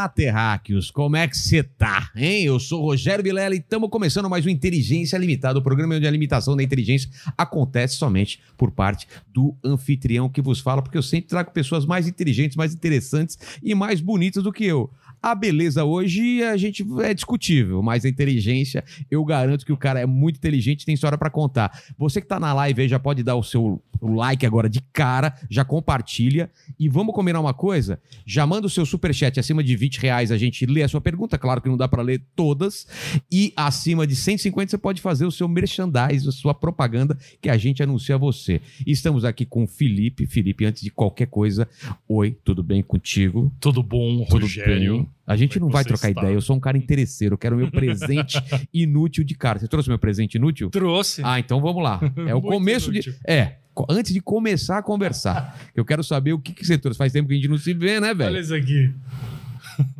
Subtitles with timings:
[0.00, 2.10] Olá, terráqueos, como é que você tá?
[2.16, 2.44] Hein?
[2.44, 6.10] Eu sou Rogério Vilela e estamos começando mais um Inteligência Limitada, o programa onde a
[6.10, 11.28] limitação da inteligência acontece somente por parte do anfitrião que vos fala, porque eu sempre
[11.28, 14.90] trago pessoas mais inteligentes, mais interessantes e mais bonitas do que eu.
[15.22, 20.00] A beleza hoje a gente é discutível, mas a inteligência, eu garanto que o cara
[20.00, 21.78] é muito inteligente e tem história pra contar.
[21.98, 25.34] Você que tá na live aí já pode dar o seu like agora de cara,
[25.50, 28.00] já compartilha e vamos combinar uma coisa?
[28.24, 31.36] Já manda o seu superchat acima de 20 reais, a gente lê a sua pergunta,
[31.36, 32.86] claro que não dá pra ler todas,
[33.30, 37.58] e acima de 150 você pode fazer o seu merchandise, a sua propaganda que a
[37.58, 38.60] gente anuncia a você.
[38.86, 40.26] Estamos aqui com o Felipe.
[40.26, 41.68] Felipe, antes de qualquer coisa,
[42.08, 43.52] oi, tudo bem contigo?
[43.60, 44.98] Tudo bom, Tudo Rogério?
[44.98, 45.09] bem?
[45.26, 46.22] A gente Como não é que vai trocar está?
[46.22, 48.36] ideia, eu sou um cara interesseiro, eu quero meu presente
[48.74, 49.58] inútil de cara.
[49.58, 50.70] Você trouxe meu presente inútil?
[50.70, 51.22] Trouxe.
[51.24, 52.00] Ah, então vamos lá.
[52.26, 53.12] É o começo inútil.
[53.12, 53.18] de.
[53.26, 53.56] É,
[53.88, 56.98] antes de começar a conversar, eu quero saber o que, que você trouxe.
[56.98, 58.38] Faz tempo que a gente não se vê, né, Olha velho?
[58.40, 58.92] isso aqui.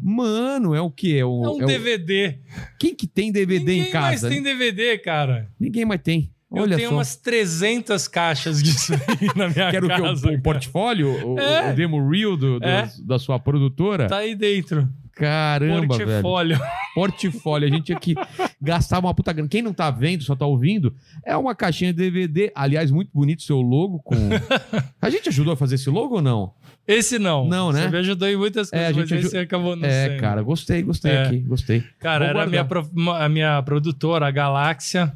[0.03, 1.17] Mano, é o quê?
[1.21, 2.39] É, o, É um é o- DVD.
[2.79, 4.07] Quem que tem DVD Ninguém em casa?
[4.29, 5.49] mais tem DVD, cara.
[5.59, 6.31] Ninguém mais tem.
[6.51, 6.97] Olha eu tenho só.
[6.97, 10.27] umas 300 caixas disso aí na minha Quero que o, casa.
[10.27, 10.41] o cara.
[10.43, 11.73] portfólio, o, É.
[11.73, 12.91] o demo reel do, do- É.
[13.05, 14.09] da sua produtora.
[14.09, 14.89] Tá aí dentro.
[15.21, 16.09] Caramba, velho.
[16.23, 16.59] Portfólio.
[16.95, 17.69] portfólio.
[17.69, 18.15] A gente tinha que
[18.61, 19.49] gastar uma puta grana.
[19.49, 22.51] Quem não tá vendo, só tá ouvindo, é uma caixinha de DVD.
[22.55, 23.99] Aliás, muito bonito seu logo.
[24.01, 24.17] com
[25.01, 26.53] A gente ajudou a fazer esse logo ou não?
[26.89, 27.47] Esse não.
[27.47, 27.83] Não, né?
[27.85, 30.09] Você me ajudou em muitas É, coisas, a mas gente aju- esse acabou não é,
[30.09, 30.21] sendo.
[30.21, 31.23] cara, gostei, gostei É.
[31.23, 31.85] aqui, gostei.
[32.01, 35.13] Cara, Vou era a minha, pro- a minha produtora, a Galáxia,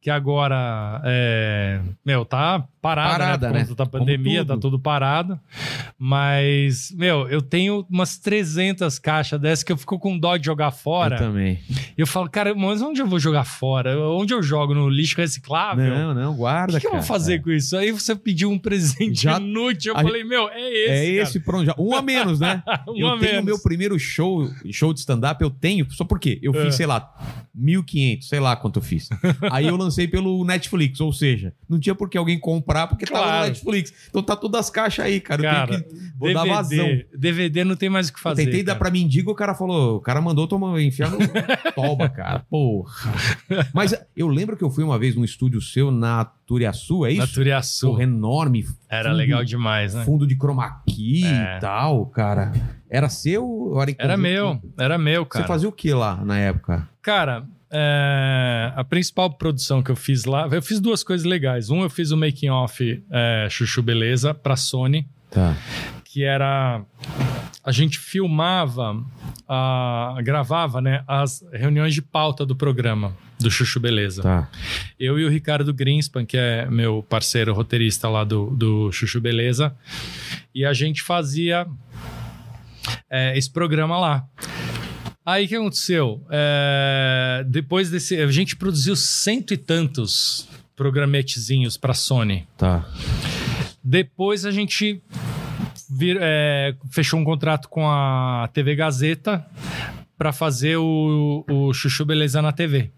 [0.00, 3.52] que agora é, meu, tá parada, Parada, né?
[3.52, 3.60] né?
[3.60, 5.38] Por conta da pandemia, tá tudo parado.
[5.98, 10.68] Mas, meu, eu tenho umas 300 caixas dessas que eu fico com dó de jogar
[10.68, 11.18] Eu fora.
[11.18, 11.60] também.
[11.68, 13.98] E eu falo, cara, mas onde eu vou jogar fora?
[14.12, 14.74] Onde eu jogo?
[14.74, 15.94] No lixo reciclável?
[15.94, 17.76] Não, não, O guarda, que, que eu vou fazer com isso?
[17.76, 19.92] Aí você pediu um presente Já- inútil.
[19.92, 20.90] Eu a falei, meu, é esse.
[20.90, 21.22] É cara.
[21.28, 21.66] esse, pronto.
[21.66, 22.62] já- Um a menos, né?
[22.88, 23.44] Um eu a tenho menos.
[23.44, 26.70] meu primeiro show, show de stand-up, eu tenho, só porque eu fiz, É.
[26.70, 27.12] sei lá,
[27.54, 29.10] 1.500, sei lá quanto eu fiz.
[29.50, 33.22] Aí eu lancei pelo Netflix, ou seja, não tinha por que alguém comprar porque tava
[33.24, 33.40] Claro.
[33.40, 33.92] no Netflix.
[34.08, 35.40] Então tá todas as caixas aí, cara.
[35.42, 36.12] Eu Cara, tenho que.
[36.18, 36.88] Vou dar vazão.
[37.16, 38.44] DVD não tem mais o que Eu fazer.
[38.44, 38.78] tentei dar cara.
[38.80, 41.18] pra mendigo, o cara falou, o cara mandou tomar, enfiar no
[41.74, 42.40] toba, cara.
[42.50, 42.92] Porra.
[43.72, 47.20] Mas eu lembro que eu fui uma vez num estúdio seu na Turiaçu, é isso?
[47.20, 47.86] Na Turiaçu.
[47.88, 48.66] Porra, enorme.
[48.88, 50.04] Era fundo- legal demais, né?
[50.04, 51.56] Fundo de chroma key É.
[51.56, 52.52] e tal, cara.
[52.90, 53.72] Era seu?
[53.80, 55.44] Era, Era meu, era meu, cara.
[55.44, 56.88] Você fazia o que lá na época?
[57.00, 61.70] Cara, é, a principal produção que eu fiz lá, eu fiz duas coisas legais.
[61.70, 65.56] Um, eu fiz o making off é, Chuchu Beleza pra Sony, Tá.
[66.04, 66.82] que era
[67.62, 69.00] a gente filmava,
[69.46, 74.22] a, gravava, né, as reuniões de pauta do programa do Chuchu Beleza.
[74.22, 74.48] Tá.
[74.98, 79.74] Eu e o Ricardo Greenspan, que é meu parceiro roteirista lá do, do Chuchu Beleza,
[80.54, 81.66] e a gente fazia
[83.08, 84.26] é, esse programa lá.
[85.30, 86.24] Aí o que aconteceu?
[86.30, 88.16] É, depois desse.
[88.16, 92.46] A gente produziu cento e tantos programetezinhos para Sony.
[92.56, 92.84] Tá.
[93.82, 95.02] Depois a gente
[95.90, 99.46] vir- é, fechou um contrato com a TV Gazeta
[100.18, 102.90] para fazer o, o Chuchu Beleza na TV.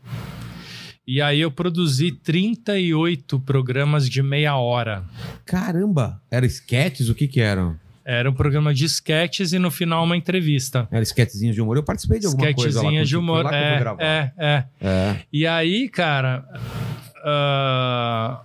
[1.06, 5.04] E aí eu produzi 38 programas de meia hora.
[5.44, 6.22] Caramba!
[6.30, 7.08] Era sketches?
[7.08, 7.76] O que que eram?
[8.04, 10.88] Era um programa de sketches e no final uma entrevista.
[10.90, 11.76] Era sketchzinhos de humor?
[11.76, 12.84] Eu participei de alguma coisa lá.
[12.88, 13.44] Sketchzinha de humor.
[13.44, 14.64] lá É, é, é.
[14.80, 15.16] É.
[15.32, 16.44] E aí, cara.
[17.24, 18.42] ah,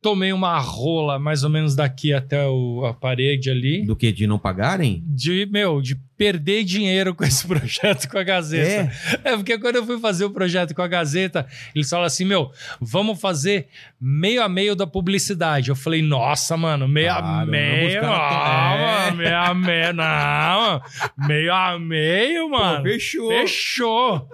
[0.00, 3.84] tomei uma rola mais ou menos daqui até o- a parede ali.
[3.84, 4.10] Do que?
[4.12, 5.02] De não pagarem?
[5.06, 8.92] De, meu, de perder dinheiro com esse projeto com a Gazeta.
[9.24, 9.36] É?
[9.36, 12.50] porque quando eu fui fazer o projeto com a Gazeta, eles falaram assim: meu,
[12.80, 13.68] vamos fazer
[14.00, 15.68] meio a meio da publicidade.
[15.70, 18.78] Eu falei, nossa, mano, meio a meio, não, É.
[19.04, 20.82] mano, meio a meio, não,
[21.28, 22.82] meio a meio, mano.
[22.82, 23.28] fechou.
[23.30, 24.28] Fechou.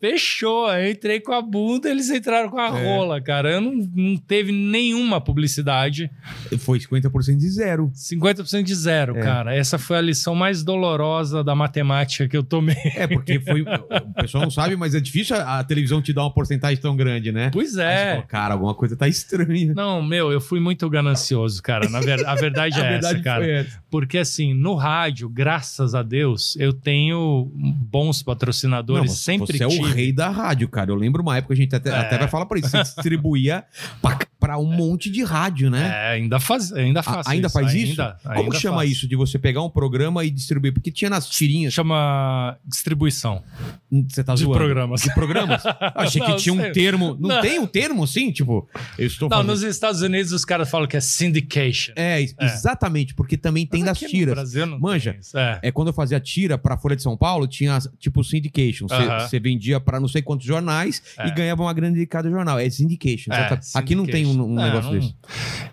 [0.00, 0.72] Fechou.
[0.74, 2.84] Eu entrei com a bunda, eles entraram com a É.
[2.96, 3.52] rola, cara.
[3.52, 6.10] Eu não, não teve nenhuma publicidade.
[6.58, 7.90] Foi 50% de zero.
[7.94, 9.20] 50% de zero, É.
[9.22, 9.54] cara.
[9.54, 12.76] Essa foi a lição mais dolorosa da matemática que eu tomei.
[12.96, 13.62] É, porque foi.
[13.62, 16.96] o pessoal não sabe, mas é difícil a, a televisão te dar uma porcentagem tão
[16.96, 17.50] grande, né?
[17.52, 18.12] Pois é.
[18.12, 19.72] fala, cara, alguma coisa tá estranha.
[19.74, 21.88] Não, meu, eu fui muito ganancioso, cara.
[21.88, 22.26] Na ver...
[22.26, 23.46] A verdade é a verdade essa, cara.
[23.46, 23.78] essa.
[23.90, 29.10] Porque assim, no rádio, graças a Deus, eu tenho bons patrocinadores.
[29.10, 29.92] Não, sempre você é o tive.
[29.92, 30.90] rei da rádio, cara.
[30.90, 31.94] Eu lembro uma época, a gente até, É.
[31.98, 32.68] até vai falar por isso.
[32.68, 33.64] Você distribuía
[34.02, 34.18] pra,
[34.56, 35.88] um monte de rádio, né?
[35.88, 38.00] É, ainda faz, ainda A- faço ainda isso, faz isso?
[38.00, 38.88] ainda- Como ainda chama faço.
[38.92, 40.72] isso de você pegar um programa e distribuir?
[40.72, 41.74] Porque tinha nas tirinhas.
[41.74, 43.42] Chama distribuição
[43.90, 44.58] Você tá de zoando.
[44.58, 45.00] programas.
[45.02, 45.62] De programas?
[45.96, 46.72] Achei que Não, tinha um sei.
[46.72, 47.16] termo.
[47.18, 47.40] Não, Não.
[47.40, 48.30] tem um termo assim?
[48.30, 48.68] Tipo,
[48.98, 49.50] eu estou Não, fazendo.
[49.50, 51.92] nos Estados Unidos os caras falam que é syndication.
[51.96, 54.34] É, ex- exatamente, porque também tem Mas das aqui no tiras.
[54.34, 55.12] Brasil não Manja.
[55.32, 55.40] tem.
[55.40, 55.58] É.
[55.62, 58.86] É quando eu fazia tira pra Folha de São Paulo, tinha tipo syndication.
[58.88, 61.26] Você vendia pra não sei quantos jornais É.
[61.28, 62.58] e ganhava uma grana de cada jornal.
[62.58, 63.32] É syndication.
[63.32, 64.64] É, exata- Aqui não tem um, um syndication.
[64.64, 64.92] negócio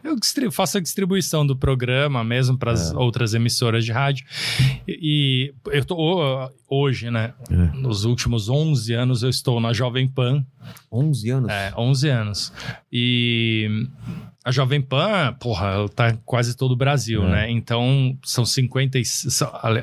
[0.04, 0.42] Não, desse.
[0.46, 2.96] Eu faço a distribuição do programa mesmo para as É.
[2.96, 4.26] outras emissoras de rádio.
[4.88, 7.34] E, eu tô hoje, né?
[7.50, 7.56] É.
[7.78, 10.46] Nos últimos 11 anos eu estou na Jovem Pan.
[10.92, 11.52] 11 anos.
[11.52, 12.54] É, 11 anos.
[12.92, 13.68] E
[14.44, 17.30] a Jovem Pan, porra, tá em quase todo o Brasil, É.
[17.32, 17.52] né?
[17.52, 19.04] Então são 50 e,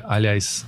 [0.05, 0.65] aliás,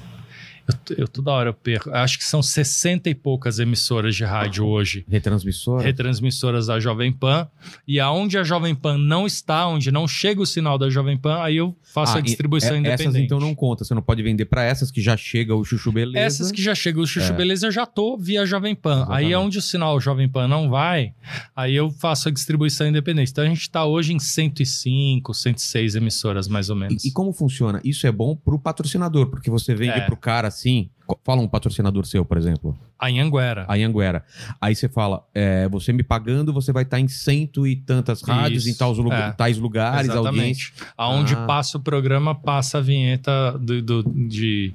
[0.90, 1.90] eu, eu toda hora eu perco.
[1.92, 5.84] Acho que são 60 e poucas emissoras de rádio hoje Retransmissora.
[5.84, 7.48] retransmissoras da Jovem Pan.
[7.88, 11.42] E aonde a Jovem Pan não está, onde não chega o sinal da Jovem Pan,
[11.42, 13.08] aí eu faço Ah, a distribuição e- é- independente.
[13.10, 13.84] Essas então não conta.
[13.84, 16.20] Você não pode vender pra essas que já chega o Chuchu Beleza.
[16.26, 17.36] Essas que já chegam o Chuchu É.
[17.36, 18.98] Beleza, eu já tô via Jovem Pan.
[19.04, 19.26] Exatamente.
[19.26, 21.14] Aí onde o sinal Jovem Pan não vai,
[21.56, 23.32] aí eu faço a distribuição independente.
[23.32, 27.04] Então a gente tá hoje em 105, 106 emissoras, mais ou menos.
[27.04, 27.80] E, e como funciona?
[27.84, 30.02] Isso é bom pro patrocinador, porque você vende É.
[30.02, 30.90] pro cara assim.
[31.24, 32.76] Fala um patrocinador seu, por exemplo.
[32.98, 33.66] A Anhanguera.
[33.68, 34.26] A Anguera.
[34.60, 38.66] Aí você fala, é, você me pagando, você vai estar em cento e tantas rádios,
[38.66, 39.32] Isso, em tais, lu- é.
[39.34, 40.72] tais lugares, audiência.
[40.74, 40.74] Exatamente.
[40.98, 41.46] Aonde Ah.
[41.46, 44.74] passa o programa, passa a vinheta do, do- de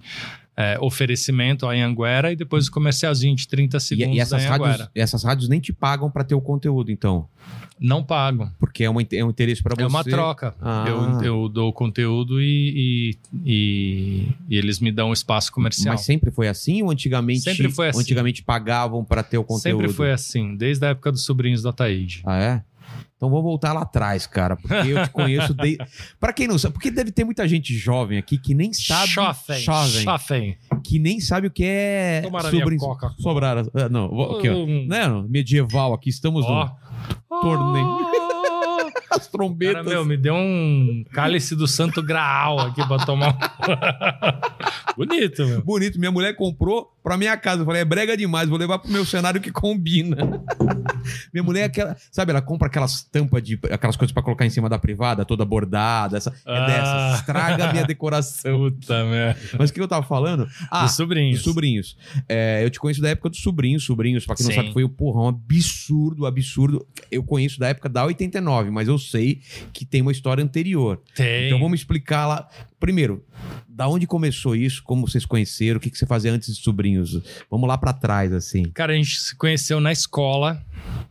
[0.57, 4.49] é, oferecimento a Anhanguera e depois o comercialzinho de 30 E, segundos e essas, da
[4.49, 4.91] rádios, Anhanguera.
[4.95, 7.27] essas rádios nem te pagam pra ter o conteúdo, então.
[7.83, 8.53] Não pagam.
[8.59, 9.83] Porque é, uma, é um interesse pra você.
[9.83, 10.55] É uma troca.
[10.61, 10.85] Ah.
[10.87, 15.95] Eu, eu dou o conteúdo e, e, e- e eles me dão espaço comercial.
[15.95, 18.01] Mas sempre foi assim ou antigamente, Sempre foi assim.
[18.01, 19.81] antigamente pagavam pra ter o conteúdo?
[19.81, 22.21] Sempre foi assim, desde a época dos sobrinhos da Taíde.
[22.27, 22.63] Ah, é?
[23.21, 25.85] Então vou voltar lá atrás, cara, porque eu te conheço desde...
[26.19, 29.09] Pra quem não sabe, porque deve ter muita gente jovem aqui que nem sabe...
[29.09, 30.03] Chofem, Jovem.
[30.05, 30.59] chofem.
[30.83, 32.23] Que nem sabe o que é...
[32.25, 33.11] Tomaram sobrinho- coca.
[33.19, 33.71] Sobraram...
[33.75, 34.07] ah, Não,
[34.39, 34.55] aqui, ó.
[34.55, 34.87] Hum.
[34.89, 36.71] Não, medieval aqui, estamos Ó.
[37.31, 38.11] no torneio.
[39.11, 39.85] As Cara, trombetas.
[39.85, 43.37] meu, me deu um cálice do Santo Graal aqui pra tomar.
[44.97, 45.63] Bonito, meu.
[45.63, 47.63] Bonito, minha mulher comprou pra minha casa.
[47.63, 50.17] Eu falei, é brega demais, vou levar pro meu cenário que combina.
[51.33, 54.51] minha mulher é aquela, sabe, ela compra aquelas tampas de aquelas coisas pra colocar em
[54.51, 56.67] cima da privada, toda bordada, essa, é Ah.
[56.67, 58.71] dessas, estraga a minha decoração.
[58.71, 59.41] Puta merda.
[59.59, 60.49] Mas o que eu tava falando?
[60.71, 61.37] Ah, Dos sobrinhos.
[61.37, 61.97] dos sobrinhos.
[62.29, 64.57] É, eu te conheço da época dos sobrinhos, sobrinhos, pra quem não Sim.
[64.61, 66.87] sabe, foi porra, um absurdo, absurdo.
[67.11, 69.41] Eu conheço da época da 89, mas eu sei
[69.73, 71.01] que tem uma história anterior.
[71.15, 71.47] Tem.
[71.47, 72.49] Então vamos explicar lá.
[72.79, 73.23] Primeiro,
[73.81, 74.83] da onde começou isso?
[74.85, 75.79] Como vocês conheceram?
[75.79, 77.19] O que, que você fazia antes de sobrinhos?
[77.51, 78.65] Vamos lá pra trás, assim.
[78.75, 80.63] Cara, a gente se conheceu na escola.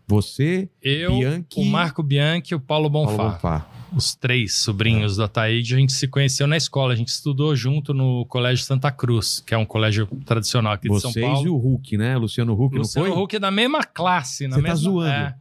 [0.08, 3.30] Você, Eu, Bianchi, o Marco Bianchi e o Paulo Paulo Bonfá.
[3.30, 3.68] Bonfá.
[3.92, 6.94] Os três sobrinhos da Taíde, a gente se conheceu na escola.
[6.94, 11.00] A gente estudou junto no Colégio Santa Cruz, que é um colégio tradicional aqui de
[11.02, 11.48] São Vocês Paulo.
[11.48, 12.18] e o Hulk, né?
[12.18, 13.24] Luciano Huck, Luciano não foi?
[13.24, 14.48] Huck é da mesma classe.
[14.48, 14.76] Na Você tá mesma...
[14.92, 15.10] zoando.
[15.10, 15.36] É.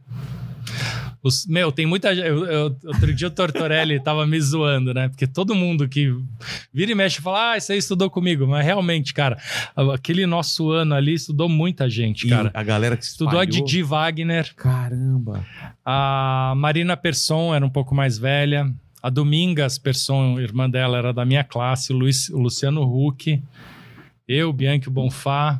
[1.21, 2.25] Os- meu, tem muita gente.
[2.27, 5.09] eu- eu- outro dia o Tortorelli tava me zoando, né?
[5.09, 6.13] Porque todo mundo que
[6.73, 8.47] vira e mexe fala, ah, isso aí estudou comigo.
[8.47, 9.37] Mas realmente, cara,
[9.93, 12.51] aquele nosso ano ali estudou muita gente, E cara.
[12.53, 13.65] a galera que Estudou a espalhou.
[13.65, 15.45] Didi Wagner, Caramba.
[15.85, 18.71] a Marina Persson era um pouco mais velha.
[19.03, 21.91] A Domingas Persson, irmã dela, era da minha classe.
[21.93, 23.41] O, Luiz- Luciano Huck.
[24.27, 25.59] Eu, Bianchi Bonfá.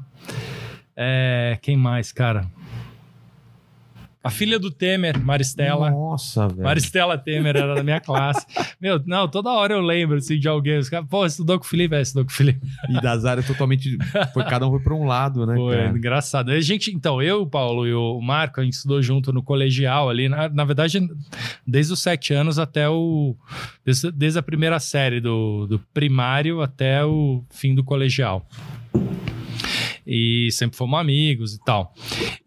[0.95, 2.45] É, quem mais, cara?
[4.21, 5.89] A filha do Temer, Maristela.
[5.89, 6.63] Nossa, velho.
[6.63, 8.45] Maristela Temer era da minha classe.
[8.79, 10.77] Meu, não, toda hora eu lembro assim, de alguém.
[10.77, 11.95] Os caras, pô, estudou com o Felipe?
[11.95, 12.59] É, estudou com o Felipe.
[12.89, 13.97] E das áreas totalmente.
[14.33, 15.55] Foi, cada um foi pra um lado, né?
[15.55, 15.97] É cara?
[15.97, 16.51] engraçado.
[16.51, 20.09] A gente, então, eu, o Paulo e o Marco, a gente estudou junto no colegial
[20.09, 20.27] ali.
[20.27, 20.99] Na, na verdade,
[21.65, 23.37] desde os sete anos até o.
[23.85, 28.45] Desde, desde a primeira série do, do primário até o fim do colegial.
[30.11, 31.93] E sempre fomos amigos e tal.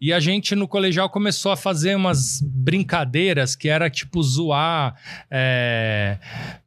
[0.01, 4.95] E a gente no colegial começou a fazer umas brincadeiras que era tipo zoar
[5.31, 6.17] é,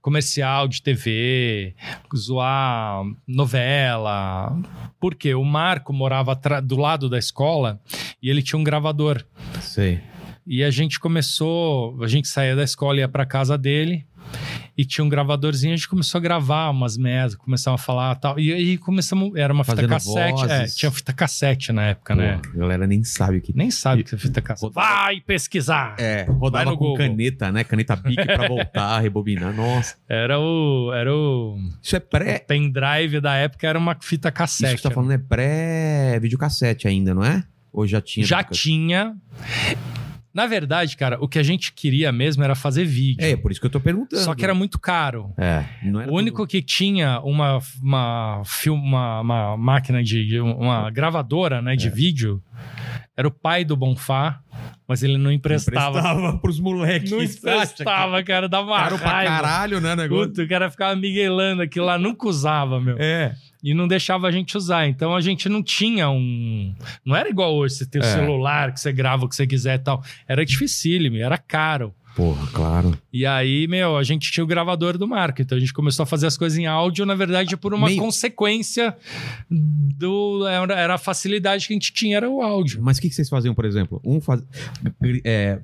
[0.01, 1.75] comercial de TV,
[2.17, 4.59] zoar novela.
[4.99, 6.35] Porque o Marco morava
[6.65, 7.79] do lado da escola
[8.23, 9.23] e ele tinha um gravador.
[9.61, 10.01] Sei.
[10.47, 14.07] E a gente começou, a gente saía da escola e ia pra casa dele.
[14.79, 18.39] E tinha um gravadorzinho, a gente começou a gravar umas merdas, começamos a falar tal.
[18.39, 20.53] E aí começamos, era uma fita Fazendo cassete.
[20.53, 22.41] É, tinha fita cassete na época, né?
[22.43, 23.57] Pô, a galera nem sabe o que.
[23.57, 24.73] Nem sabe o que é fita cassete.
[24.75, 25.95] Vai pesquisar!
[25.99, 26.99] É, Vai rodava no com Google.
[26.99, 27.65] caneta, né?
[27.65, 29.55] Caneta bic pra voltar, rebobinar.
[29.55, 29.97] Nossa.
[30.07, 30.93] Era o.
[30.93, 31.57] Era o.
[31.83, 32.37] Isso é pré.
[32.45, 34.75] O pendrive da época era uma fita Isso cassete.
[34.75, 37.43] que você tá falando é pré-videocassete ainda, não é?
[37.73, 38.27] Ou já tinha?
[38.27, 39.17] Já tinha.
[40.37, 43.25] Na verdade, cara, o que a gente queria mesmo era fazer vídeo.
[43.25, 44.23] É, por isso que eu tô perguntando.
[44.23, 45.33] Só que era muito caro.
[45.39, 45.65] É,
[46.11, 50.39] O único que tinha uma, uma, uma, uma máquina de.
[50.39, 51.77] uma gravadora né, É.
[51.77, 52.43] de vídeo
[53.17, 54.41] era o pai do Bonfá,
[54.87, 55.99] mas ele não emprestava.
[56.01, 57.11] Emprestava pros moleques.
[57.11, 59.37] Não emprestava, cara, dava uma Caro pra raiva.
[59.37, 60.29] caralho, né, negócio?
[60.29, 62.97] Puta, o cara ficava miguelando aquilo lá, nunca usava, meu.
[62.99, 63.35] É.
[63.67, 64.87] E não deixava a gente usar.
[64.87, 66.73] Então a gente não tinha um.
[67.05, 68.13] Não era igual hoje, você ter o É.
[68.15, 70.05] celular que você grava o que você quiser e tal.
[70.29, 71.93] Era dificílimo, era caro.
[72.15, 72.99] Porra, claro.
[73.13, 75.43] E aí, meu, a gente tinha o gravador do Marco.
[75.43, 78.01] Então a gente começou a fazer as coisas em áudio, na verdade, por uma Meio-
[78.01, 78.97] consequência
[79.51, 80.47] do.
[80.47, 82.81] Era, era a facilidade que a gente tinha, era o áudio.
[82.83, 84.01] Mas o que, que vocês faziam, por exemplo?
[84.05, 84.43] Um faz...
[85.25, 85.59] é,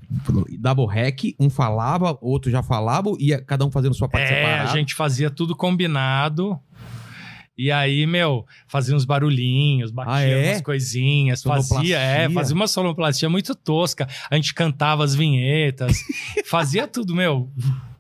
[0.59, 4.71] double hack, um falava, outro já falava, e cada um fazendo sua parte É, separada.
[4.71, 6.59] a gente fazia tudo combinado.
[7.57, 10.51] E aí, meu, fazia uns barulhinhos, batia Ah, é?
[10.53, 14.09] umas coisinhas, fazia, é, fazia uma sonoplastia muito tosca.
[14.31, 15.99] A gente cantava as vinhetas,
[16.47, 17.51] fazia tudo, meu.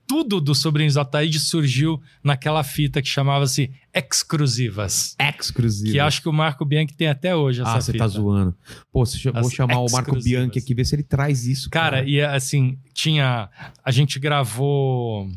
[0.05, 5.15] Tudo do Sobrinhos da Taíde surgiu naquela fita que chamava-se Exclusivas.
[5.19, 5.93] Exclusivo.
[5.93, 8.55] Que acho que o Marco Bianchi tem até hoje essa Ah, você tá zoando.
[8.93, 10.43] Pô, você vou chamar o Marco exclusivas.
[10.45, 11.71] Bianchi aqui, ver se ele traz isso.
[11.71, 13.49] Cara, e assim, tinha.
[13.85, 15.29] A gente gravou.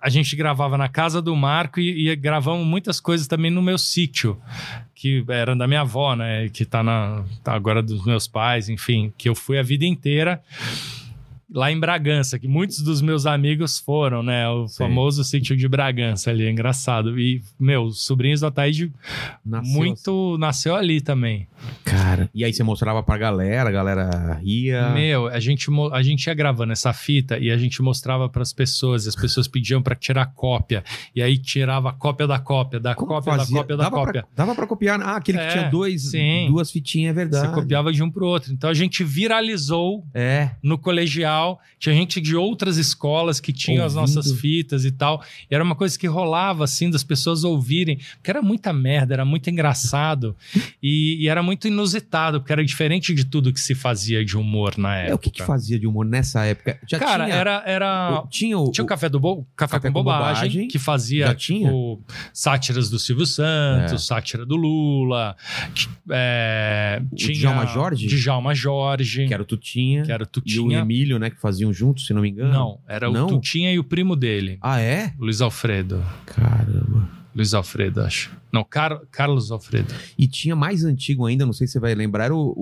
[0.00, 3.78] A gente gravava na casa do Marco e, e gravamos muitas coisas também no meu
[3.78, 4.40] sítio,
[4.94, 6.48] que era da minha avó, né?
[6.48, 10.42] Que tá, na, tá agora dos meus pais, enfim, que eu fui a vida inteira
[11.54, 14.48] lá em Bragança, que muitos dos meus amigos foram, né?
[14.48, 14.78] O Sim.
[14.78, 17.18] famoso sítio de Bragança ali, é engraçado.
[17.18, 18.92] E, meu, os sobrinhos da Taíde
[19.44, 21.46] Nasceu muito nasceu ali também.
[21.84, 24.90] Cara, e aí você mostrava pra galera, a galera ria.
[24.90, 29.06] Meu, a gente, a gente ia gravando essa fita e a gente mostrava pras pessoas,
[29.06, 30.82] e as pessoas pediam pra tirar cópia.
[31.14, 33.54] E aí tirava cópia da cópia, da Como cópia, fazia?
[33.54, 34.22] da cópia, da dava cópia.
[34.22, 35.00] Pra, dava pra copiar.
[35.00, 36.48] Ah, aquele que É, tinha dois, sim.
[36.48, 37.46] duas fitinhas, é verdade.
[37.48, 38.52] Você copiava de um pro outro.
[38.52, 40.50] Então a gente viralizou É.
[40.62, 41.43] no colegial.
[41.78, 44.14] Tinha gente de outras escolas que tinham as Ouvindo.
[44.16, 45.22] nossas fitas e tal.
[45.50, 47.98] E era uma coisa que rolava, assim, das pessoas ouvirem.
[48.16, 50.34] Porque era muita merda, era muito engraçado.
[50.82, 54.76] e, e era muito inusitado, porque era diferente de tudo que se fazia de humor
[54.78, 55.12] na época.
[55.12, 56.78] É o que, que fazia de humor nessa época?
[56.88, 57.62] Já Cara, tinha, era.
[57.66, 58.22] era...
[58.24, 59.46] o- tinha o, Tinha o Café, do Bo...
[59.56, 60.68] Café, Café com, com bobagem, Bobagem.
[60.68, 61.68] que fazia Já tinha?
[61.68, 63.98] tipo, sátiras do Silvio Santos, É.
[63.98, 65.36] sátira do Lula.
[65.74, 68.06] que- é, tinha Djalma Jorge?
[68.06, 70.02] Djalma Jorge, que era o Tutinha.
[70.02, 70.78] que era o E o Tutinha.
[70.80, 71.30] Emílio, né?
[71.34, 72.52] Que faziam juntos, se não me engano.
[72.52, 73.26] Não, era Não?
[73.26, 75.12] o Tutinha e o primo dele, Ah, é?
[75.18, 76.02] Luiz Alfredo.
[76.26, 77.08] Caramba.
[77.34, 78.30] Luiz Alfredo, acho.
[78.52, 79.00] Não, Car...
[79.10, 79.92] Carlos Alfredo.
[80.16, 82.54] E tinha mais antigo ainda, não sei se você vai lembrar, era o,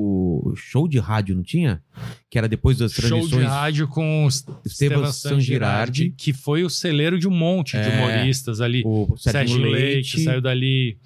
[0.51, 1.83] o show de rádio, não tinha?
[2.31, 3.43] Que era depois das Show transmissões.
[3.43, 4.29] de rádio com o
[4.65, 6.15] Esteban San Girardi.
[6.17, 7.95] Que foi o celeiro de um monte de É.
[7.95, 8.83] humoristas ali.
[8.87, 10.97] O Sérgio, Leite, Leite, saiu dali.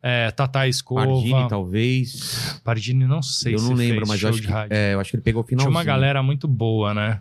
[0.00, 1.04] É, Tata Escova.
[1.06, 2.60] Pardini, talvez.
[2.62, 5.00] Pardini, não sei eu se não lembro, mas eu show acho, de que, é, eu
[5.00, 5.64] acho que ele pegou o final.
[5.64, 7.20] Tinha uma galera muito boa, né?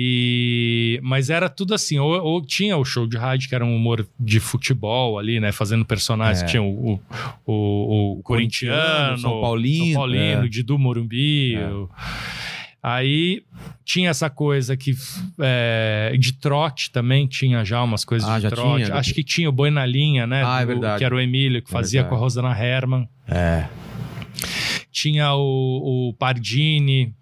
[0.00, 1.00] E...
[1.02, 4.06] Mas era tudo assim, ou, ou tinha o show de rádio, que era um humor
[4.18, 5.50] de futebol ali, né?
[5.50, 6.42] Fazendo personagens.
[6.44, 6.46] É.
[6.46, 7.00] Tinha o, o,
[7.44, 10.48] o, o corintiano, São Paulino, São Paulino, é.
[10.48, 11.56] Didu Morumbi.
[11.56, 11.66] É.
[11.68, 11.88] o-
[12.80, 13.42] Aí
[13.84, 14.94] tinha essa coisa que
[15.40, 18.84] é, de trote também tinha já umas coisas Ah, de trote.
[18.84, 18.96] tinha?
[18.96, 20.44] Acho que tinha o Boi na Linha, né?
[20.46, 20.98] Ah, é verdade.
[20.98, 22.10] Que era o Emílio, que É fazia verdade.
[22.10, 23.08] com a Rosana Herman.
[23.26, 23.66] É.
[24.92, 27.12] Tinha o, o Pardini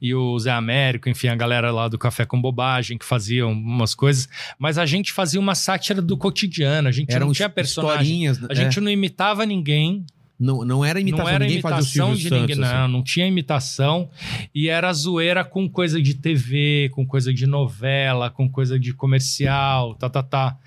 [0.00, 3.94] e o Zé Américo, enfim, a galera lá do Café com Bobagem, que faziam umas
[3.94, 4.28] coisas.
[4.58, 8.28] Mas a gente fazia uma sátira do cotidiano, a gente Eram não tinha personagem.
[8.28, 8.54] A é.
[8.54, 10.04] gente não imitava ninguém,
[10.38, 12.40] não, não era imitação, não era ninguém fazia o imitação Silvio de Santos.
[12.56, 12.74] ninguém, assim.
[12.74, 14.10] não, não tinha imitação.
[14.54, 19.94] E era zoeira com coisa de TV, com coisa de novela, com coisa de comercial,
[19.94, 20.58] tá, tá, tá.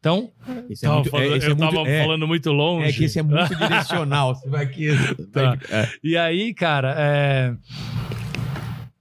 [0.00, 0.32] Então,
[0.68, 2.88] Esse é muito, é, esse é eu muito- tava é, falando muito longe.
[2.88, 4.34] É que esse é muito direcional.
[4.34, 4.88] Você vai aqui.
[5.32, 5.58] Tá.
[5.70, 5.88] É.
[6.02, 7.54] E aí, cara, é,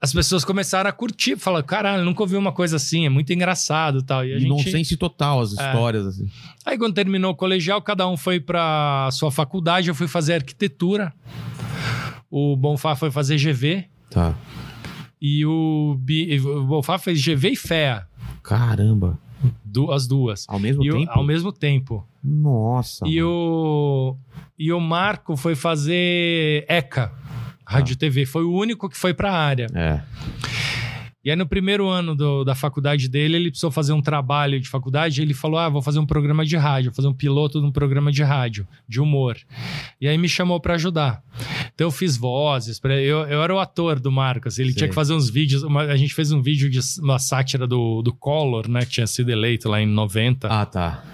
[0.04, 4.00] as pessoas começaram a curtir, falaram, caralho, nunca ouvi uma coisa assim, é muito engraçado
[4.00, 4.26] e tal.
[4.26, 5.66] E a E nonsense total as É.
[5.66, 6.06] histórias.
[6.06, 6.30] Assim.
[6.66, 11.14] Aí quando terminou o colegial, cada um foi pra sua faculdade, eu fui fazer arquitetura.
[12.30, 14.36] O Bonfá foi fazer GV Tá.
[15.22, 18.06] e o, Bi- o Bonfá fez GV e FEA,
[18.44, 19.18] Caramba.
[19.64, 20.44] du- as duas.
[20.50, 21.12] Ao mesmo E o- tempo?
[21.14, 22.06] ao mesmo tempo.
[22.22, 23.08] Nossa.
[23.08, 23.30] E mano.
[23.30, 24.18] o,
[24.60, 27.12] e o Marco foi fazer ECA,
[27.66, 28.26] Rádio TV.
[28.26, 29.68] Foi o único que foi pra área.
[29.74, 30.02] É.
[31.26, 34.68] E aí, no primeiro ano do- da faculdade dele, ele precisou fazer um trabalho de
[34.68, 35.22] faculdade.
[35.22, 37.72] Ele falou: Ah, vou fazer um programa de rádio, vou fazer um piloto de um
[37.72, 39.38] programa de rádio, de humor.
[40.02, 41.24] E aí me chamou pra ajudar.
[41.74, 42.78] Então eu fiz vozes.
[42.78, 44.60] Pra, eu, eu era o ator do Marcos.
[44.60, 44.80] Ele Sei.
[44.80, 45.64] tinha que fazer uns vídeos.
[45.64, 48.82] uma- a gente fez um vídeo de uma sátira do, do Collor, né?
[48.82, 50.50] Que tinha sido eleito lá em 90.
[50.50, 51.06] Ah, tá.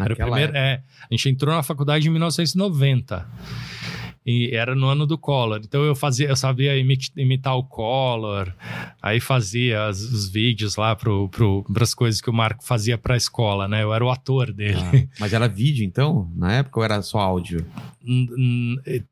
[0.00, 0.80] Era o primeiro, é,
[1.10, 3.28] a gente entrou na faculdade em 1990.
[4.26, 5.60] E era no ano do Collor.
[5.64, 8.52] Então eu fazia, eu sabia imi- imitar o Collor,
[9.00, 13.16] aí fazia as- os vídeos lá pro, pro, pras coisas que o Marco fazia pra
[13.16, 13.84] escola, né?
[13.84, 14.80] Eu era o ator dele.
[14.80, 16.28] Ah, mas era vídeo, então?
[16.34, 17.64] Na época ou era só áudio?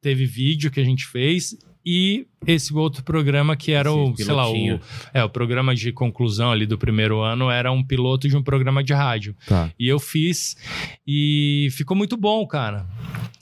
[0.00, 1.56] Teve vídeo que a gente fez
[1.86, 4.80] e esse outro programa que era o, Esse sei lá, o, pilotinho.
[5.12, 8.82] é, o programa de conclusão ali do primeiro ano era um piloto de um programa
[8.82, 9.34] de rádio.
[9.46, 9.70] Tá.
[9.78, 10.56] E eu fiz
[11.06, 12.86] e ficou muito bom, cara.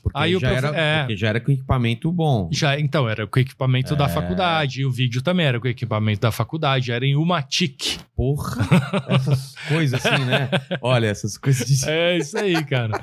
[0.02, 0.98] Porque, Aí o já profe- era, é.
[1.02, 2.50] porque já era com equipamento bom.
[2.52, 4.08] Já, então, era com o equipamento da É.
[4.08, 7.98] faculdade, e o vídeo também era com o equipamento da faculdade, era em Umatic.
[8.16, 8.56] Porra!
[9.08, 10.48] Essas coisas assim, né?
[10.80, 11.88] Olha, essas coisas de.
[11.88, 13.00] É isso aí, cara.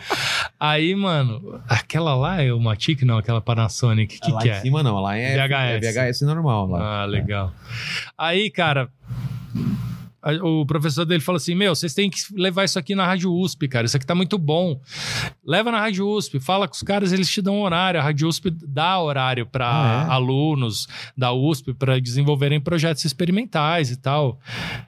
[0.59, 4.59] Aí, mano, aquela lá é Umatic, não, aquela Panasonic, que lá que em é?
[4.59, 5.53] cima não, lá é VHS.
[5.53, 5.88] é VHS
[6.25, 6.67] normal.
[6.67, 7.01] Lá.
[7.01, 7.53] Ah, legal.
[8.17, 8.89] Aí, cara,
[10.43, 13.67] o professor dele falou assim: Meu, vocês têm que levar isso aqui na Rádio USP,
[13.67, 13.85] cara.
[13.85, 14.79] Isso aqui tá muito bom.
[15.45, 17.99] Leva na Rádio USP, fala com os caras, eles te dão horário.
[17.99, 20.11] A Rádio USP dá horário para Ah, é?
[20.13, 24.39] alunos da USP para desenvolverem projetos experimentais e tal.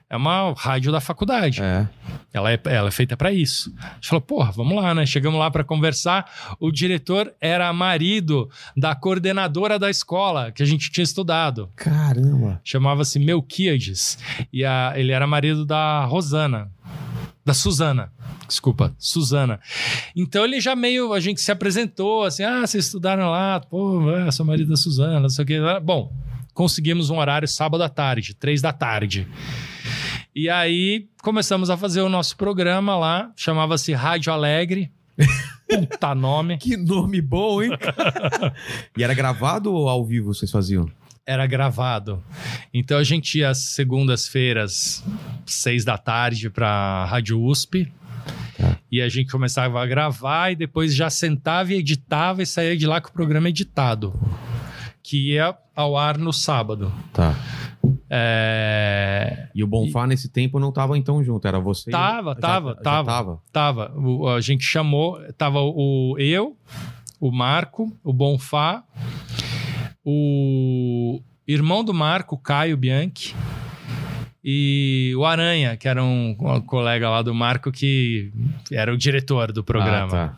[0.08, 1.62] É uma rádio da faculdade.
[1.62, 1.88] É.
[2.32, 3.72] Ela é, ela é feita para isso.
[3.80, 5.04] A gente falou, porra, vamos lá, né?
[5.06, 6.30] Chegamos lá para conversar.
[6.60, 11.68] O diretor era marido da coordenadora da escola que a gente tinha estudado.
[11.76, 12.60] Caramba.
[12.64, 14.18] Chamava-se Melquiades.
[14.52, 16.70] E a- ele era marido da Rosana.
[17.44, 18.12] Da Suzana.
[18.46, 19.58] Desculpa, Suzana.
[20.14, 21.12] Então ele já meio.
[21.12, 25.20] A gente se apresentou assim: ah, vocês estudaram lá, pô, é, sou marido da Suzana,
[25.20, 25.58] não sei o que.
[25.82, 26.12] Bom,
[26.54, 29.26] conseguimos um horário sábado à tarde, três da tarde.
[30.34, 34.90] E aí começamos a fazer o nosso programa lá, chamava-se Rádio Alegre.
[35.68, 36.58] Puta nome.
[36.58, 37.70] Que nome bom, hein?
[38.96, 40.88] e era gravado ou ao vivo vocês faziam?
[41.26, 42.22] Era gravado.
[42.74, 45.04] Então a gente ia às segundas-feiras,
[45.46, 47.90] seis da tarde, para Rádio USP.
[48.58, 48.76] Tá.
[48.90, 52.86] E a gente começava a gravar e depois já sentava e editava e saía de
[52.86, 54.12] lá com o programa editado.
[55.02, 56.92] Que ia ao ar no sábado.
[57.12, 57.34] Tá.
[58.10, 61.90] É, E o Bonfá nesse tempo não tava então junto, era você?
[61.90, 63.06] e- Tava, Já- tava, já tava.
[63.10, 63.40] tava.
[63.52, 63.92] Tava.
[63.96, 65.18] O- a gente chamou.
[65.38, 66.56] Tava o eu,
[67.20, 68.84] o Marco, o Bonfá,
[70.04, 73.34] o irmão do Marco, Caio Bianchi.
[74.44, 78.32] E o Aranha, que era um, um colega lá do Marco que
[78.72, 80.06] era o diretor do programa.
[80.06, 80.36] Ah, tá.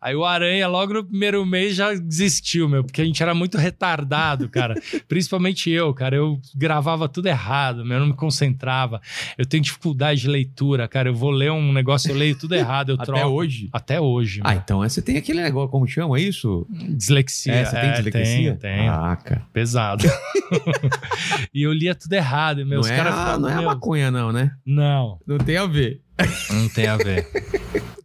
[0.00, 3.56] Aí o Aranha, logo no primeiro mês, já desistiu, meu, porque a gente era muito
[3.56, 4.74] retardado, cara.
[5.06, 6.16] Principalmente eu, cara.
[6.16, 9.00] Eu gravava tudo errado, meu, eu não me concentrava.
[9.38, 11.08] Eu tenho dificuldade de leitura, cara.
[11.10, 13.26] Eu vou ler um negócio, eu leio tudo errado, eu Até troco.
[13.28, 13.68] hoje?
[13.72, 14.58] Até hoje, Ah, meu.
[14.58, 16.66] então você tem aquele negócio, como chama isso?
[16.70, 17.52] Dislexia.
[17.52, 18.56] É, você tem É, dislexia?
[18.56, 18.90] Tenho, tenho.
[18.92, 19.42] Ah, cara.
[19.52, 20.04] Pesado.
[21.54, 22.76] e eu lia tudo errado, meu.
[22.76, 24.52] Não, Os é, caras a, ficavam, não é a maconha não, né?
[24.64, 26.00] Não, Não tem a ver.
[26.50, 27.26] não tem a ver.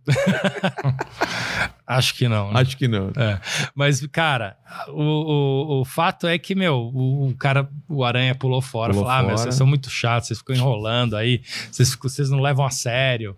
[1.87, 2.51] Acho que não.
[2.51, 2.61] né?
[2.61, 3.11] Acho que não.
[3.15, 3.39] É.
[3.75, 4.57] Mas, cara,
[4.89, 8.91] o, o, o fato é que, meu, o, o cara, o Aranha pulou fora.
[8.91, 9.43] Pulou falou: ah, meu, fora.
[9.43, 13.35] vocês são muito chatos, vocês ficam enrolando aí, vocês, vocês não levam a sério.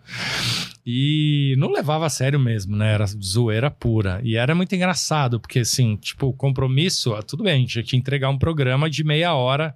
[0.85, 2.93] E não levava a sério mesmo, né?
[2.93, 4.21] Era zoeira pura.
[4.23, 7.83] E era muito engraçado, porque, assim, tipo, o compromisso, ah, tudo bem, a gente tinha
[7.83, 9.75] que entregar um programa de meia hora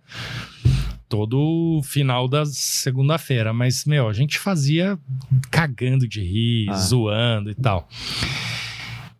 [1.11, 3.51] todo final da segunda-feira.
[3.51, 4.97] Mas, meu, a gente fazia
[5.51, 6.75] cagando de rir, Ah.
[6.77, 7.89] zoando e tal.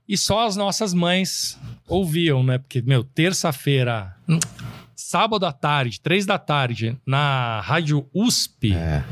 [0.08, 2.58] E só as nossas mães ouviam, né?
[2.58, 4.16] Porque, meu, terça-feira,
[4.96, 9.04] sábado à tarde, três da tarde, na Rádio USP, É.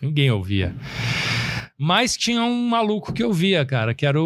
[0.00, 0.72] ninguém ouvia.
[1.76, 4.24] Mas tinha um maluco que ouvia, cara, que era o,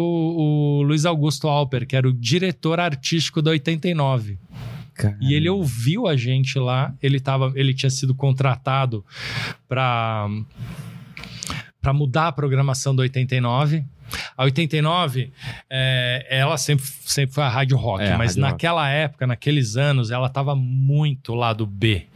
[0.79, 4.37] o Luiz Augusto Alper, que era o diretor artístico da 89.
[5.21, 9.05] E ele ouviu a gente lá, ele, tava, ele tinha sido contratado
[9.67, 10.27] para
[11.81, 13.85] para mudar a programação do 89.
[14.35, 15.31] A 89,
[15.69, 18.51] é, ela sempre, sempre foi a rádio rock, É, mas rádio rock.
[18.51, 22.07] naquela época, naqueles anos, ela tava muito lado B.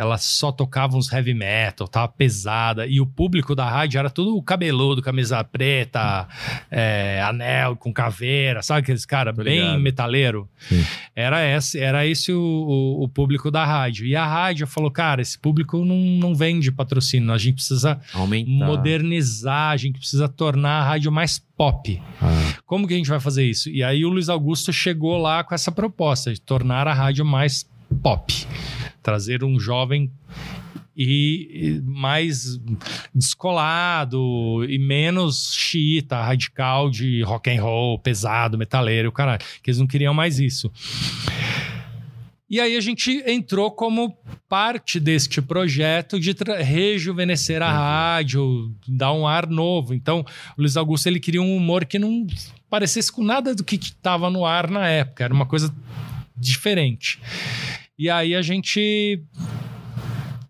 [0.00, 2.86] Ela só tocava uns heavy metal, tava pesada.
[2.86, 6.26] E o público da rádio era tudo cabeludo, camisa preta,
[6.70, 9.80] é, anel com caveira, sabe aqueles caras Tô bem ligado.
[9.80, 10.48] metaleiro?
[10.58, 10.82] Sim.
[11.14, 14.06] Era esse, era esse o, o, o público da rádio.
[14.06, 18.50] E a rádio falou, cara, esse público não, não vende patrocínio, a gente precisa Aumentar.
[18.50, 22.00] modernizar, a gente precisa tornar a rádio mais pop.
[22.22, 23.68] Ah, Como que a gente vai fazer isso?
[23.68, 27.68] E aí o Luiz Augusto chegou lá com essa proposta de tornar a rádio mais
[28.02, 28.46] pop.
[29.02, 30.10] Trazer um jovem
[30.96, 32.60] e mais
[33.14, 39.40] descolado e menos xiita, radical de rock and roll, pesado, metaleiro, caralho.
[39.62, 40.70] Que eles não queriam mais isso.
[42.50, 49.24] E aí a gente entrou como parte deste projeto de rejuvenescer a rádio, dar um
[49.24, 49.94] ar novo.
[49.94, 50.26] Então,
[50.58, 52.26] o Luiz Augusto ele queria um humor que não
[52.68, 55.22] parecesse com nada do que estava no ar na época.
[55.22, 55.72] Era uma coisa
[56.36, 57.20] diferente.
[58.00, 59.22] E aí a gente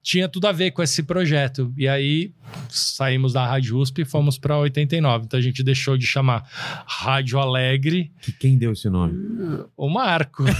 [0.00, 1.74] tinha tudo a ver com esse projeto.
[1.76, 2.32] E aí
[2.68, 5.24] saímos da Rádio USP e fomos para 89.
[5.24, 6.48] Então a gente deixou de chamar
[6.86, 9.64] Rádio Alegre Que quem deu esse nome?
[9.76, 10.44] o Marco.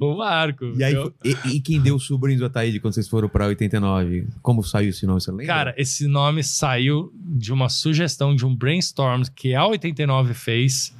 [0.00, 0.64] o Marco.
[0.76, 3.46] E, aí, Eu- e, e quem deu os sobrinhos do Ataíde quando vocês foram pra
[3.46, 4.26] 89?
[4.40, 5.46] Como saiu esse nome, você lembra?
[5.46, 10.94] Cara, esse nome saiu de uma sugestão de um brainstorm que a 89 fez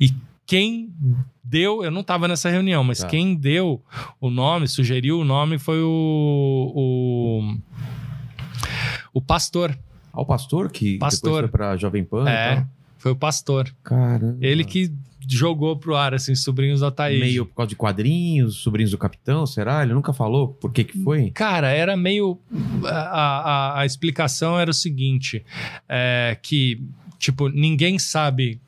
[0.00, 0.10] e
[0.52, 0.92] quem
[1.42, 3.06] deu, eu não tava nessa reunião, mas Tá.
[3.06, 3.82] quem deu
[4.20, 7.54] o nome, sugeriu o nome foi o o,
[9.14, 9.78] o pastor.
[10.12, 11.30] Ah, o pastor que Pastor.
[11.30, 12.66] depois foi pra Jovem Pan É,
[12.98, 13.74] foi o pastor.
[13.82, 14.36] Caramba.
[14.42, 14.92] Ele que
[15.26, 17.20] jogou pro ar assim, sobrinhos da Thaís.
[17.20, 19.82] Meio por causa de quadrinhos, sobrinhos do capitão, será?
[19.82, 21.30] Ele nunca falou por que que foi?
[21.30, 22.38] Cara, era meio.
[22.84, 25.42] A, a, a explicação era o seguinte:
[25.88, 26.84] é, que,
[27.18, 28.60] tipo, ninguém sabe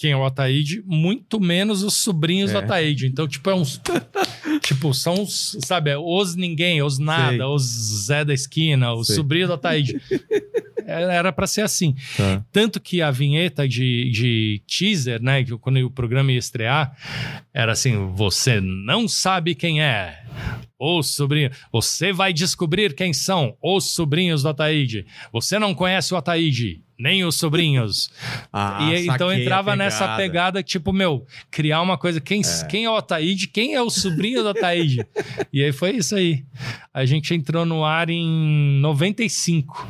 [0.00, 2.54] quem é o Ataíde, muito menos os sobrinhos É.
[2.54, 3.06] do Ataíde.
[3.06, 3.78] Então, tipo, é uns.
[4.64, 7.44] tipo, são os, sabe, é os ninguém, os nada, Sei.
[7.44, 7.62] os
[8.06, 9.16] Zé da esquina, os Sei.
[9.16, 10.00] sobrinhos do Ataíde.
[10.86, 11.94] Era era pra ser assim.
[12.16, 12.42] Tá.
[12.50, 15.44] Tanto que a vinheta de, de teaser, né?
[15.44, 16.96] Que quando o programa ia estrear,
[17.52, 20.24] era assim: você não sabe quem é.
[20.78, 21.54] Os sobrinhos.
[21.70, 25.04] Você vai descobrir quem são os sobrinhos do Ataíde.
[25.30, 28.10] Você não conhece o Ataíde, nem os sobrinhos.
[28.52, 32.20] Ah, e então entrava nessa pegada, tipo, meu, criar uma coisa.
[32.20, 33.46] Quem é, quem é o Ataíde?
[33.46, 35.06] Quem é o sobrinho do Ataíde?
[35.52, 36.44] e aí foi isso aí.
[36.92, 39.86] A gente entrou no ar em 95.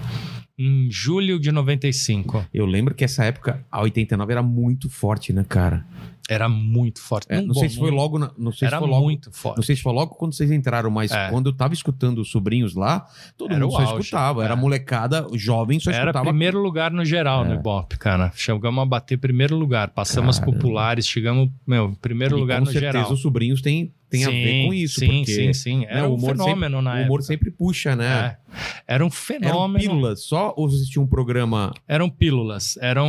[0.62, 2.44] Em julho de 95.
[2.52, 5.86] Eu lembro que essa época, a 89 era muito forte, né, cara?
[6.28, 7.26] Era muito forte.
[7.30, 8.18] É, não sei se foi logo.
[8.18, 9.02] na- não sei Era se foi logo.
[9.04, 9.56] muito forte.
[9.56, 11.28] Não sei se foi logo quando vocês entraram, mas É.
[11.30, 13.04] quando eu tava escutando os sobrinhos lá,
[13.38, 14.44] todo Era mundo só auge, escutava.
[14.44, 14.56] Era é.
[14.56, 16.26] molecada, jovem só Era escutava.
[16.26, 17.56] primeiro lugar no geral no É.
[17.56, 18.30] Ibope, cara.
[18.36, 19.88] Chegamos a bater primeiro lugar.
[19.90, 20.56] Passamos Caramba.
[20.58, 23.12] populares, chegamos, meu, primeiro E lugar com no certeza geral.
[23.12, 25.00] os sobrinhos têm, têm a ver com isso.
[25.00, 25.84] Sim, porque sim, sim.
[25.86, 27.22] Era né, um fenômeno na o humor época.
[27.22, 28.36] sempre puxa, né?
[28.36, 28.94] É.
[28.94, 29.78] Era um Eram fenômeno.
[29.78, 31.72] pílulas só ou tinham um programa.
[31.86, 32.76] Eram pílulas.
[32.80, 33.08] Eram.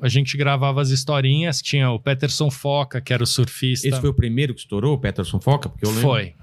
[0.00, 1.60] A gente gravava as historinhas.
[1.62, 3.88] Tinha o Peterson Foca, que era o surfista.
[3.88, 5.68] Esse foi o primeiro que estourou, o Peterson Foca?
[5.68, 6.02] Porque eu lembro.
[6.02, 6.34] Foi.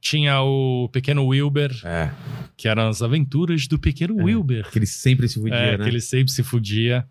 [0.00, 2.10] Tinha o Pequeno Wilber, É,
[2.56, 4.24] que eram as aventuras do Pequeno É.
[4.24, 4.70] Wilber.
[4.70, 5.84] que ele sempre se fudia, é, né?
[5.84, 7.04] que ele sempre se fudia.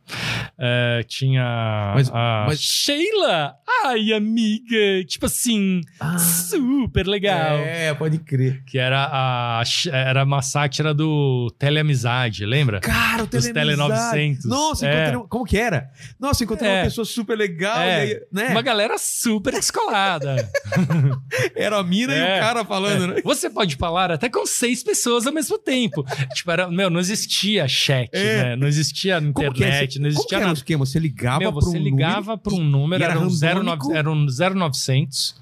[0.58, 3.56] É, tinha Mas- a mas- Sheila.
[3.84, 5.04] Ai, amiga.
[5.06, 7.58] Tipo assim, Ah, super legal.
[7.58, 8.64] É, pode crer.
[8.66, 12.80] Que era, a, era uma sátira do Teleamizade, lembra?
[12.80, 13.54] Cara, o Dos Telemizade.
[13.54, 14.46] Tele 900.
[14.46, 14.94] Nossa, É.
[14.94, 15.18] encontrei...
[15.18, 15.90] um- como que era?
[16.20, 16.78] Nossa, encontrei É.
[16.80, 17.78] uma pessoa super legal.
[17.80, 17.96] É.
[18.02, 18.48] aí, né?
[18.50, 20.50] Uma galera super descolada.
[21.56, 22.38] Era a mina e É.
[22.38, 23.22] o cara falando, né?
[23.24, 26.06] Você pode falar até com seis pessoas ao mesmo tempo.
[26.34, 28.44] tipo, era, meu, não existia chat, É.
[28.44, 28.56] né?
[28.56, 30.58] Não existia é internet, não como existia era o nada.
[30.58, 30.86] esquema?
[30.86, 33.88] Você ligava para você um ligava número para um número, era era, um randômico?
[33.88, 35.36] 09, era um 0900,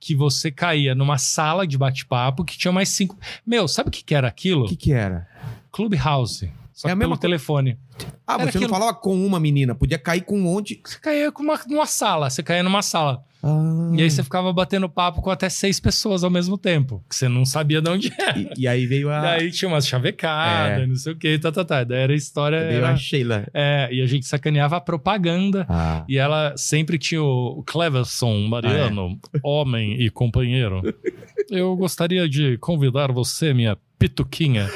[0.00, 3.16] que você caía numa sala de bate-papo que tinha mais cinco.
[3.46, 4.64] Meu, sabe o que, que era aquilo?
[4.64, 5.26] O que que era?
[5.72, 6.50] Clubhouse.
[6.72, 7.76] Só É pelo telefone.
[8.24, 8.68] Ah, Era você não aquilo.
[8.68, 10.80] falava com uma menina, podia cair com um monte.
[10.84, 13.24] Você caía com uma, numa sala, você caía numa sala.
[13.42, 13.92] Ah.
[13.96, 17.28] E aí você ficava batendo papo com até seis pessoas ao mesmo tempo, que você
[17.28, 18.38] não sabia de onde era.
[18.38, 20.86] E, e aí veio a, Daí tinha umas chavecadas, É.
[20.86, 21.84] não sei o que, tá, tá, tá.
[21.84, 22.60] Daí era a história.
[22.60, 23.46] veio Era, a Sheila.
[23.54, 25.64] é, e a gente sacaneava a propaganda.
[25.68, 26.04] Ah.
[26.08, 30.82] E ela sempre tinha o Cleverson Mariano, homem e companheiro.
[31.50, 34.68] Eu gostaria de convidar você, minha pituquinha.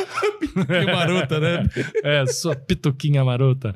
[0.52, 1.66] Que marota, né?
[2.04, 3.74] É, sua pituquinha marota.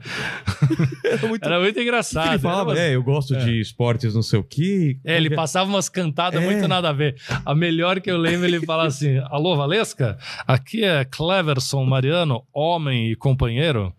[1.04, 1.44] Era muito...
[1.46, 2.30] Era muito engraçado.
[2.32, 3.38] ele falava, umas- é, eu gosto É.
[3.44, 4.98] de esportes não sei o quê.
[5.04, 6.44] É, ele passava umas cantadas É.
[6.44, 7.16] muito nada a ver.
[7.44, 10.18] A melhor que eu lembro, ele fala assim: Alô, Valesca?
[10.46, 13.92] Aqui é Cleverson Mariano, homem e companheiro.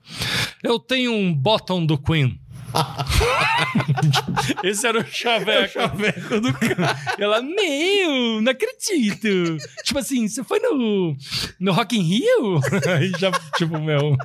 [0.63, 2.39] Eu tenho um bottom do Queen.
[4.63, 5.73] Esse era o chaveco.
[5.73, 6.95] chaveco do cara.
[7.17, 9.58] Ela, meu, não acredito.
[9.84, 11.15] tipo assim, você foi no,
[11.60, 12.60] no Rock in Rio?
[12.95, 14.15] Aí já, tipo, meu.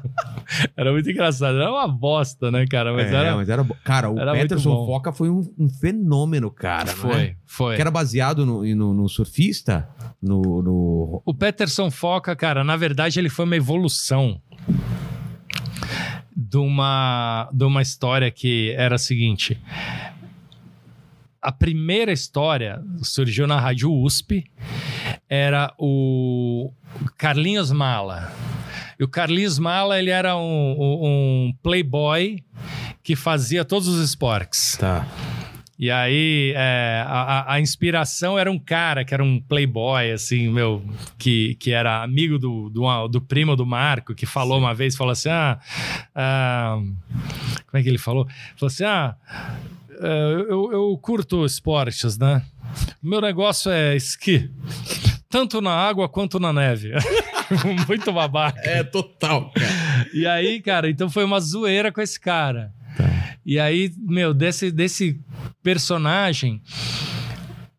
[0.77, 1.57] Era muito engraçado.
[1.57, 2.93] Era uma bosta, né, cara?
[2.93, 3.37] Mas é, era.
[3.37, 3.65] mas era.
[3.85, 4.87] Cara, o era Peterson.
[4.87, 6.87] Foca foi um, um fenômeno, cara.
[6.87, 7.35] não Foi, é?
[7.47, 7.77] foi.
[7.77, 9.89] Que era baseado no, no, no surfista,
[10.21, 14.41] no, no- O Peterson Foca, cara, na verdade ele foi uma evolução
[16.37, 19.61] de uma, de uma história que era a seguinte.
[21.41, 24.45] A primeira história surgiu na Rádio USP,
[25.29, 26.71] era o
[27.19, 28.33] Carlinhos Mala.
[28.99, 32.39] E o Carlinhos Mala, ele era um, um- playboy
[33.03, 34.77] que fazia todos os esportes.
[34.77, 35.05] Tá.
[35.83, 40.81] E aí, é, a, a- inspiração era um cara que era um playboy, assim, meu,
[41.19, 45.11] que, que era amigo do, do, do primo do Marco, que falou uma vez, falou
[45.11, 45.59] assim, ah,
[46.15, 46.77] ah,
[47.67, 48.29] como é que ele falou?
[48.57, 49.17] Falou assim, ah,
[50.01, 52.43] é, eu, eu curto esportes, né?
[53.03, 54.49] Meu negócio é esqui.
[55.29, 56.93] Tanto na água quanto na neve.
[57.89, 58.61] Muito babaca.
[58.71, 60.09] É total, cara.
[60.15, 62.73] E aí, cara, então foi uma zoeira com esse cara.
[63.45, 65.19] E aí, meu, desse, desse
[65.63, 66.63] personagem,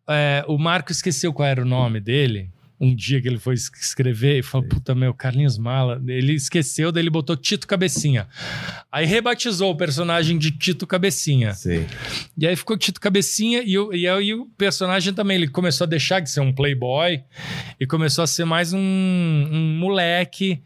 [0.08, 2.50] é, o Marco esqueceu qual era o nome dele.
[2.80, 6.02] Um dia que ele foi es- escrever e falou: Puta, meu, Carlinhos Mala.
[6.06, 8.26] Ele esqueceu, daí ele botou Tito Cabecinha.
[8.90, 11.54] Aí rebatizou o personagem de Tito Cabecinha.
[11.54, 11.86] Sei.
[12.36, 15.88] E aí ficou Tito Cabecinha e, o- e aí o personagem também, ele começou a
[15.88, 17.22] deixar de ser um playboy
[17.80, 20.60] e começou a ser mais um, um moleque.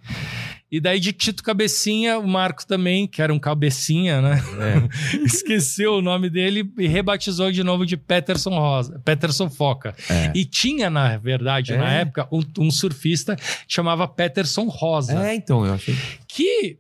[0.71, 4.43] E daí de Tito Cabecinha, o Marco também, que era um cabecinha, né?
[5.25, 9.95] Esqueceu o nome dele e rebatizou de novo de Peterson Rosa, Peterson Foca.
[10.11, 10.31] É.
[10.35, 12.01] E tinha, na verdade, na É.
[12.03, 15.97] época, um, um surfista que chamava Peterson Rosa É, então, eu achei.
[16.31, 16.77] Que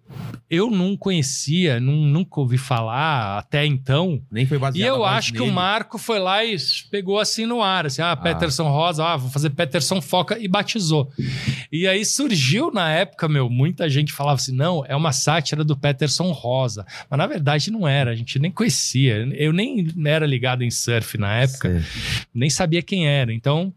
[0.51, 4.23] eu não conhecia, nun- nunca ouvi falar até então.
[4.31, 5.51] Nem foi baseado E eu acho que dele.
[5.51, 6.57] o Marco foi lá e
[6.91, 11.11] pegou assim no ar, assim, ah, Peterson Rosa, ah, vou fazer Peterson Foca e batizou.
[11.73, 15.77] E aí surgiu na época, meu, muita gente falava assim, não, é uma sátira do
[15.77, 16.87] Peterson Rosa.
[17.11, 19.17] Mas na verdade não era, a gente nem conhecia.
[19.35, 22.25] Eu nem era ligado em surf na época Sei.
[22.35, 23.33] nem sabia quem era.
[23.33, 23.73] Então,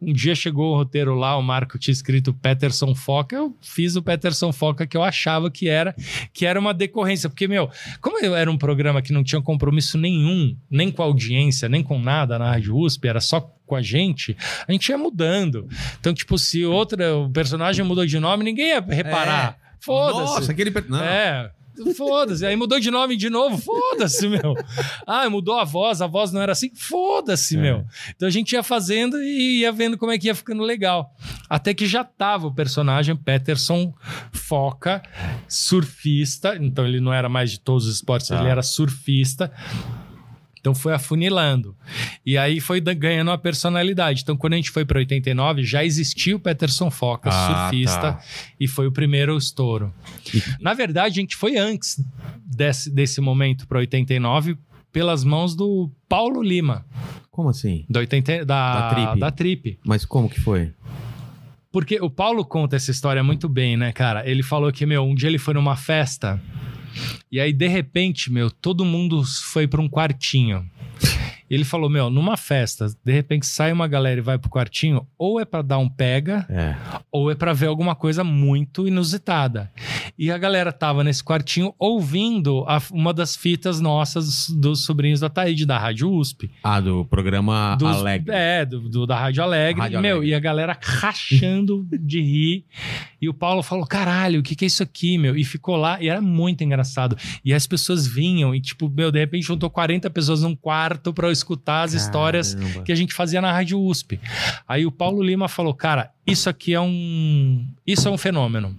[0.00, 4.02] um dia chegou o roteiro lá, o Marco tinha escrito Peterson Foca, eu fiz o
[4.02, 5.94] Peterson Foca que eu achava que era,
[6.32, 7.70] que era uma decorrência, porque meu,
[8.00, 11.82] como eu era um programa que não tinha compromisso nenhum, nem com a audiência, nem
[11.82, 15.68] com nada na Rádio USP, era só com a gente, a gente ia mudando.
[16.00, 19.56] Então, tipo, se outra, o personagem mudou de nome, ninguém ia reparar.
[19.80, 20.20] Foda-se.
[20.20, 20.72] Nossa, aquele.
[20.88, 21.02] Não.
[21.02, 21.50] É.
[21.94, 22.44] Foda-se.
[22.46, 23.58] Aí mudou de nome de novo.
[23.58, 24.54] Foda-se, meu.
[25.06, 26.00] Ah, mudou a voz.
[26.02, 26.70] A voz não era assim.
[26.74, 27.60] Foda-se, É.
[27.60, 27.84] meu.
[28.14, 31.14] Então a gente ia fazendo e ia vendo como é que ia ficando legal.
[31.48, 33.92] Até que já tava o personagem Peterson
[34.32, 35.02] Foca,
[35.48, 36.56] surfista.
[36.60, 38.40] Então ele não era mais de todos os esportes, Tá.
[38.40, 39.52] ele era surfista.
[40.62, 41.76] Então foi afunilando.
[42.24, 44.22] E aí foi ganhando uma personalidade.
[44.22, 48.20] Então quando a gente foi para 89, já existia o Peterson Foca, Ah, surfista, tá.
[48.60, 49.92] e foi o primeiro estouro.
[50.60, 52.00] Na verdade, a gente foi antes
[52.46, 54.56] desse, desse momento para 89
[54.92, 56.86] pelas mãos do Paulo Lima,
[57.30, 57.84] Como assim?
[57.90, 59.18] da, 80, da, Da Trip.
[59.20, 59.78] da Trip.
[59.84, 60.72] Mas como que foi?
[61.72, 64.28] Porque o Paulo conta essa história muito bem, né, cara?
[64.30, 66.40] Ele falou que, meu, um dia ele foi numa festa
[67.30, 70.68] e aí, de repente, meu, todo mundo foi para um quartinho.
[71.54, 75.38] Ele falou, meu, numa festa, de repente sai uma galera e vai pro quartinho, ou
[75.38, 76.74] é para dar um pega, É.
[77.10, 79.70] ou é pra ver alguma coisa muito inusitada.
[80.18, 85.28] E a galera tava nesse quartinho ouvindo a- uma das fitas nossas dos sobrinhos da
[85.28, 86.50] Taíde, da Rádio USP.
[86.62, 88.34] Ah, do programa Dos- Alegre.
[88.34, 89.80] É, do, do- da Rádio Alegre.
[89.82, 90.30] Rádio Meu, Alegre.
[90.30, 92.64] e a galera rachando de rir.
[93.20, 95.36] E o Paulo falou: caralho, o que, que é isso aqui, meu?
[95.36, 97.16] E ficou lá, e era muito engraçado.
[97.44, 101.28] E as pessoas vinham, e tipo, meu, de repente juntou 40 pessoas num quarto pra
[101.28, 102.82] eu escutar as histórias Caramba.
[102.82, 104.20] que a gente fazia na Rádio USP.
[104.66, 108.76] Aí o Paulo Lima falou: "Cara, isso aqui é um isso é um fenômeno.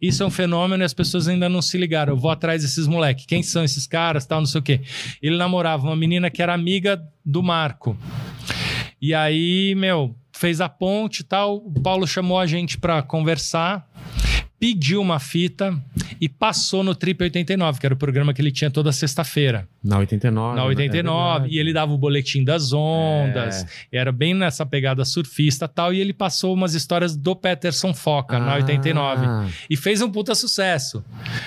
[0.00, 2.12] Isso é um fenômeno e as pessoas ainda não se ligaram.
[2.12, 3.26] Eu vou atrás desses moleques.
[3.26, 4.80] Quem são esses caras, tal, não sei o quê.
[5.20, 7.96] Ele namorava uma menina que era amiga do Marco.
[9.02, 11.56] E aí, meu, fez a ponte e tal.
[11.56, 13.87] O Paulo chamou a gente pra conversar,
[14.60, 15.72] pediu uma fita
[16.20, 19.68] e passou no Trip 89, que era o programa que ele tinha toda sexta-feira.
[19.84, 20.56] Na 89.
[20.56, 20.68] Na né?
[20.68, 21.54] 89, É verdade.
[21.54, 25.94] e ele dava o boletim das ondas, e era bem nessa pegada surfista e tal,
[25.94, 28.56] e ele passou umas histórias do Peterson Foca na Ah.
[28.56, 29.26] 89,
[29.70, 31.04] e fez um puta sucesso.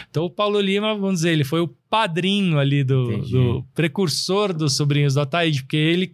[0.10, 4.78] Então o Paulo Lima, vamos dizer, ele foi o padrinho ali do, do precursor dos
[4.78, 6.14] sobrinhos do Ataíde, porque ele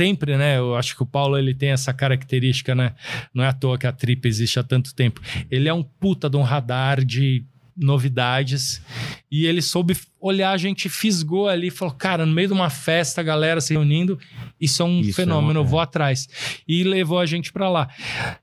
[0.00, 2.94] sempre, né, eu acho que o Paulo ele tem essa característica, né,
[3.34, 6.30] não é à toa que a Trip existe há tanto tempo, ele é um puta
[6.30, 7.44] de um radar de
[7.76, 8.82] novidades
[9.30, 13.20] e ele soube olhar, a gente fisgou ali falou, cara, no meio de uma festa,
[13.20, 14.18] a galera se reunindo,
[14.60, 16.28] isso é um Isso é fenômeno, uma- eu vou atrás.
[16.68, 17.88] E levou a gente pra lá.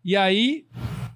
[0.03, 0.65] E aí,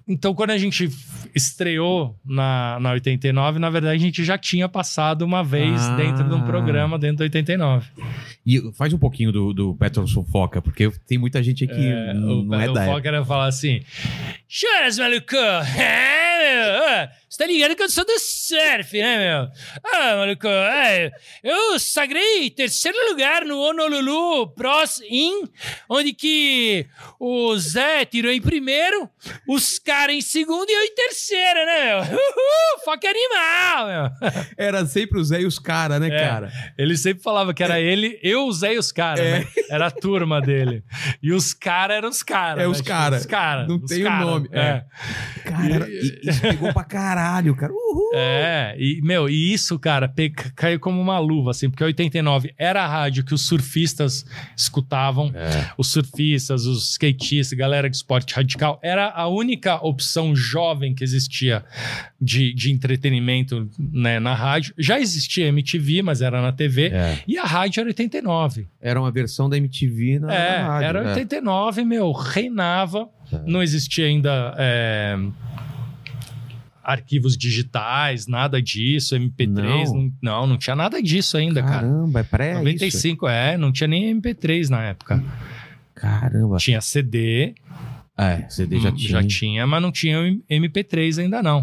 [0.06, 0.88] então quando a gente
[1.34, 5.96] estreou na, na 89, na verdade a gente já tinha passado uma vez Ah.
[5.96, 7.88] dentro de um programa dentro da 89.
[8.44, 12.12] E faz um pouquinho do, do Peterson Foca, porque tem muita gente aqui que É,
[12.14, 12.84] não o, não é da.
[12.86, 13.80] Fokker ia falar assim:
[14.48, 15.34] Choras, maluco!
[15.36, 16.84] É, meu?
[16.84, 19.48] Ah, você tá ligado que eu sou do surf, né, meu?
[19.92, 21.10] Ah, maluco, é,
[21.42, 25.44] eu sagrei terceiro lugar no Honolulu Pros In,
[25.88, 26.86] onde que
[27.18, 29.08] o Zé tirou em primeiro,
[29.48, 31.98] os caras em segundo e eu em terceiro, né, meu?
[32.00, 34.32] Uhul, foca animal, meu.
[34.58, 36.28] Era sempre o Zé e os caras, né, É.
[36.28, 36.52] cara?
[36.76, 39.38] Ele sempre falava que era ele, eu, o Zé e os caras, É.
[39.40, 39.46] né?
[39.70, 40.82] Era a turma dele.
[41.22, 42.58] E os caras eram os caras.
[42.58, 42.68] É, né?
[42.68, 43.16] os Tipo, cara.
[43.16, 43.68] Os caras.
[43.68, 44.24] Não os tem o cara.
[44.24, 44.60] nome, é.
[44.60, 44.84] É.
[45.50, 47.72] Cara, era- e- isso pegou pra caralho, cara.
[47.72, 48.10] Uhul.
[48.14, 50.12] É, e, meu, e isso, cara,
[50.54, 54.24] caiu como uma luva, assim, porque 89 era a rádio que os surfistas
[54.56, 55.70] escutavam, É.
[55.78, 61.64] os surfistas, os skatistas, galera de esporte radical, era a única opção jovem que existia
[62.20, 64.74] de, de entretenimento né, na rádio.
[64.78, 67.18] Já existia MTV, mas era na TV, É.
[67.26, 68.68] e a rádio era 89.
[68.80, 70.86] Era uma versão da MTV na, é, na rádio.
[70.88, 71.08] era é.
[71.10, 73.08] 89, meu, reinava.
[73.32, 73.38] É.
[73.46, 75.16] Não existia ainda é,
[76.82, 79.84] arquivos digitais, nada disso, MP3, Não.
[79.94, 81.86] não, não, não tinha nada disso ainda, cara.
[81.86, 85.22] Caramba, é pré 95, é, não tinha nem MP3 na época.
[85.94, 86.56] Caramba.
[86.56, 87.54] Tinha CD,
[88.18, 89.08] É, CD já tinha.
[89.08, 90.18] já tinha, mas não tinha
[90.50, 91.62] MP3 ainda não.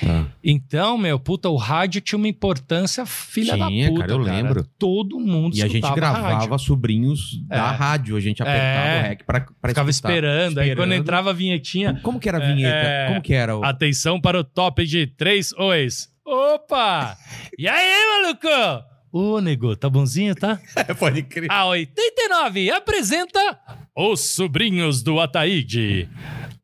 [0.00, 0.26] Tá.
[0.44, 4.64] Então, meu, puta, o rádio tinha uma importância filha Tinha, da puta, cara, eu lembro.
[4.78, 6.28] Todo mundo E a gente escutava rádio.
[6.38, 7.76] gravava sobrinhos da É.
[7.76, 8.16] rádio.
[8.16, 9.00] A gente apertava É.
[9.00, 10.10] o REC pra, pra Ficava escutar.
[10.10, 10.58] esperando.
[10.58, 10.92] Aí quando Esperando.
[10.94, 12.76] entrava a vinhetinha, Como que era a É, vinheta?
[12.88, 13.06] é.
[13.08, 13.56] Como que era?
[13.56, 13.64] O...
[13.64, 16.08] Atenção para o top de três ois.
[16.24, 17.16] Opa!
[17.58, 18.84] E aí, maluco?
[19.10, 20.60] Ô, nego, tá bonzinho, tá?
[20.98, 21.50] Pode crer.
[21.50, 23.58] A 89 apresenta
[24.00, 26.08] Os Sobrinhos do Ataíde.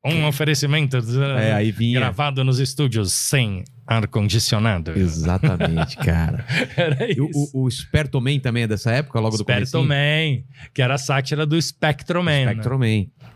[0.05, 0.99] Um oferecimento
[1.39, 1.99] É, aí vinha.
[1.99, 4.93] gravado nos estúdios sem ar-condicionado.
[4.97, 6.45] Exatamente, cara.
[6.77, 7.51] Era o, isso.
[7.53, 10.39] o, o Spertoman também é dessa época, logo do Spectro comecinho?
[10.39, 12.55] Man, que era a sátira do Spectro Man, né?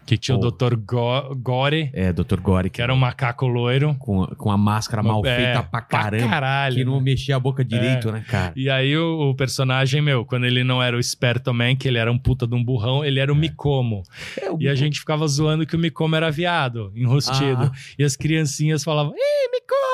[0.09, 0.47] Que tinha Pô.
[0.47, 0.75] o Dr.
[0.75, 2.41] Go Gore, É, Dr.
[2.41, 2.71] Gore.
[2.71, 3.95] que era um macaco loiro.
[3.99, 6.27] Com, a- com a máscara mal É, feita pra caramba.
[6.27, 7.03] caralho, que não né?
[7.03, 8.55] mexia a boca direito, né, cara?
[8.57, 11.99] E aí o, o personagem, meu, quando ele não era o Esperto Man, que ele
[11.99, 14.03] era um puta de um burrão, ele era o Micomo.
[14.41, 17.65] É, o- E a gente ficava zoando que o Micomo era viado, enrostido.
[17.65, 17.73] Ah.
[17.99, 19.88] E as criancinhas falavam, Ei, Micomo!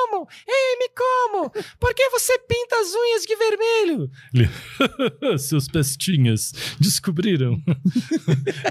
[0.47, 1.51] Ei, Micomo!
[1.79, 4.11] Por que você pinta as unhas de vermelho?
[4.33, 7.61] Ele, Seus pestinhas descobriram.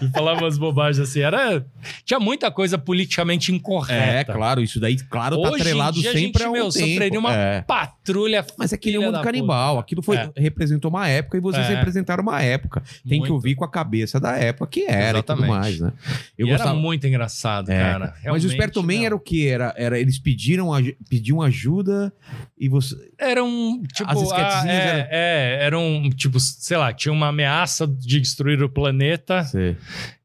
[0.02, 1.20] e falava umas bobagens assim.
[1.20, 1.64] Era...
[2.04, 4.32] Tinha muita coisa politicamente incorreta.
[4.32, 6.68] É, claro, isso daí, claro, tá Hoje em atrelado dia a sempre gente, ao meu,
[6.70, 6.86] tempo.
[6.88, 7.62] sofreria uma É.
[7.62, 9.74] patrulha Mas é que o filha mundo canibal.
[9.76, 9.80] puta.
[9.84, 10.30] Aquilo foi, É.
[10.36, 11.74] representou uma época e vocês É.
[11.76, 12.82] representaram uma época.
[13.02, 13.34] Tem que Muito.
[13.34, 15.44] ouvir com a cabeça da época que era Exatamente.
[15.44, 15.92] e tudo mais, né?
[16.38, 16.70] Eu e gostava.
[16.70, 18.14] era muito engraçado, É, cara.
[18.24, 19.46] Mas o Esperto Man era o que?
[19.46, 20.70] Era, era, eles pediram,
[21.08, 22.12] pediam ajuda
[22.58, 22.94] e você.
[23.18, 24.10] Era um, tipo...
[24.10, 28.20] As esquetezinhas ah, é, eram- é, era um, tipo, sei lá, tinha uma ameaça de
[28.20, 29.76] destruir o planeta Você-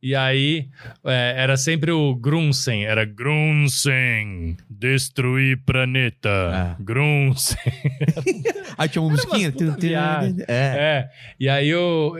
[0.01, 0.67] e aí
[1.05, 6.83] é, era sempre o Grunsen, era Grunsen, destruir planeta, É.
[6.83, 7.57] Grunsen.
[8.77, 9.51] Aí tinha uma musiquinha.
[10.47, 10.53] É.
[10.53, 11.69] É, e aí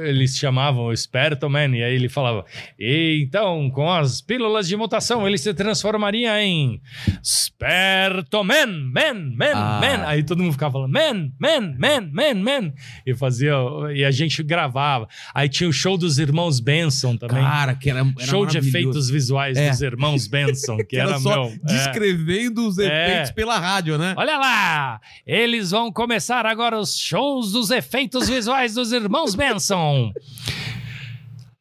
[0.04, 2.44] eles chamavam o Esperto Man, e aí ele falava:
[2.78, 6.82] "E então, com as pílulas de mutação, ele se transformaria em
[7.24, 9.80] Esperto Man, Man, Man, Ah.
[9.82, 10.08] Man.
[10.08, 12.74] Aí todo mundo ficava falando: Man, Man, Man, Man, Man.
[13.06, 13.54] E fazia,
[13.96, 15.08] e a gente gravava.
[15.34, 17.42] Aí tinha o show dos irmãos Benson também.
[17.44, 19.70] Cara, que era, era show de efeitos visuais É.
[19.70, 21.44] dos irmãos Benson, que, Que era, era, só meu.
[21.46, 21.60] é.
[21.74, 23.34] descrevendo os efeitos É.
[23.34, 24.14] pela rádio, né?
[24.18, 25.02] Olha lá!
[25.26, 30.12] Eles vão começar agora os shows dos efeitos visuais dos irmãos Benson.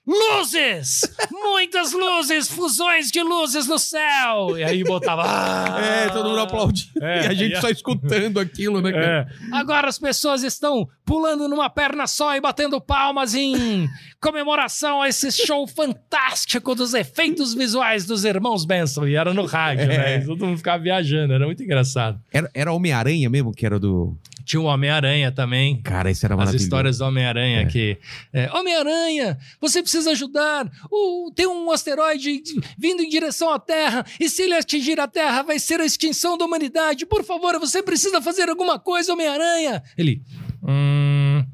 [0.09, 1.03] Luzes!
[1.31, 2.49] Muitas luzes!
[2.49, 4.57] Fusões de luzes no céu!
[4.57, 5.23] E aí botava.
[5.27, 7.05] "Ah!" É, todo mundo aplaudindo.
[7.05, 9.29] É, e a gente a- só escutando aquilo, né, cara?
[9.31, 9.57] É.
[9.57, 13.87] Agora as pessoas estão pulando numa perna só e batendo palmas em
[14.21, 19.07] comemoração a esse show fantástico dos efeitos visuais dos irmãos Benson.
[19.07, 19.87] E era no rádio, É.
[19.99, 20.19] né?
[20.19, 22.19] E todo mundo ficava viajando, era muito engraçado.
[22.33, 24.17] Era, era Homem-Aranha mesmo, que era do.
[24.49, 25.79] Tinha o Homem-Aranha também.
[25.83, 26.65] Cara, esse era As maravilhoso.
[26.65, 27.65] histórias do Homem-Aranha É.
[27.67, 27.99] que.
[28.33, 30.67] é, Homem-Aranha, você precisa ajudar.
[30.91, 32.43] O, tem um asteroide
[32.79, 36.39] vindo em direção à Terra, e se ele atingir a Terra, vai ser a extinção
[36.39, 37.05] da humanidade.
[37.05, 39.83] Por favor, você precisa fazer alguma coisa, Homem-Aranha.
[39.99, 40.23] Ele.
[40.67, 41.45] Hum.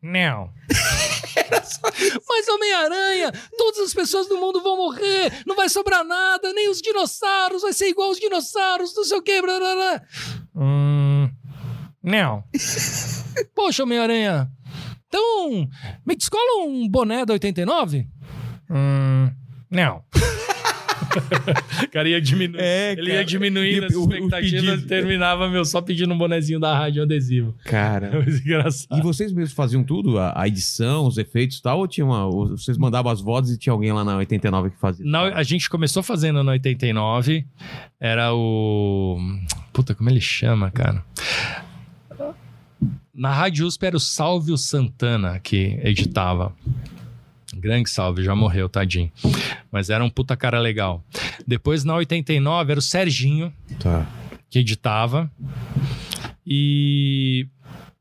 [0.00, 0.50] Não.
[2.28, 6.80] Mas Homem-Aranha, todas as pessoas do mundo vão morrer, não vai sobrar nada, nem os
[6.80, 10.02] dinossauros, vai ser igual os dinossauros, não sei o que, blá blá blá.
[10.56, 11.30] Hum.
[12.02, 12.42] Não.
[13.54, 14.50] Poxa, Homem-Aranha.
[15.08, 15.68] Então,
[16.06, 18.06] me descola um boné da 89?
[18.70, 19.30] Hum,
[19.70, 20.02] não.
[21.84, 22.58] o cara ia diminuindo.
[22.58, 23.14] É, ele cara.
[23.18, 27.54] ia diminuindo as expectativas e terminava, meu, só pedindo um bonezinho da rádio adesivo.
[27.64, 28.10] Cara.
[28.22, 28.98] Muito engraçado.
[28.98, 30.18] E vocês mesmos faziam tudo?
[30.18, 31.78] A, a edição, os efeitos e tal?
[31.80, 34.78] Ou tinha uma, ou vocês mandavam as vozes e tinha alguém lá na 89 que
[34.78, 35.04] fazia?
[35.04, 37.44] Na- a gente começou fazendo no 89.
[38.00, 39.18] Era o.
[39.72, 41.04] Puta, como ele chama, cara?
[43.14, 46.54] Na Rádio USP era o Sálvio Santana que editava.
[47.54, 49.12] Grande salve, já morreu, tadinho.
[49.70, 51.04] Mas era um puta cara legal.
[51.46, 54.06] Depois, na 89, era o Serginho Tá.
[54.48, 55.30] que editava.
[56.46, 57.46] E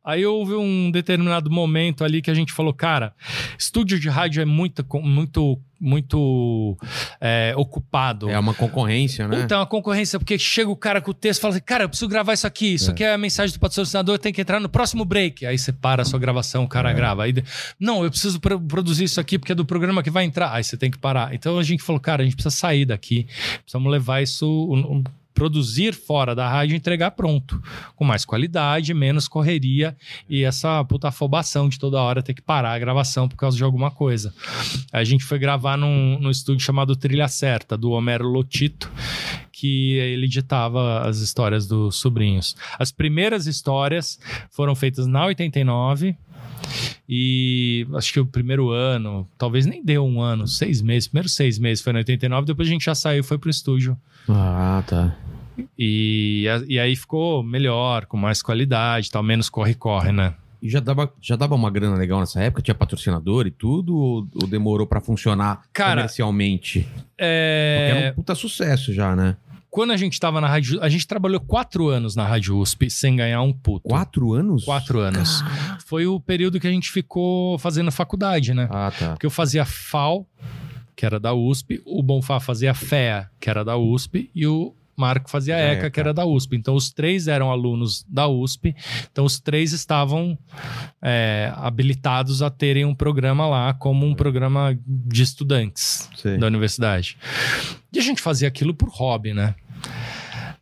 [0.03, 3.13] aí houve um determinado momento ali que a gente falou, cara,
[3.57, 6.77] estúdio de rádio é muito, muito, muito
[7.19, 8.29] é, ocupado.
[8.29, 9.41] É uma concorrência, né?
[9.43, 11.89] Então, a concorrência, porque chega o cara com o texto e fala assim, cara, eu
[11.89, 12.93] preciso gravar isso aqui, isso É.
[12.93, 15.45] aqui é a mensagem do patrocinador, tem que entrar no próximo break.
[15.45, 16.93] Aí você para a sua gravação, o cara É.
[16.93, 17.23] grava.
[17.23, 17.33] Aí,
[17.79, 20.51] não, eu preciso pro- produzir isso aqui porque é do programa que vai entrar.
[20.53, 21.33] Aí você tem que parar.
[21.33, 23.27] Então a gente falou, cara, a gente precisa sair daqui,
[23.63, 24.47] precisamos levar isso...
[24.47, 25.03] um- um-
[25.41, 27.59] Produzir fora da rádio e entregar pronto,
[27.95, 29.97] com mais qualidade, menos correria
[30.29, 33.63] e essa puta afobação de toda hora ter que parar a gravação por causa de
[33.63, 34.31] alguma coisa.
[34.93, 38.91] A gente foi gravar num, num estúdio chamado Trilha Certa, do Homero Lotito,
[39.51, 42.55] que ele editava as histórias dos sobrinhos.
[42.77, 44.19] As primeiras histórias
[44.51, 46.15] foram feitas na 89.
[47.07, 51.07] E acho que o primeiro ano, talvez nem deu um ano, seis meses.
[51.07, 53.97] Primeiro seis meses foi na 89, depois a gente já saiu e foi pro estúdio.
[54.29, 55.15] Ah, tá.
[55.77, 60.33] E, e aí ficou melhor, com mais qualidade, tal, menos corre-corre, né?
[60.61, 62.61] E já dava, já dava uma grana legal nessa época?
[62.61, 63.95] Tinha patrocinador e tudo?
[63.97, 66.81] Ou, ou demorou pra funcionar Cara, comercialmente?
[66.81, 69.35] Porque É, era um puta sucesso já, né?
[69.71, 73.15] Quando a gente tava na rádio, a gente trabalhou quatro anos na Rádio USP sem
[73.15, 73.87] ganhar um puto.
[73.87, 74.65] Quatro anos?
[74.65, 75.41] Quatro anos.
[75.85, 78.67] Foi o período que a gente ficou fazendo faculdade, né?
[78.69, 79.11] Ah, tá.
[79.11, 80.27] Porque eu fazia FAO,
[80.93, 85.29] que era da USP, o Bonfá fazia FEA, que era da USP, e o Marco
[85.29, 85.89] fazia ECA, ECA.
[85.89, 86.55] que era da USP.
[86.55, 88.75] Então, os três eram alunos da USP,
[89.11, 90.37] então os três estavam
[91.01, 96.37] é, habilitados a terem um programa lá como um programa de estudantes Sei.
[96.37, 97.17] da universidade.
[97.91, 99.55] E a gente fazia aquilo por hobby, né?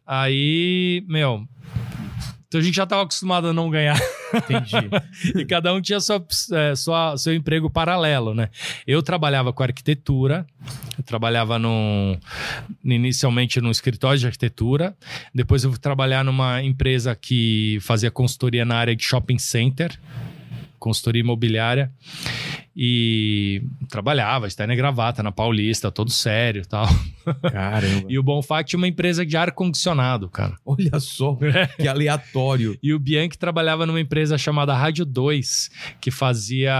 [0.07, 1.45] Aí, meu.
[2.47, 3.99] Então a gente já estava acostumado a não ganhar
[4.33, 5.39] Entendi.
[5.39, 6.23] e cada um tinha sua,
[6.53, 8.49] é, sua- seu emprego paralelo, né?
[8.85, 10.45] Eu trabalhava com arquitetura,
[10.97, 12.17] eu trabalhava num,
[12.83, 14.95] inicialmente num escritório de arquitetura,
[15.33, 19.97] depois eu fui trabalhar numa empresa que fazia consultoria na área de shopping center,
[20.77, 21.91] consultoria imobiliária,
[22.81, 26.87] e trabalhava, está na gravata, na Paulista, todo sério e tal.
[27.51, 27.89] Caramba.
[28.09, 30.55] E o Bonfá tinha uma empresa de ar-condicionado, cara.
[30.65, 31.37] Olha só,
[31.75, 32.77] que aleatório.
[32.81, 35.69] E o Bianchi trabalhava numa empresa chamada Rádio 2,
[35.99, 36.73] que fazia.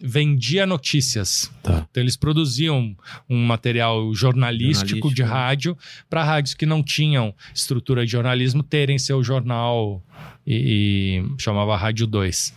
[0.00, 1.52] vendia notícias.
[1.62, 1.86] Tá.
[1.90, 2.96] Então eles produziam
[3.28, 5.76] um material jornalístico, Jornalístico, de rádio
[6.08, 10.02] para rádios que não tinham estrutura de jornalismo terem seu jornal
[10.46, 12.54] e, e chamava Rádio 2.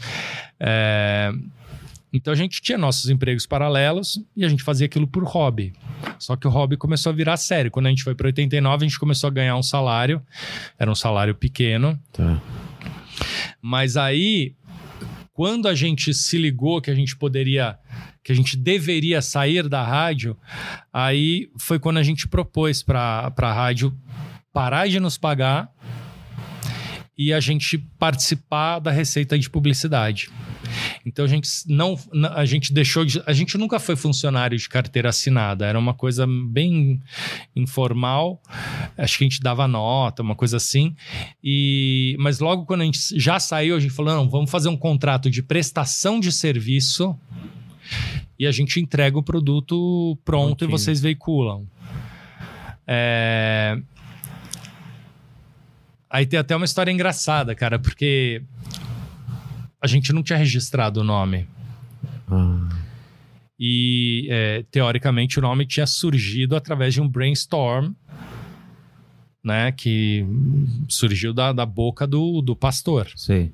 [0.59, 1.31] É,
[2.11, 5.73] Então a gente tinha nossos empregos paralelos e a gente fazia aquilo por hobby.
[6.17, 7.69] Só que o hobby começou a virar sério.
[7.69, 10.21] Quando a gente foi para 89, a gente começou a ganhar um salário.
[10.79, 11.99] Era um salário pequeno.
[12.13, 12.41] Tá.
[13.61, 14.55] Mas aí,
[15.33, 17.77] quando a gente se ligou que a gente poderia,
[18.23, 20.37] que a gente deveria sair da rádio,
[20.91, 23.95] aí foi quando a gente propôs para a rádio
[24.53, 25.69] parar de nos pagar
[27.17, 30.29] e a gente participar da receita de publicidade.
[31.03, 31.97] Então a gente não,
[32.35, 36.27] a gente deixou de, a gente nunca foi funcionário de carteira assinada, era uma coisa
[36.27, 37.01] bem
[37.55, 38.39] informal.
[38.95, 40.95] Acho que a gente dava nota, uma coisa assim.
[41.43, 44.77] E mas logo quando a gente já saiu, a gente falou: "Não, vamos fazer um
[44.77, 47.17] contrato de prestação de serviço
[48.37, 50.69] e a gente entrega o produto pronto Prontinho.
[50.69, 51.65] e vocês veiculam".
[52.85, 53.81] É,
[56.09, 58.41] Aí tem até uma história engraçada, cara, porque
[59.81, 61.47] a gente não tinha registrado o nome.
[62.29, 62.69] Ah,
[63.59, 67.93] E, é, teoricamente, o nome tinha surgido através de um brainstorm,
[69.43, 69.71] né?
[69.71, 70.25] Que
[70.87, 73.09] surgiu da, da boca do, do pastor.
[73.15, 73.51] sei.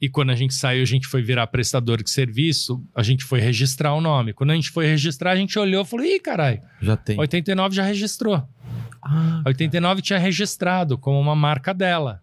[0.00, 3.38] E quando a gente saiu, a gente foi virar prestador de serviço, a gente foi
[3.38, 4.32] registrar o nome.
[4.32, 7.16] Quando a gente foi registrar, a gente olhou e falou: ih, caralho, Já tem.
[7.16, 8.42] 89 já registrou.
[9.02, 12.20] Ah, A 89 tinha registrado como uma marca dela.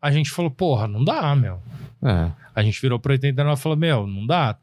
[0.00, 1.60] A gente falou: porra, não dá, meu.
[2.02, 2.30] é.
[2.54, 4.58] A gente virou pro 89 e falou: Meu, não dá.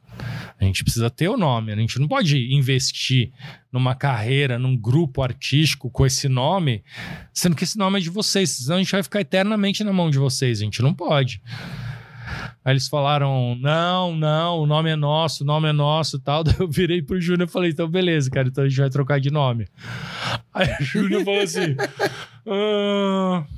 [0.59, 1.71] A gente precisa ter o nome.
[1.71, 3.31] A gente não pode investir
[3.71, 6.83] numa carreira, num grupo artístico com esse nome,
[7.33, 8.49] sendo que esse nome é de vocês.
[8.51, 10.61] Senão a gente vai ficar eternamente na mão de vocês.
[10.61, 11.41] A gente não pode.
[12.63, 16.43] Aí eles falaram: não, não, o nome é nosso, o nome é nosso e tal.
[16.43, 19.19] Daí eu virei pro Júnior e falei: então beleza, cara, então a gente vai trocar
[19.19, 19.67] de nome.
[20.53, 21.75] Aí o Júnior falou assim:
[22.47, 23.43] ah.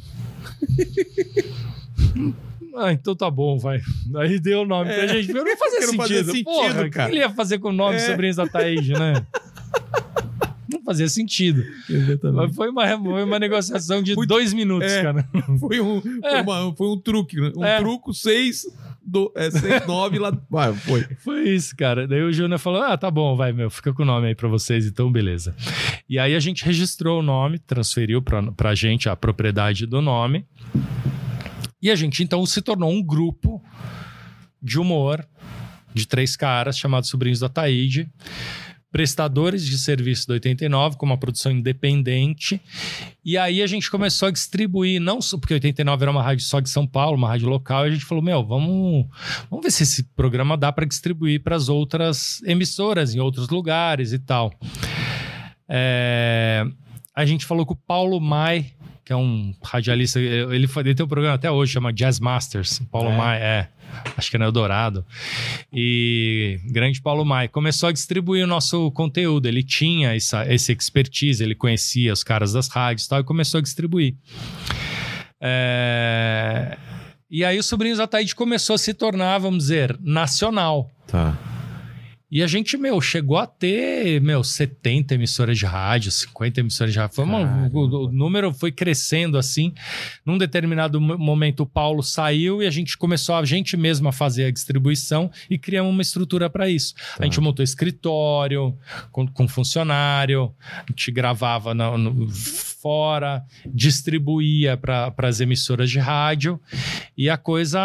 [2.74, 3.82] Ah, então tá bom, vai.
[4.16, 5.34] Aí deu o nome pra gente.
[5.34, 5.98] Não fazia sentido.
[5.98, 7.10] fazia sentido, Porra, o que cara.
[7.12, 8.00] ele ia fazer com o nome É.
[8.00, 9.14] sobrinhos da Taíde, né?
[10.92, 11.64] Fazia sentido.
[12.34, 15.02] Mas foi uma, foi uma negociação de Muito- dois minutos, É.
[15.02, 15.30] cara.
[15.60, 16.42] Foi um, foi É.
[16.42, 17.52] uma- foi um truque, né?
[17.56, 17.78] Um É.
[17.80, 18.64] truco, seis,
[19.02, 20.38] do, é, seis, nove lá.
[20.50, 21.04] Vai, foi.
[21.20, 22.06] Foi isso, cara.
[22.08, 24.50] Daí o Júnior falou: Ah, tá bom, vai, meu, fica com o nome aí pra
[24.50, 25.56] vocês, então beleza.
[26.10, 30.46] E aí a gente registrou o nome, transferiu pra, pra gente a propriedade do nome.
[31.82, 33.64] E a gente então se tornou um grupo
[34.62, 35.26] de humor
[35.94, 38.10] de três caras chamados Sobrinhos da Taíde.
[38.92, 42.62] Prestadores de serviço do 89, com uma produção independente.
[43.24, 46.60] E aí a gente começou a distribuir, não só porque 89 era uma rádio só
[46.60, 49.06] de São Paulo, uma rádio local, e a gente falou: Meu, vamos,
[49.50, 54.12] vamos ver se esse programa dá para distribuir para as outras emissoras em outros lugares
[54.12, 54.52] e tal.
[55.70, 56.66] É,
[57.16, 58.74] a gente falou com o Paulo Mai,
[59.04, 62.80] que é um radialista, ele, fa- ele tem um programa até hoje, chama Jazz Masters.
[62.92, 63.18] Paulo É?
[63.18, 63.68] Mai, é.
[64.16, 65.06] Acho que é no Eldorado.
[65.74, 69.48] E grande Paulo Mai começou a distribuir o nosso conteúdo.
[69.48, 73.58] Ele tinha essa, esse expertise, ele conhecia os caras das rádios e tal, e começou
[73.58, 74.16] a distribuir.
[75.42, 76.78] É,
[77.30, 80.90] E aí o Sobrinhos da Taíde começou a se tornar, vamos dizer, nacional.
[81.08, 81.38] Tá.
[82.32, 87.00] E a gente, meu, chegou a ter, meu, 70 emissoras de rádio, 50 emissoras de
[87.00, 87.16] rádio.
[87.16, 89.74] Foi uma- o, o número foi crescendo assim.
[90.26, 94.12] Num determinado mo- momento, o Paulo saiu e a gente começou a gente mesmo a
[94.14, 96.94] fazer a distribuição e criamos uma estrutura para isso.
[96.96, 97.02] Tá.
[97.20, 98.78] A gente montou escritório
[99.12, 106.60] com, com funcionário, a gente gravava na- no- fora, distribuía para as emissoras de rádio
[107.18, 107.80] e a coisa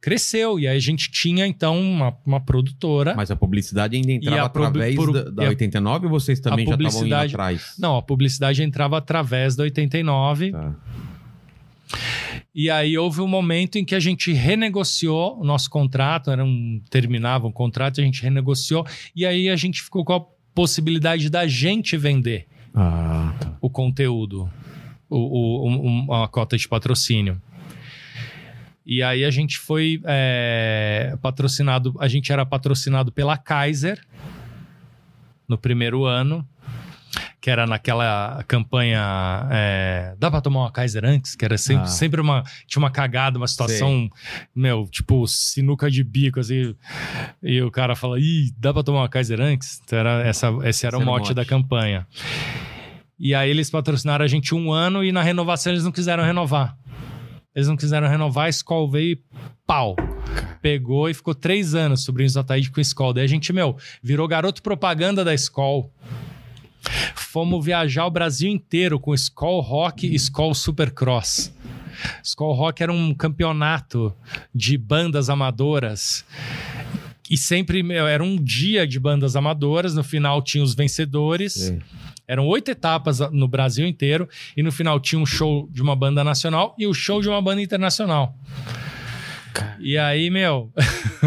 [0.00, 0.58] cresceu.
[0.58, 3.14] E aí a gente tinha, então, uma, uma produtora.
[3.16, 6.66] Mas a publicidade ainda entrava através por- da, da e a- 89 ou vocês também
[6.66, 7.74] já estavam indo atrás?
[7.78, 10.52] Não, a publicidade entrava através da 89.
[10.52, 10.74] Tá.
[12.54, 16.80] E aí houve um momento em que a gente renegociou o nosso contrato, era um,
[16.88, 20.20] terminava um contrato, a gente renegociou, e aí a gente ficou com a
[20.54, 23.56] possibilidade da gente vender Ah, tá.
[23.60, 24.48] o conteúdo,
[25.10, 27.40] o, o- um- a cota de patrocínio.
[28.86, 33.98] E aí a gente foi é, patrocinado, a gente era patrocinado pela Kaiser
[35.48, 36.46] no primeiro ano,
[37.40, 41.86] que era naquela campanha é, dá pra tomar uma Kaiser antes, que era sempre, Ah.
[41.86, 44.10] sempre uma tinha uma cagada, uma situação,
[44.54, 46.74] meu, tipo sinuca de bico assim,
[47.42, 49.80] e o cara fala, ih, dá pra tomar uma Kaiser antes?
[49.84, 51.34] Então era essa, esse era o Esse o mote, mote.
[51.34, 52.06] da campanha.
[53.18, 56.76] E aí eles patrocinaram a gente um ano e na renovação eles não quiseram renovar.
[57.54, 59.22] Eles não quiseram renovar, a Skol veio e
[59.66, 59.96] pau.
[60.60, 63.12] Pegou e ficou três anos sobrinhos da Taíde com a Skol.
[63.12, 65.92] Daí a gente, meu, virou garoto propaganda da Skol.
[67.14, 71.52] Fomos viajar o Brasil inteiro com Skol Rock e Skol Supercross.
[72.22, 74.14] Skol Rock era um campeonato
[74.54, 76.24] de bandas amadoras.
[77.30, 79.94] E sempre, meu, era um dia de bandas amadoras.
[79.94, 81.54] No final tinha os vencedores.
[81.54, 81.80] Sei.
[82.26, 86.24] Eram oito etapas no Brasil inteiro e no final tinha um show de uma banda
[86.24, 88.34] nacional e o show de uma banda internacional.
[89.78, 90.72] E aí, meu,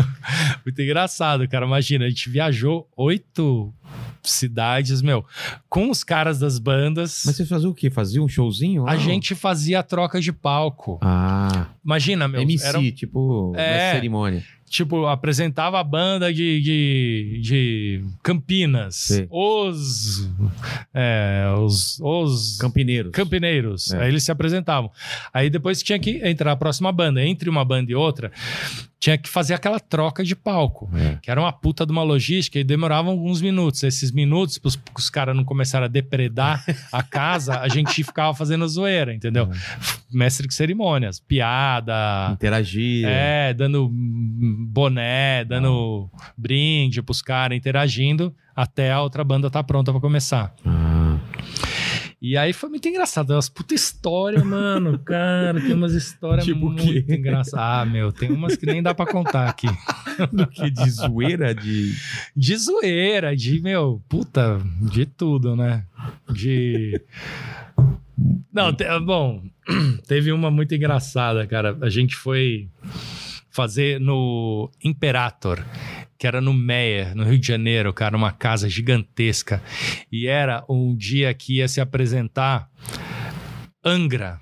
[0.66, 1.66] muito engraçado, cara.
[1.66, 3.74] Imagina, a gente viajou oito
[4.32, 5.25] cidades, meu,
[5.69, 7.23] com os caras das bandas.
[7.25, 7.89] Mas vocês faziam o quê?
[7.89, 8.88] Faziam um showzinho?
[8.88, 10.99] a gente fazia troca de palco.
[11.01, 13.93] Ah, Imagina, meu, MC, era tipo, É.
[13.93, 14.43] cerimônia.
[14.69, 19.09] tipo, apresentava a banda de, de, de Campinas.
[19.30, 20.28] Os,
[20.93, 23.11] é, os, os Campineiros.
[23.13, 23.91] Campineiros.
[23.93, 24.01] É.
[24.03, 24.91] Aí eles se apresentavam.
[25.34, 27.23] Aí depois tinha que entrar a próxima banda.
[27.23, 28.32] Entre uma banda e outra,
[28.99, 30.89] tinha que fazer aquela troca de palco.
[30.93, 31.17] É.
[31.21, 33.84] Que era uma puta de uma logística e demorava alguns minutos.
[33.84, 38.68] Esses minutos, para os caras não começarem a depredar a casa, a gente ficava fazendo
[38.68, 39.47] zoeira, entendeu?
[40.11, 42.32] Mestre de cerimônias, piada.
[42.34, 43.05] Interagir.
[43.07, 50.01] É, dando boné, dando brinde pros caras, interagindo, até a outra banda tá pronta pra
[50.01, 50.53] começar.
[50.65, 50.97] Ah,
[52.20, 53.32] E aí foi muito engraçado.
[53.32, 54.97] Umas puta história, mano.
[55.05, 57.59] Cara, tem umas histórias Tipo muito engraçadas.
[57.59, 59.68] Ah, meu, tem umas que nem dá pra contar aqui.
[60.34, 61.93] do que de zoeira, de...
[62.36, 64.59] De zoeira, de, meu, puta,
[64.91, 65.86] de tudo, né?
[66.32, 66.99] De.
[68.51, 69.43] Não, te- bom,
[70.07, 71.78] teve uma muito engraçada, cara.
[71.82, 72.68] A gente foi
[73.51, 75.63] fazer no Imperator,
[76.18, 79.61] que era no Meia, no Rio de Janeiro, cara, uma casa gigantesca.
[80.11, 82.70] E era um dia que ia se apresentar
[83.84, 84.39] Angra.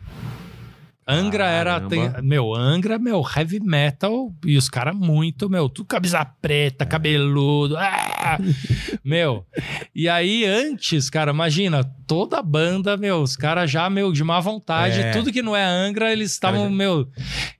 [1.07, 1.79] Angra era.
[1.81, 4.33] Tem- meu, Angra, meu, heavy metal.
[4.45, 7.77] E os caras muito, meu, tudo camisa preta, cabeludo.
[7.77, 8.37] ah!
[9.05, 9.45] meu.
[9.93, 14.39] E aí, antes, cara, imagina, toda a banda, meu, os caras já, meu, de má
[14.39, 14.99] vontade.
[14.99, 15.11] É.
[15.11, 17.07] Tudo que não é Angra, eles estavam, já- meu.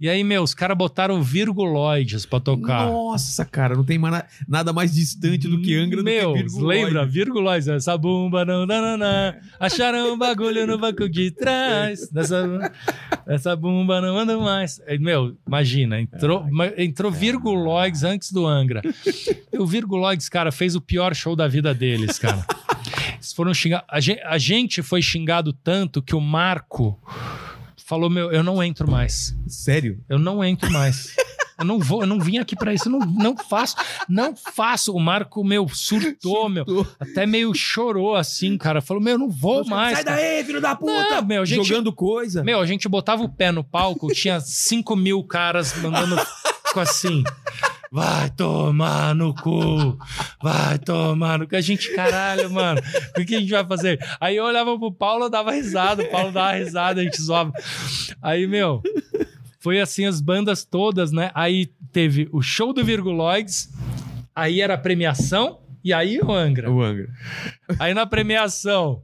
[0.02, 2.88] E aí, meu, os caras botaram virguloides pra tocar.
[2.88, 4.00] Nossa, cara, não tem
[4.48, 6.84] nada mais distante do que Angra Meu, do que Virguloide.
[6.86, 7.06] lembra?
[7.06, 7.72] Virguloide.
[7.72, 9.34] Essa bomba não, não, não, não.
[9.60, 12.10] Acharam um bagulho no banco de trás.
[12.16, 12.72] Dessa,
[13.36, 14.81] essa bomba não anda mais.
[14.88, 18.81] Aí, Meu, imagina, entrou, ma- entrou Virguloides antes do Angra.
[19.51, 22.45] E o Virguloides, cara, fez o pior show da vida deles, cara.
[23.15, 23.83] Eles foram xingar.
[23.88, 26.99] A gente, a gente foi xingado tanto que o Marco
[27.86, 29.36] falou: Meu, eu não entro mais.
[29.47, 29.99] Sério?
[30.09, 31.15] Eu não entro mais.
[31.58, 33.76] Eu não vou, eu não vim aqui pra isso, eu não, não faço,
[34.10, 34.93] não faço.
[34.93, 36.66] O Marco, meu, surtou, meu.
[36.99, 38.82] Até meio chorou assim, cara.
[38.82, 39.95] Falou, meu, eu não vou mais.
[39.95, 40.18] Sai cara.
[40.18, 41.16] daí, filho da puta!
[41.22, 42.43] Não, meu, gente- Jogando coisa.
[42.43, 46.16] Meu, a gente botava o pé no palco, tinha 5 mil caras mandando
[46.76, 47.24] assim.
[47.91, 49.97] Vai tomar no cu,
[50.43, 51.56] vai tomar no cu.
[51.56, 52.82] A gente, caralho, mano,
[53.18, 53.97] o que a gente vai fazer?
[54.20, 57.53] Aí eu olhava pro Paulo, eu dava risada, o Paulo dava risada, a gente zoava.
[58.22, 58.82] Aí, meu,
[59.66, 61.32] foi assim as bandas todas, né?
[61.34, 63.68] Aí teve o show do Virguloides,
[64.36, 65.59] aí era a premiação.
[65.84, 66.70] E aí o Angra.
[66.70, 67.07] O Angra.
[67.80, 69.03] Aí na premiação,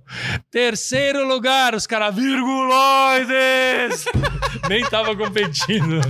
[0.50, 4.06] terceiro lugar, os caras, virguloides!
[4.68, 6.02] Nem tava competindo.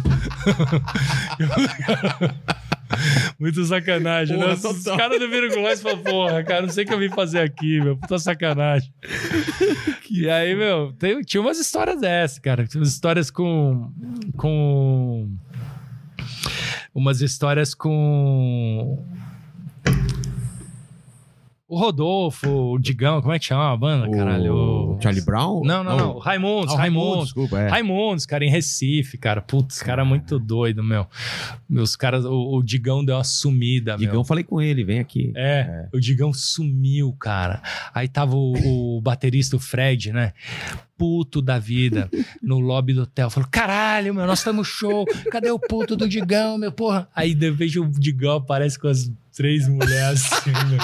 [3.39, 4.53] Muito sacanagem, Porra, né?
[4.53, 4.97] Os total.
[4.97, 7.97] caras do Virguloides falaram, porra, cara, não sei o que eu vim fazer aqui, meu.
[7.97, 8.91] Puta sacanagem.
[10.09, 12.67] e aí, meu, tem- tinha umas histórias dessas, cara.
[12.67, 13.91] Tinha umas histórias com.
[14.37, 15.29] com.
[16.93, 19.05] Umas histórias com.
[21.71, 24.53] O Rodolfo, o Digão, como é que chama a banda, caralho?
[24.53, 25.61] O Charlie Brown?
[25.63, 26.17] Não, não, não.
[26.19, 27.23] Raimundos, Ah, o Raimundos.
[27.27, 27.69] Desculpa, é.
[27.69, 29.41] Raimundos, cara, em Recife, cara.
[29.41, 31.07] Putz, cara muito doido, meu.
[31.69, 34.05] Meus caras, o, o Digão deu uma sumida, meu.
[34.05, 35.31] Digão, falei com ele, vem aqui.
[35.33, 37.61] É, o Digão sumiu, cara.
[37.93, 40.33] Aí tava o, o baterista, o Fred, né?
[40.97, 42.11] Puto da vida,
[42.43, 43.29] no lobby do hotel.
[43.29, 45.05] Falou: caralho, meu, nós estamos show.
[45.31, 47.07] Cadê o puto do Digão, meu porra?
[47.15, 50.79] Aí de repente o Digão aparece com as três mulheres assim, meu.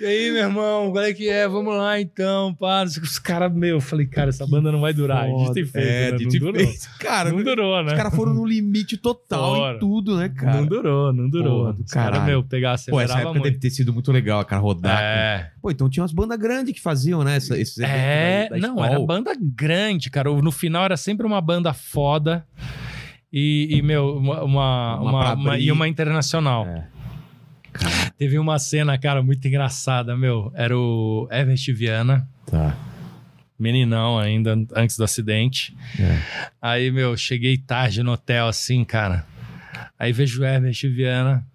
[0.00, 1.46] E aí, meu irmão, qual é que é?
[1.46, 2.82] Vamos lá então, pá.
[2.82, 5.26] Os caras, meu, eu falei, cara, essa banda não vai durar.
[5.26, 6.16] Dito e feito, é, né?
[6.16, 6.54] dito não e durou.
[6.66, 6.88] feito.
[6.98, 7.92] Cara, Não durou, né?
[7.92, 9.76] os caras foram no limite total Fora.
[9.76, 10.56] em tudo, né, cara?
[10.58, 11.60] Não durou, não durou.
[11.60, 13.44] Porra do Os caras, meu, pegar, Pô, acelerava essa época muito.
[13.44, 15.00] deve ter sido muito legal, cara, rodar.
[15.00, 15.50] É.
[15.62, 17.36] Pô, então tinha umas bandas grandes que faziam, né?
[17.36, 20.28] essa- esses É, da- da não, era banda grande, cara.
[20.30, 22.44] No final era sempre uma banda foda
[23.32, 26.66] e, e, meu, uma, uma, Uma uma- e uma internacional.
[26.66, 26.93] É.
[28.18, 30.52] Teve uma cena, cara, muito engraçada, meu.
[30.54, 32.76] Era o Everest Viana, Tá.
[33.58, 35.76] meninão ainda, antes do acidente.
[35.98, 36.20] É.
[36.60, 39.26] Aí, meu, cheguei tarde no hotel, assim, cara.
[39.98, 41.46] Aí vejo o Herbert Viana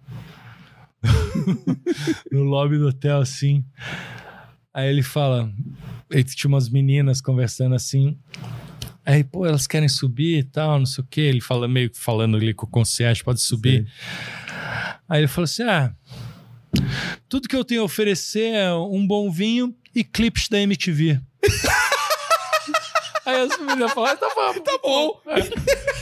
[2.30, 3.64] no lobby do hotel, assim.
[4.72, 5.50] Aí ele fala...
[6.10, 8.18] Ele tinha umas meninas conversando assim.
[9.06, 11.20] Aí, pô, elas querem subir e tal, não sei o quê.
[11.22, 13.86] Ele fala meio que falando ali com o concierge, pode subir.
[15.08, 15.92] Aí ele falou assim, ah...
[17.28, 21.20] Tudo que eu tenho a oferecer é um bom vinho e clipes da MTV.
[23.26, 25.20] Aí as meninas falaram, tá bom, tá bom.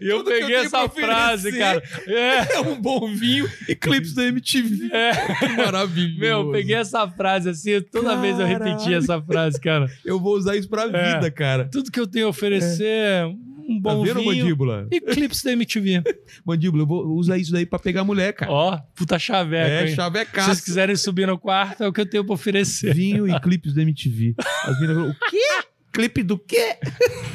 [0.00, 1.82] E eu Tudo eu peguei tenho essa frase, cara.
[2.06, 4.88] É, É um bom vinho e clipes da MTV.
[4.94, 5.10] é.
[5.40, 6.18] Que maravilhoso.
[6.20, 8.64] Meu, eu peguei essa frase assim, toda vez eu Caralho.
[8.76, 9.90] repetia essa frase, cara.
[10.04, 11.14] Eu vou usar isso pra É.
[11.14, 11.68] vida, cara.
[11.70, 13.24] Tudo que eu tenho a oferecer é
[13.70, 14.88] um Tá bom vinho mandíbula?
[14.90, 16.02] e clipes da MTV.
[16.44, 18.50] Mandíbula, eu vou usar isso daí pra pegar mulher, cara.
[18.50, 19.96] Ó, puta chaveco, é, hein?
[19.96, 22.94] Se vocês quiserem subir no quarto, é o que eu tenho pra oferecer.
[22.94, 24.34] Vinho e clipes da MTV.
[24.64, 25.66] As meninas falaram, o quê?
[25.92, 26.76] Clipe do quê?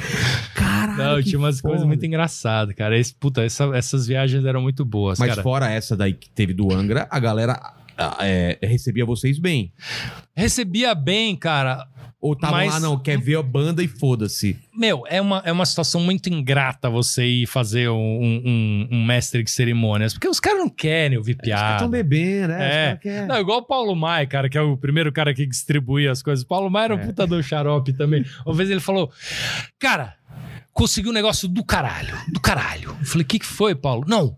[0.54, 1.72] Caralho, Não, tinha umas foda.
[1.72, 2.98] coisas muito engraçadas, cara.
[2.98, 5.42] Esse, puta, essa- essas viagens eram muito boas, Mas cara.
[5.42, 7.60] fora essa daí que teve do Angra, a galera
[8.20, 9.72] é, recebia vocês bem.
[10.34, 11.86] Recebia bem, cara.
[12.26, 14.58] Ou tava Mas- lá, não, quer ver a banda e foda-se.
[14.76, 19.42] Meu, é uma, é uma situação muito ingrata você ir fazer um, um, um mestre
[19.44, 21.78] de cerimônias, porque os caras não querem ouvir Os caras piada.
[21.78, 22.94] tão bebendo, né?
[22.98, 23.26] Os É.
[23.26, 26.44] Não, igual o Paulo Maia, cara, que é o primeiro cara que distribuía as coisas.
[26.44, 27.06] O Paulo Maia era um É.
[27.06, 28.24] puta do xarope também.
[28.44, 29.10] Uma vez ele falou:
[29.78, 30.14] Cara,
[30.72, 32.96] consegui um negócio do caralho, do caralho.
[33.00, 34.04] Eu falei: O que, que foi, Paulo?
[34.08, 34.36] Não,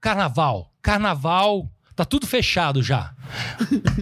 [0.00, 0.72] carnaval.
[0.82, 1.70] Carnaval.
[1.96, 3.12] Tá tudo fechado já.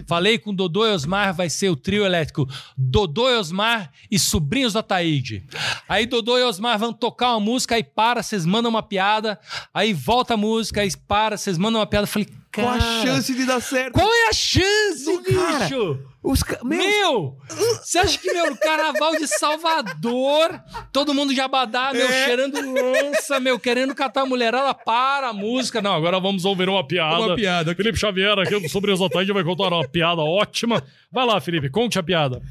[0.07, 2.47] Falei com Dodô e Osmar, vai ser o trio elétrico.
[2.77, 5.43] Dodô e Osmar e sobrinhos da Taíde.
[5.87, 9.39] Aí Dodô e Osmar vão tocar uma música, aí para, vocês mandam uma piada.
[9.73, 12.03] Aí volta a música, aí para, vocês mandam uma piada.
[12.03, 13.93] Eu falei, Qual a Cara, chance de dar certo?
[13.93, 15.59] Qual é a chance, cara.
[15.65, 15.99] bicho?
[16.21, 16.59] Os ca...
[16.65, 17.37] Meu, Meu,
[17.81, 20.61] você acha que, meu, carnaval de Salvador,
[20.91, 22.25] todo mundo de abadá, meu, É.
[22.25, 25.81] cheirando lança, meu, querendo catar a mulherada, para a música.
[25.81, 27.19] Não, agora vamos ouvir uma piada.
[27.21, 27.73] uma piada.
[27.73, 30.83] Felipe Xavier aqui sobre os Ataíde vai contar uma piada ótima.
[31.11, 32.41] Vai lá, Felipe, conte a piada.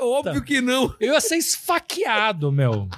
[0.00, 0.94] Óbvio que não.
[1.00, 2.88] Eu ia ser esfaqueado, meu.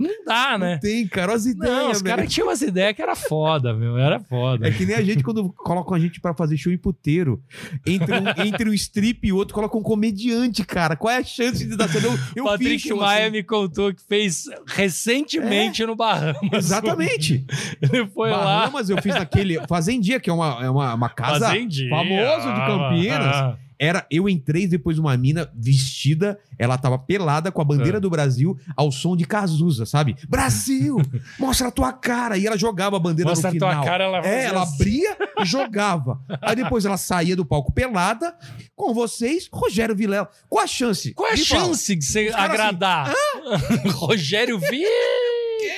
[0.00, 0.78] Não dá, né?
[0.78, 3.98] Tem, cara, as ideias, Não, os caras tinham umas ideias que era foda, meu.
[3.98, 4.66] Era foda.
[4.66, 7.42] É que nem a gente quando colocam a gente pra fazer show em puteiro.
[7.86, 10.96] Entre um, entre um strip e outro, coloca um comediante, cara.
[10.96, 12.06] Qual é a chance de dar certo?
[12.06, 13.32] Eu, eu Patrick fiz show Maia assim.
[13.32, 16.38] me contou que fez recentemente no Bahamas.
[16.50, 17.44] Exatamente.
[17.82, 18.38] Ele foi lá.
[18.38, 19.60] Bahamas, eu fiz naquele.
[19.66, 23.36] Fazendia, que é uma, é uma, uma casa famoso de Campinas.
[23.36, 28.00] Ah, Era, eu entrei depois uma mina vestida, ela tava pelada com a bandeira É.
[28.00, 30.14] do Brasil ao som de Cazuza, sabe?
[30.28, 30.98] Brasil,
[31.40, 32.36] mostra a tua cara.
[32.36, 33.84] E ela jogava a bandeira Mostra a no tua final.
[33.84, 34.74] cara, ela É, ela assim.
[34.74, 36.20] abria e jogava.
[36.42, 38.36] Aí depois ela saía do palco pelada.
[38.76, 40.28] Com vocês, Rogério Vilela.
[40.48, 41.14] Qual a chance?
[41.14, 41.64] Qual a Me fala.
[41.64, 43.14] chance de você caras agradar?
[43.96, 44.84] Rogério Vi.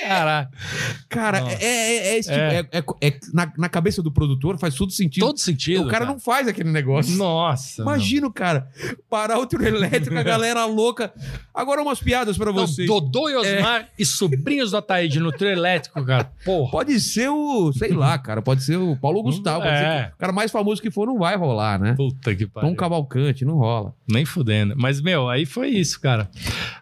[0.07, 0.47] Caralho.
[1.09, 1.57] Cara, Nossa.
[1.63, 2.59] é, é, é tipo- É.
[2.71, 5.25] é- é- é- na, na cabeça do produtor faz todo sentido.
[5.25, 5.83] Todo sentido.
[5.83, 7.15] o cara, não faz aquele negócio.
[7.17, 7.81] Nossa.
[7.81, 8.67] Imagina, cara,
[9.09, 11.13] parar o trio elétrico, a galera louca.
[11.53, 12.47] Agora umas piadas pra.
[12.51, 12.87] Não, vocês.
[12.87, 16.31] Dodô e Osmar e sobrinhos do Ataíde no trio elétrico, cara.
[16.45, 16.71] Porra.
[16.71, 19.63] Pode ser o, sei lá, cara, pode ser o Paulo Gustavo.
[19.65, 20.11] É.
[20.13, 21.93] o cara mais famoso que for não vai rolar, né?
[21.95, 22.69] Puta que pariu.
[22.69, 23.93] Tom Cavalcante, não rola.
[24.09, 24.73] Nem fudendo.
[24.77, 26.29] Mas, meu, aí foi isso, cara.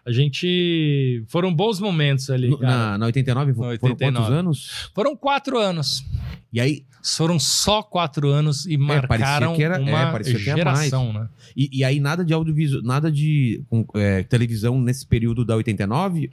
[0.04, 1.24] A gente.
[1.28, 2.91] Foram bons momentos ali, cara.
[2.92, 4.12] Na, na 89, Na foram 89.
[4.16, 4.90] quantos anos?
[4.94, 6.04] Foram quatro anos.
[6.52, 10.38] E aí, Foram só quatro anos e parecia marcaram que era- é, uma que era
[10.38, 11.28] geração, né?
[11.56, 13.60] e, e aí nada de audiovisual, nada de
[13.96, 16.30] é, televisão nesse período da 89?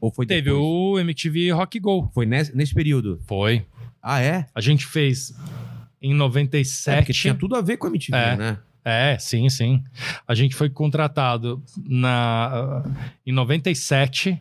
[0.00, 0.62] Ou foi Teve depois?
[0.62, 2.08] o MTV Rock Go.
[2.14, 3.20] Foi nesse, nesse período?
[3.26, 3.66] Foi.
[4.00, 4.46] Ah, é?
[4.54, 5.34] A gente fez
[6.00, 6.98] em É, 97.
[6.98, 8.36] porque tinha tudo a ver com a MTV, É.
[8.36, 8.58] né?
[8.84, 9.82] É, sim, sim.
[10.26, 12.84] A gente foi contratado na,
[13.26, 14.40] em 97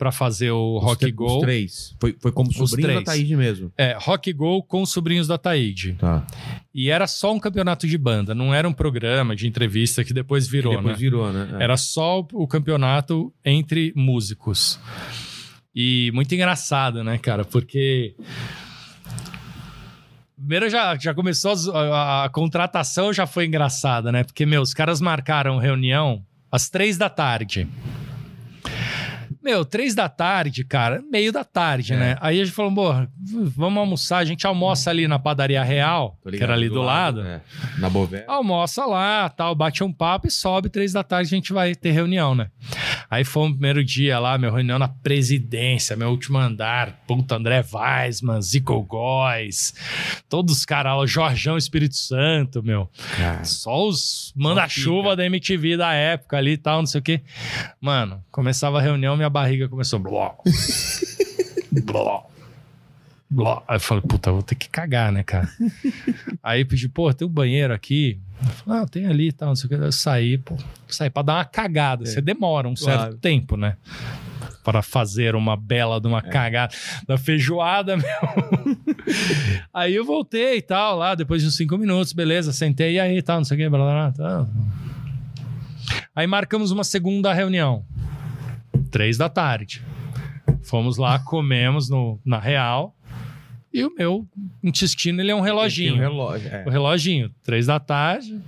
[0.00, 1.36] para fazer o Os Rock Go.
[1.36, 1.94] Os três.
[2.00, 3.02] Foi, foi como sobrinho da.
[3.02, 3.70] Taíde mesmo.
[3.76, 5.92] É, Rock Go com os sobrinhos da Taíde.
[5.98, 6.26] Tá.
[6.74, 10.48] E era só um campeonato de banda, não era um programa de entrevista que depois
[10.48, 10.98] virou, E depois né?
[10.98, 11.58] virou, né?
[11.60, 11.64] É.
[11.64, 14.80] Era só o campeonato entre músicos.
[15.74, 17.44] E muito engraçado, né, cara?
[17.44, 18.14] Porque.
[20.34, 24.24] Primeiro já, já começou as- a, a contratação já foi engraçada, né?
[24.24, 27.68] Porque, meu, os caras marcaram reunião às três da tarde.
[29.42, 31.96] Meu, três da tarde, cara, meio da tarde, É.
[31.96, 32.16] né?
[32.20, 32.92] Aí a gente falou, pô,
[33.56, 36.82] vamos almoçar, a gente almoça ali na padaria real, Tô que ligado, era ali do,
[36.82, 37.22] lado.
[37.22, 37.40] é.
[37.78, 38.24] Na Bové.
[38.28, 41.90] Almoça lá, tal, bate um papo e sobe, três da tarde a gente vai ter
[41.92, 42.50] reunião, né?
[43.10, 47.64] Aí foi o primeiro dia lá, meu reunião na presidência, meu último andar, puta, André
[47.72, 49.74] Weisman, Zico Góes,
[50.28, 52.88] todos os caras lá, Jorjão Espírito Santo, meu.
[53.16, 53.42] Cara.
[53.44, 57.20] Só os manda-chuva da MTV da época ali e tal, não sei o quê.
[57.80, 59.98] Mano, começava a reunião, minha barriga começou.
[59.98, 60.32] Bló.
[61.84, 62.22] Bló.
[63.32, 63.62] Bló.
[63.68, 65.48] Aí eu falei, puta, vou ter que cagar, né, cara?
[66.42, 68.18] Aí pedi, pô, tem um banheiro aqui.
[68.42, 69.74] Eu falei, ah, tem ali e tal, não sei o que.
[69.76, 70.56] Eu saí, pô,
[70.88, 72.04] saí pra dar uma cagada.
[72.06, 73.16] Você demora um certo Claro.
[73.18, 73.76] tempo, né?
[74.64, 76.74] Para fazer uma bela de uma cagada
[77.06, 78.06] da feijoada, meu.
[79.72, 83.22] aí eu voltei e tal, lá, depois de uns cinco minutos, beleza, sentei, e aí
[83.22, 84.48] tal, não sei o que, blá, blá, blá, tal.
[86.14, 87.84] Aí marcamos uma segunda reunião,
[88.90, 89.82] três da tarde.
[90.62, 92.94] Fomos lá, comemos no, na Real,
[93.72, 94.28] e o meu
[94.62, 95.94] intestino, ele é um reloginho.
[95.94, 96.48] Um relógio.
[96.48, 96.64] É.
[96.66, 98.40] O reloginho, três da tarde,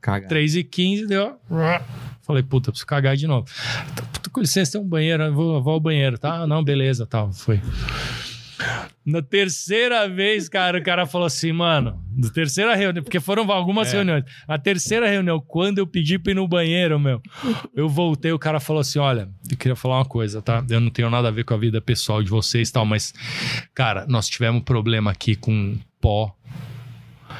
[0.00, 0.26] Caga.
[0.28, 1.38] 3 e 15 deu.
[2.22, 3.46] Falei, puta, preciso cagar de novo.
[4.12, 6.46] Puta, com licença, tem um banheiro, eu vou, vou ao banheiro, tá?
[6.46, 7.32] Não, beleza, tal.
[7.32, 7.60] Foi.
[9.04, 13.88] Na terceira vez, cara, o cara falou assim, mano, na terceira reunião, porque foram algumas
[13.88, 13.96] É.
[13.96, 14.24] reuniões.
[14.46, 17.20] Na terceira reunião, quando eu pedi pra ir no banheiro, meu,
[17.74, 20.64] eu voltei, o cara falou assim: olha, eu queria falar uma coisa, tá?
[20.68, 23.12] Eu não tenho nada a ver com a vida pessoal de vocês e tal, mas,
[23.74, 26.34] cara, nós tivemos um problema aqui com pó.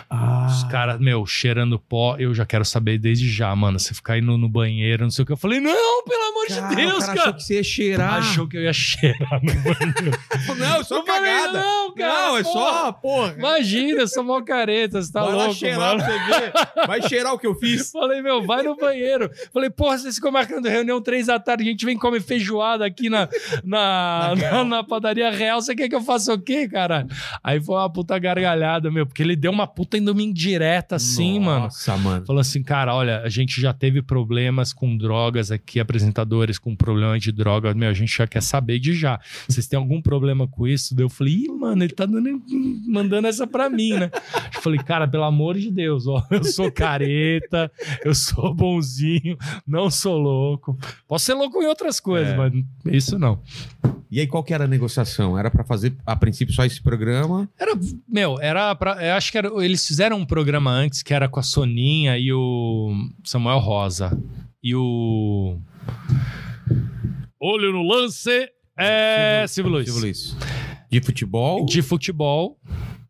[0.09, 3.79] Ah, Os caras, meu, cheirando pó, eu já quero saber desde já, mano.
[3.79, 5.33] Você ficar indo no banheiro, não sei o que.
[5.33, 7.07] Eu falei, não, pelo amor cara, de Deus, o cara.
[7.07, 8.15] cara, achou que você ia cheirar.
[8.15, 10.19] Achou que eu ia cheirar no banheiro.
[10.59, 11.61] Não, é só Eu falei, cagada.
[11.61, 12.15] não, cara.
[12.29, 12.53] Não, é porra.
[12.71, 13.35] só, porra.
[13.39, 16.03] Imagina, eu sou mó careta, você tá Vai lá louco, cheirar mano.
[16.05, 16.87] pra você ver.
[16.87, 17.91] Vai cheirar o que eu fiz.
[17.93, 19.31] Falei, meu, vai no banheiro.
[19.53, 23.09] Falei, porra, vocês ficam marcando reunião três da tarde, a gente vem comer feijoada aqui
[23.09, 23.29] na,
[23.65, 25.61] na, Na na, padaria real.
[25.61, 27.07] Você quer que eu faça o quê, cara?
[27.43, 31.39] Aí foi uma puta gargalhada, meu, porque ele deu uma puta indo me indireta assim,
[31.41, 31.65] mano.
[31.65, 32.27] Nossa, mano.
[32.27, 35.81] Falou assim, cara, olha, a gente já teve problemas com drogas aqui,
[36.31, 39.19] apresentadores com problema de drogas, meu, a gente já quer saber de já.
[39.49, 40.95] Vocês têm algum problema com isso?
[40.95, 42.41] Daí Eu falei, ih, mano, ele tá dando-
[42.87, 44.11] mandando essa pra mim, né?
[44.63, 47.71] falei, cara, pelo amor de Deus, ó, eu sou careta,
[48.05, 50.79] eu sou bonzinho, não sou louco.
[51.09, 52.37] Posso ser louco em outras coisas, É.
[52.37, 52.53] mas
[52.87, 53.41] isso não.
[54.11, 55.39] E aí, qual que era a negociação?
[55.39, 57.49] Era pra fazer, a princípio, só esse programa?
[57.59, 57.79] Era,
[58.09, 58.95] meu, era pra.
[59.07, 62.33] Eu acho que era, eles fizeram um programa antes que era com a Soninha e
[62.33, 64.21] o Samuel Rosa.
[64.63, 65.59] E o.
[67.41, 68.49] Olho no lance
[68.79, 69.87] é Silvio Luiz.
[69.87, 70.37] Silvio Luiz.
[70.91, 71.65] De futebol?
[71.65, 72.59] De futebol.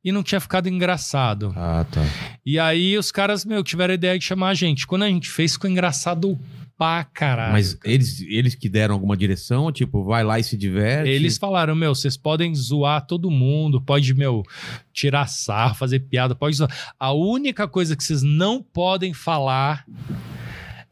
[0.03, 1.53] E não tinha ficado engraçado.
[1.57, 2.01] Ah, tá.
[2.45, 4.87] E aí os caras, meu, tiveram a ideia de chamar a gente.
[4.87, 6.39] Quando a gente fez, ficou engraçado
[6.79, 7.53] pra caralho.
[7.53, 11.11] Mas eles, eles que deram alguma direção, tipo, vai lá e se diverte?
[11.11, 14.43] Eles falaram, meu, vocês podem zoar todo mundo, pode, meu,
[14.91, 16.71] tirar sarro, fazer piada, pode zoar.
[16.99, 19.85] A única coisa que vocês não podem falar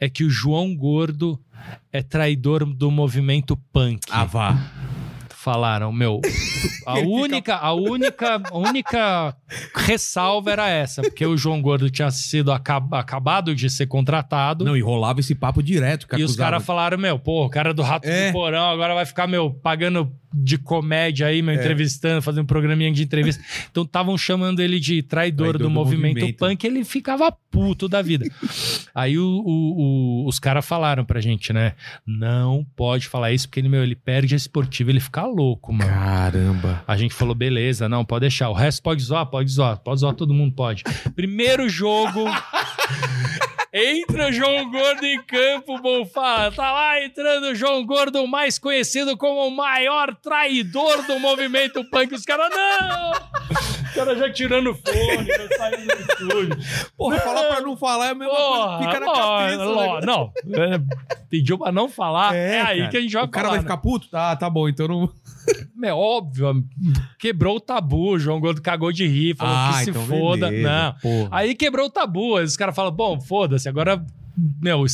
[0.00, 1.38] é que o João Gordo
[1.92, 4.00] é traidor do movimento punk.
[4.10, 4.56] Ah, vá.
[5.30, 6.20] Falaram, meu,
[6.84, 9.36] a única, a única, a única
[9.74, 14.64] ressalva era essa, porque o João Gordo tinha sido acab- acabado de ser contratado.
[14.64, 16.06] Não, e rolava esse papo direto.
[16.12, 18.26] E os acusava- caras falaram, meu, pô, o cara do Rato É.
[18.28, 21.42] do Porão agora vai ficar, meu, pagando de comédia aí, É.
[21.42, 23.42] meu, entrevistando, fazendo um programinha de entrevista.
[23.70, 26.36] Então estavam chamando ele de traidor, Traidor do, do movimento, movimento.
[26.38, 28.26] punk, ele ficava puto da vida.
[28.94, 31.72] aí o- o- o- os caras falaram pra gente, né,
[32.06, 35.90] não pode falar isso, porque ele, meu, ele perde a esportiva, ele fica louco, mano.
[35.90, 36.82] Caramba.
[36.86, 38.48] A gente falou, beleza, não, pode deixar.
[38.50, 40.82] O resto pode zoar, pode zoar, pode zoar, todo mundo pode.
[41.14, 42.24] Primeiro jogo.
[43.70, 46.50] Entra o João Gordo em campo, Bonfá.
[46.50, 52.14] Tá lá entrando o João Gordo, mais conhecido como o maior traidor do movimento punk.
[52.14, 53.12] Os caras, não!
[53.88, 56.58] Os caras já tirando fone, já saindo do estúdio.
[56.96, 58.48] Porra, falar pra não falar é a mesma coisa.
[58.48, 59.64] Porra, Fica na ló- cabeça.
[59.64, 60.06] ló- né?
[60.06, 60.80] não, é,
[61.30, 62.90] pediu pra não falar, é, aí cara.
[62.90, 63.70] que a gente vai O cara falar, vai né?
[63.70, 64.08] ficar puto?
[64.08, 65.10] Tá, tá bom, então não...
[65.82, 66.62] É óbvio,
[67.18, 68.10] quebrou o tabu.
[68.12, 70.46] O João Gordo cagou de rir, falou que se foda.
[70.46, 70.92] Ah, então beleza, Não.
[71.00, 71.28] Porra.
[71.32, 72.36] Aí quebrou o tabu.
[72.36, 74.04] Aí os caras falam, bom, foda-se, agora,
[74.62, 74.84] meu,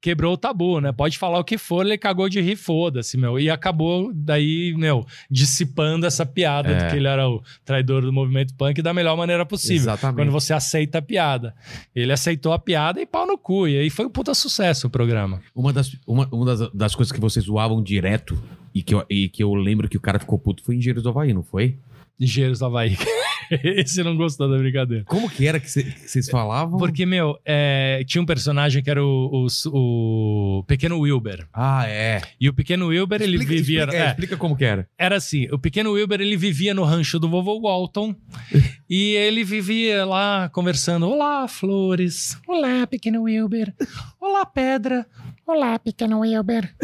[0.00, 0.92] quebrou o tabu, né?
[0.92, 3.38] Pode falar o que for, ele cagou de rir, foda-se, meu.
[3.38, 6.74] E acabou daí, meu, dissipando essa piada É.
[6.84, 9.82] de que ele era o traidor do movimento punk da melhor maneira possível.
[9.82, 10.16] Exatamente.
[10.16, 11.54] Quando você aceita a piada.
[11.94, 13.66] Ele aceitou a piada e pau no cu.
[13.66, 15.40] E aí foi um puta sucesso o programa.
[15.54, 18.40] Uma, das, uma, uma das, das coisas que vocês zoavam direto
[18.74, 21.08] e que, eu, e que eu lembro que o cara ficou puto foi Engenheiros do
[21.08, 21.76] Havaí, não foi?
[22.20, 22.96] Ligeiros do Havaí.
[23.50, 25.04] Esse não gostou da brincadeira.
[25.04, 26.78] Como que era que cê- que vocês falavam?
[26.78, 31.46] Porque, meu, é, tinha um personagem que era o, o, o Pequeno Wilber.
[31.52, 32.20] Ah, é.
[32.40, 33.80] E o Pequeno Wilber, ele Explica- vivia.
[33.84, 34.88] Explica, é, é, explica como que era.
[34.98, 38.14] era assim: o Pequeno Wilber, ele vivia no rancho do vovô Walton.
[38.88, 42.38] e ele vivia lá conversando: Olá, flores.
[42.46, 43.74] Olá, Pequeno Wilber.
[44.20, 45.06] Olá, pedra.
[45.46, 46.74] Olá, Pequeno Wilber.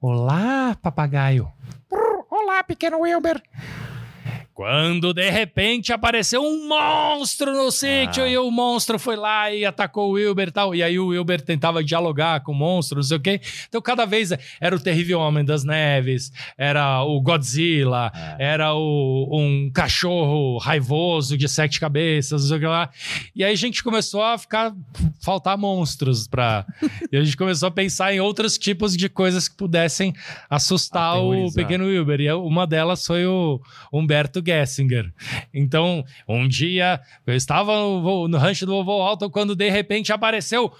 [0.00, 1.48] Olá, papagaio.
[2.30, 3.42] Olá, Pequeno Wilber.
[4.60, 8.28] Quando de repente apareceu um monstro no sítio Ah.
[8.28, 10.74] e o monstro foi lá e atacou o Wilber e tal.
[10.74, 13.40] E aí o Wilber tentava dialogar com o monstro, não sei o quê.
[13.66, 19.70] Então cada vez era o terrível Homem das Neves, era o Godzilla, era o, um
[19.72, 22.90] cachorro raivoso de sete cabeças, não sei o que lá.
[23.34, 24.74] E aí a gente começou a ficar
[25.22, 26.66] faltar monstros pra.
[27.10, 30.12] e a gente começou a pensar em outros tipos de coisas que pudessem
[30.50, 32.20] assustar o pequeno Wilber.
[32.20, 33.58] E uma delas foi o
[33.90, 35.12] Humberto Gessinger.
[35.54, 40.72] Então, um dia eu estava no, no rancho do vovô Alto quando de repente apareceu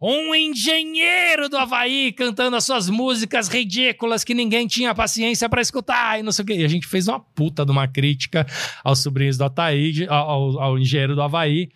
[0.00, 6.18] um engenheiro do Havaí cantando as suas músicas ridículas que ninguém tinha paciência para escutar
[6.18, 6.54] e não sei o quê.
[6.54, 8.46] E a gente fez uma puta de uma crítica
[8.82, 11.68] aos sobrinhos do Ataíde, ao, ao- engenheiro do Havaí,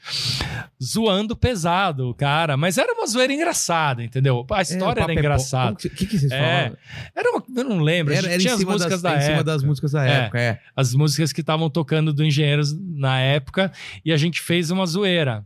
[0.83, 2.57] zoando pesado cara.
[2.57, 4.47] Mas era uma zoeira engraçada, entendeu?
[4.51, 5.73] A história É, era é engraçada.
[5.73, 6.77] O que, que, que vocês É, falavam?
[7.15, 8.13] Era uma, eu não lembro.
[8.13, 9.45] a Era, era tinha as músicas das, da em cima época.
[9.45, 10.11] das músicas da É.
[10.23, 10.59] época, é.
[10.77, 13.71] As músicas que estavam tocando do Engenheiros na época.
[14.05, 15.45] E a gente fez uma zoeira.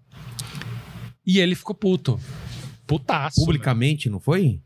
[1.26, 2.20] E ele ficou puto.
[2.86, 3.40] Putaço.
[3.40, 3.44] né?
[3.46, 4.60] Publicamente, não foi?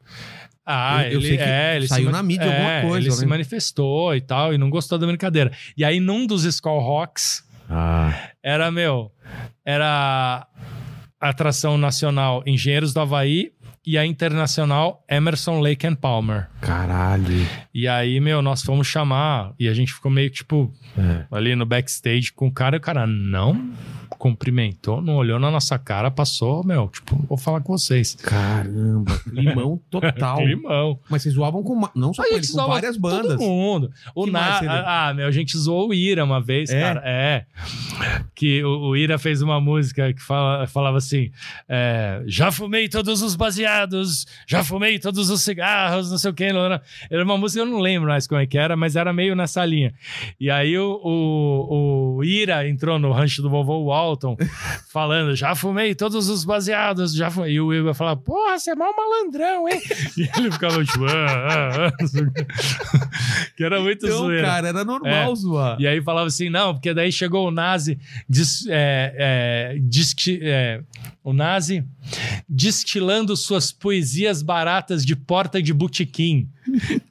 [0.67, 3.11] Ah, Eu- eu ele, sei que é, ele saiu na mídia é, alguma coisa, Ele
[3.15, 3.31] se lembro.
[3.31, 5.51] manifestou e tal, e não gostou da brincadeira.
[5.77, 8.31] E aí, num dos Skull Rocks, Ah.
[8.43, 9.11] era, meu,
[9.65, 10.47] era
[11.19, 13.53] atração nacional Engenheiros do Havaí
[13.87, 16.49] e a internacional Emerson Lake and Palmer.
[16.61, 17.47] Caralho.
[17.75, 21.25] E aí, meu, nós fomos chamar e a gente ficou meio tipo É.
[21.31, 23.73] ali no backstage com o cara e o cara não
[24.21, 28.15] cumprimentou, não olhou na nossa cara, passou, meu, tipo, vou falar com vocês.
[28.17, 29.19] Caramba.
[29.27, 30.47] Limão total.
[30.47, 31.01] Limão.
[31.09, 31.89] Mas vocês zoavam com.
[31.95, 33.39] Não só A com ele, com várias bandas.
[33.39, 33.91] Todo mundo.
[34.15, 35.09] O Que Na...
[35.09, 36.81] Ah, meu, a gente zoou o Ira uma vez, É?
[36.81, 37.03] cara.
[37.03, 37.47] É.
[38.35, 41.31] Que o, o Ira fez uma música que fala, falava assim:
[41.67, 46.45] é, já fumei todos os baseados, já fumei todos os cigarros, não sei o que.
[46.45, 49.65] Era uma música, eu não lembro mais como é que era, mas era meio nessa
[49.65, 49.95] linha.
[50.39, 53.79] E aí o, o, o Ira entrou no rancho do vovô
[54.11, 54.37] Walton
[54.93, 57.53] falando, já fumei todos os baseados, já fumei.
[57.53, 59.81] E o Will ia falar, porra, você é mal malandrão, hein?
[60.17, 63.51] e ele ficava tipo, ah, ah, ah.
[63.57, 64.47] que era muito Então, zoeira.
[64.47, 65.37] cara, era normal É.
[65.37, 65.81] zoar.
[65.81, 67.99] E aí falava assim, não, porque daí chegou o nazi,
[68.29, 69.15] diz, é,
[69.75, 70.83] é, diz que, é,
[71.23, 71.85] o nazi
[72.49, 76.49] destilando suas poesias baratas de porta de botequim.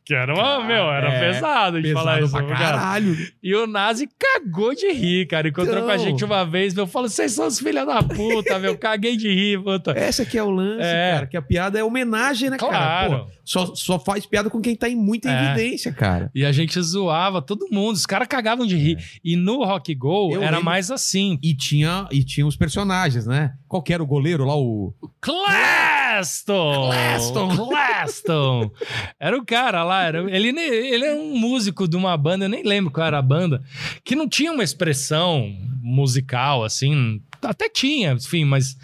[0.10, 2.32] Que era uma, meu, era é, pesado de Pesado falar isso.
[2.32, 2.58] pra cara.
[2.80, 3.16] caralho.
[3.44, 5.48] E o nazi cagou de rir, cara.
[5.50, 6.06] Encontrou com a Então.
[6.06, 9.62] gente uma vez, meu, falou, vocês são os filhos da puta, meu, caguei de rir,
[9.64, 9.92] puta.
[9.92, 11.12] Essa aqui é o lance, É.
[11.14, 11.28] cara.
[11.28, 12.72] Que a piada é homenagem, né, cara?
[12.72, 13.26] Claro.
[13.26, 15.46] Pô, só, só faz piada com quem tá em muita É.
[15.54, 16.32] evidência, cara.
[16.34, 18.98] E a gente zoava todo mundo, os caras cagavam de rir.
[19.24, 20.38] E no Rock Go É.
[20.38, 21.38] Eu era lembro- mais assim.
[21.44, 23.54] E tinha, e tinha os personagens, né?
[23.68, 24.56] Qual que era o goleiro lá?
[24.58, 24.92] O.
[25.22, 26.90] Claston!
[26.90, 27.68] Claston!
[27.68, 28.72] Claston!
[29.20, 32.64] Era o cara lá, era, ele, ele é um músico de uma banda, eu nem
[32.64, 33.62] lembro qual era a banda,
[34.04, 38.78] que não tinha uma expressão musical, assim, até tinha, enfim, mas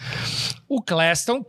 [0.67, 1.45] o Claston,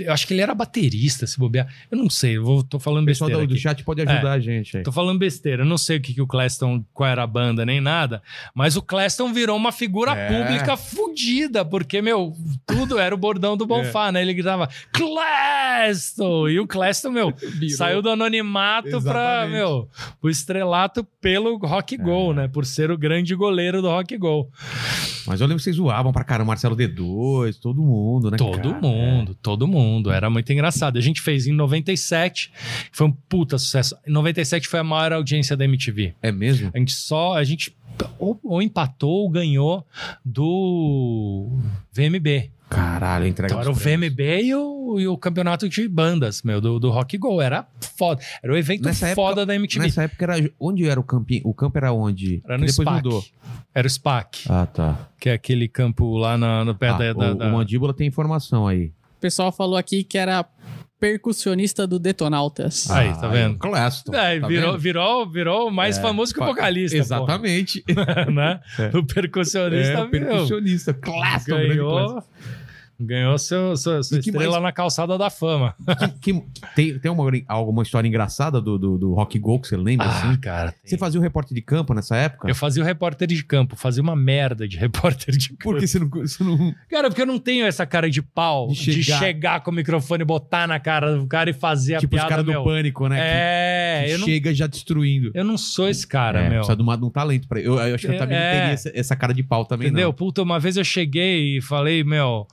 [0.00, 3.04] eu acho que ele era baterista, se bobear, eu não sei, eu vou, tô falando
[3.04, 4.82] O pessoal besteira do, do chat pode ajudar a gente aí.
[4.82, 7.64] Tô falando besteira, eu não sei o que, que o Claston, qual era a banda,
[7.64, 8.22] nem nada,
[8.54, 10.28] mas o Claston virou uma figura É.
[10.28, 12.34] pública fodida, porque, meu,
[12.66, 14.22] tudo era o bordão do Bonfá, né?
[14.22, 16.48] Ele gritava Claston!
[16.48, 17.32] E o Claston, meu,
[17.76, 19.52] saiu do anonimato pra, Exatamente.
[19.52, 19.88] meu,
[20.22, 22.48] o estrelato pelo Rock Go, né?
[22.48, 24.48] Por ser o grande goleiro do Rock Go.
[25.26, 28.36] Mas eu lembro que vocês zoavam pra caramba, Marcelo D2, todo mundo, né?
[28.36, 28.80] Todo cara?
[28.80, 29.87] mundo, todo mundo.
[30.10, 30.98] Era muito engraçado.
[30.98, 32.52] A gente fez em 97,
[32.92, 33.96] foi um puta sucesso.
[34.06, 36.14] Em 97 foi a maior audiência da MTV.
[36.22, 36.70] É, mesmo?
[36.74, 37.34] A gente só.
[37.36, 37.74] A gente
[38.18, 39.84] ou, ou empatou ou ganhou
[40.48, 41.58] do
[41.92, 42.50] VMB.
[42.68, 43.74] Caralho, entrega Então era o.
[43.74, 47.40] VMB e o, e o campeonato de bandas, meu, do, do Rock Go.
[47.40, 47.66] Era
[47.96, 48.20] foda.
[48.42, 49.84] Era o evento Nessa foda época- da MTV.
[49.86, 50.50] Nessa época era.
[50.60, 51.40] Onde era o campinho?
[51.44, 52.42] O campo era onde?
[52.44, 52.96] Era Que no depois SPAC.
[53.04, 53.24] mudou.
[53.74, 55.08] Era o SPAC, Ah, tá.
[55.18, 57.94] que é aquele campo lá na, no pé Ah, da, da- o, da- o Mandíbula
[57.94, 58.92] tem informação aí.
[59.18, 60.46] O pessoal falou aqui que era
[61.00, 62.88] percussionista do Detonautas.
[62.90, 63.56] Aí, tá vendo?
[63.56, 64.14] o Claston.
[64.14, 64.80] É, tá virou, vendo?
[64.80, 66.96] virou, virou mais É, famoso que o vocalista.
[66.96, 67.84] Exatamente.
[68.32, 68.60] né?
[68.78, 68.96] É.
[68.96, 70.94] O percussionista É, o percussionista.
[70.94, 71.56] Claston.
[71.56, 72.22] ganhou,
[73.00, 75.74] ganhou seu, sua, sua estrela mais- na calçada da fama.
[76.20, 76.44] Que- que-
[76.74, 80.36] tem tem uma, alguma história engraçada do, do, do Rock Go que você lembra, assim?
[80.40, 80.74] cara.
[80.84, 82.48] Você fazia o repórter de campo nessa época?
[82.48, 85.62] Eu fazia o repórter de campo, fazia uma merda de repórter de campo.
[85.62, 86.74] Por que você não, você não...
[86.90, 89.18] Cara, porque eu não tenho essa cara de pau De de chegar.
[89.18, 92.28] chegar, com o microfone, botar na cara do cara e fazer a Tipo os piada,
[92.28, 92.64] caras do meu.
[92.64, 93.18] pânico, né?
[93.20, 95.30] É, que que eu não, chega já destruindo.
[95.34, 96.58] eu não sou esse cara, é, meu.
[96.58, 98.52] precisa de, uma- de um talento pra eu, eu acho que eu também É.
[98.52, 100.06] não teria essa, essa cara de pau também, Entendeu?
[100.08, 100.12] não.
[100.14, 102.46] Puta, uma vez eu cheguei e falei, meu,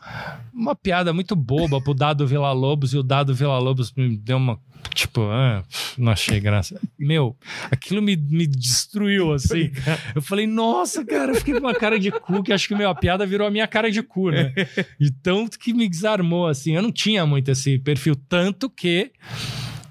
[0.54, 4.38] uma piada muito boba pro Dado Vila Lobos e o Dado Vila Lobos me deu
[4.38, 4.60] uma.
[4.94, 5.64] Tipo, ah,
[5.98, 6.80] não achei graça.
[6.98, 7.36] Meu,
[7.72, 9.72] aquilo me, me destruiu, assim.
[10.14, 12.90] Eu falei, nossa, cara, eu fiquei com uma cara de cu, que acho que, meu,
[12.90, 14.54] a piada virou a minha cara de cu, né?
[15.00, 16.76] De tanto que me desarmou, assim.
[16.76, 19.12] Eu não tinha muito esse perfil, tanto que,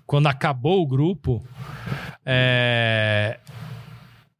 [0.07, 1.45] quando acabou o grupo,
[2.25, 3.39] é,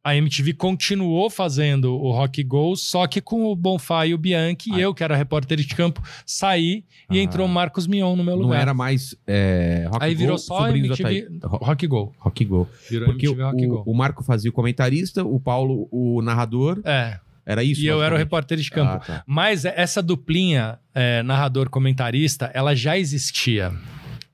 [0.05, 4.69] a MTV continuou fazendo o Rock Go, só que com o Bonfá e o Bianchi,
[4.69, 4.79] e Ah.
[4.81, 7.23] eu, que era repórter de campo, saí e Ah.
[7.23, 8.61] entrou o Marcos Mion no meu Não lugar.
[8.61, 12.13] era mais é, Rock Aí Go, virou só MTV Rock Go.
[12.19, 12.69] Rock Go.
[12.87, 13.83] Virou Porque MTV Rock o, Go.
[13.91, 16.79] o Marco fazia o comentarista, o Paulo o narrador.
[16.85, 17.81] É, Era isso?
[17.81, 18.93] e eu era o repórter de campo.
[18.93, 19.23] Ah, tá.
[19.25, 23.71] Mas essa duplinha é, narrador-comentarista, ela já existia.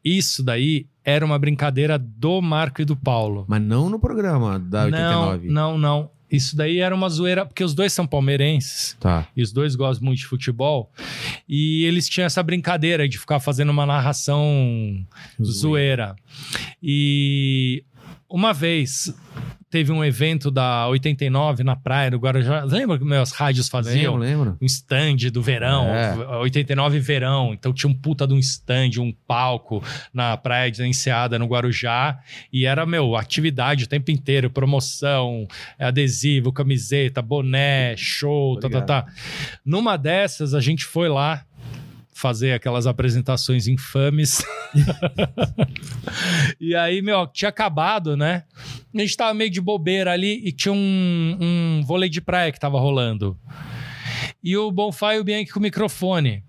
[0.03, 3.45] Isso daí era uma brincadeira do Marco e do Paulo.
[3.47, 5.47] Mas não no programa da 89.
[5.47, 6.11] Não, não, não.
[6.31, 8.95] Isso daí era uma zoeira, porque os dois são palmeirenses.
[9.01, 9.27] Tá.
[9.35, 10.89] E os dois gostam muito de futebol.
[11.47, 15.05] E eles tinham essa brincadeira de ficar fazendo uma narração
[15.43, 16.15] zoeira.
[16.81, 17.83] E
[18.29, 19.13] uma vez
[19.71, 22.65] teve um evento da 89 na praia do Guarujá.
[22.65, 24.17] Lembra que meus rádios faziam?
[24.17, 24.57] Lembro, lembro.
[24.61, 26.13] Um stand do verão, É.
[26.39, 27.53] 89 verão.
[27.53, 29.81] Então tinha um puta de um stand, um palco
[30.13, 32.19] na praia de Enseada, no Guarujá.
[32.51, 35.47] E era, meu, atividade o tempo inteiro, promoção,
[35.79, 39.05] adesivo, camiseta, boné, show, tá, tá, tá.
[39.65, 41.45] Numa dessas, a gente foi lá
[42.13, 44.43] fazer aquelas apresentações infames.
[46.59, 48.43] e aí, meu, tinha acabado, né?
[48.93, 52.59] A gente tava meio de bobeira ali e tinha um, um vôlei de praia que
[52.59, 53.37] tava rolando.
[54.43, 56.43] E o Bonfá e o Bianchi com o microfone.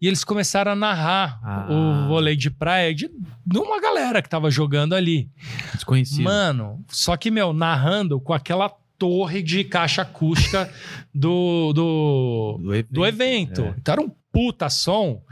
[0.00, 1.66] E eles começaram a narrar Ah.
[1.70, 3.08] o vôlei de praia de,
[3.46, 5.30] de uma galera que tava jogando ali.
[5.74, 6.22] Desconhecido.
[6.24, 10.70] Mano, só que, meu, narrando com aquela torre de caixa acústica
[11.14, 12.92] do, do, do evento.
[12.92, 13.62] do evento.
[13.62, 13.74] É.
[13.78, 15.22] Então era um puta som.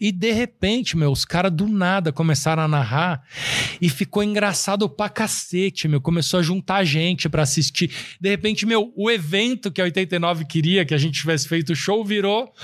[0.00, 3.24] E de repente, meu, os caras do nada começaram a narrar
[3.80, 6.00] e ficou engraçado pra cacete, meu.
[6.00, 7.90] Começou a juntar gente pra assistir.
[8.20, 11.76] De repente, meu, o evento que a 89 queria que a gente tivesse feito o
[11.76, 12.54] show virou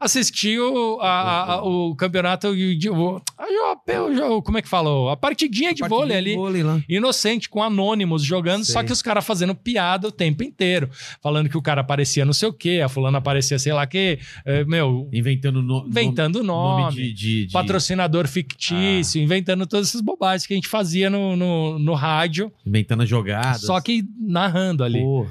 [0.00, 5.10] assistiu a- a- a- o campeonato de, o, a- como é que falou?
[5.10, 6.34] A partidinha de vôlei ali.
[6.34, 6.62] Vôlei.
[6.88, 8.72] Inocente, com anônimos jogando, Sei.
[8.72, 10.88] só que os caras fazendo piada o tempo inteiro.
[11.22, 13.88] Falando que o cara aparecia não sei o quê, a fulana aparecia sei lá o
[13.88, 14.18] quê.
[14.44, 16.94] É, meu, Inventando no, inventando nome, nome.
[16.94, 21.78] de, de- de- Patrocinador fictício, inventando todas essas bobagens que a gente fazia no, no,
[21.78, 23.62] no rádio, Inventando as jogadas.
[23.62, 25.00] só que narrando ali.
[25.00, 25.30] Porra,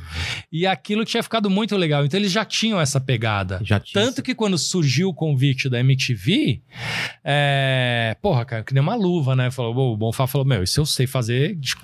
[0.51, 2.05] E aquilo tinha ficado muito legal.
[2.05, 3.59] Então eles já tinham essa pegada.
[3.63, 4.03] já tinha.
[4.03, 6.61] Tanto que quando surgiu o convite da MTV,
[7.23, 8.15] é...
[8.21, 9.49] porra, cara, que nem uma luva, né?
[9.51, 11.75] Falou, o Bonfá falou: Meu, isso eu sei fazer de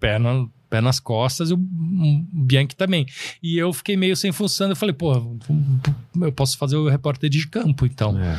[0.00, 3.06] perna, pé nas costas e o Bianchi também.
[3.42, 4.70] E eu fiquei meio sem função.
[4.70, 5.22] Eu falei: Porra,
[6.20, 8.18] eu posso fazer o repórter de campo, então.
[8.18, 8.38] É.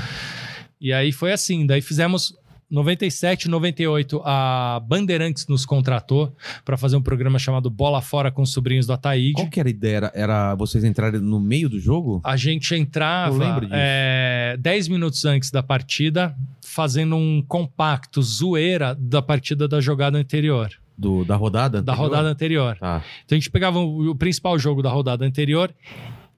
[0.81, 1.65] E aí foi assim.
[1.65, 2.35] Daí fizemos.
[2.69, 6.35] 97, 98, a Bandeirantes nos contratou
[6.65, 9.33] para fazer um programa chamado Bola Fora com os sobrinhos do Ataíde.
[9.33, 9.95] Qual que era a ideia?
[9.97, 12.21] Era, era vocês entrarem no meio do jogo?
[12.23, 13.73] A gente Eu entrava lembro disso.
[13.75, 20.71] é, 10 minutos antes da partida, fazendo um compacto zoeira da partida da jogada anterior.
[20.97, 21.81] Do, da rodada?
[21.81, 22.09] Da anterior?
[22.09, 22.77] rodada anterior.
[22.79, 23.03] Tá.
[23.25, 25.73] Então a gente pegava o, o principal jogo da rodada anterior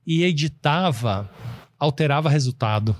[0.05, 1.29] e editava,
[1.79, 2.95] alterava resultado.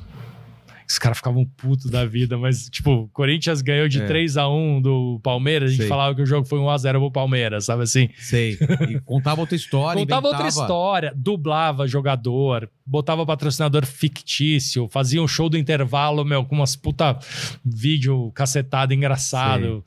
[0.88, 4.06] Os caras ficavam putos da vida, mas, tipo, o Corinthians ganhou de É.
[4.06, 5.88] 3 a 1 do Palmeiras, a gente Sei.
[5.90, 8.10] falava que o jogo foi 1x0 pro Palmeiras, sabe assim?
[8.18, 8.58] Sei.
[8.90, 10.00] E contava outra história.
[10.00, 16.46] Contava outra inventava- história, dublava jogador, botava patrocinador fictício, fazia um show do intervalo, meu,
[16.46, 17.18] com umas puta
[17.66, 19.84] vídeo cacetado engraçado.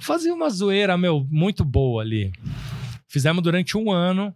[0.00, 2.30] Fazia uma zoeira, meu, muito boa ali.
[3.08, 4.34] Fizemos durante um ano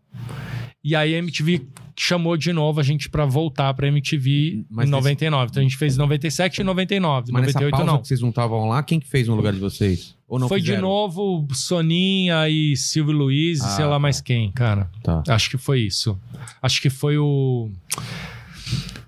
[0.88, 1.66] e aí a MTV
[1.98, 5.50] chamou de novo a gente pra voltar pra MTV Mas em nesse- 99.
[5.50, 7.32] Então a gente fez em 97 e 99.
[7.32, 8.00] Mas nessa 98 pausa não.
[8.02, 10.14] que vocês não estavam lá, quem que fez no lugar de vocês?
[10.28, 10.88] Ou não Foi de fizeram?
[10.88, 13.98] novo Soninha e Silvio Luiz e Ah, sei lá tá.
[13.98, 14.90] mais quem, cara.
[15.02, 15.22] Tá.
[15.28, 16.18] Acho que foi isso.
[16.62, 17.70] Acho que foi o.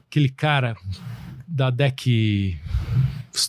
[0.09, 0.77] Aquele cara
[1.47, 2.57] da Deck.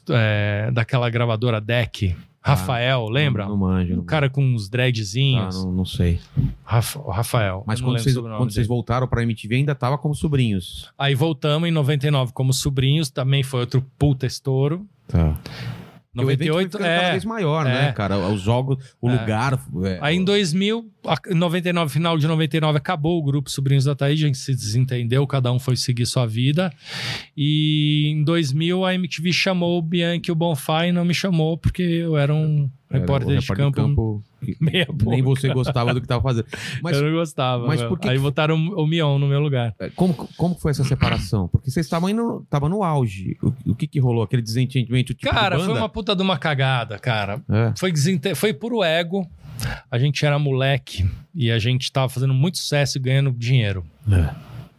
[0.10, 2.16] é, daquela gravadora Deck.
[2.42, 3.44] Rafael, lembra?
[3.44, 4.00] Não, não manjo.
[4.00, 5.64] um cara com uns ah, dreadzinhos.
[5.64, 6.20] não, não sei.
[6.64, 7.64] Rafa- Rafael.
[7.68, 10.90] Mas quando vocês, quando vocês voltaram pra MTV, ainda tava como sobrinhos.
[10.98, 14.86] Aí voltamos em 99 como sobrinhos, também foi outro puta estouro.
[15.08, 15.38] Tá.
[16.16, 17.12] O evento foi 98 ficando cada é.
[17.12, 17.70] vez maior, é.
[17.74, 18.18] né, cara?
[18.18, 19.20] Os jogos, o É.
[19.20, 19.60] lugar.
[19.86, 23.96] é, Aí em 2000, a- em 99, final de 99, acabou o grupo Sobrinhos da
[23.96, 26.74] Thaís, a gente se desentendeu, cada um foi seguir sua vida.
[27.38, 31.58] E em 2000, a MTV chamou o Bianchi e o Bonfá e não me chamou
[31.58, 34.29] porque eu era um o repórter de campo, que
[34.60, 35.40] meia nem boca.
[35.42, 36.46] você gostava do que tava fazendo.
[36.82, 37.68] Mas eu não gostava.
[37.68, 37.90] mas meu.
[37.90, 39.74] por que Aí que- botaram o Mion no meu lugar.
[39.80, 41.48] é, como, como foi essa separação?
[41.48, 43.38] Porque vocês estavam indo, tava no auge.
[43.42, 44.24] O, o que que rolou?
[44.24, 47.42] Aquele desentendimento tipo cara, de foi uma puta de uma cagada, cara.
[47.50, 47.74] É.
[47.78, 48.34] Foi, desinte...
[48.36, 49.28] foi puro ego.
[49.92, 53.86] A gente era moleque e a gente tava fazendo muito sucesso e ganhando dinheiro.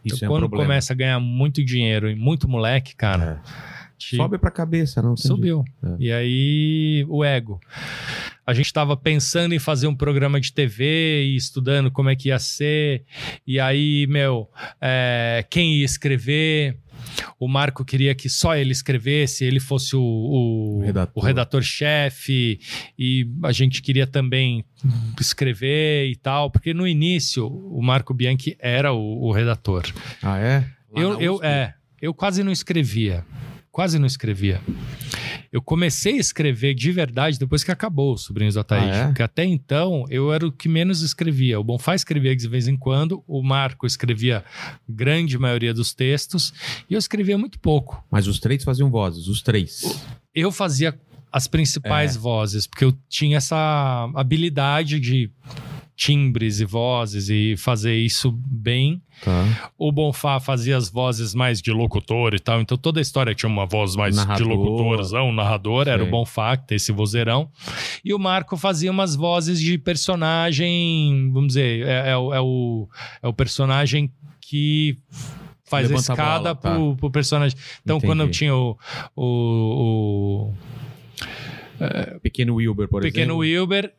[0.03, 0.63] Isso Então, é um quando problema.
[0.69, 3.41] começa a ganhar muito dinheiro e muito moleque, cara,
[4.09, 5.15] te- Sobe pra cabeça, não?
[5.15, 5.63] tem subiu.
[5.83, 5.95] É.
[5.99, 7.59] E aí, o ego.
[8.45, 12.29] A gente estava pensando em fazer um programa de TV e estudando como é que
[12.29, 13.03] ia ser.
[13.45, 14.49] E aí, meu,
[14.81, 16.77] é, quem ia escrever?
[17.39, 21.23] O Marco queria que só ele escrevesse, ele fosse o, o, O redator.
[21.23, 22.59] o redator-chefe.
[22.97, 24.63] E a gente queria também
[25.19, 29.83] escrever e tal, porque no início o Marco Bianchi era o- o redator.
[30.21, 30.59] Ah, é?
[30.91, 33.25] Lá Eu, eu, é, eu quase não escrevia.
[33.71, 34.59] Quase não escrevia.
[35.51, 38.83] Eu comecei a escrever de verdade depois que acabou os Sobrinhos da Thaís.
[38.91, 39.05] Ah, é?
[39.07, 41.59] Porque até então eu era o que menos escrevia.
[41.59, 44.43] O Bonfá escrevia de vez em quando, o Marco escrevia
[44.87, 46.53] grande maioria dos textos
[46.89, 48.03] e eu escrevia muito pouco.
[48.11, 50.01] Mas os três faziam vozes, os três.
[50.35, 50.97] Eu fazia
[51.31, 52.19] as principais É.
[52.19, 55.31] vozes, porque eu tinha essa habilidade de
[56.01, 58.99] timbres e vozes e fazer isso bem.
[59.23, 59.71] Tá.
[59.77, 63.47] O Bonfá fazia as vozes mais de locutor e tal, então toda a história tinha
[63.47, 64.37] uma voz mais Narrador.
[64.47, 66.07] de locutorzão, narrador, era Sei.
[66.07, 67.51] o Bonfá que tem esse vozeirão.
[68.03, 72.89] E o Marco fazia umas vozes de personagem, vamos dizer, é, é o, é o,
[73.21, 74.97] é o personagem que
[75.63, 76.73] faz Levanta a a bola, escada tá.
[76.73, 77.55] pro, pro personagem.
[77.83, 78.11] Então, Entendi.
[78.11, 78.75] quando eu tinha o,
[79.15, 80.51] o,
[81.79, 83.61] o Pequeno Wilber, por Pequeno exemplo.
[83.61, 83.93] Wilber.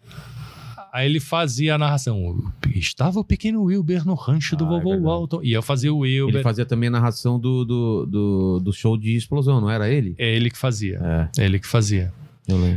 [0.93, 2.45] Aí ele fazia a narração.
[2.75, 5.07] Estava o pequeno Wilber no rancho do Ah, é vovô verdade.
[5.07, 5.41] Walton.
[5.43, 6.35] E eu fazia o Wilber.
[6.37, 10.15] Ele fazia também a narração do, do, do, do show de explosão, não era ele?
[10.19, 11.01] É ele que fazia.
[11.37, 12.13] É, É ele que fazia.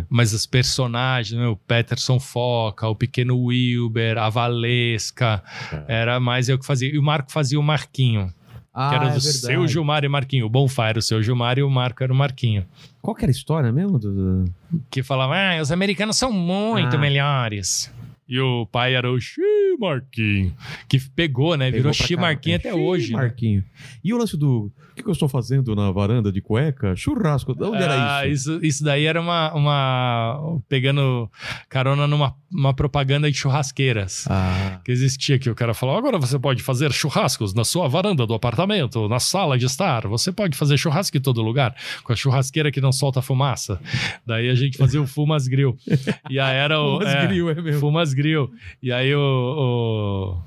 [0.10, 5.44] Mas os personagens, né, o Peterson Foca, o pequeno Wilber, a Valesca,
[5.74, 5.84] É.
[6.02, 6.88] era mais eu que fazia.
[6.94, 8.34] E o Marco fazia o Marquinho.
[8.74, 9.38] Ah, que era é do verdade.
[9.40, 10.46] seu Gilmar e Marquinho.
[10.46, 12.66] O Bonfá era o seu Gilmar e o Marco era o Marquinho.
[13.02, 13.98] Qual que era a história mesmo?
[14.00, 14.52] do- do-
[14.90, 17.00] Que falava, ah, os americanos são muito Ah.
[17.00, 17.92] melhores.
[18.28, 19.40] E o pai era o Xi
[19.80, 20.56] Marquinho,
[20.88, 21.66] que pegou, né?
[21.66, 22.28] Pegou Virou pra Xi caramba.
[22.28, 23.12] Marquinho até hoje.
[23.12, 23.18] né?
[23.18, 23.64] Marquinho.
[24.04, 24.72] E o lance do.
[24.92, 26.96] O que, que eu estou fazendo na varanda de cueca?
[26.96, 27.54] Churrasco.
[27.54, 28.54] De onde era Ah, isso?
[28.54, 28.66] isso?
[28.66, 30.60] Isso daí era uma, uma.
[30.70, 31.30] pegando
[31.70, 34.26] carona numa uma propaganda de churrasqueiras.
[34.30, 34.80] Ah.
[34.86, 38.34] Que existia que o cara falou: agora você pode fazer churrascos na sua varanda do
[38.34, 40.08] apartamento, na sala de estar.
[40.08, 43.80] Você pode fazer churrasco em todo lugar, com a churrasqueira que não solta fumaça.
[44.26, 45.78] Daí a gente fazia o Fumas Grill.
[46.30, 46.98] E aí era o.
[47.00, 47.80] Fumas é, Grill, é mesmo.
[47.80, 48.50] Fumas Grill.
[48.82, 49.20] E aí o.
[49.20, 50.38] o-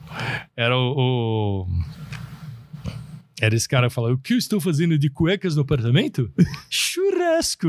[0.57, 0.95] era o.
[0.97, 1.66] o-
[3.40, 6.31] Era esse cara falava: O que eu estou fazendo de cuecas no apartamento?
[6.69, 7.69] Churrasco!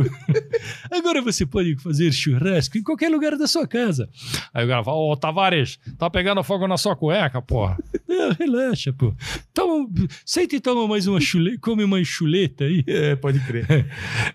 [0.90, 4.10] Agora você pode fazer churrasco em qualquer lugar da sua casa.
[4.54, 7.78] Aí o cara fala: Ô Tavares, tá pegando fogo na sua cueca, porra.
[8.08, 9.14] Não, relaxa, pô.
[9.54, 9.88] Toma,
[10.26, 12.84] senta e toma mais uma chuleta, come uma chuleta aí.
[12.88, 13.86] É, pode crer.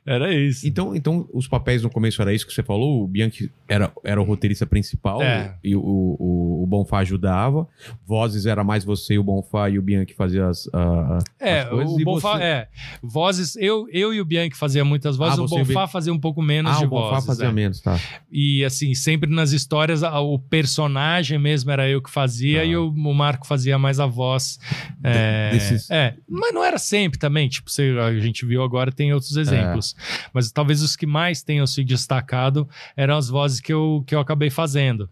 [0.07, 0.67] Era isso.
[0.67, 3.03] Então, então, os papéis no começo era isso que você falou?
[3.05, 5.57] O Bianchi era, era o roteirista principal É.
[5.65, 7.67] e o, o, o Bonfá ajudava.
[8.07, 11.69] Vozes era mais você e o Bonfá e o Bianchi fazia as, a- a- É,
[11.73, 12.69] o Bonfá, você- é.
[13.03, 16.41] Vozes, eu, eu e o Bianchi fazia muitas vozes, Ah, o Bonfá fazia um pouco
[16.43, 17.27] menos Ah, de o Bonfá vozes.
[17.27, 17.53] fazia é.
[17.53, 17.99] menos, tá.
[18.31, 22.65] E assim, sempre nas histórias, o personagem mesmo era eu que fazia Tá.
[22.65, 24.59] e o, o Marco fazia mais a voz.
[25.03, 27.49] É, desses- é, mas não era sempre também.
[27.49, 29.95] Tipo, você- a gente viu agora, tem outros exemplos.
[30.33, 34.21] Mas talvez os que mais tenham se destacado eram as vozes que eu, que eu
[34.21, 35.09] acabei fazendo.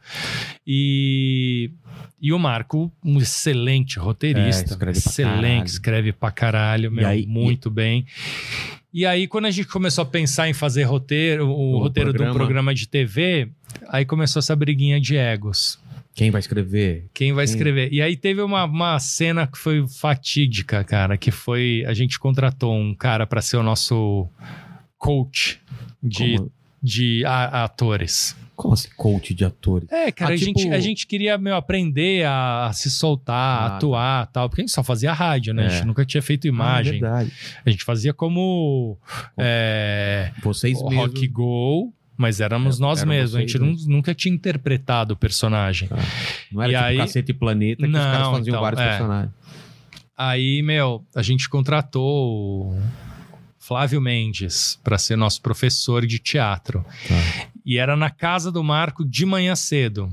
[0.67, 1.71] E,
[2.21, 4.63] e o Marco, um excelente roteirista.
[4.63, 6.02] É, escreve excelente, caralho.
[6.03, 8.05] Escreve pra caralho, meu, aí- muito bem.
[8.93, 12.17] E aí, quando a gente começou a pensar em fazer roteiro, o, O roteiro de
[12.17, 12.39] um programa.
[12.39, 13.49] programa de TV,
[13.89, 15.81] aí começou essa briguinha de egos.
[16.15, 17.07] Quem vai escrever?
[17.15, 17.55] Quem vai Quem?
[17.55, 17.91] escrever?
[17.91, 22.77] E aí teve uma, uma cena que foi fatídica, cara, que foi a gente contratou
[22.77, 24.29] um cara para ser o nosso
[24.99, 25.59] coach
[26.03, 26.53] de, Como,
[26.83, 28.35] de a- atores.
[28.55, 29.91] como assim, coach de atores?
[29.91, 33.35] É, cara, Ah, a, tipo- gente, a gente queria meu, aprender a, se soltar,
[33.73, 35.67] Ah, atuar tal, porque a gente só fazia rádio, né?
[35.67, 35.85] A gente É.
[35.85, 36.93] nunca tinha feito Ah, imagem.
[37.01, 37.33] verdade.
[37.65, 38.97] a gente fazia como
[39.37, 41.07] é, Vocês o mesmos.
[41.07, 43.35] Rock Go, mas éramos É, nós mesmos.
[43.37, 45.89] A gente nunca tinha interpretado o personagem.
[46.53, 48.81] Não era E tipo aí- Cacete e Planeta que os caras Não, faziam então, vários
[48.81, 48.89] é.
[48.89, 49.33] personagens.
[50.17, 52.79] Aí, meu, a gente contratou o
[53.63, 56.85] Flávio Mendes para ser nosso professor de teatro.
[57.07, 57.15] Tá.
[57.65, 60.13] E era na casa do Marco de manhã cedo.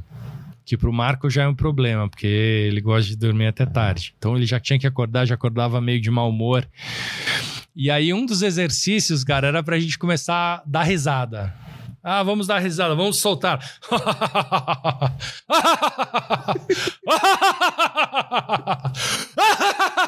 [0.64, 4.14] Que pro Marco já é um problema, porque ele gosta de dormir até tarde.
[4.20, 6.70] Então ele já tinha que acordar, já acordava meio de mau humor.
[7.76, 11.52] E aí um dos exercícios, cara, era pra gente começar a dar risada.
[12.04, 13.60] Ah, vamos dar risada, vamos soltar.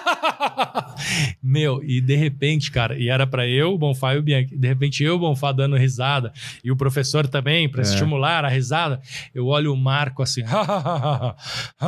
[1.41, 4.67] Meu, e de repente, cara, e era pra eu, o Bonfá e o Bianchi, de
[4.67, 6.31] repente eu, o Bonfá, dando risada,
[6.63, 9.01] e o professor também, pra estimular a risada,
[9.33, 10.43] eu olho o Marco assim,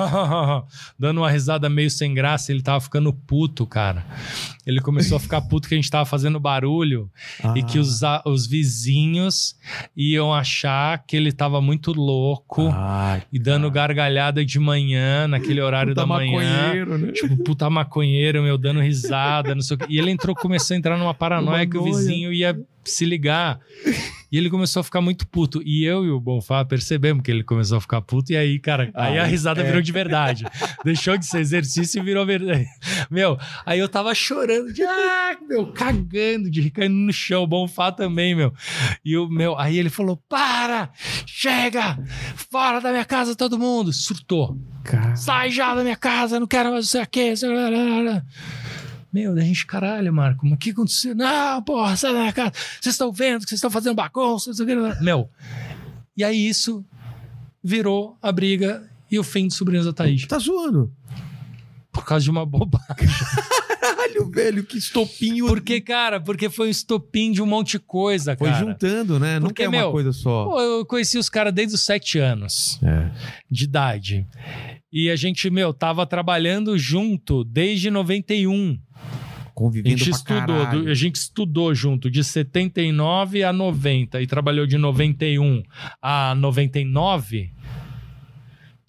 [0.98, 4.06] dando uma risada meio sem graça, ele tava ficando puto, cara.
[4.66, 7.10] Ele começou a ficar puto que a gente tava fazendo barulho
[7.56, 7.64] e Ah.
[7.66, 9.56] que os, a- os vizinhos
[9.96, 15.90] iam achar que ele tava muito louco Ai, e dando gargalhada de manhã, naquele horário
[15.94, 16.86] puta da manhã.
[16.98, 17.12] né?
[17.12, 19.86] Tipo, puta maconheiro, meu, dando risada, não sei o quê.
[19.90, 23.60] E ele entrou, começou a entrar numa paranoia Uma que o vizinho ia se ligar.
[24.34, 25.62] E ele começou a ficar muito puto.
[25.64, 28.34] E eu e o Bonfá percebemos que ele começou a ficar puto.
[28.34, 29.64] E aí, cara, aí a Ah, risada é.
[29.64, 30.44] virou de verdade.
[30.84, 32.66] Deixou de ser exercício e virou verdade.
[33.12, 37.44] Meu, aí eu tava chorando, de, ah, meu, cagando, de caindo no chão.
[37.44, 38.52] O Bonfá também, meu.
[39.06, 40.90] E o meu, aí ele falou: para,
[41.28, 42.00] chega,
[42.52, 43.94] fora da minha casa todo mundo.
[43.94, 44.58] Surtou.
[44.84, 45.16] Cara.
[45.16, 47.36] Sai já da minha casa, não quero mais você aqui.
[49.14, 51.14] Meu, da gente, caralho, Marco, mas o que aconteceu?
[51.14, 52.52] Não, porra, sai da casa.
[52.82, 54.52] Vocês estão vendo que vocês estão fazendo bagunça.
[55.02, 55.30] Meu,
[56.18, 56.84] e aí isso
[57.64, 60.26] virou a briga e o fim de Sobrinhos da Thaís.
[60.26, 60.92] Tá zoando.
[61.92, 63.08] Por causa de uma bobagem.
[63.80, 65.46] Caralho, velho, que estopinho.
[65.48, 68.66] Porque, cara, porque foi um estopim de um monte de coisa, Foi cara.
[68.66, 69.40] juntando, né?
[69.40, 70.46] Não é uma meu, coisa só.
[70.46, 72.80] Pô, eu conheci os caras desde os sete anos.
[72.82, 73.12] É.
[73.52, 74.28] de idade.
[74.92, 78.80] E a gente, meu, tava trabalhando junto desde 91.
[79.56, 84.28] A Convivendo gente pra estudou, do- a gente estudou junto de 79 a 90 e
[84.28, 85.64] trabalhou de 91
[86.02, 87.52] a 99.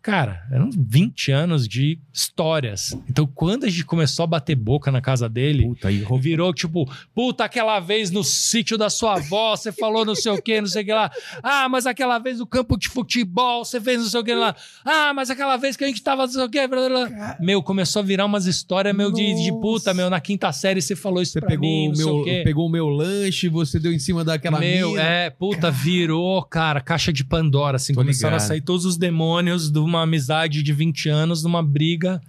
[0.05, 2.94] Cara, eram 20 anos de histórias.
[3.09, 6.85] Então, quando a gente começou a bater boca na casa dele, Puta, aí virou tipo,
[7.14, 10.68] puta, aquela vez no sítio da sua avó, você falou não sei o que, não
[10.68, 11.10] sei o que lá.
[11.43, 14.55] Ah, mas aquela vez no campo de futebol, você fez não sei o que lá.
[14.85, 16.68] Ah, mas aquela vez que a gente tava não sei o que.
[16.68, 17.36] Blá, blá.
[17.40, 20.94] Meu, começou a virar umas histórias, meu, de, de puta, meu, na quinta série você
[20.94, 22.43] falou isso Você pra pegou, mim, não sei o meu, quê.
[22.44, 25.02] pegou o meu lanche, você deu em cima daquela Meu, mina.
[25.02, 28.44] é, puta, virou, cara, caixa de Pandora, assim, Tô começaram ligado.
[28.44, 32.20] a sair todos os demônios de uma amizade de 20 anos, numa briga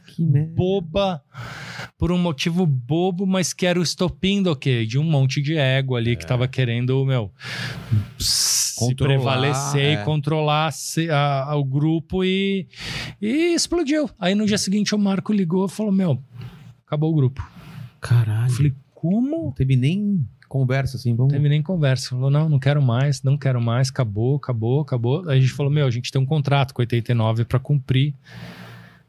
[0.55, 1.21] boba,
[1.97, 4.85] por um motivo bobo, mas que era o estopim do quê?
[4.85, 7.31] De um monte de ego ali que tava querendo, meu,
[8.19, 9.93] se Controlar, prevalecer é.
[9.93, 12.67] e controlar se- a- a- o grupo e,
[13.21, 14.09] e explodiu.
[14.19, 16.21] Aí no dia seguinte o Marco ligou e falou, meu,
[16.85, 17.41] acabou o grupo.
[18.01, 18.49] Caralho.
[18.49, 19.45] Eu falei, como?
[19.45, 20.25] Não teve nem
[20.55, 21.33] conversa assim, vamos.
[21.33, 22.11] Não teve nem conversa.
[22.11, 25.29] Falou, não, não quero mais, não quero mais, acabou, acabou, acabou.
[25.29, 28.13] Aí a gente falou, meu, a gente tem um contrato com 89 para cumprir.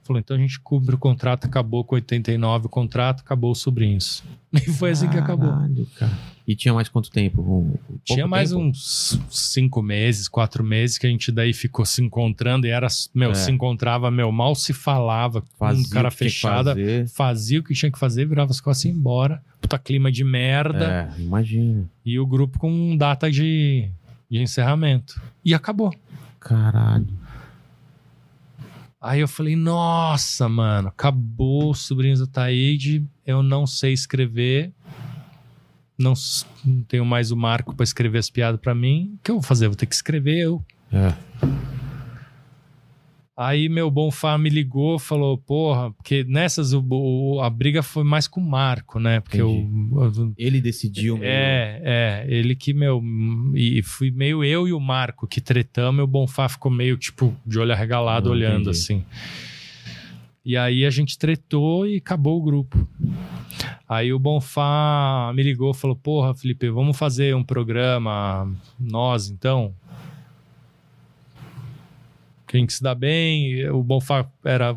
[0.03, 4.25] Falou, então a gente cumpre o contrato, acabou com 89 o contrato, acabou os sobrinhos.
[4.53, 5.51] E foi assim que acabou.
[5.51, 6.13] Caralho, cara.
[6.47, 7.41] E tinha mais quanto tempo?
[7.43, 8.63] Um- pouco Tinha mais tempo?
[8.63, 13.33] uns cinco meses, quatro meses que a gente daí ficou se encontrando e era, meu,
[13.33, 13.35] É.
[13.35, 16.77] se encontrava, meu, mal se falava, com Fazia um cara o fechada,
[17.15, 19.43] fazia o que tinha que fazer, virava as costas e ia embora.
[19.61, 21.13] Puta clima de merda.
[21.19, 21.91] É, imagina.
[22.05, 23.89] E o grupo com data de,
[24.31, 25.21] de encerramento.
[25.45, 25.93] E acabou.
[26.39, 27.09] Caralho.
[29.01, 34.73] Aí eu falei, nossa, mano, acabou os sobrinhos do Taíde, eu não sei escrever,
[35.99, 36.15] não,
[36.89, 39.67] tenho mais o Marco pra escrever as piadas pra mim, o que eu vou fazer?
[39.69, 40.63] Vou ter que escrever eu.
[40.93, 41.13] É.
[43.39, 48.27] Aí meu Bonfá me ligou, falou, porra, porque nessas o, o- a briga foi mais
[48.27, 49.21] com o Marco, né?
[49.21, 51.19] Porque o, o- Ele decidiu.
[51.21, 53.03] É, é, ele que, meu,
[53.55, 57.37] e fui meio eu e o Marco que tretamos, e o Bonfá ficou meio, tipo,
[57.47, 58.71] de olho arregalado, Ah, olhando entendi.
[58.71, 59.05] assim.
[60.43, 62.89] E aí a gente tretou e acabou o grupo.
[63.89, 69.75] Aí o Bonfá me ligou, falou, porra, Felipe, vamos fazer um programa, nós, então?
[72.49, 74.75] Quem que se dá bem, o Bonfá era,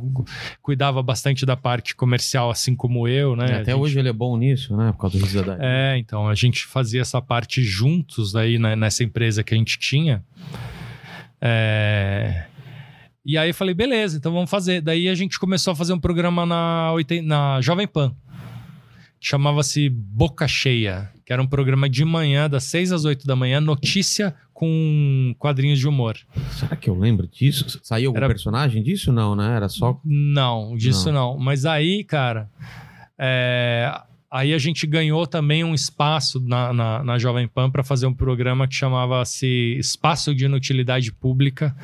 [0.62, 3.46] cuidava bastante da parte comercial, assim como eu, né?
[3.46, 4.92] É, Até gente- hoje ele é bom nisso, né?
[4.92, 9.44] Por causa do é, então, a gente fazia essa parte juntos aí né, nessa empresa
[9.44, 10.24] que a gente tinha.
[11.40, 12.46] É,
[13.24, 14.82] E aí eu falei, beleza, então vamos fazer.
[14.82, 18.16] Daí a gente começou a fazer um programa na, 80 na Jovem Pan.
[19.22, 23.60] Chamava-se Boca Cheia, que era um programa de manhã, das 6 às 8 da manhã,
[23.60, 26.18] notícia com quadrinhos de humor.
[26.52, 27.80] Será que eu lembro disso?
[27.84, 29.12] Saiu algum Era- personagem disso?
[29.12, 29.56] Não, né?
[29.56, 30.00] Era só.
[30.06, 31.38] Não, disso não.
[31.38, 32.50] Mas aí, cara,
[33.18, 33.92] é,
[34.32, 38.14] aí a gente ganhou também um espaço na, na, na Jovem Pan para fazer um
[38.14, 41.76] programa que chamava-se Espaço de Inutilidade Pública,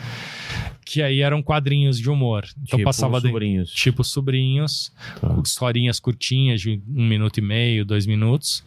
[0.86, 2.46] que aí eram quadrinhos de humor.
[2.62, 3.72] Então tipo, passava de, sobrinhos.
[3.72, 5.42] tipo sobrinhos, Tá.
[5.44, 8.64] historinhas curtinhas de um minuto e meio, dois minutos.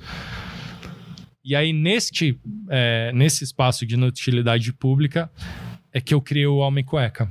[1.44, 2.38] E aí, neste,
[2.68, 5.30] é, nesse espaço de inutilidade pública,
[5.92, 7.30] é que eu criei o Homem Cueca.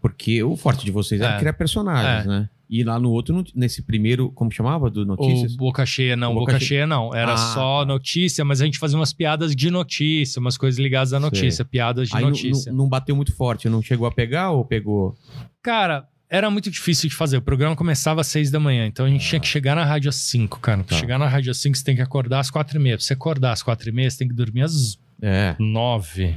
[0.00, 1.38] Porque o forte de vocês era É.
[1.38, 2.28] criar personagens, É.
[2.28, 2.48] né?
[2.72, 4.88] E lá no outro, nesse primeiro, como chamava?
[4.88, 5.54] Do Notícias?
[5.54, 6.32] O Boca Cheia, não.
[6.34, 7.12] Boca, Boca Cheia, não.
[7.12, 11.12] Era Ah, só notícia, mas a gente fazia umas piadas de notícia, umas coisas ligadas
[11.12, 11.24] à Sei.
[11.28, 12.72] notícia, piadas de Aí notícia.
[12.72, 15.16] não, bateu muito forte, não chegou a pegar ou pegou?
[15.60, 17.38] Cara, era muito difícil de fazer.
[17.38, 20.08] O programa começava às seis da manhã, então a gente tinha que chegar na rádio
[20.08, 20.84] às cinco, cara.
[20.84, 20.94] Tá.
[20.96, 22.96] chegar na rádio às cinco, você tem que acordar às quatro e meia.
[22.96, 25.56] Pra você acordar às quatro e meia, você tem que dormir às É.
[25.58, 26.36] nove.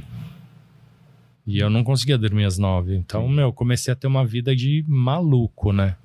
[1.46, 2.96] E eu não conseguia dormir às nove.
[2.96, 5.96] Então, meu, comecei a ter uma vida de maluco, né?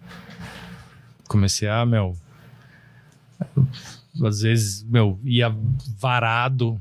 [1.28, 2.16] Comecei a, meu.
[4.22, 5.56] Às vezes, meu, ia
[5.98, 6.80] varado.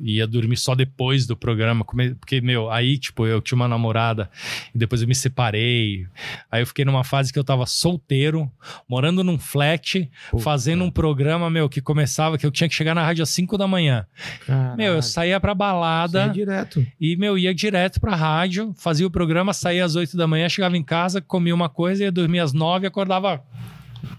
[0.00, 1.84] Ia dormir só depois do programa.
[1.84, 4.30] Porque, meu, aí, tipo, eu tinha uma namorada
[4.74, 6.06] e depois eu me separei.
[6.50, 8.50] Aí eu fiquei numa fase que eu tava solteiro,
[8.88, 10.42] morando num flat, Puta.
[10.42, 13.56] fazendo um programa, meu, que começava, que eu tinha que chegar na rádio às 5
[13.56, 14.06] da manhã.
[14.46, 14.76] Caralho.
[14.76, 16.86] Meu, eu saía pra balada ia direto.
[17.00, 20.76] e, meu, ia direto pra rádio, fazia o programa, saía às 8 da manhã, chegava
[20.76, 23.42] em casa, comia uma coisa, ia dormir às 9 e acordava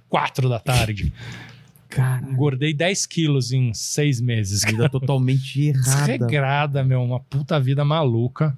[0.10, 1.14] 4 da tarde.
[1.90, 2.32] Caralho.
[2.32, 4.64] Engordei 10 quilos em seis meses.
[4.64, 6.06] Vida totalmente errada.
[6.08, 8.58] Desregrada, meu, uma puta vida maluca.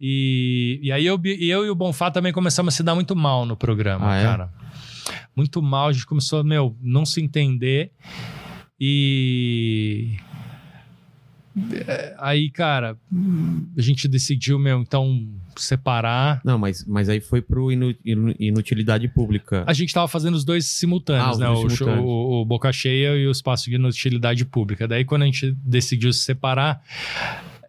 [0.00, 3.14] E, e aí eu, e eu e o Bonfá também começamos a se dar muito
[3.16, 4.22] mal no programa, Ah, é?
[4.24, 4.52] cara.
[5.36, 7.90] Muito mal, a gente começou, meu, não se entender.
[8.80, 10.16] E.
[11.86, 12.96] é, Aí, cara,
[13.76, 15.26] a gente decidiu, meu, então
[15.56, 16.40] separar.
[16.44, 19.62] Não, mas, mas aí foi pro inu- inu- inutilidade pública.
[19.66, 21.46] A gente tava fazendo os dois simultâneos, Ah, né?
[21.46, 22.04] dois O, simultâneos.
[22.06, 24.88] o- o Boca Cheia e o Espaço de Inutilidade Pública.
[24.88, 26.82] Daí, quando a gente decidiu se separar,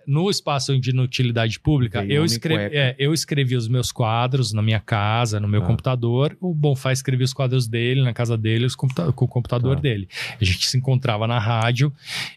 [0.07, 4.79] no espaço de utilidade pública, eu escrevi, é, eu escrevi os meus quadros na minha
[4.79, 5.67] casa, no meu Tá.
[5.67, 6.37] computador.
[6.39, 9.81] O Bonfá escrevia os quadros dele na casa dele, os computa- com o computador Tá.
[9.81, 10.07] dele.
[10.39, 11.91] A gente se encontrava na rádio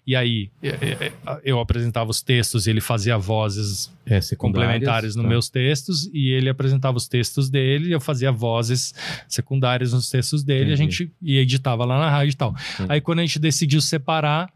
[0.06, 1.12] e aí é, é,
[1.44, 5.28] eu apresentava os textos e ele fazia vozes É, complementares nos tá.
[5.28, 8.94] meus textos e ele apresentava os textos dele e eu fazia vozes
[9.28, 12.54] secundárias nos textos dele e a gente ia editava lá na rádio e tal.
[12.74, 12.92] Entendi.
[12.92, 14.50] Aí quando a gente decidiu separar,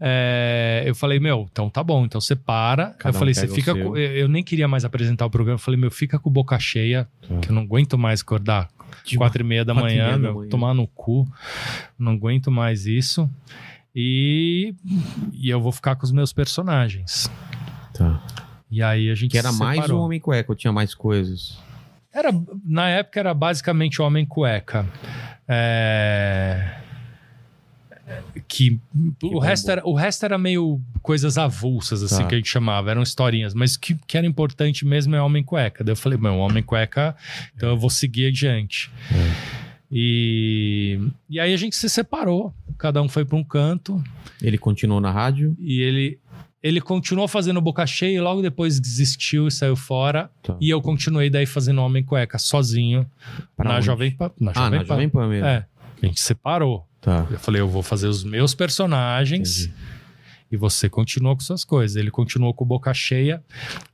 [0.00, 2.94] é, eu falei, meu, então tá bom, então separa.
[2.98, 5.58] Cada eu um falei, você fica com, eu nem queria mais apresentar o programa, eu
[5.62, 7.38] falei, meu, fica com boca cheia, Tá.
[7.40, 8.68] que eu não aguento mais acordar
[9.04, 10.48] De quatro e meia da manhã, meia da meu, manhã.
[10.48, 11.28] tomar no cu,
[11.98, 13.28] não aguento mais isso.
[13.94, 14.74] E,
[15.32, 17.30] e eu vou ficar com os meus personagens.
[17.92, 18.22] Tá.
[18.70, 19.98] E aí a gente Que era se mais o.
[19.98, 21.58] Homem Cueca, ou tinha mais coisas?
[22.14, 22.30] Era,
[22.64, 24.86] na época era basicamente Homem Cueca.
[25.48, 26.76] É,
[28.48, 28.78] Que,
[29.22, 32.28] o, resto era, o resto era meio coisas avulsas, assim, Tá.
[32.28, 35.42] que a gente chamava, eram historinhas, mas o que, que era importante mesmo é Homem
[35.44, 35.82] Cueca.
[35.84, 37.16] Daí eu falei, meu, Homem Cueca,
[37.56, 38.90] então eu vou seguir adiante.
[39.92, 44.02] E, e aí a gente se separou, cada um foi para um canto,
[44.40, 45.56] Ele continuou na rádio?
[45.58, 46.18] e ele,
[46.62, 50.30] ele continuou fazendo boca cheia e logo depois desistiu e saiu fora.
[50.42, 50.56] Tá.
[50.60, 53.04] E eu continuei daí fazendo Homem Cueca sozinho
[53.56, 53.86] Pra na onde?
[53.86, 54.30] Jovem Pan.
[54.38, 54.94] Na Ah, Jovem na Pan.
[54.94, 55.46] Jovem Pan mesmo.
[55.46, 55.66] É.
[56.02, 56.86] A gente separou.
[57.00, 57.26] Tá.
[57.30, 59.74] Eu falei, eu vou fazer os meus personagens Entendi.
[60.52, 61.96] e você continua com suas coisas.
[61.96, 63.42] Ele continuou com boca cheia.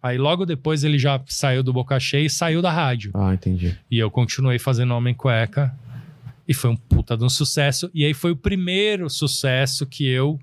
[0.02, 3.12] Aí logo depois ele já saiu do boca cheia e saiu da rádio.
[3.14, 3.76] Ah, entendi.
[3.90, 5.72] E eu continuei fazendo Homem Cueca.
[6.48, 7.90] E foi um puta de um sucesso.
[7.92, 10.38] E aí foi o primeiro sucesso que eu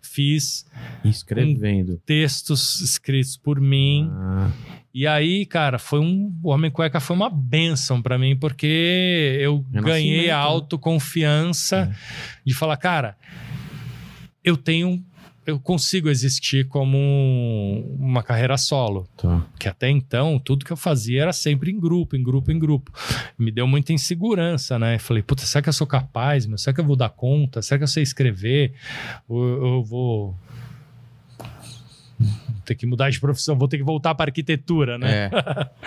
[0.00, 0.64] fiz
[1.04, 2.00] Escrevendo.
[2.06, 4.08] textos escritos por mim.
[4.12, 4.50] Ah,
[4.94, 6.34] E aí, cara, foi um.
[6.42, 10.42] O Homem Cueca foi uma benção pra mim, porque eu Renascimento, ganhei a né?
[10.42, 11.94] autoconfiança
[12.44, 13.16] de falar, cara,
[14.44, 15.02] eu tenho.
[15.44, 19.08] Eu consigo existir como um- uma carreira solo.
[19.16, 19.44] tá.
[19.58, 22.92] Que até então, tudo que eu fazia era sempre em grupo, em grupo, em grupo.
[23.36, 25.00] Me deu muita insegurança, né?
[25.00, 26.46] Falei, puta, será que eu sou capaz?
[26.46, 26.56] Meu?
[26.56, 27.60] Será que eu vou dar conta?
[27.60, 28.72] Será que eu sei escrever?
[29.28, 30.36] Eu vou.
[32.64, 35.30] Ter que mudar de profissão, vou ter que voltar para arquitetura, né?
[35.30, 35.30] É.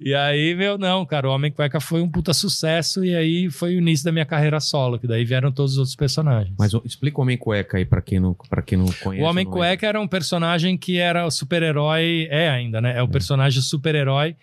[0.00, 3.74] E aí, meu, não, cara, o Homem Cueca foi um puta sucesso e aí foi
[3.76, 6.52] o início da minha carreira solo, que daí vieram todos os outros personagens.
[6.58, 9.24] Mas o- explica o Homem Cueca aí pra quem não, pra quem não conhece.
[9.24, 9.50] o Homem é.
[9.50, 12.98] Cueca era um personagem que era o super-herói, é ainda, né?
[12.98, 14.36] É o personagem super-herói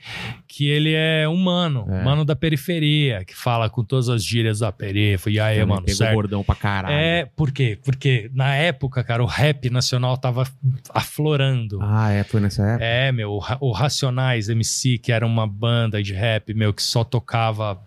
[0.48, 2.02] que ele é humano, É.
[2.02, 5.20] humano da periferia, que fala com todas as gírias da periferia.
[5.28, 6.14] E aí, Também mano, pegou certo?
[6.16, 6.96] bordão pra caralho.
[6.96, 7.78] É, por quê?
[7.84, 10.48] Porque na época, cara, o rap nacional tava
[11.22, 11.80] aflorando.
[11.82, 12.84] Ah, é, foi nessa época?
[12.86, 16.82] É, meu, o Ra- o Racionais MC, que era uma banda de rap, meu, que
[16.84, 17.80] só tocava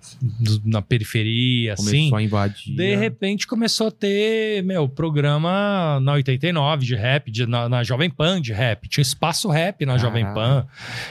[0.64, 2.16] na periferia, Começou assim.
[2.16, 2.74] a invadir.
[2.76, 8.08] De repente começou a ter, meu, programa na 89 de rap, de- na, na Jovem
[8.10, 8.88] Pan de rap.
[8.88, 10.62] Tinha Espaço Rap na Jovem Caralho.
[10.62, 10.66] Pan.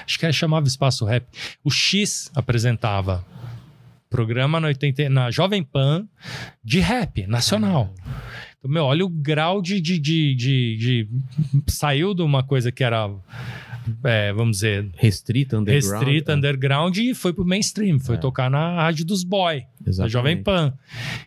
[0.05, 1.25] Acho que chamava Espaço Rap.
[1.63, 3.23] O X apresentava
[4.09, 6.07] programa na, 80, na Jovem Pan
[6.63, 7.93] de rap nacional.
[8.63, 11.07] Então, meu, olha o grau de, de, de, de-
[11.67, 13.09] Saiu de uma coisa que era,
[14.05, 15.99] é, vamos dizer, Restrita, underground.
[16.05, 16.35] restrita, é.
[16.35, 17.99] underground e foi pro mainstream.
[17.99, 18.17] Foi É.
[18.17, 20.13] tocar na rádio dos boy, da Exatamente.
[20.13, 20.73] Jovem Pan.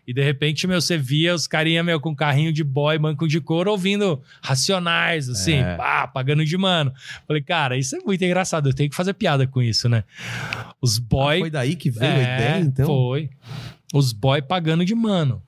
[0.06, 3.38] E de repente, meu, você via os carinha, meu, com carrinho de boy, banco de
[3.38, 5.76] couro, ouvindo racionais, assim, É.
[5.76, 6.90] pá, pagando de mano.
[7.28, 10.04] Falei, cara, isso é muito engraçado, eu tenho que fazer piada com isso, né?
[10.80, 11.36] Os boy.
[11.36, 12.86] Ah, foi daí que veio a É, ideia, então?
[12.86, 13.28] Foi.
[13.92, 15.42] Os boy pagando de mano.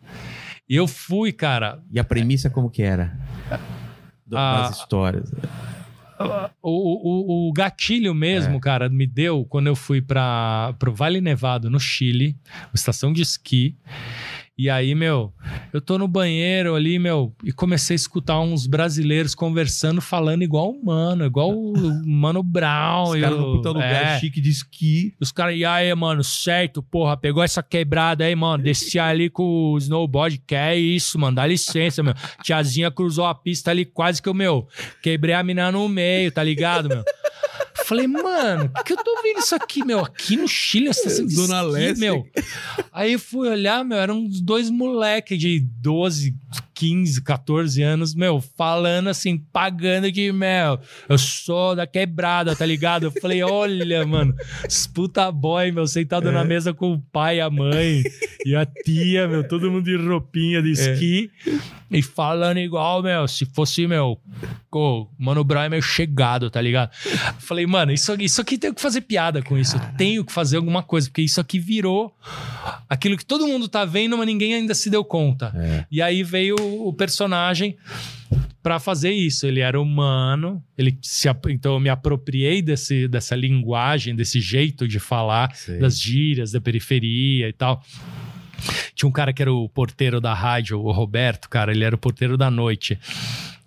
[0.69, 1.81] E eu fui, cara.
[1.91, 3.19] E a premissa como que era?
[4.33, 5.33] Ah, das histórias.
[6.61, 8.61] O, o, o gatilho mesmo, É.
[8.61, 12.37] cara, me deu quando eu fui para pro Vale Nevado, no Chile,
[12.75, 13.77] estação de esqui.
[14.59, 15.33] E aí, meu,
[15.73, 20.73] eu tô no banheiro ali, meu, e comecei a escutar uns brasileiros conversando, falando igual
[20.73, 21.73] o Mano, igual o
[22.05, 23.11] Mano Brown.
[23.15, 24.19] Os caras o- no puta lugar é.
[24.19, 25.15] chique de esqui.
[25.21, 29.45] Os caras, e aí, mano, certo, porra, pegou essa quebrada aí, mano, desci ali com
[29.45, 32.15] o snowboard, que é isso, mano, dá licença, meu.
[32.43, 34.67] Tiazinha cruzou a pista ali, quase que eu, meu,
[35.01, 37.05] quebrei a mina no meio, tá ligado, meu?
[37.85, 40.01] Falei, mano, por que eu tô vendo isso aqui, meu?
[40.01, 42.01] Aqui no Chile, essa de Zona Leste.
[42.01, 42.27] meu.
[42.93, 46.35] Aí eu fui olhar, meu, eram uns dois moleques de 12,
[46.79, 50.79] 15, 14 anos, meu, falando assim, pagando de, meu,
[51.09, 53.03] eu sou da quebrada, tá ligado?
[53.05, 54.33] Eu falei, olha, mano,
[54.95, 56.33] puta boy, meu, sentado É.
[56.33, 58.05] na mesa com o pai, a mãe
[58.47, 60.63] e a tia, meu, todo mundo de roupinha É.
[60.63, 61.31] de esqui
[61.91, 64.17] e falando igual, meu, se fosse, meu,
[64.71, 66.91] o Mano Brown é meio chegado, tá ligado?
[67.27, 69.75] Eu falei, mano, isso, isso aqui tem que fazer piada com isso.
[69.77, 72.15] Eu tenho que fazer alguma coisa, porque isso aqui virou
[72.89, 75.51] aquilo que todo mundo tá vendo, mas ninguém ainda se deu conta.
[75.57, 75.87] É.
[75.91, 77.77] E aí veio o personagem.
[78.63, 79.47] pra fazer isso.
[79.47, 84.99] Ele era humano, ele se, então eu me apropriei desse, dessa linguagem, desse jeito de
[84.99, 85.79] falar, Sei.
[85.79, 87.83] das gírias da periferia e tal.
[88.95, 91.99] Tinha um cara que era o porteiro da rádio, o Roberto, cara, ele era o
[91.99, 92.99] porteiro da noite.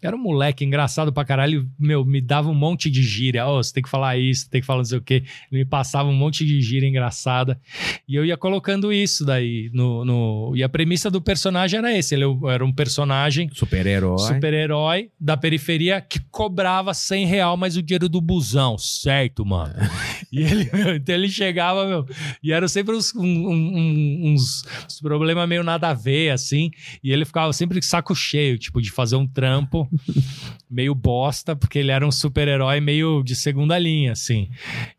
[0.01, 3.45] Era um moleque engraçado pra caralho, meu, me dava um monte de gíria.
[3.45, 5.23] Ó, você tem que falar isso, tem que falar não sei o quê.
[5.51, 7.59] Ele me passava um monte de gíria engraçada.
[8.07, 10.03] E eu ia colocando isso daí no.
[10.05, 10.53] no...
[10.55, 14.17] E a premissa do personagem era esse: ele era um personagem Super-herói.
[14.17, 19.73] super-herói da periferia que cobrava 100 real mais o dinheiro do busão, certo, mano?
[20.31, 22.05] E ele, meu, então ele chegava, meu,
[22.41, 26.71] e eram sempre uns, um- um- uns, uns problemas meio nada a ver, assim,
[27.03, 29.87] e ele ficava sempre de saco cheio, tipo, de fazer um trampo
[30.69, 34.49] meio bosta, porque ele era um super-herói meio de segunda linha, assim.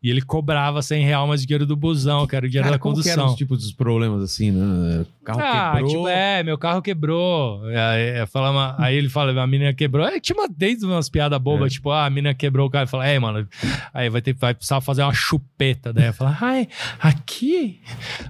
[0.01, 2.79] E ele cobrava 100 real mais dinheiro do busão, que era o dinheiro Cara, da
[2.81, 3.33] como que eram condução.
[3.33, 5.05] os tipos dos problemas assim, né?
[5.23, 5.89] Carro Ah, quebrou.
[5.89, 7.63] tipo, é, meu carro quebrou.
[7.65, 10.05] Aí, eu falava- aí ele fala, a menina quebrou.
[10.05, 11.75] Aí tinha uma, desde umas piadas bobas, É.
[11.75, 12.83] tipo, ah, a menina quebrou o carro.
[12.83, 13.47] Eu falo, é, mano,
[13.93, 15.93] aí vai ter vai precisar fazer uma chupeta.
[15.93, 16.67] Daí eu falava, ai,
[16.99, 17.79] aqui?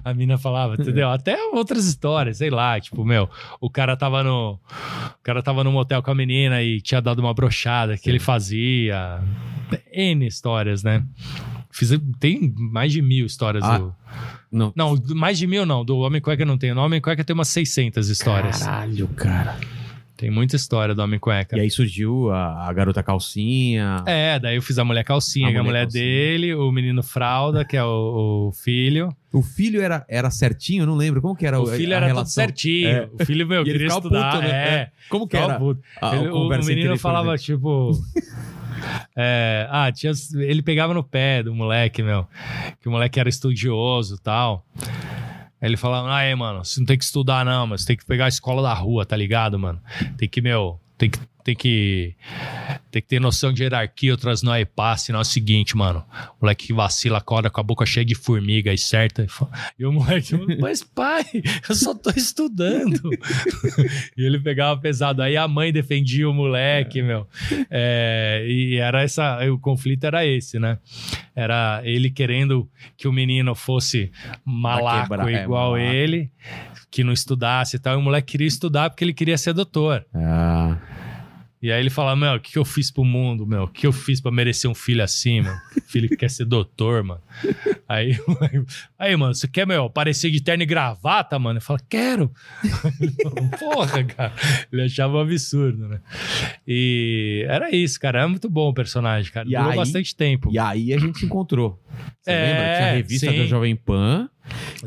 [0.04, 1.10] A menina falava, entendeu?
[1.10, 3.28] Até outras histórias, sei lá, tipo, meu,
[3.60, 4.58] o cara tava no.
[5.18, 8.18] O cara tava no motel com a menina e tinha dado uma brochada que ele
[8.18, 9.20] fazia.
[9.92, 11.02] N histórias, né?
[11.70, 11.90] Fiz,
[12.20, 13.94] tem mais de mil histórias Ah, do.
[14.52, 14.72] Não.
[14.76, 15.84] Não, mais de mil não.
[15.84, 16.72] Do Homem Cueca não tem.
[16.72, 18.62] No Homem Cueca tem umas 600 histórias.
[18.62, 19.58] Caralho, cara.
[20.24, 21.54] Tem muita história do Homem Cueca.
[21.54, 24.02] E aí surgiu a, a garota calcinha.
[24.06, 26.02] É, daí eu fiz a mulher calcinha, A que é a mulher calcinha.
[26.02, 29.14] dele, o menino fralda, que é o, o filho.
[29.30, 31.20] O filho era, era certinho, eu não lembro.
[31.20, 32.32] Como que era O a filho era relação?
[32.42, 32.88] certinho.
[32.88, 33.08] É.
[33.20, 34.36] O filho, meu, queria estudar.
[34.36, 34.50] puto, né?
[34.74, 34.90] É.
[35.10, 35.58] Como que era?
[35.58, 35.82] puto.
[36.00, 37.90] a- a Ele- o, o menino falava, tipo.
[39.14, 42.26] é, ah, tinha, ele pegava no pé do moleque, meu.
[42.80, 44.64] Que o moleque era estudioso e tal.
[45.64, 48.26] Aí ele falava, é, mano, você não tem que estudar, não, mas tem que pegar
[48.26, 49.80] a escola da rua, tá ligado, mano?
[50.18, 51.18] Tem que, meu, tem que.
[51.44, 52.14] Tem que,
[52.90, 56.02] tem que ter noção de hierarquia, outras não é passe, senão é o seguinte, mano.
[56.40, 59.26] O moleque que vacila, acorda com a boca cheia de formiga e certa.
[59.78, 61.22] E o moleque, mas pai,
[61.68, 62.98] eu só tô estudando.
[64.16, 65.20] e ele pegava pesado.
[65.20, 67.28] Aí a mãe defendia o moleque, meu.
[67.70, 69.38] É, e era essa.
[69.50, 70.78] O conflito era esse, né?
[71.36, 72.66] Era ele querendo
[72.96, 74.10] que o menino fosse
[74.42, 75.92] malaco quebra- é, igual malaco.
[75.92, 76.30] ele,
[76.90, 77.94] que não estudasse e tal.
[77.94, 80.06] E o moleque queria estudar porque ele queria ser doutor.
[80.14, 80.78] Ah,
[81.64, 83.62] E aí ele fala, meu, o que, eu fiz pro mundo, meu?
[83.62, 85.54] O que eu fiz pra merecer um filho assim, meu?
[85.86, 87.22] Filho que quer ser doutor, mano.
[87.88, 88.18] Aí,
[88.98, 91.56] aí, mano, você quer, meu, parecer de terno e gravata, mano?
[91.56, 92.30] Eu falo, quero.
[93.58, 94.34] Porra, cara.
[94.70, 96.00] Ele achava um absurdo, né?
[96.68, 98.18] E era isso, cara.
[98.18, 99.48] Era muito bom o personagem, cara.
[99.48, 100.50] E Durou aí- bastante tempo.
[100.52, 101.82] e aí a gente se encontrou.
[102.20, 102.76] Você É, lembra?
[102.76, 103.38] Tinha a revista sim.
[103.38, 104.28] da Jovem Pan.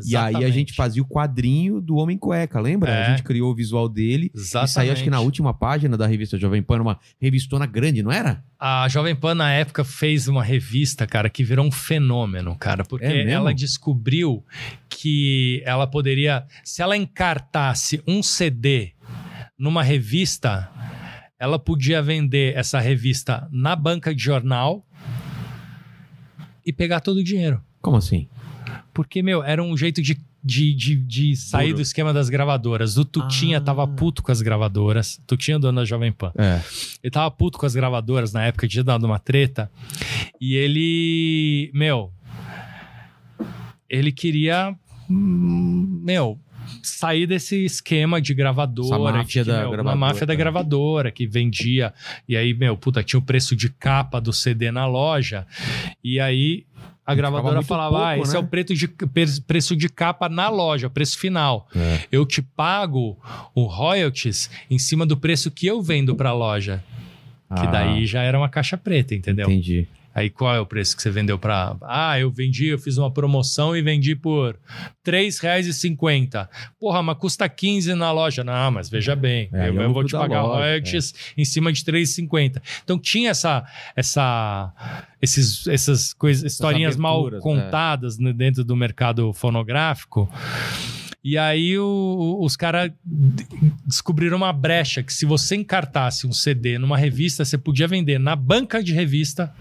[0.04, 0.52] E aí a Exatamente.
[0.52, 2.90] gente fazia o quadrinho do Homem Cueca, lembra?
[2.92, 3.06] É.
[3.06, 4.30] A gente criou o visual dele.
[4.34, 4.70] Exatamente.
[4.70, 8.12] E saiu, acho que na última página da revista Jovem Pan, uma revistona grande, não
[8.12, 8.44] era?
[8.58, 13.04] A Jovem Pan, na época, fez uma revista, cara, que virou um fenômeno, cara, porque
[13.06, 14.44] É ela descobriu
[14.88, 18.92] que ela poderia, se ela encartasse um CD
[19.58, 20.70] numa revista,
[21.38, 24.84] ela podia vender essa revista na banca de jornal
[26.64, 27.62] e pegar todo o dinheiro.
[27.80, 28.28] Como assim?
[28.98, 32.96] Porque, meu, era um jeito de, de, de, de sair do esquema das gravadoras.
[32.98, 33.60] O Tutinha Ah.
[33.60, 35.22] tava puto com as gravadoras.
[35.24, 36.32] Tutinha, dono da Jovem Pan.
[36.36, 36.60] É.
[37.00, 39.70] Ele tava puto com as gravadoras na época, tinha dado uma treta.
[40.40, 42.10] E ele, meu,
[43.88, 44.74] ele queria,
[45.08, 46.36] meu,
[46.82, 50.36] sair desse esquema de gravadora, Essa máfia de, da meu, gravadora, uma máfia da tá.
[50.36, 51.94] gravadora que vendia.
[52.28, 55.46] E aí, meu, puta, tinha o preço de capa do CD na loja.
[56.02, 56.66] E aí
[57.08, 58.38] a gravadora falava: ah, pouco, esse né?
[58.38, 61.66] é o preço de, pre- preço de capa na loja, preço final.
[61.74, 62.00] É.
[62.12, 63.16] Eu te pago
[63.54, 66.84] o royalties em cima do preço que eu vendo pra loja.
[67.56, 69.46] Que Ah, daí já era uma caixa preta, entendeu?
[69.50, 69.88] Entendi.
[70.18, 71.76] Aí qual é o preço que você vendeu pra.
[71.82, 74.54] Ah, eu vendi, eu fiz uma promoção e vendi por
[75.04, 75.12] R$
[75.62, 76.48] 3,50.
[76.78, 78.42] Porra, mas custa 15 na loja.
[78.42, 81.14] Não, mas veja bem, É, aí é eu, o eu vou te pagar loja, royalties
[81.36, 82.60] em cima de 3,50.
[82.82, 83.64] Então tinha essa,
[83.94, 84.72] essa,
[85.22, 90.28] esses, essas coisas, historinhas mal aberturas, contadas né, dentro do mercado fonográfico.
[91.22, 92.90] E aí o- os caras
[93.84, 98.34] descobriram uma brecha que se você encartasse um CD numa revista, você podia vender na
[98.36, 99.52] banca de revista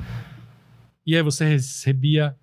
[1.07, 2.35] e aí você recebia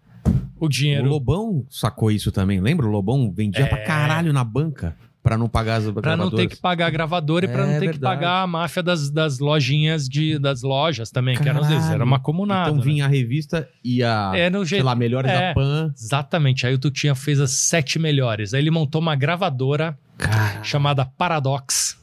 [0.59, 2.87] o O dinheiro Lobão sacou isso também, lembra?
[2.87, 3.67] O Lobão vendia É.
[3.69, 7.47] pra caralho na banca pra não pagar as Pra não ter que pagar a gravadora
[7.47, 8.01] e pra É não ter que verdade.
[8.21, 11.95] pagar a máfia das, das lojinhas de, das lojas também, que eram às vezes Caralho.
[11.97, 12.69] era uma comunada.
[12.71, 12.83] Então né?
[12.85, 14.85] vinha a revista e a, É, no sei jeito.
[14.85, 15.49] lá, melhores é.
[15.49, 15.93] da Pan.
[15.97, 16.67] Exatamente.
[16.67, 18.53] Aí o Tutinha fez as sete melhores.
[18.53, 20.63] Aí ele montou uma gravadora Cara.
[20.63, 21.99] chamada Paradox.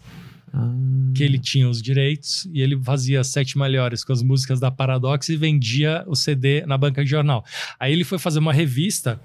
[0.54, 0.74] Ah.
[1.16, 5.30] que ele tinha os direitos e ele fazia sete melhores com as músicas da Paradox
[5.30, 7.46] e vendia o CD na banca de jornal.
[7.80, 9.20] Aí ele foi fazer uma revista.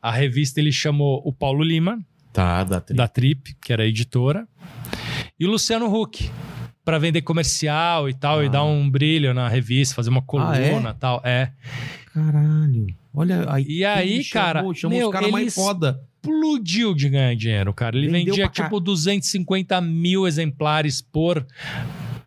[0.00, 1.98] A revista ele chamou o Paulo Lima,
[2.32, 2.96] Tá, da tri...
[2.96, 4.46] da Trip, que era a editora,
[5.38, 6.30] e o Luciano Huck,
[6.84, 8.44] para vender comercial e tal, Ah.
[8.44, 10.76] e dar um brilho na revista, fazer uma coluna é?
[10.76, 11.20] e tal.
[11.24, 11.52] É.
[12.12, 12.86] Caralho.
[13.12, 13.64] Olha aí.
[13.68, 16.00] E aí, cara, Chamou, chamou meu, os caras mais foda.
[16.28, 17.96] Explodiu de ganhar dinheiro, cara.
[17.96, 21.46] Ele Vendeu vendia pra ca- tipo 250 mil exemplares por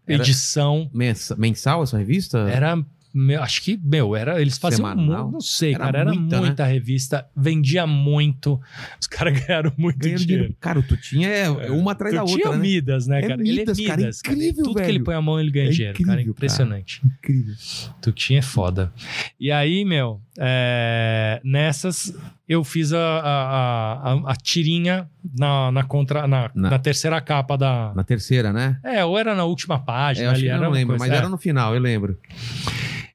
[0.08, 0.90] Era- edição.
[0.94, 2.40] Mensa- Mensal essa revista?
[2.50, 2.78] Era.
[3.18, 5.24] Meu, acho que, meu, era, eles faziam Semanal?
[5.24, 6.72] muito, não sei, Era cara, era muita, muita, né?
[6.74, 8.60] revista, vendia muito,
[9.02, 10.26] os caras ganharam muito dinheiro.
[10.26, 10.56] dinheiro.
[10.60, 12.58] Cara, o Tutinha é é uma atrás da outra, né?
[12.58, 13.38] Midas, né, É cara?
[13.38, 14.38] Midas, ele é cara, Midas, cara.
[14.38, 15.04] incrível, Tudo que ele velho.
[15.04, 16.04] põe a mão, ele ganha É dinheiro, cara.
[16.22, 16.46] incrível, cara.
[16.46, 17.02] Impressionante.
[17.06, 17.56] Incrível.
[18.02, 18.94] Tutinha é foda.
[19.40, 22.14] E aí, meu, é, nessas
[22.48, 27.58] eu fiz a, a, a, a tirinha na, na, contra, na, Na- na terceira capa
[27.58, 27.92] da.
[27.96, 28.80] Na terceira, né?
[28.84, 31.16] É, ou era na última É, página eu acho ali, era não lembro, mas é.
[31.16, 32.18] era no final, eu lembro.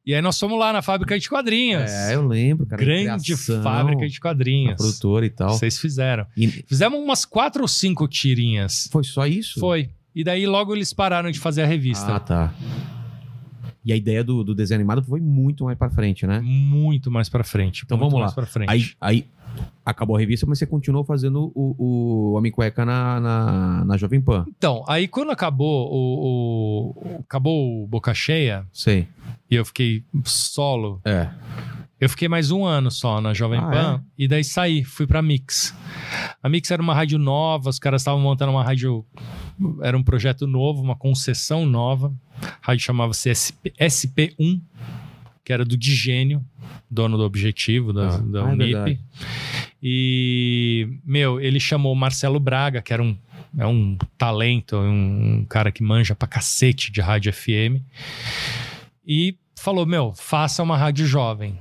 [0.04, 1.90] E aí nós fomos lá na fábrica de quadrinhos.
[1.90, 2.82] É, eu lembro, cara.
[2.82, 4.74] Grande Criação, fábrica de a quadrinhos.
[4.76, 5.50] produtora e tal.
[5.50, 6.26] Vocês fizeram.
[6.36, 8.88] E Fizemos umas quatro ou cinco tirinhas.
[8.90, 9.60] foi só isso?
[9.60, 9.90] Foi.
[10.14, 12.16] E daí logo eles pararam de fazer a revista.
[12.16, 12.54] Ah, tá.
[13.84, 16.40] E a ideia do, do desenho animado foi muito mais pra frente, né?
[16.40, 17.82] Muito mais pra frente.
[17.84, 18.26] Então muito vamos lá.
[18.26, 18.70] mais Pra frente.
[18.70, 19.26] Aí, aí
[19.84, 24.20] acabou a revista, mas você continuou fazendo o, o Homem Cueca na, na, na Jovem
[24.20, 24.44] Pan.
[24.48, 29.08] Então, aí quando acabou o, o- acabou o Boca Cheia Sei.
[29.50, 31.28] e eu fiquei solo, É.
[32.00, 35.20] eu fiquei mais um ano só na Jovem Ah, Pan e daí saí, fui pra
[35.22, 35.74] Mix.
[36.42, 39.04] A Mix era uma rádio nova, os caras estavam montando uma rádio,
[39.82, 42.12] era um projeto novo, uma concessão nova.
[42.40, 44.60] A rádio chamava-se SP, SP1,
[45.44, 46.44] que era do Digênio,
[46.92, 48.72] dono do Objetivo, da, Ah, da ah, é Unip.
[48.72, 49.00] verdade.
[49.82, 53.16] E, meu, ele chamou o Marcelo Braga, que era um,
[53.58, 57.80] é um talento, um, um cara que manja pra cacete de rádio FM.
[59.06, 61.58] E falou: Meu, faça uma rádio jovem.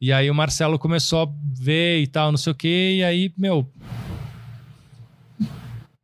[0.00, 1.28] E aí o Marcelo começou a
[1.62, 2.96] ver e tal, não sei o quê.
[2.98, 3.70] E aí, meu.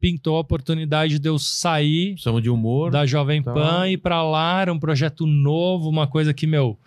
[0.01, 2.90] Pintou a oportunidade de eu sair Precisamos de humor.
[2.90, 3.52] da Jovem tá.
[3.52, 4.60] Pan e ir pra lá.
[4.60, 6.78] Era um projeto novo, uma coisa que, meu.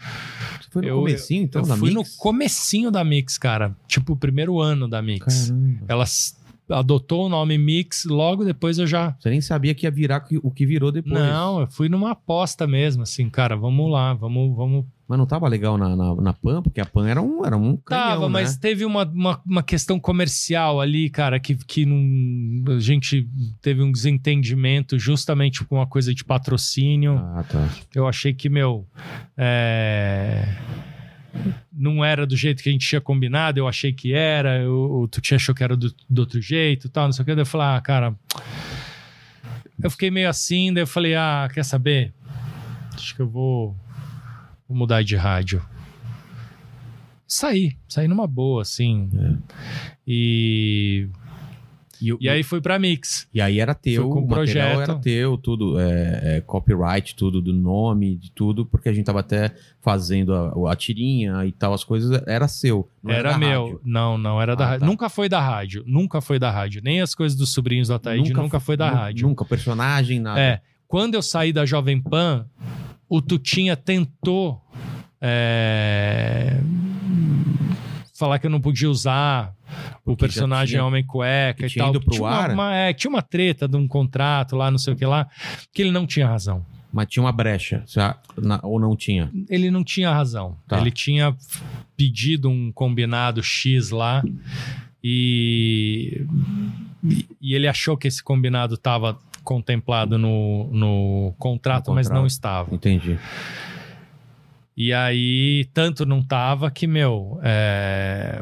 [0.61, 1.95] Você foi no eu- comecinho, então, eu da fui Mix?
[2.13, 3.75] no comecinho da Mix, cara.
[3.87, 5.49] Tipo, o primeiro ano da Mix.
[5.49, 5.85] Caramba.
[5.87, 6.05] Ela
[6.69, 9.15] adotou o nome Mix, logo depois eu já.
[9.19, 11.15] Você nem sabia que ia virar o que virou depois.
[11.15, 14.85] Não, eu fui numa aposta mesmo, assim, cara, vamos lá, vamos, vamos.
[15.09, 17.75] Mas não tava legal na, na, na Pan, porque a Pan era um, era um
[17.75, 18.29] canhão, Tava, né?
[18.33, 23.27] mas teve uma, uma, uma questão comercial ali, cara, que, que não, a gente
[23.59, 27.17] teve um desentendimento justamente com uma coisa de patrocínio.
[27.17, 27.67] Ah, tá.
[27.95, 28.87] Eu achei que, meu.
[29.35, 30.47] é,
[31.73, 35.19] Não era do jeito que a gente tinha combinado, eu achei que era, eu, tu
[35.19, 37.33] tinha achou que era do, do outro jeito e tal, não sei o que.
[37.33, 38.15] Daí eu falei, ah, cara.
[39.81, 42.13] Eu fiquei meio assim, daí eu falei, ah, quer saber?
[42.93, 43.75] Acho que eu vou,
[44.69, 45.61] vou mudar de rádio.
[47.27, 49.09] Saí, saí numa boa, assim.
[50.07, 51.07] E,
[52.01, 53.27] E, o- e aí fui pra Mix.
[53.33, 54.89] e aí era teu, com o material projeto.
[54.91, 59.19] era teu, tudo, é, é, copyright, tudo, do nome, de tudo, porque a gente tava
[59.19, 62.89] até fazendo a, a tirinha e tal, as coisas, era seu.
[63.05, 63.63] Era, da meu.
[63.65, 63.81] rádio.
[63.83, 64.79] Não, não era da Ah, rádio.
[64.81, 64.85] tá.
[64.87, 65.83] Nunca foi da rádio.
[65.85, 66.81] Nunca foi da rádio.
[66.83, 69.27] Nem as coisas dos sobrinhos do Ataíde nunca, foi da rádio.
[69.27, 70.39] Nunca, personagem, nada.
[70.39, 70.61] É.
[70.87, 72.47] Quando eu saí da Jovem Pan,
[73.09, 74.61] o Tutinha tentou
[75.21, 76.59] é,
[78.17, 79.53] falar que eu não podia usar
[80.05, 81.99] o Porque personagem tinha- Homem Cueca e tinha tal.
[81.99, 82.51] tinha, uma, ar?
[82.51, 85.27] uma- é, tinha uma treta de um contrato lá, não sei o que lá,
[85.73, 86.65] que ele não tinha razão.
[86.91, 87.83] Mas tinha uma brecha,
[88.63, 89.31] ou não tinha?
[89.47, 90.57] ele não tinha razão.
[90.67, 90.79] Tá.
[90.79, 91.35] Ele tinha
[91.95, 94.23] pedido um combinado X lá
[95.03, 96.25] e,
[97.39, 99.19] e ele achou que esse combinado estava
[99.49, 102.19] contemplado no, no contrato, No mas contrato.
[102.21, 102.75] não estava.
[102.75, 103.17] Entendi.
[104.77, 108.39] E aí, tanto não tava que, meu, é,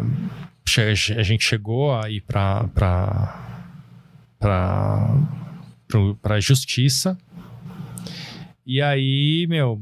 [1.17, 2.21] a gente chegou a ir
[5.87, 7.17] pro- pra justiça.
[8.65, 9.81] E aí, meu,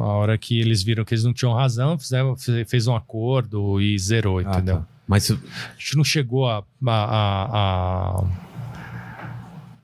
[0.00, 2.36] a hora que eles viram que eles não tinham razão, fizeram,
[2.68, 4.76] fez- um acordo e zerou, Ah, entendeu?
[4.80, 4.86] tá.
[5.08, 5.34] Mas A
[5.78, 8.24] gente não chegou a, a, a- a-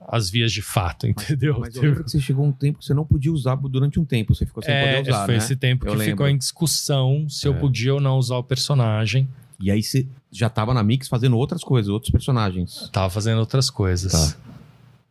[0.07, 1.57] as vias de fato, entendeu?
[1.59, 4.05] Mas eu lembro que você chegou um tempo que você não podia usar durante um
[4.05, 4.33] tempo.
[4.35, 5.37] Você ficou sem É, poder usar, foi né?
[5.37, 6.11] esse tempo Eu que lembro.
[6.13, 7.57] ficou em discussão se eu É.
[7.59, 9.27] podia ou não usar o personagem.
[9.59, 12.89] E aí você já tava na Mix fazendo outras coisas, outros personagens.
[12.91, 14.11] Tava fazendo outras coisas.
[14.11, 14.37] Tá.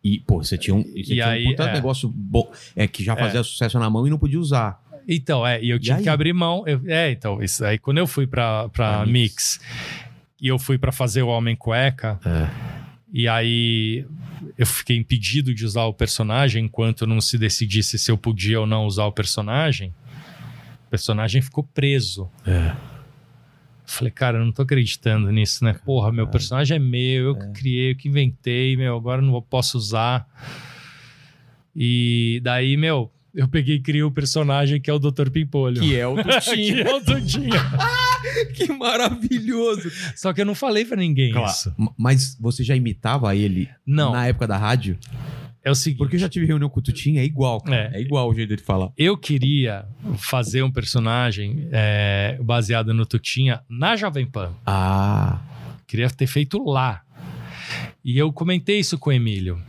[0.04, 1.72] E, pô, você tinha um, você tinha aí, um puta é.
[1.74, 4.82] negócio bom, é, que já fazia sucesso na mão e não podia usar.
[5.08, 6.02] Então, é, e eu tive aí?
[6.02, 6.64] que abrir mão.
[6.66, 9.60] eu- é, então, isso aí, quando eu fui pra, pra Pra Mix.
[10.40, 12.48] e eu fui pra fazer o Homem Cueca, É.
[13.12, 14.04] e aí
[14.56, 18.66] eu fiquei impedido de usar o personagem enquanto não se decidisse se eu podia ou
[18.66, 19.94] não usar o personagem.
[20.86, 22.28] O personagem ficou preso.
[22.46, 22.74] É.
[23.84, 25.74] Falei, cara, eu não tô acreditando nisso, né?
[25.84, 29.76] Porra, meu personagem é meu, eu que criei, eu que inventei, meu, agora não posso
[29.76, 30.26] usar.
[31.74, 35.30] E daí, meu, eu peguei e criei o personagem que é o Dr.
[35.30, 35.80] Pimpolho.
[35.80, 36.82] Que é o que Tutinha.
[36.82, 37.60] é o Tutinha.
[38.54, 39.90] que maravilhoso.
[40.16, 41.74] Só que eu não falei pra ninguém isso.
[41.78, 44.98] M- Mas você já imitava ele Não, na época da rádio?
[45.64, 45.98] é o seguinte.
[45.98, 47.90] Porque eu já tive reunião com o Tutinha, é igual, cara.
[47.94, 47.98] É.
[47.98, 48.90] É, igual o jeito dele falar.
[48.98, 49.84] Eu queria
[50.18, 54.52] fazer um personagem é, baseado no Tutinha na Jovem Pan.
[54.66, 55.40] Ah.
[55.86, 57.02] Queria ter feito lá.
[58.04, 59.62] E eu comentei isso com o Emílio.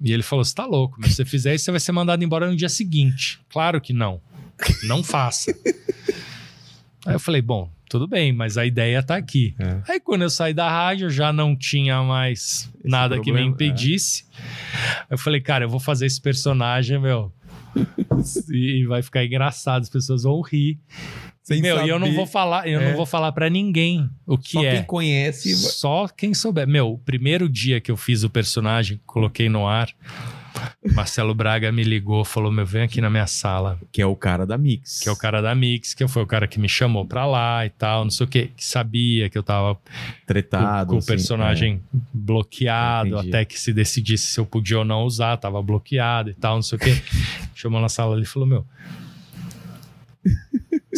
[0.00, 2.22] E ele falou: Você tá louco, mas se você fizer isso, você vai ser mandado
[2.22, 3.40] embora no dia seguinte.
[3.48, 4.20] Claro que não.
[4.84, 5.52] Não faça.
[7.06, 9.54] Aí eu falei: Bom, tudo bem, mas a ideia tá aqui.
[9.58, 9.92] É.
[9.92, 14.24] Aí quando eu saí da rádio, já não tinha mais nada que me problema, impedisse.
[15.10, 17.32] Eu falei: Cara, eu vou fazer esse personagem, meu.
[18.50, 20.78] e vai ficar engraçado, as pessoas vão rir.
[21.48, 22.90] Sem meu, e eu não vou falar, eu É.
[22.90, 24.74] não vou falar para ninguém o que Só é.
[24.76, 25.56] quem conhece.
[25.56, 26.68] Só quem souber.
[26.68, 29.88] Meu, o primeiro dia que eu fiz o personagem, coloquei no ar,
[30.92, 33.78] Marcelo Braga me ligou, falou: Meu, vem aqui na minha sala.
[33.92, 35.00] Que é o cara da Mix.
[35.00, 37.64] Que é o cara da Mix, que foi o cara que me chamou pra lá
[37.64, 39.80] e tal, não sei o quê, que sabia que eu tava com,
[40.26, 40.90] Tretado.
[40.90, 41.80] com o assim, personagem
[42.12, 43.28] bloqueado, Entendi.
[43.28, 46.62] até que se decidisse se eu podia ou não usar, tava bloqueado e tal, não
[46.62, 47.00] sei o quê.
[47.54, 48.66] Chamou na sala ali e falou: Meu,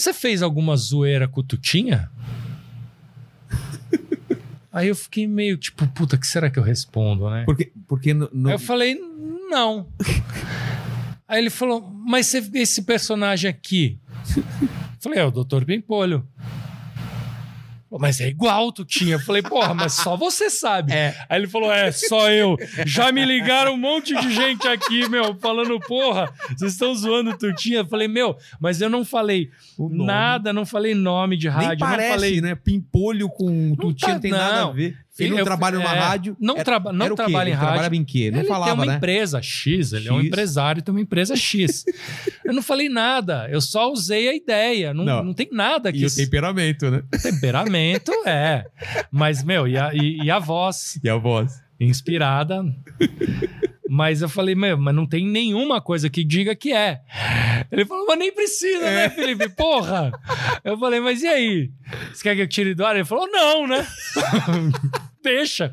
[0.01, 2.11] você fez alguma zoeira com o Tutinha?
[4.73, 7.45] Aí eu fiquei meio tipo, puta, que será que eu respondo, né?
[7.45, 8.95] Porque, porque no, no- Aí eu falei,
[9.51, 9.89] não.
[11.27, 13.99] Aí ele falou, mas você, esse personagem aqui?
[14.37, 14.45] Eu
[15.01, 15.65] falei, é o Dr.
[15.65, 16.27] Pimpolho.
[17.99, 19.17] Mas é igual, tu tinha.
[19.17, 20.93] Eu falei, porra, mas só você sabe.
[21.29, 22.57] Aí ele falou, é, só eu.
[22.87, 27.53] Já me ligaram um monte de gente aqui, meu, falando, porra, vocês estão zoando tu
[27.55, 27.79] tinha.
[27.79, 32.09] Eu falei, meu, mas eu não falei nada, não falei nome de Nem rádio, parece,
[32.09, 32.55] não falei né?
[32.55, 34.97] Pimpolho com Tutinha tá- não tem nada a ver.
[35.21, 36.37] Ele não Eu- trabalha numa é, rádio.
[36.41, 37.69] não Era- traba- não o trabalha em Ele rádio.
[37.69, 38.31] trabalhava em quê?
[38.31, 38.97] Não ele falava, tem uma né?
[38.97, 40.27] empresa X, ele é um X.
[40.27, 41.85] empresário, tem uma empresa X.
[42.45, 44.93] eu não falei nada, eu só usei a ideia.
[44.95, 45.25] Não, Não.
[45.25, 45.35] não.
[45.35, 47.03] tem nada que E o temperamento, né?
[47.23, 48.65] temperamento é.
[49.11, 51.53] Mas, meu, e a, e- e a voz E a voz.
[51.79, 52.63] inspirada.
[53.93, 57.01] Mas eu falei, meu, mas não tem nenhuma coisa que diga que é.
[57.73, 58.95] Ele falou, mas nem precisa, É.
[58.95, 59.49] né, Felipe?
[59.49, 60.13] Porra!
[60.63, 61.71] Eu falei, mas e aí?
[62.13, 62.95] Você quer que eu tire do ar?
[62.95, 63.85] Ele falou, não, né?
[65.23, 65.73] Deixa.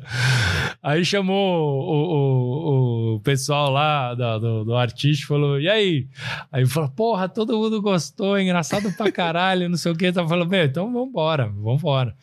[0.82, 6.06] Aí chamou o, o, o pessoal lá do, do, do artista e falou: e aí?
[6.52, 10.12] Aí falou: porra, todo mundo gostou, é engraçado pra caralho, não sei o que.
[10.12, 12.14] Tá falando, meu, então vambora, vambora.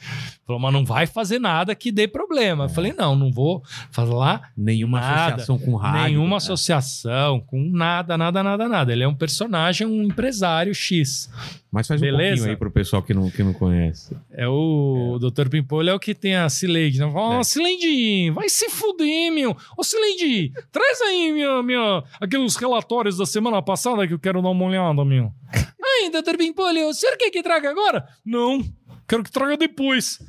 [0.45, 2.65] Falou, mas não vai fazer nada que dê problema.
[2.65, 5.26] Eu falei: não, não vou falar Nenhuma Nada.
[5.35, 6.03] associação com rádio.
[6.03, 6.35] nenhuma né?
[6.38, 8.91] associação com nada, nada, nada, nada.
[8.91, 11.30] Ele é um personagem, um empresário X.
[11.72, 12.27] Mas faz um Beleza?
[12.35, 14.15] pouquinho aí pro pessoal que não, que não conhece.
[14.31, 15.49] É o Dr.
[15.49, 16.99] Pimpolho é o que tem a Cileide.
[16.99, 17.11] Né?
[17.13, 17.43] Ó, É.
[17.43, 19.57] Cileide, vai se fuder, meu.
[19.76, 24.49] Ô, Cileide, traz aí minha, minha, aqueles relatórios da semana passada que eu quero dar
[24.49, 25.34] uma olhada, meu.
[25.84, 26.38] Ai, Dr.
[26.38, 28.05] Pimpolho, o senhor quer que traga agora?
[28.26, 28.59] Não,
[29.07, 30.19] quero que traga depois.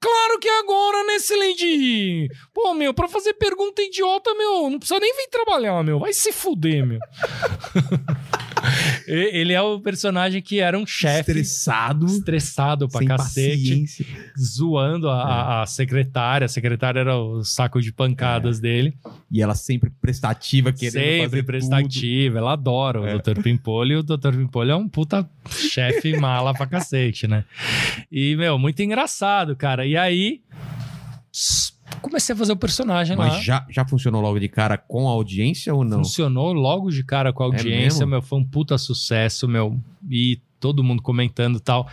[0.00, 2.28] Claro que é agora, né, Cileide?
[2.54, 5.98] Pô, meu, pra fazer pergunta idiota, meu, não precisa nem vir trabalhar, meu.
[5.98, 7.00] Vai se fuder, meu.
[9.06, 12.06] Ele é o personagem que era um chefe Estressado.
[12.06, 14.06] estressado pra sem cacete, paciência.
[14.38, 16.44] zoando a, a- a secretária.
[16.44, 18.94] A secretária era o saco de pancadas dele.
[19.30, 22.38] E ela sempre prestativa, querendo Sempre fazer prestativa.
[22.38, 23.16] Ela adora o É.
[23.18, 23.40] Dr.
[23.42, 23.92] Pimpolho.
[23.92, 24.32] E o Dr.
[24.36, 27.44] Pimpolho é um puta chefe mala pra cacete, né?
[28.10, 29.86] E, meu, muito engraçado, cara.
[29.88, 30.40] E aí,
[32.00, 33.26] comecei a fazer o personagem Tudo.
[33.26, 33.34] lá.
[33.34, 35.98] Mas já, já funcionou logo de cara com a audiência ou não?
[35.98, 38.06] Funcionou logo de cara com a audiência, mesmo?
[38.08, 39.78] meu, foi um puta sucesso, meu,
[40.10, 41.88] e todo mundo comentando e tal.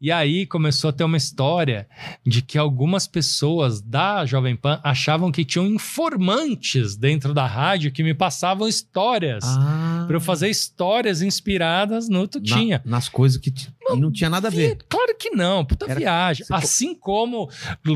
[0.00, 1.88] E aí começou a ter uma história
[2.24, 8.04] de que algumas pessoas da Jovem Pan achavam que tinham informantes dentro da rádio que
[8.04, 9.42] me passavam histórias.
[9.44, 12.80] Ah, Pra eu fazer histórias inspiradas no Tutinha.
[12.84, 14.78] na- nas coisas que e não tinha nada a ver.
[14.88, 16.44] Claro que não, puta Era- viagem.
[16.46, 17.48] você Assim como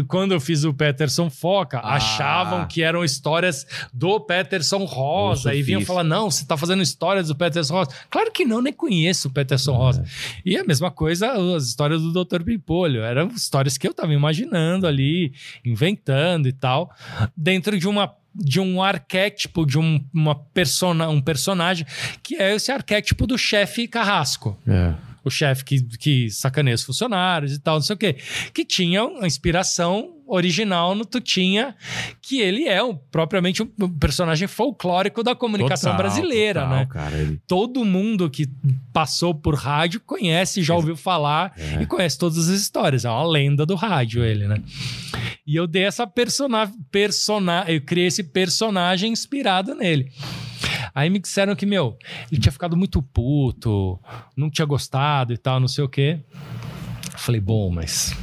[0.06, 1.94] quando eu fiz o Peterson Foca, Ah.
[1.94, 6.82] achavam que eram histórias do Peterson Rosa Ô, e vinham falar: não, você tá fazendo
[6.82, 7.90] histórias do Peterson Rosa.
[8.10, 10.04] Claro que não, nem conheço o Peterson Rosa.
[10.44, 12.42] E a mesma coisa, as histórias do Dr.
[12.42, 13.02] Pimpolho.
[13.02, 15.32] Eram histórias que eu tava imaginando ali,
[15.64, 16.90] inventando e tal,
[17.36, 18.14] dentro de uma.
[18.40, 21.84] De um arquétipo, de um, uma persona, um personagem,
[22.22, 24.94] que é esse arquétipo do chefe carrasco É.
[25.28, 28.16] o chefe que, que sacaneia os funcionários e tal, não sei o quê.
[28.52, 31.74] Que tinha uma inspiração original no Tutinha,
[32.20, 33.66] que ele é um, propriamente um
[33.98, 36.86] personagem folclórico da comunicação Total, brasileira, total, né?
[36.86, 37.40] Cara, ele...
[37.46, 38.48] Todo mundo que
[38.92, 41.82] passou por rádio conhece, já ouviu falar É.
[41.82, 43.04] e conhece todas as histórias.
[43.04, 44.62] É uma lenda do rádio, ele, né?
[45.46, 50.12] E eu dei essa persona, persona, eu criei esse personagem inspirado nele.
[50.94, 51.96] Aí me disseram que, meu,
[52.30, 53.98] ele tinha ficado muito puto,
[54.36, 56.18] não tinha gostado e tal, não sei o quê.
[57.12, 58.14] Eu falei, bom, mas.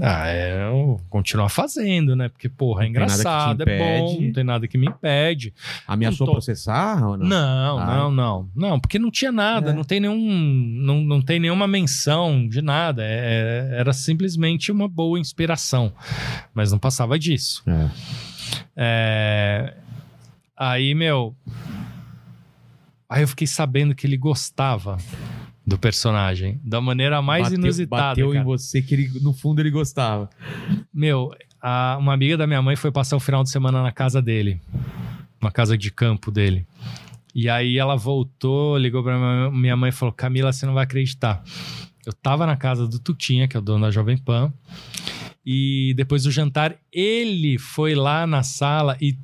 [0.00, 2.28] Ah, é, eu continuar fazendo, né?
[2.28, 5.52] Porque, porra, é engraçado, é bom, não tem nada que me impede.
[5.86, 7.26] Ameaçou tô- processar ou não?
[7.26, 7.86] Não, Ah.
[7.86, 8.48] não, não.
[8.54, 9.72] Não, porque não tinha nada, É.
[9.74, 10.16] não tem nenhum.
[10.18, 13.02] Não, não tem nenhuma menção de nada.
[13.04, 15.92] É- era simplesmente uma boa inspiração.
[16.54, 17.62] Mas não passava disso.
[17.66, 17.90] É.
[18.76, 19.74] É,
[20.56, 21.34] Aí, meu.
[23.08, 24.98] Aí eu fiquei sabendo que ele gostava
[25.68, 26.60] do personagem.
[26.64, 28.02] Da maneira mais bateu, inusitada.
[28.02, 28.40] Bateu cara.
[28.40, 30.30] em você que ele, no fundo ele gostava.
[30.92, 31.30] Meu,
[31.60, 34.60] a- uma amiga da minha mãe foi passar o final de semana na casa dele.
[35.40, 36.66] Na casa de campo dele.
[37.34, 41.42] E aí ela voltou, ligou pra minha- mãe e falou: Camila, você não vai acreditar.
[42.06, 44.52] Eu tava na casa do Tutinha, que é o dono da Jovem Pan.
[45.44, 49.16] E depois do jantar, ele foi lá na sala e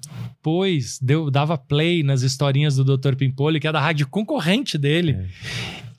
[0.43, 3.15] pôs, deu, dava play nas historinhas do Dr.
[3.15, 5.17] Pimpolho, que é da rádio concorrente dele.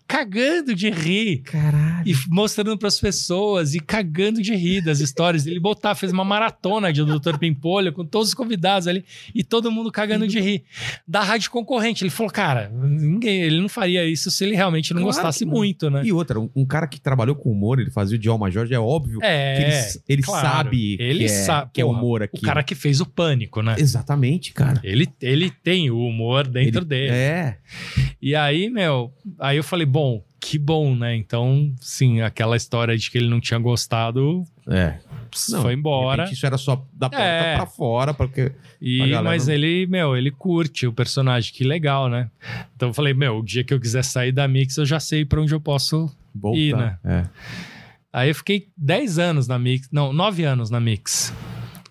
[0.07, 2.03] Cagando de rir Caralho.
[2.07, 5.45] e mostrando para as pessoas e cagando de rir das histórias.
[5.47, 7.37] Ele botar, fez uma maratona de Dr.
[7.39, 9.03] Pimpolho com todos os convidados ali
[9.33, 10.63] e todo mundo cagando de rir.
[11.07, 12.03] Da rádio concorrente.
[12.03, 15.53] Ele falou, cara, ninguém, ele não faria isso se ele realmente não Claro gostasse não.
[15.53, 16.01] muito, né?
[16.05, 18.79] E outra, um, um cara que trabalhou com humor, ele fazia o Djalma Jorge, é
[18.79, 20.47] óbvio É, que ele, ele claro.
[20.47, 22.37] sabe Ele que, é, sabe, que é humor aqui.
[22.37, 23.75] O cara que fez o pânico, né?
[23.77, 24.79] Exatamente, cara.
[24.83, 27.11] Ele, ele tem o humor dentro Ele- dele.
[27.11, 27.57] É.
[28.21, 31.15] E aí, meu, aí eu falei, bom, que bom, né?
[31.15, 34.99] Então, sim, aquela história de que ele não tinha gostado É.
[35.49, 36.25] Não, foi embora.
[36.31, 37.55] Isso era só da porta É.
[37.55, 38.51] pra fora, porque.
[38.81, 42.29] E, galera mas ele, meu, ele curte o personagem, que legal, né?
[42.75, 45.23] Então eu falei, meu, o dia que eu quiser sair da Mix, eu já sei
[45.23, 46.13] pra onde eu posso.
[46.33, 46.59] Voltar.
[46.59, 46.99] E, né?
[47.05, 47.23] É.
[48.11, 51.33] Aí eu fiquei 10 anos na Mix, não, 9 anos na Mix.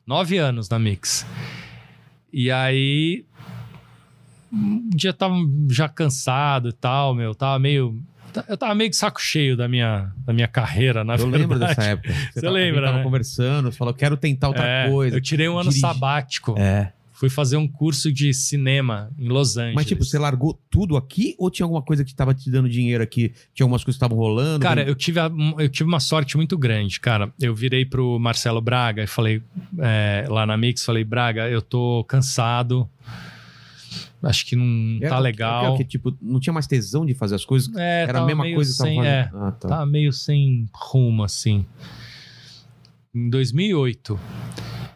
[0.07, 1.27] 9 anos na Mix.
[2.33, 3.25] E aí.
[4.55, 5.35] Um dia eu tava
[5.71, 8.01] já cansado e tal, meu, tava meio.
[8.49, 11.39] Eu tava meio de saco cheio da minha, da minha carreira, na Eu verdade.
[11.43, 12.13] lembro dessa época.
[12.33, 13.03] Você gente lembra, tava né?
[13.05, 15.17] conversando, você falou, quero tentar outra É, coisa.
[15.17, 16.55] Eu tirei um ano dirigi- sabático.
[16.59, 16.93] É.
[17.13, 19.77] Fui fazer um curso de cinema em Los Angeles.
[19.77, 23.05] Mas, tipo, você largou tudo aqui ou tinha alguma coisa que tava te dando dinheiro
[23.05, 23.33] aqui?
[23.55, 24.59] Tinha algumas coisas que estavam rolando?
[24.59, 27.33] Cara, eu tive, a- eu tive uma sorte muito grande, cara.
[27.41, 29.41] Eu virei pro Marcelo Braga e falei,
[29.79, 32.89] é, lá na Mix, falei, Braga, eu tô cansado.
[34.25, 35.65] Acho que não Era- tá legal.
[35.67, 37.75] era que, tipo, não tinha mais tesão de fazer as coisas?
[37.77, 39.13] É, Era a mesma coisa que tava sem, fazendo?
[39.15, 39.69] é, Ah, tá.
[39.69, 41.65] tá meio sem rumo, assim.
[43.15, 44.19] Em 2008,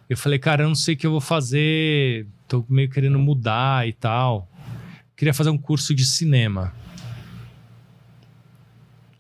[0.09, 3.87] eu falei, cara, eu não sei o que eu vou fazer, tô meio querendo mudar
[3.87, 4.49] e tal.
[5.17, 6.73] Queria fazer um curso de cinema.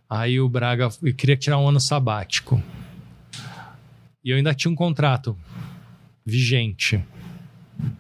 [0.08, 2.62] Aí o Braga, eu queria tirar um ano sabático.
[4.24, 5.36] E eu ainda tinha um contrato
[6.24, 7.04] vigente.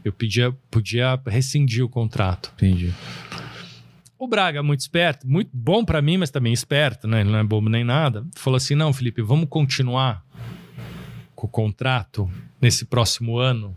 [0.04, 2.52] Eu pedia, podia rescindir o contrato.
[2.56, 2.92] Entendi.
[4.18, 7.20] O Braga, muito esperto, muito bom pra mim, mas também esperto, né?
[7.20, 8.26] Ele não é bobo nem nada.
[8.34, 10.24] Falou assim: não, Felipe, vamos continuar
[11.36, 12.28] com o contrato
[12.60, 13.74] nesse próximo ano.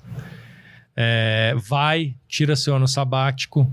[0.96, 3.72] É, vai, tira seu ano sabático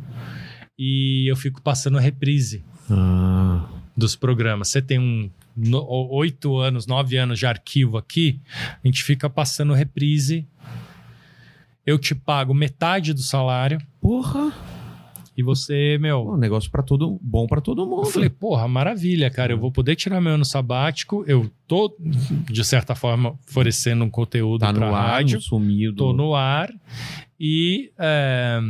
[0.78, 4.68] e eu fico passando reprise Ah, dos programas.
[4.68, 5.30] Você tem um
[6.10, 10.46] oito anos, nove anos de arquivo aqui, a gente fica passando reprise.
[11.88, 14.52] Eu te pago metade do salário porra!
[15.34, 18.02] e você, meu, um negócio pra todo, bom pra todo mundo.
[18.02, 19.54] Eu falei, porra, maravilha, cara.
[19.54, 21.24] Eu vou poder tirar meu ano sabático.
[21.26, 25.36] Eu tô, de certa forma, oferecendo um conteúdo tá pra no ar, rádio.
[25.36, 25.94] não sumiu.
[25.94, 26.70] Tô no ar
[27.40, 28.60] e, é,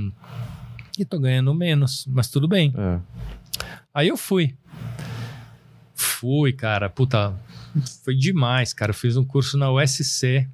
[0.97, 2.73] e tô ganhando menos, mas tudo bem.
[2.77, 3.01] É.
[3.93, 4.55] Aí eu fui.
[5.93, 6.89] Fui, cara.
[6.89, 7.35] Puta,
[8.05, 8.91] foi demais, cara.
[8.91, 10.47] Eu fiz um curso na USC,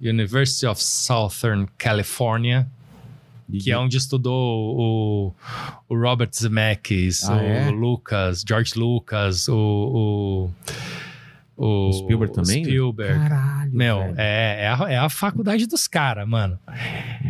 [0.00, 2.68] University of Southern California,
[3.62, 5.34] que é onde estudou o,
[5.88, 7.70] o Robert Zemeckis, Ah, o é?
[7.70, 10.50] Lucas, George Lucas, o.
[11.56, 12.62] O, o O Spielberg também?
[12.64, 13.18] Spielberg.
[13.18, 13.72] Caralho.
[13.74, 14.14] Meu, velho.
[14.18, 16.58] é, é, a, é a faculdade dos caras, mano.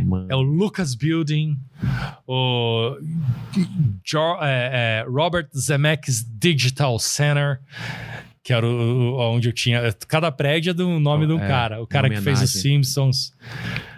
[0.04, 0.26] Mano.
[0.28, 1.58] É o Lucas Building,
[2.26, 2.98] o
[4.04, 7.60] Jo- é, é, Robert Zemeckis Digital Center,
[8.48, 9.92] que era o, o- onde eu tinha.
[10.08, 11.82] Cada prédio é do nome de um É, cara.
[11.82, 12.50] O cara que fez os.
[12.50, 13.30] Simpsons.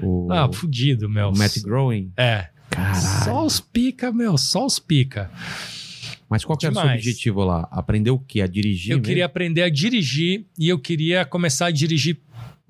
[0.01, 1.29] O, Ah, fudido, meu.
[1.29, 2.11] o Matt Groening.
[2.17, 2.49] É.
[2.69, 3.01] Caralho.
[3.25, 5.31] Só os pica, meu, só os pica.
[6.29, 7.69] Mas qual que era o seu objetivo lá?
[7.71, 8.41] Aprender o quê?
[8.41, 8.91] A dirigir?
[8.91, 9.07] Eu mesmo?
[9.07, 12.19] queria aprender a dirigir e eu queria começar a dirigir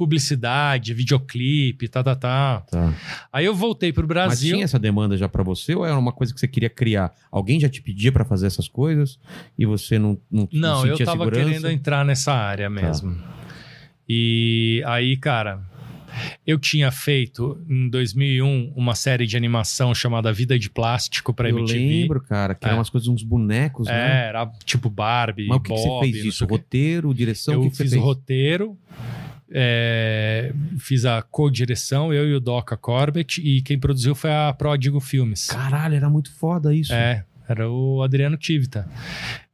[0.04, 2.60] publicidade, videoclipe, tá, tá, tá.
[2.70, 2.94] Tá.
[3.30, 4.52] Aí eu voltei pro Mas Brasil.
[4.54, 7.12] tinha essa demanda já pra você ou era uma coisa que você queria criar?
[7.30, 9.18] Alguém já te pedia pra fazer essas coisas
[9.58, 11.44] e você não não, Não, eu sentia tava segurança?
[11.50, 13.16] querendo entrar nessa área mesmo.
[14.08, 15.60] E aí, cara,
[16.46, 21.58] eu tinha feito em 2001 uma série de animação chamada Vida de Plástico pra Eu
[21.58, 21.78] MTV.
[21.78, 22.68] lembro, cara, que É.
[22.68, 24.26] eram umas coisas, uns bonecos, É, né?
[24.28, 26.38] era tipo Barbie, Mas o que, que Bob, você fez não disso?
[26.38, 26.54] sei o quê.
[26.54, 27.54] Roteiro, direção?
[27.54, 28.02] eu que, que fiz fez?
[28.02, 28.76] o roteiro,
[29.52, 35.00] é, fiz a co-direção, eu e o Doca Corbett, e quem produziu foi a Prodigo
[35.00, 35.46] Filmes.
[35.48, 36.92] Caralho, era muito foda isso.
[36.92, 38.88] É, era o Adriano Tivita.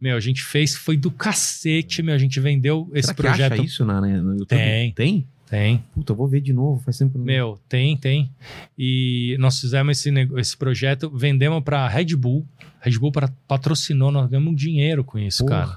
[0.01, 2.15] Meu, a gente fez, foi do cacete, meu.
[2.15, 3.53] A gente vendeu esse Será projeto.
[3.55, 4.49] acha isso na, né, no YouTube?
[4.49, 4.93] Tem.
[4.93, 5.29] Tem?
[5.49, 8.33] Tem, Puta, eu vou ver de novo, faz tempo meu, tem, tem.
[8.77, 12.45] E nós fizemos esse, esse projeto, vendemos pra Red Bull.
[12.81, 15.77] Red Bull pra- patrocinou, nós ganhamos dinheiro com isso, cara.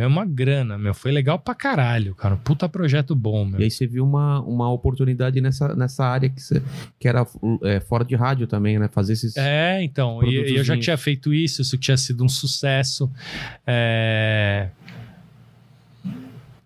[0.00, 0.94] Ganhamos uma grana, meu.
[0.94, 2.34] Foi legal pra caralho, cara.
[2.36, 3.60] Puta projeto bom, meu.
[3.60, 6.62] E aí você viu uma, uma oportunidade nessa, nessa área que, você,
[6.98, 7.26] que era
[7.64, 8.88] é, fora de rádio também, né?
[8.88, 9.36] Fazer esses...
[9.36, 13.10] É, então, e, e eu já tinha feito isso, isso tinha sido um sucesso.
[13.66, 14.70] É...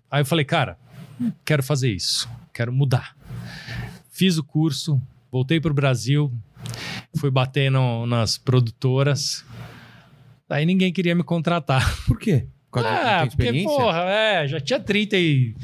[0.09, 0.79] Aí eu falei, cara,
[1.45, 3.17] quero fazer isso, quero mudar.
[4.11, 5.03] Fiz o curso,
[5.33, 6.33] voltei pro Brasil,
[7.17, 9.45] fui bater no- nas produtoras.
[10.49, 11.97] Aí ninguém queria me contratar.
[12.07, 12.47] Por quê?
[12.75, 15.55] Causa Ah, porque, porra, é, já tinha 30 e...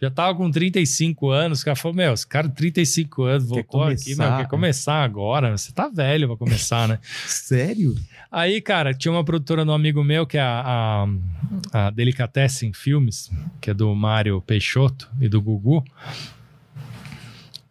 [0.00, 1.62] Já tava com 35 anos.
[1.62, 4.48] O cara falou, meu, esse cara 35 anos voltou aqui, meu, começar, quer né?
[4.48, 5.56] começar agora.
[5.56, 6.98] Você tá velho pra começar, né?
[7.26, 7.96] Sério?
[8.30, 11.06] Aí, cara, tinha uma produtora do amigo meu, que é a,
[11.72, 13.30] a, a Delicatessen Filmes,
[13.60, 15.82] que é do Mário Peixoto e do Gugu.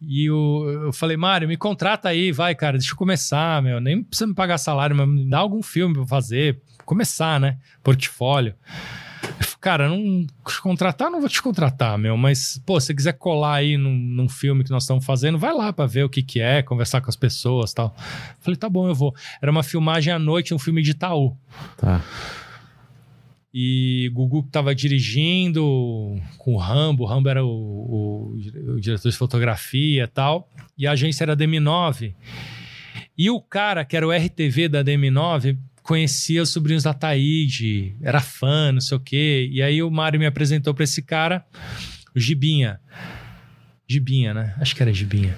[0.01, 3.79] E o, eu falei, Mário, me contrata aí, vai, cara, deixa eu começar, meu.
[3.79, 6.59] Nem precisa me pagar salário, mas me dá algum filme pra eu fazer.
[6.87, 7.57] Começar, né?
[7.83, 8.55] Portfólio.
[9.21, 12.15] Falei, Cara, não te contratar, não vou te contratar, meu.
[12.15, 15.53] Mas, pô, se você quiser colar aí num, num filme que nós estamos fazendo, vai
[15.53, 17.93] lá pra ver o que que é, conversar com as pessoas tal.
[18.39, 19.13] Falei, tá bom, eu vou.
[19.41, 21.35] Era uma filmagem à noite, um filme de Itaú.
[21.75, 22.01] Tá.
[23.53, 25.61] E Gugu que tava dirigindo
[26.37, 28.37] com o Rambo, o Rambo era o, o-
[28.75, 30.47] o diretor de fotografia e tal,
[30.77, 32.13] e a agência era a DM9.
[33.17, 35.57] E o cara, que era o RTV da DM9,
[35.87, 39.49] conhecia os sobrinhos da Taíde, era fã, não sei o quê.
[39.49, 41.45] E aí o Mário me apresentou pra esse cara,
[42.13, 42.81] o Gibinha.
[43.87, 44.53] Gibinha, né?
[44.59, 45.37] Acho que era Gibinha.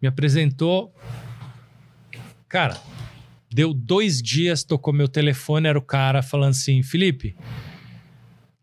[0.00, 0.94] Me apresentou.
[2.46, 2.78] Cara,
[3.50, 7.34] Deu dois dias, tocou meu telefone, era o cara falando assim: Felipe,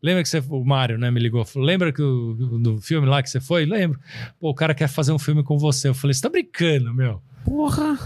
[0.03, 0.43] lembra que você.
[0.47, 1.43] O Mário, né, me ligou.
[1.43, 3.65] falou, Lembra que do filme lá que você foi?
[3.65, 3.99] Lembro.
[4.39, 5.87] Pô, o cara quer fazer um filme com você.
[5.87, 7.19] Eu falei: Você tá brincando, meu?
[7.43, 7.97] Porra!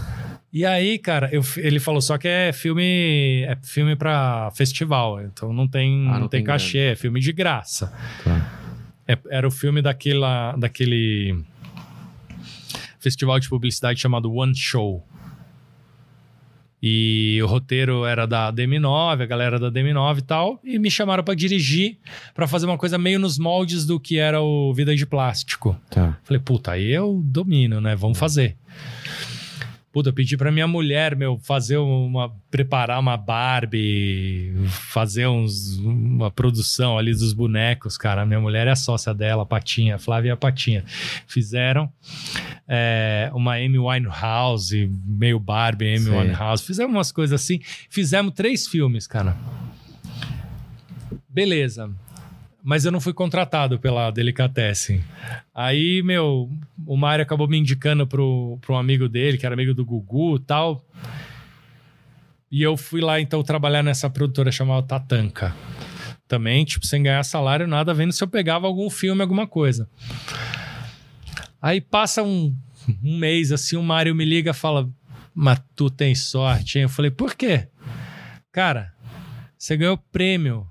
[0.52, 3.42] E aí, cara, eu- ele falou: Só que é filme.
[3.46, 5.20] É filme pra festival.
[5.22, 7.92] Então não tem, Ah, não não tem cachê, é filme de graça.
[8.24, 8.54] Tá.
[9.06, 11.38] É- era o filme daquela, daquele
[12.98, 15.04] festival de publicidade chamado One Show.
[16.80, 21.24] E o roteiro era da DM9, a galera da DM9 e tal, e me chamaram
[21.24, 21.98] pra dirigir,
[22.34, 25.76] pra fazer uma coisa meio nos moldes do que era o Vida de Plástico.
[25.90, 26.16] Tá.
[26.22, 27.96] Falei, puta, aí eu domino, né?
[27.96, 28.56] Vamos fazer.
[29.90, 32.30] Puta, eu pedi pra minha mulher, meu, fazer uma.
[32.50, 38.26] preparar uma Barbie, fazer uns, uma produção ali dos bonecos, cara.
[38.26, 40.84] Minha mulher é a sócia dela, a Patinha, a Flávia e a Patinha.
[41.26, 41.90] Fizeram
[42.68, 46.12] é, uma Amy Winehouse, meio Barbie, Sei.
[46.12, 46.64] Winehouse.
[46.64, 47.60] Fizemos umas coisas assim.
[47.88, 49.34] Fizemos três filmes, cara.
[51.28, 51.90] Beleza.
[52.68, 55.02] Mas eu não fui contratado pela Delicatessen.
[55.54, 56.50] Aí, meu,
[56.86, 60.40] o Mário acabou me indicando pro um amigo dele, que era amigo do Gugu e
[60.40, 60.84] tal.
[62.52, 65.56] E eu fui lá, então, trabalhar nessa produtora chamada Tatanka.
[66.28, 69.88] Também, tipo, sem ganhar salário, nada, vendo se eu pegava algum filme, alguma coisa.
[71.62, 72.54] Aí passa um,
[73.02, 74.86] um mês, assim, o Mário me liga e fala:
[75.34, 76.82] Mas tu tem sorte, hein?
[76.82, 77.66] Eu falei: Por quê?
[78.52, 78.92] Cara,
[79.56, 80.68] você ganhou prêmio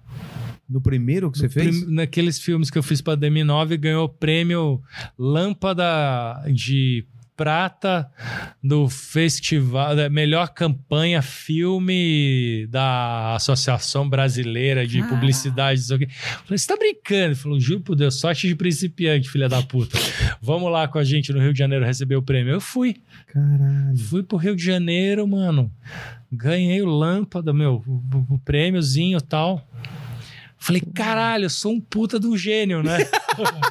[0.69, 1.83] No primeiro que você fez?
[1.83, 4.81] Prim- Naqueles filmes que eu fiz pra DM9, ganhou o prêmio
[5.17, 7.05] Lâmpada de
[7.37, 8.09] Prata
[8.63, 15.79] no festival, da melhor campanha filme da Associação Brasileira de Publicidade.
[15.81, 16.07] não sei o quê.
[16.09, 17.25] Falei, você tá brincando?
[17.27, 19.99] Ele falou, juro por Deus, sorte de principiante, filha da puta.
[20.41, 22.53] Vamos lá com a gente no Rio de Janeiro receber o prêmio.
[22.53, 22.95] Eu fui.
[23.27, 23.95] Caralho.
[23.97, 25.71] Fui pro Rio de Janeiro, mano.
[26.31, 27.83] Ganhei o lâmpada, meu,
[28.29, 29.65] o prêmiozinho e tal.
[30.57, 32.97] Falei, caralho, eu sou um puta do gênio, né?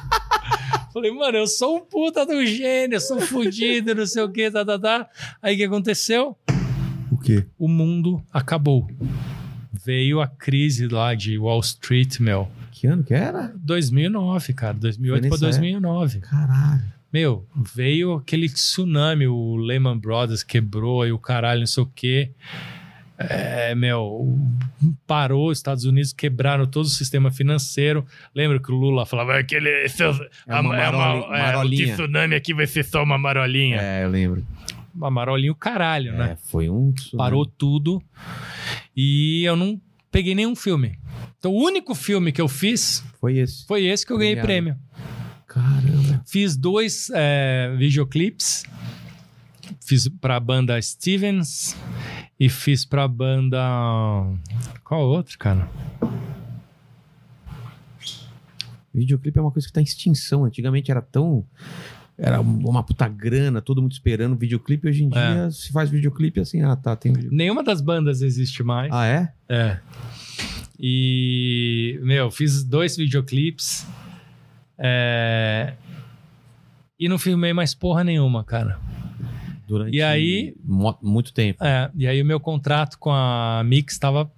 [0.93, 4.49] Falei, mano, eu sou um puta do gênio, eu sou fudido, não sei o que,
[4.49, 5.09] tá, tá, tá.
[5.41, 6.35] Aí o que aconteceu?
[7.11, 7.45] O quê?
[7.57, 8.87] O mundo acabou.
[9.71, 12.49] veio a crise lá de Wall Street, meu.
[12.71, 13.53] Que ano que era?
[13.57, 14.73] 2009, cara.
[14.73, 16.19] 2008 Foi pra nessa 2009.
[16.19, 16.97] Caralho.
[17.11, 22.31] Meu, veio aquele tsunami, o Lehman Brothers quebrou e o caralho, não sei o quê.
[23.19, 24.37] É, meu,
[25.07, 28.05] parou os Estados Unidos, quebraram todo o sistema financeiro.
[28.35, 29.87] Lembra que o Lula falava aquele.
[29.89, 30.11] seu-
[30.47, 33.77] É uma a- maroli- é, o tsunami aqui vai ser só uma marolinha.
[33.81, 34.45] É, eu lembro.
[34.93, 36.31] Uma marolinha, o caralho, né?
[36.33, 36.91] É, foi um.
[36.91, 37.17] tsunami.
[37.17, 38.01] Parou tudo.
[38.95, 39.81] E eu não
[40.11, 40.97] peguei nenhum filme.
[41.39, 43.65] Então, o único filme que eu fiz Foi esse.
[43.67, 44.77] foi esse que eu ganhei Premiado.
[44.77, 44.87] prêmio.
[45.47, 46.23] Caramba.
[46.27, 48.63] Fiz dois é, videoclipes.
[49.85, 51.75] Fiz pra banda Stevens
[52.39, 53.59] e fiz pra banda.
[54.83, 55.67] Qual outro, cara?
[58.93, 60.45] Videoclipe é uma coisa que tá em extinção.
[60.45, 61.45] Antigamente era tão.
[62.17, 64.87] Era uma puta grana, todo mundo esperando videoclipe.
[64.87, 65.33] Hoje em É.
[65.33, 67.35] dia se faz videoclipe assim, ah, tá, tem videoclipe.
[67.37, 68.91] Nenhuma das bandas existe mais.
[68.91, 69.31] Ah, é?
[69.47, 69.79] É.
[70.79, 73.85] E, meu, fiz dois videoclipes.
[74.79, 75.73] É...
[76.99, 78.79] E não filmei mais porra nenhuma, cara.
[79.67, 80.55] Durante E aí-
[81.01, 81.63] muito tempo.
[81.63, 84.31] É, e aí o meu contrato com a Mix estava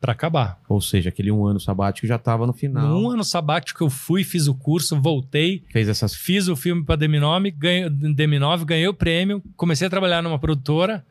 [0.00, 0.58] pra acabar.
[0.68, 3.00] Ou seja, aquele um ano sabático já tava no final.
[3.00, 6.12] Um ano sabático eu fui, fiz o curso, voltei, Fez essas.
[6.16, 11.04] fiz o filme pra Deminove, ganhei, Deminove, ganhei o prêmio, comecei a trabalhar numa produtora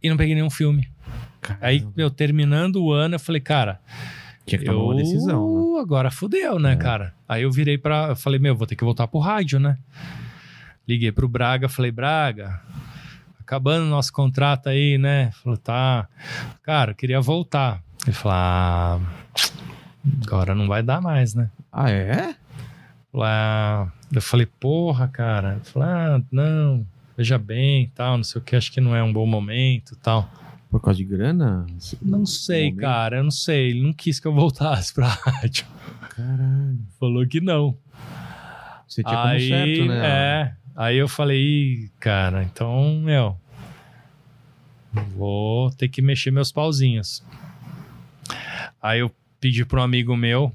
[0.00, 0.88] e não peguei nenhum filme.
[1.60, 3.80] Aí, Caramba, eu terminando o ano, eu falei, cara,
[4.46, 5.80] tinha que tomar eu uma decisão, né?
[5.80, 6.76] agora fudeu, né, É.
[6.76, 7.12] cara?
[7.28, 8.10] Aí eu virei pra.
[8.10, 9.76] Eu falei, meu, vou ter que voltar pro rádio, né?
[10.86, 12.60] Liguei pro Braga, falei, Braga,
[13.40, 15.30] acabando o nosso contrato aí, né?
[15.42, 16.08] Falou, tá.
[16.62, 17.82] Cara, eu queria voltar.
[18.04, 19.00] Ele falou, ah,
[20.24, 21.50] agora não vai dar mais, né?
[21.70, 22.34] Ah, é?
[23.12, 25.52] Falei, ah, eu falei, porra, cara.
[25.52, 26.86] Ele falou, ah, não,
[27.16, 30.28] veja bem, tal, não sei o que, acho que não é um bom momento, tal.
[30.70, 31.66] Por causa de grana?
[32.00, 32.80] Não sei, momento?
[32.80, 33.70] cara, eu não sei.
[33.70, 35.66] Ele não quis que eu voltasse pra rádio.
[36.08, 36.78] Caralho.
[36.98, 37.76] Falou que não.
[38.88, 40.06] Você tinha como aí, certo, né?
[40.06, 40.56] É.
[40.74, 43.36] Aí eu falei, "Ih, cara, então, meu,
[45.16, 47.22] vou ter que mexer meus pauzinhos.
[48.80, 50.52] Aí eu pedi para um amigo meu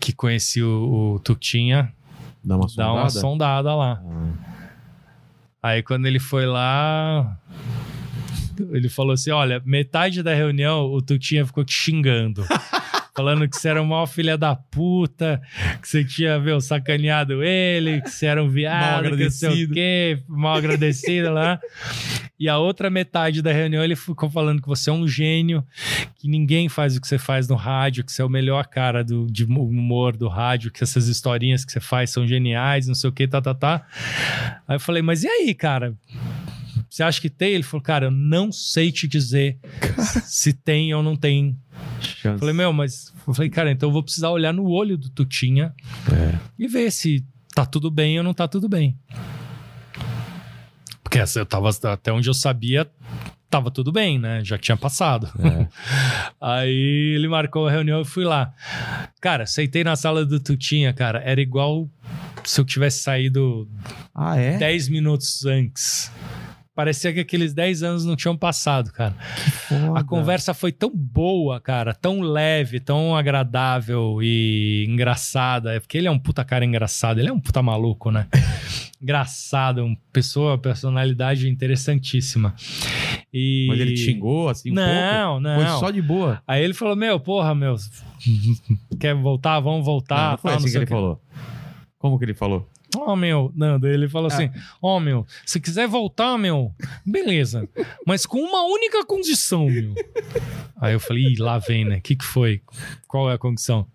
[0.00, 1.92] que conhecia o, o Tutinha
[2.44, 2.92] Dá uma dar sondada.
[3.00, 4.02] uma sondada lá.
[4.04, 4.32] Ah,
[5.62, 7.38] Aí quando ele foi lá,
[8.72, 12.44] ele falou assim: olha, metade da reunião o Tutinha ficou te xingando.
[13.14, 15.40] Falando que você era o maior filha da puta,
[15.80, 19.70] que você tinha, meu, sacaneado ele, que você era um viado, que não sei o
[19.70, 21.60] quê, mal agradecido lá.
[22.40, 25.64] E a outra metade da reunião ele ficou falando que você é um gênio,
[26.16, 29.04] que ninguém faz o que você faz no rádio, que você é o melhor cara
[29.04, 33.10] do, de humor do rádio, que essas historinhas que você faz são geniais, não sei
[33.10, 33.86] o que, tá, tá, tá.
[34.66, 35.94] Aí eu falei, mas e aí, cara?
[36.92, 37.52] Você acha que tem?
[37.52, 39.58] Ele falou, cara, eu não sei te dizer
[40.26, 41.56] se tem ou não tem.
[42.06, 42.38] Chance.
[42.38, 43.12] Falei, meu, mas.
[43.26, 45.74] Eu falei, cara, então eu vou precisar olhar no olho do Tutinha
[46.12, 46.38] É.
[46.58, 47.24] e ver se
[47.54, 48.98] tá tudo bem ou não tá tudo bem.
[51.02, 52.90] Porque eu tava, até onde eu sabia,
[53.50, 54.42] tava tudo bem, né?
[54.42, 55.28] Já tinha passado.
[55.38, 55.68] É.
[56.40, 58.54] Aí ele marcou a reunião e fui lá.
[59.20, 61.20] Cara, sentei na sala do Tutinha, cara.
[61.22, 61.86] Era igual
[62.44, 63.68] se eu tivesse saído
[64.14, 64.56] Ah, é?
[64.56, 66.10] 10 minutos antes.
[66.74, 69.14] Parecia que aqueles 10 anos não tinham passado, cara.
[69.94, 75.74] A conversa foi tão boa, cara, tão leve, tão agradável e engraçada.
[75.74, 78.26] É porque ele é um puta cara engraçado, ele é um puta maluco, né?
[79.02, 82.54] engraçado, uma pessoa, personalidade interessantíssima.
[83.30, 83.66] E...
[83.68, 85.40] Mas ele te xingou assim um não, pouco?
[85.40, 85.56] não.
[85.56, 86.42] Foi só de boa.
[86.46, 87.76] Aí ele falou: Meu, porra, meu,
[88.98, 89.60] quer voltar?
[89.60, 90.24] Vamos voltar.
[90.24, 91.20] não, não foi tal, assim que ele quê." falou.
[91.98, 92.68] Como que ele falou?
[92.96, 94.60] Ó, meu, não, daí ele falou assim: Ah.
[94.80, 96.74] Ó, meu, se quiser voltar, meu,
[97.04, 97.68] beleza.
[98.06, 99.94] Mas com uma única condição, meu.
[100.76, 101.96] Aí eu falei: Ih, lá vem, né?
[101.96, 102.60] O que, que foi?
[103.06, 103.86] Qual é a condição?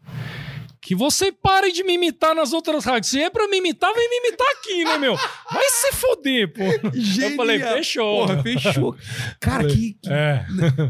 [0.88, 3.10] Que você pare de me imitar nas outras rádios.
[3.12, 5.18] Se é pra me imitar, vem me imitar aqui, né, meu?
[5.52, 6.64] Vai se foder, pô.
[6.64, 8.26] Eu falei: Fechou.
[8.26, 8.96] Porra, fechou.
[9.38, 10.46] Cara, que, que, É,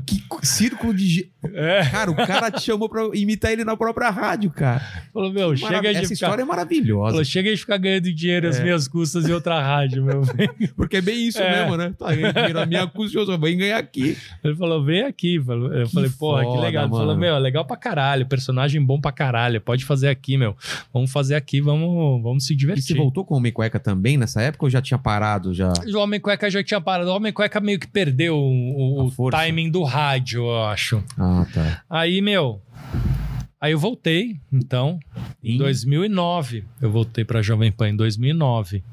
[0.06, 1.32] que círculo de.
[1.52, 1.84] é.
[1.90, 4.80] Cara, o cara te chamou pra imitar ele na própria rádio, cara.
[5.11, 6.14] Falou: Meu, chega Marav- de Essa ficar.
[6.14, 7.10] história é maravilhosa.
[7.14, 8.64] Falou, chega de ficar ganhando dinheiro às É.
[8.64, 10.22] minhas custas em outra rádio, meu.
[10.78, 11.61] Porque é bem isso É.
[11.61, 11.91] mesmo, né?
[11.98, 14.15] Tá ganhando dinheiro, minha custa, eu só vem ganhar aqui.
[14.44, 15.38] Ele falou, vem aqui.
[15.38, 16.84] Eu falei, porra, que foda, legal.
[16.86, 20.55] Ele falou, meu, é legal pra caralho, personagem bom pra caralho, pode fazer aqui, meu.
[20.93, 22.84] Vamos fazer aqui, vamos, vamos se E divertir.
[22.84, 25.72] você voltou com o Homem Cueca também nessa época ou já tinha parado já?
[25.93, 27.09] O Homem Cueca já tinha parado.
[27.09, 31.03] O Homem Cueca meio que perdeu o, o timing do rádio, eu acho.
[31.18, 31.81] Ah, tá.
[31.89, 32.61] Aí, meu...
[33.59, 34.99] Aí eu voltei, então,
[35.43, 36.64] em Em- 2009.
[36.80, 38.84] Eu voltei pra Jovem Pan em 2009.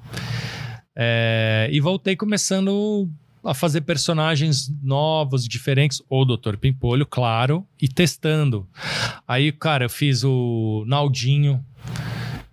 [0.96, 3.08] É, e voltei começando
[3.44, 6.56] a fazer personagens novos, diferentes, ou Dr.
[6.56, 8.66] Pimpolho, claro, e testando.
[9.28, 11.64] Aí, cara, eu fiz o Naldinho,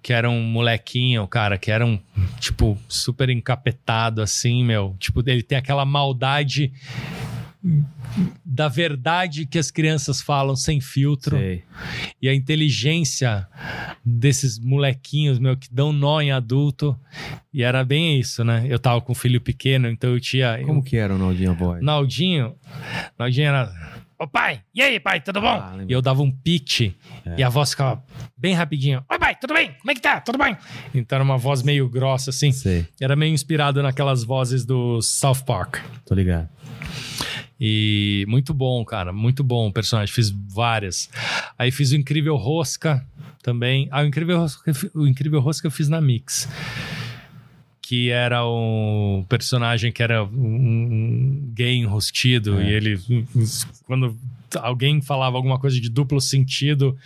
[0.02, 2.00] que era um molequinho, cara, que era um,
[2.40, 4.96] tipo, super encapetado, assim, meu.
[5.00, 6.74] Tipo, ele tem aquela maldade
[8.44, 11.64] da verdade que as crianças falam sem filtro Sei.
[12.22, 13.48] e a inteligência
[14.04, 16.98] desses molequinhos, meu, que dão nó em adulto.
[17.54, 18.66] E era bem isso, né?
[18.68, 20.60] Eu tava com um filho pequeno, então eu tinha.
[20.66, 21.82] Como que era o Naldinho Boy?
[21.82, 22.56] Naldinho,
[23.18, 23.92] Naldinho era.
[24.18, 25.48] Ô pai, e aí, pai, tudo bom?
[25.48, 26.94] Ah, e eu dava um pitch É.
[27.40, 28.04] e a voz ficava
[28.38, 29.04] bem rapidinho.
[29.10, 29.72] Oi, pai, tudo bem?
[29.80, 30.22] Como é que tá?
[30.22, 30.56] Tudo bem?
[30.94, 32.52] Então era uma voz meio grossa, assim.
[32.52, 35.78] Sei, Era meio inspirado naquelas vozes do South Park.
[36.06, 36.48] tô ligado.
[37.64, 40.12] E muito bom, cara, muito bom o personagem.
[40.12, 41.12] Fiz várias.
[41.60, 43.06] Aí fiz o Incrível Rosca
[43.44, 43.88] também.
[43.92, 46.50] Ah, o Incrível Rosca, o Incrível Rosca eu fiz na Mix.
[47.80, 52.60] Que era um personagem que era um, um gay enrostido.
[52.60, 52.68] É.
[52.68, 53.00] E ele,
[53.86, 54.18] quando
[54.60, 56.98] alguém falava alguma coisa de duplo sentido,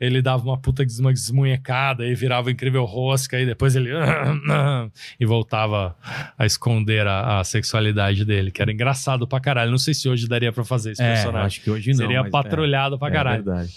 [0.00, 3.40] ele dava uma puta desmunhecada e virava o Incrível Rosca.
[3.40, 3.90] E depois ele.
[5.18, 5.96] e voltava
[6.38, 9.70] a esconder a, a sexualidade dele, que era engraçado pra caralho.
[9.70, 11.46] Não sei se hoje daria pra fazer esse É, personagem.
[11.46, 11.96] acho que hoje não.
[11.96, 13.40] Seria mas patrulhado pra é, caralho.
[13.40, 13.72] É verdade.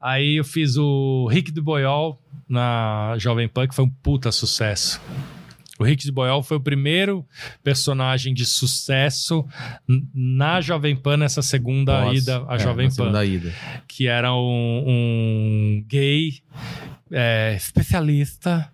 [0.00, 2.18] Aí eu fiz o Rick do Boyol
[2.48, 5.00] na Jovem Pan, que foi um puta sucesso.
[5.80, 7.26] O Rick de Boyol foi o primeiro
[7.64, 9.46] personagem de sucesso
[10.14, 13.10] na Jovem Pan nessa segunda Pós, ida à é, Jovem Pan.
[13.88, 16.42] Que era um, um gay
[17.10, 18.70] é, especialista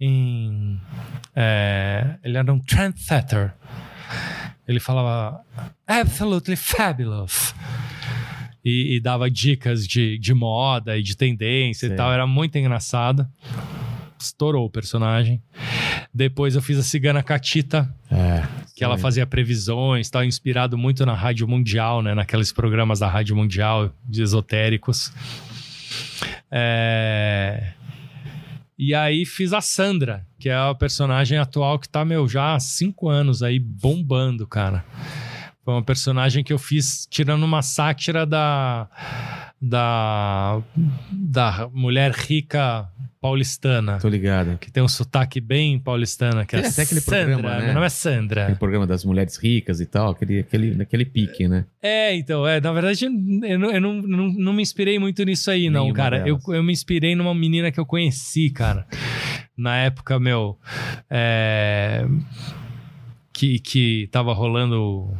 [0.00, 0.80] em.
[1.36, 3.52] é, ele era um trendsetter.
[4.66, 5.44] Ele falava
[5.86, 7.54] absolutely fabulous.
[8.64, 11.94] E, e dava dicas de, de moda e de tendência Sei.
[11.94, 12.10] e tal.
[12.10, 13.28] Era muito engraçado.
[14.20, 15.42] Estourou o personagem.
[16.12, 18.42] Depois eu fiz a Cigana Catita, É.
[18.74, 22.14] que ela fazia previsões, tal, inspirado muito na Rádio Mundial, né?
[22.14, 25.12] Naqueles programas da Rádio Mundial de esotéricos.
[26.50, 27.72] É,
[28.78, 32.60] E aí fiz a Sandra, que é a personagem atual que tá, meu, já há
[32.60, 34.84] cinco anos aí bombando, cara.
[35.62, 38.88] Foi uma personagem que eu fiz tirando uma sátira da.
[39.60, 40.62] da.
[41.12, 42.88] da mulher rica
[43.20, 43.98] paulistana.
[43.98, 44.58] Tô ligado.
[44.58, 47.36] Que tem um sotaque bem paulistana, que é, até aquele Sandra.
[47.36, 47.64] programa, né?
[47.66, 48.42] Meu nome é Sandra.
[48.44, 51.66] Aquele programa das mulheres ricas e tal, aquele, aquele, aquele pique, né?
[51.82, 55.50] É, então, é, na verdade, eu não, eu não, não, não me inspirei muito nisso
[55.50, 56.26] aí, não, Nenhuma cara.
[56.26, 58.86] Eu, eu me inspirei numa menina que eu conheci, cara.
[59.56, 60.58] Na época, meu.
[61.10, 62.06] é,
[63.40, 65.12] que, que tava rolando.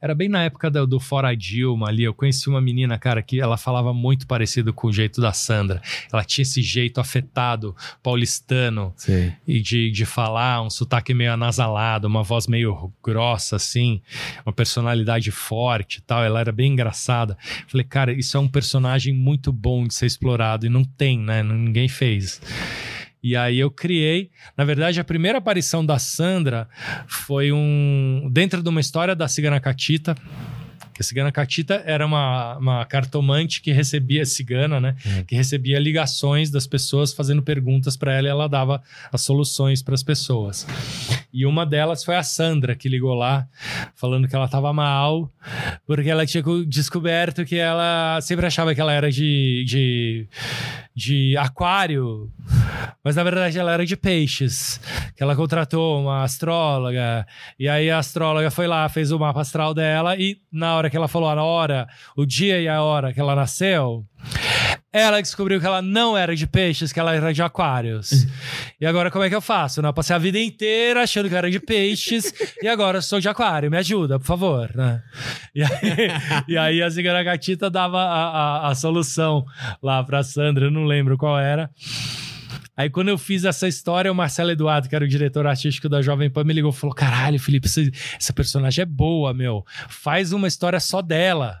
[0.00, 2.04] Era bem na época do, do Fora Dilma ali.
[2.04, 5.80] Eu conheci uma menina, cara, que ela falava muito parecido com o jeito da Sandra.
[6.12, 9.32] Ela tinha esse jeito afetado, paulistano Sei.
[9.46, 14.02] e de, de falar, um sotaque meio anasalado, uma voz meio grossa, assim,
[14.44, 16.22] uma personalidade forte e tal.
[16.22, 17.36] Ela era bem engraçada.
[17.66, 21.42] Falei, cara, isso é um personagem muito bom de ser explorado e não tem, né?
[21.42, 22.40] Ninguém fez.
[23.26, 24.30] E aí eu criei.
[24.56, 26.68] Na verdade, a primeira aparição da Sandra
[27.08, 28.30] foi um.
[28.30, 30.14] dentro de uma história da Cigana Catita.
[30.96, 34.96] Que a Cigana Catita era uma, uma cartomante que recebia cigana, né?
[35.26, 38.82] Que recebia ligações das pessoas fazendo perguntas para ela e ela dava
[39.12, 40.66] as soluções para as pessoas.
[41.30, 43.46] E uma delas foi a Sandra, que ligou lá,
[43.94, 45.30] falando que ela estava mal,
[45.86, 50.26] porque ela tinha co- descoberto que ela sempre achava que ela era de, de,
[50.94, 52.30] de aquário,
[53.04, 54.80] mas na verdade ela era de peixes.
[55.14, 57.26] Que ela contratou uma astróloga,
[57.58, 60.96] e aí a astróloga foi lá, fez o mapa astral dela, e na hora que
[60.96, 61.86] ela falou a hora,
[62.16, 64.04] o dia e a hora que ela nasceu,
[64.92, 68.26] ela descobriu que ela não era de peixes, que ela era de aquários.
[68.80, 69.82] e agora como é que eu faço?
[69.82, 69.88] Né?
[69.88, 72.32] Eu passei a vida inteira achando que era de peixes
[72.62, 73.70] e agora sou de aquário.
[73.70, 74.74] Me ajuda, por favor.
[74.74, 75.02] Né?
[75.54, 75.70] E, aí,
[76.48, 79.44] e aí a Zigana Gatita dava a, a, a solução
[79.82, 81.70] lá pra Sandra, eu não lembro qual era.
[82.76, 86.02] Aí quando eu fiz essa história, o Marcelo Eduardo, que era o diretor artístico da
[86.02, 87.80] Jovem Pan, me ligou e falou: Caralho, Felipe, essa,
[88.18, 89.64] essa personagem é boa, meu.
[89.88, 91.60] Faz uma história só dela.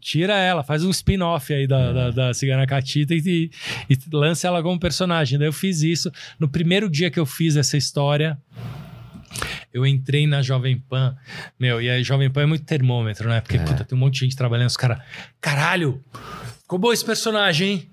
[0.00, 3.50] Tira ela, faz um spin-off aí da, da, da Cigana Catita e,
[3.90, 5.38] e lança ela como personagem.
[5.38, 6.10] Daí eu fiz isso.
[6.38, 8.38] No primeiro dia que eu fiz essa história,
[9.72, 11.16] eu entrei na Jovem Pan,
[11.58, 13.40] meu, e a Jovem Pan é muito termômetro, né?
[13.40, 14.98] Porque, puta, tem um monte de gente trabalhando, os caras,
[15.40, 16.02] caralho,
[16.62, 17.90] ficou bom esse personagem, hein?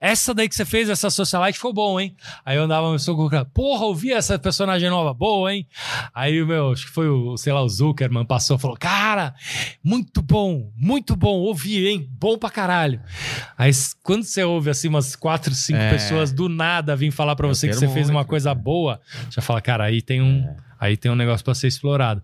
[0.00, 2.14] Essa daí que você fez, essa socialite, ficou bom, hein?
[2.44, 5.66] Aí eu andava seu cara, porra, ouvi essa personagem nova, boa, hein?
[6.14, 9.34] Aí, meu, acho que foi o, sei lá, o Zuckerman passou e falou, cara,
[9.82, 12.06] muito bom, muito bom, ouvi, hein?
[12.18, 13.00] Bom pra caralho.
[13.56, 13.70] Aí
[14.02, 15.90] quando você ouve assim umas quatro, cinco É.
[15.90, 19.00] pessoas do nada vir falar pra É o você que você fez uma coisa boa,
[19.30, 20.44] você fala, cara, aí tem um.
[20.44, 20.65] É.
[20.78, 22.22] Aí tem um negócio pra ser explorado.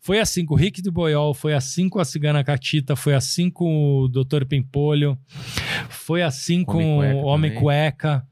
[0.00, 3.50] Foi assim com o Rick do Boiol, foi assim com a Cigana Catita, foi assim
[3.50, 4.44] com o Dr.
[4.46, 5.18] Pimpolho,
[5.88, 7.54] foi assim com o Homem.
[7.54, 8.22] Cueca.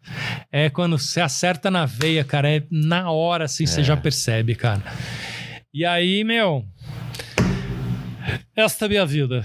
[0.50, 3.84] É quando você acerta na veia, cara, é na hora assim, você É.
[3.84, 4.82] já percebe, cara.
[5.72, 6.64] E aí, meu.
[8.56, 9.42] Esta é a minha vida.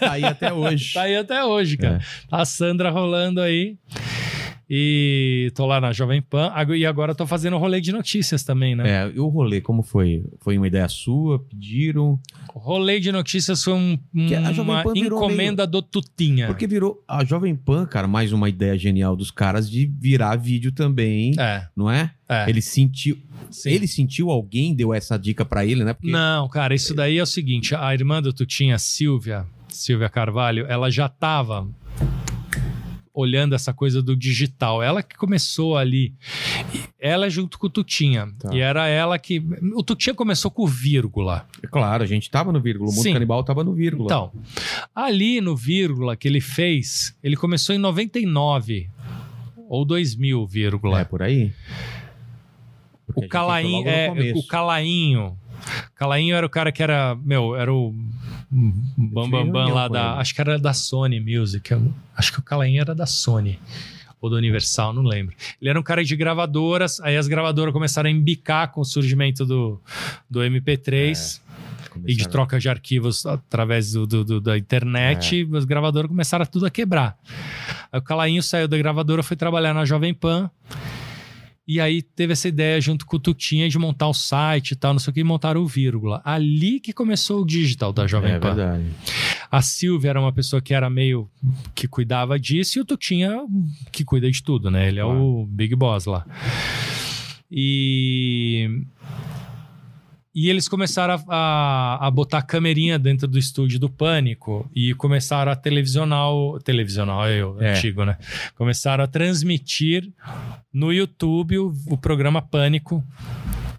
[0.00, 0.92] Tá aí até hoje.
[0.94, 1.96] Tá aí até hoje, cara.
[1.96, 2.28] É.
[2.28, 3.76] Tá a Sandra rolando aí.
[4.68, 6.52] E tô lá na Jovem Pan.
[6.76, 9.06] E agora tô fazendo rolê de notícias também, né?
[9.06, 10.24] É, e o rolê, como foi?
[10.40, 11.38] Foi uma ideia sua?
[11.38, 12.18] Pediram?
[12.52, 13.98] O rolê de notícias foi um-
[14.60, 16.48] uma encomenda do Tutinha.
[16.48, 20.72] Porque virou a Jovem Pan, cara, mais uma ideia genial dos caras de virar vídeo
[20.72, 22.10] também, É, não é?
[22.28, 22.48] é.
[22.50, 23.16] Ele sentiu.
[23.50, 23.70] Sim.
[23.70, 25.92] Ele sentiu alguém deu essa dica pra ele, né?
[25.92, 30.66] Porque Não, cara, isso daí é o seguinte: a irmã do Tutinha, Silvia, Silvia Carvalho,
[30.68, 31.68] ela já tava
[33.16, 34.82] olhando essa coisa do digital.
[34.82, 36.14] Ela que começou ali.
[37.00, 38.28] Ela junto com o Tutinha.
[38.38, 38.54] Tá.
[38.54, 39.42] E era ela que.
[39.74, 41.46] O Tutinha começou com vírgula.
[41.62, 43.14] é claro, a gente tava no vírgula, o mundo Sim.
[43.14, 44.06] canibal tava no vírgula.
[44.06, 44.32] Então,
[44.94, 48.90] ali no vírgula que ele fez, ele começou em 99
[49.68, 51.00] ou 2000, vírgula.
[51.00, 51.52] é por aí.
[53.06, 55.38] Porque O Calainho, é, o Calainho.
[55.94, 57.94] Calainho era o cara que era, meu, era o
[58.50, 60.20] Bam Bam Bam reunião lá da, ele.
[60.20, 61.70] acho que era da Sony Music.
[61.72, 63.58] eu- acho que o Calainho era da Sony
[64.20, 65.34] ou da Universal, não lembro.
[65.60, 69.44] Ele era um cara de gravadoras, aí as gravadoras começaram a embicar com o surgimento
[69.44, 69.80] do,
[70.28, 71.40] do MP3
[72.06, 75.56] e de troca de arquivos através do, do- do- da internet, É.
[75.56, 77.16] as gravadoras começaram tudo a quebrar.
[77.92, 80.50] Aí o Calainho saiu da gravadora, foi trabalhar na Jovem Pan.
[81.68, 84.92] E aí teve essa ideia junto com o Tutinha de montar o site e tal,
[84.92, 86.22] não sei o que, e montaram o vírgula.
[86.24, 88.54] Ali que começou o digital da Jovem É Pan.
[88.54, 88.84] verdade.
[89.50, 91.28] A Silvia era uma pessoa que era meio
[91.74, 93.32] que cuidava disso e o Tutinha
[93.90, 94.86] que cuida de tudo, né?
[94.88, 95.20] Ele é Claro.
[95.20, 96.24] o Big Boss lá.
[97.50, 98.68] E
[100.38, 105.50] e eles começaram a, a, a botar câmerinha dentro do estúdio do Pânico e começaram
[105.50, 106.58] a televisionar o.
[106.60, 107.70] Televisionar, eu, É.
[107.72, 108.18] antigo, né?
[108.54, 110.12] Começaram a transmitir
[110.70, 113.02] no YouTube o, o programa Pânico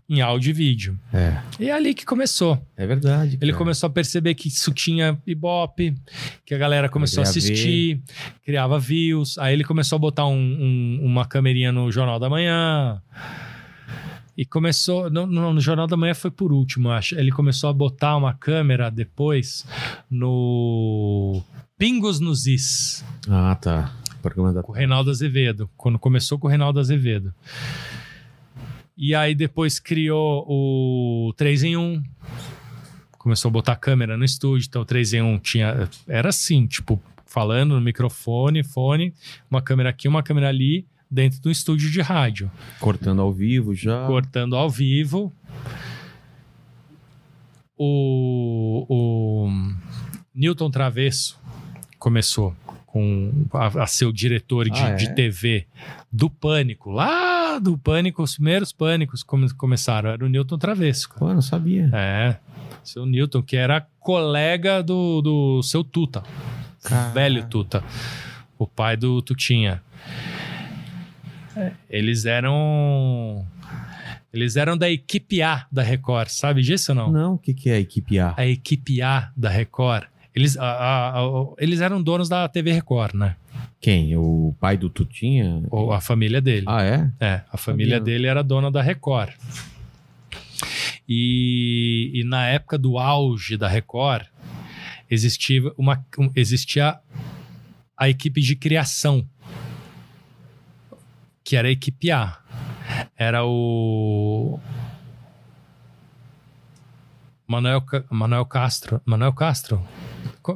[0.09, 0.97] em áudio e vídeo.
[1.13, 2.57] É, E é ali que começou.
[2.77, 3.37] é verdade.
[3.41, 3.57] Ele cara.
[3.57, 5.93] começou a perceber que isso tinha ibope,
[6.45, 8.01] que a galera começou a Queria assistir,
[8.43, 9.37] criava views.
[9.37, 13.01] Aí ele começou a botar um- um- uma camerinha no Jornal da Manhã.
[14.37, 15.09] E começou.
[15.09, 17.15] No, no- Jornal da Manhã foi por último, acho.
[17.17, 19.65] Ele começou a botar uma câmera depois
[20.09, 21.41] no
[21.77, 23.91] Pingos nos Is, Ah, tá.
[24.21, 24.29] Da
[24.63, 25.69] com o Reinaldo Azevedo.
[25.77, 27.33] Quando começou com o Reinaldo Azevedo.
[28.97, 32.03] E aí depois criou o 3 em 1.
[33.17, 35.89] Começou a botar câmera no estúdio, então o 3 em 1 tinha.
[36.07, 39.13] Era assim, tipo, falando no microfone, fone,
[39.49, 42.51] uma câmera aqui, uma câmera ali, dentro do estúdio de rádio.
[42.79, 44.05] cortando ao vivo já.
[44.07, 45.33] Cortando ao vivo.
[47.77, 49.49] O, o
[50.33, 51.39] Newton Travesso
[51.99, 52.55] começou
[52.87, 54.95] com a, a ser o diretor de, Ah, é?
[54.95, 55.67] de TV
[56.11, 56.89] do Pânico.
[56.91, 60.09] Lá do Pânico, os primeiros Pânicos come- começaram.
[60.09, 61.09] Era o Newton Travesso.
[61.17, 61.89] Pô, não sabia.
[61.93, 62.37] É.
[62.83, 66.23] Seu Newton, que era colega do, do seu Tuta.
[67.13, 67.83] Velho Tuta.
[68.57, 69.83] O pai do Tutinha.
[71.89, 73.45] Eles eram.
[74.33, 77.11] Eles eram da equipe A da Record, sabe disso ou não?
[77.11, 78.33] Não, o que, que é a equipe A?
[78.37, 80.03] A equipe A da Record.
[80.35, 83.35] Eles, a- a- a- eles eram donos da TV Record, né?
[83.81, 84.15] Quem?
[84.15, 85.63] O pai do Tutinha?
[85.71, 86.65] Ou a família dele.
[86.67, 87.09] Ah, é?
[87.19, 88.13] É, a família Sabia.
[88.13, 89.31] dele era dona da Record.
[91.07, 94.25] E, e na época do auge da Record,
[95.09, 96.97] existia, uma, um- existia
[97.97, 99.27] a equipe de criação,
[101.47, 102.39] que era a equipe A.
[103.15, 104.59] Era o.
[107.47, 109.01] Manuel, Manuel Castro.
[109.05, 109.81] Manuel Castro?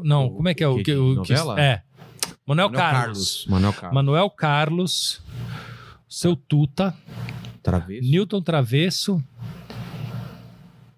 [0.04, 1.82] Não, O- como é que é o que- o que- é.
[2.46, 3.46] Manuel, Carlos.
[3.48, 3.96] Manuel Carlos.
[3.96, 5.22] Manuel Carlos,
[6.10, 6.94] seu Tuta,
[7.64, 8.10] Travesso.
[8.12, 9.24] Newton Travesso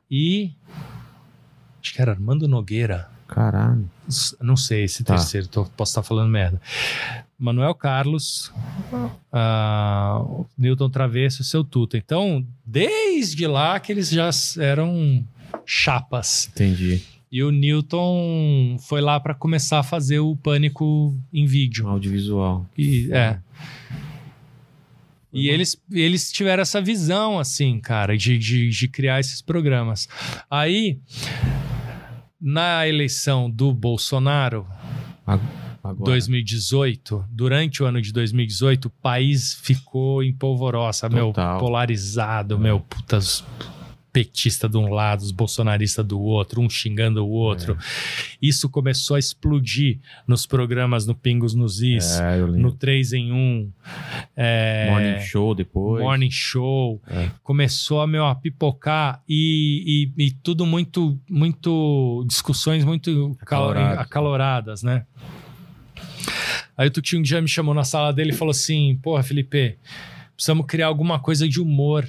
[0.09, 0.55] e.
[1.79, 3.09] Acho que era Armando Nogueira.
[3.27, 3.87] Caralho.
[4.41, 5.15] Não sei esse Tá.
[5.15, 6.59] terceiro, tô- posso estar falando merda.
[7.37, 8.51] Manuel Carlos,
[9.31, 10.23] ah,
[10.57, 11.97] Newton Travesso e seu Tuta.
[11.97, 14.29] Então, desde lá que eles já
[14.59, 15.25] eram
[15.65, 16.49] chapas.
[16.53, 17.01] Entendi.
[17.31, 21.87] E o Newton foi lá para começar a fazer o pânico em vídeo.
[21.87, 22.65] Audiovisual.
[22.77, 23.39] E, é.
[25.33, 30.07] E eles, eles tiveram essa visão, assim, cara, de, de, de criar esses programas.
[30.49, 30.99] Aí,
[32.39, 34.67] Na eleição do Bolsonaro,
[35.25, 35.62] Agora.
[35.91, 43.43] 2018, durante o ano de 2018, o país ficou em polvorosa, meu, polarizado, meu, putas
[44.11, 47.75] petista de um lado, os bolsonaristas do outro, um xingando o outro.
[48.39, 52.71] Isso começou a explodir nos programas no Pingos nos Is, É, no lembro.
[52.73, 53.71] 3 em 1,
[54.37, 56.03] é, Morning Show depois.
[56.03, 57.31] Morning Show, É.
[57.41, 63.97] começou a, meu, a pipocar e, e- e tudo muito, muito, discussões muito cal- Acaloradas.
[63.99, 65.07] acaloradas, né?
[66.77, 69.77] Aí o Tutinho um dia me chamou na sala dele e falou assim, porra, Felipe,
[70.35, 72.07] precisamos criar alguma coisa de humor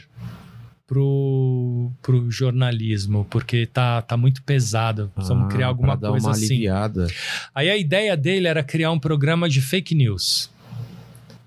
[0.86, 6.32] pro, pro jornalismo, porque tá, tá muito pesado, precisamos Ah, criar alguma dar coisa uma
[6.32, 6.44] assim.
[6.46, 7.06] aliviada.
[7.54, 10.50] Aí a ideia dele era criar um programa de fake news.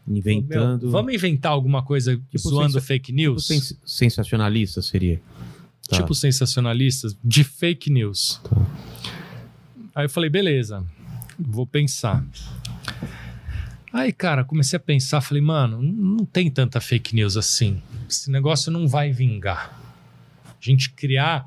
[0.08, 0.84] Inventando.
[0.84, 3.46] Meu, vamos inventar alguma coisa Tipo zoando sensa- fake Tipo news?
[3.48, 5.20] sens- sensacionalista seria.
[5.90, 5.98] Tá.
[5.98, 8.40] Tipo sensacionalistas de fake news.
[8.44, 8.66] Tá.
[9.96, 10.84] Aí eu falei, beleza,
[11.38, 12.24] vou pensar.
[13.94, 17.82] Aí, cara, comecei a pensar, falei, mano, não tem tanta fake news assim.
[18.10, 19.80] Esse negócio não vai vingar.
[20.46, 21.46] A gente criar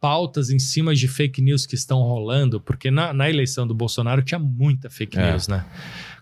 [0.00, 4.22] pautas em cima de fake news que estão rolando, porque na, na eleição do Bolsonaro
[4.22, 5.30] tinha muita fake É.
[5.30, 5.64] news, né?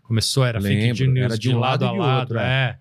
[0.05, 2.79] Começou, era fake Lembro, news era de, um lado, lado a lado, outro, é.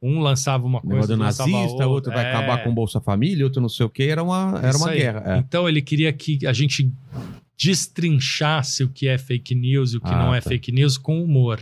[0.00, 2.28] Um lançava uma coisa, do nazista, outra, outro vai é.
[2.34, 4.98] acabar com Bolsa Família, outro não sei o que, era uma, era Isso uma aí.
[4.98, 5.22] guerra.
[5.26, 5.38] é.
[5.38, 6.90] Então ele queria que a gente
[7.62, 10.48] destrinchasse o que é fake news e o que Ah, não é tá.
[10.50, 11.60] fake news com humor.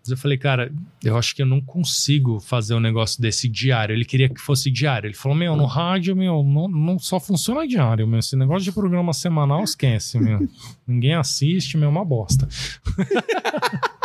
[0.00, 0.72] Mas eu falei, cara,
[1.04, 3.94] eu acho que eu não consigo fazer um negócio desse diário.
[3.94, 5.06] Ele queria que fosse diário.
[5.08, 8.18] Ele falou, meu, no rádio, meu, não, não só funciona diário, meu.
[8.18, 10.48] Esse negócio de programa semanal, esquece, meu.
[10.86, 12.48] Ninguém assiste, meu, é uma bosta.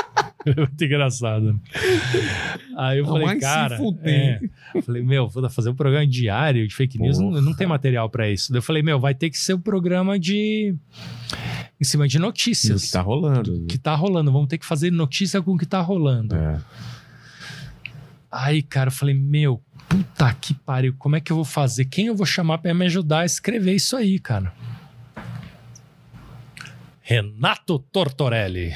[0.58, 1.60] Muito engraçado.
[2.78, 4.40] Aí eu Não, falei, cara, é.
[4.82, 8.30] falei, meu, vou fazer um programa diário de fake news, não, não tem material pra
[8.30, 8.52] isso.
[8.52, 10.76] Daí eu falei, meu, vai ter que ser um programa de
[11.80, 13.66] em cima de Do notícias que tá rolando.
[13.68, 14.32] que tá rolando.
[14.32, 16.36] Vamos ter que fazer notícia com o que tá rolando.
[16.36, 16.60] É.
[18.32, 21.86] Aí, cara, eu falei, meu, puta que pariu, como é que eu vou fazer?
[21.86, 24.54] Quem eu vou chamar pra me ajudar a escrever isso aí, cara?
[27.08, 28.74] Renato Tortorelli.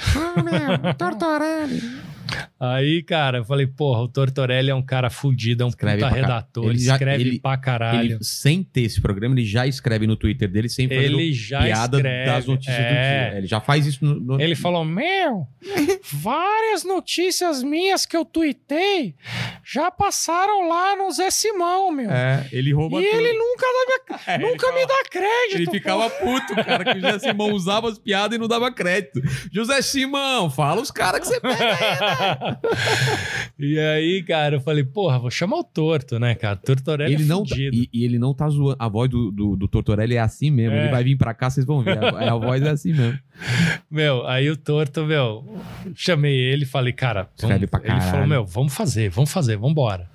[2.60, 6.14] Aí, cara, eu falei, porra, o Tortorelli é um cara fudido, é um Escreve puta
[6.14, 8.16] redator, ele já- escreve ele- pra caralho.
[8.16, 12.26] Ele, sem ter esse programa, ele já escreve no Twitter dele, Ele já piada escreve.
[12.32, 13.30] das notícias do é.
[13.30, 13.38] dia.
[13.38, 14.20] Ele já faz isso no.
[14.20, 15.48] no- Ele falou: Meu,
[16.12, 19.16] várias notícias minhas que eu tuitei
[19.64, 22.10] já passaram lá no Zé Simão, meu.
[22.12, 23.16] É, ele rouba e tudo.
[23.22, 25.56] ele nunca, dá minha- É, ele nunca me dá crédito.
[25.56, 25.72] Ele pô.
[25.72, 29.22] ficava puto, cara, que o José Simão usava as piadas e não dava crédito.
[29.52, 32.19] José Simão, fala os caras que você pega aí.
[33.58, 36.56] e aí, cara, eu falei: Porra, vou chamar o torto, né, cara?
[36.56, 38.76] Tortorelli Ele é não, tá- e, e ele não tá zoando.
[38.80, 40.76] A voz do, do, do Tortorelli é assim mesmo.
[40.76, 40.84] É.
[40.84, 41.98] Ele vai vir pra cá, vocês vão ver.
[42.04, 43.20] A, a voz é assim mesmo.
[43.90, 45.58] Meu, aí o torto, meu,
[45.96, 50.10] chamei ele falei, cara, vamos- ele falou, meu, vamos fazer, vamos fazer, vamos embora.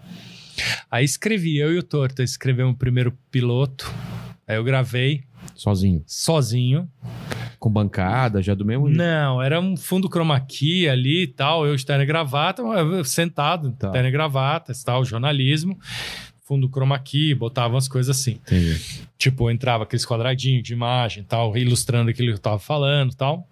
[0.90, 3.92] Aí escrevi, eu e o torto, escrevemos o primeiro piloto,
[4.46, 5.24] aí eu gravei
[5.54, 6.02] Sozinho.
[6.06, 6.88] sozinho.
[7.58, 8.98] Com bancada, já do mesmo jeito.
[8.98, 12.62] Não, era um fundo chroma key ali e tal, eu de terno e gravata,
[13.04, 13.90] sentado, Tá.
[13.90, 15.78] terno e gravata tal, jornalismo,
[16.42, 18.32] fundo chroma key, botava umas coisas assim.
[18.32, 18.80] Entendi.
[19.16, 23.16] Tipo, entrava aqueles quadradinhos de imagem e tal, ilustrando aquilo que eu tava falando e
[23.16, 23.48] tal.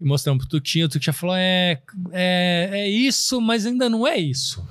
[0.00, 4.16] E mostrando pro Tutinho, o Tutinho falou: é, é, é isso, mas ainda não é
[4.18, 4.66] isso.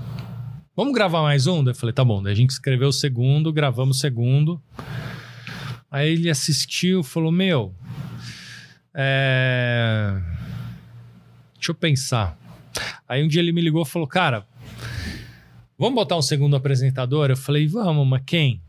[0.75, 1.63] Vamos gravar mais um?
[1.63, 2.21] Daí eu falei: tá bom.
[2.21, 4.61] Daí a gente escreveu o segundo, gravamos o segundo.
[5.91, 7.75] Aí ele assistiu falou: Meu,
[8.93, 10.17] é...
[11.55, 12.37] deixa eu pensar.
[13.07, 14.47] Aí um dia ele me ligou e falou: Cara,
[15.77, 17.29] vamos botar um segundo apresentador?
[17.29, 18.61] Eu falei: Vamos, mas quem?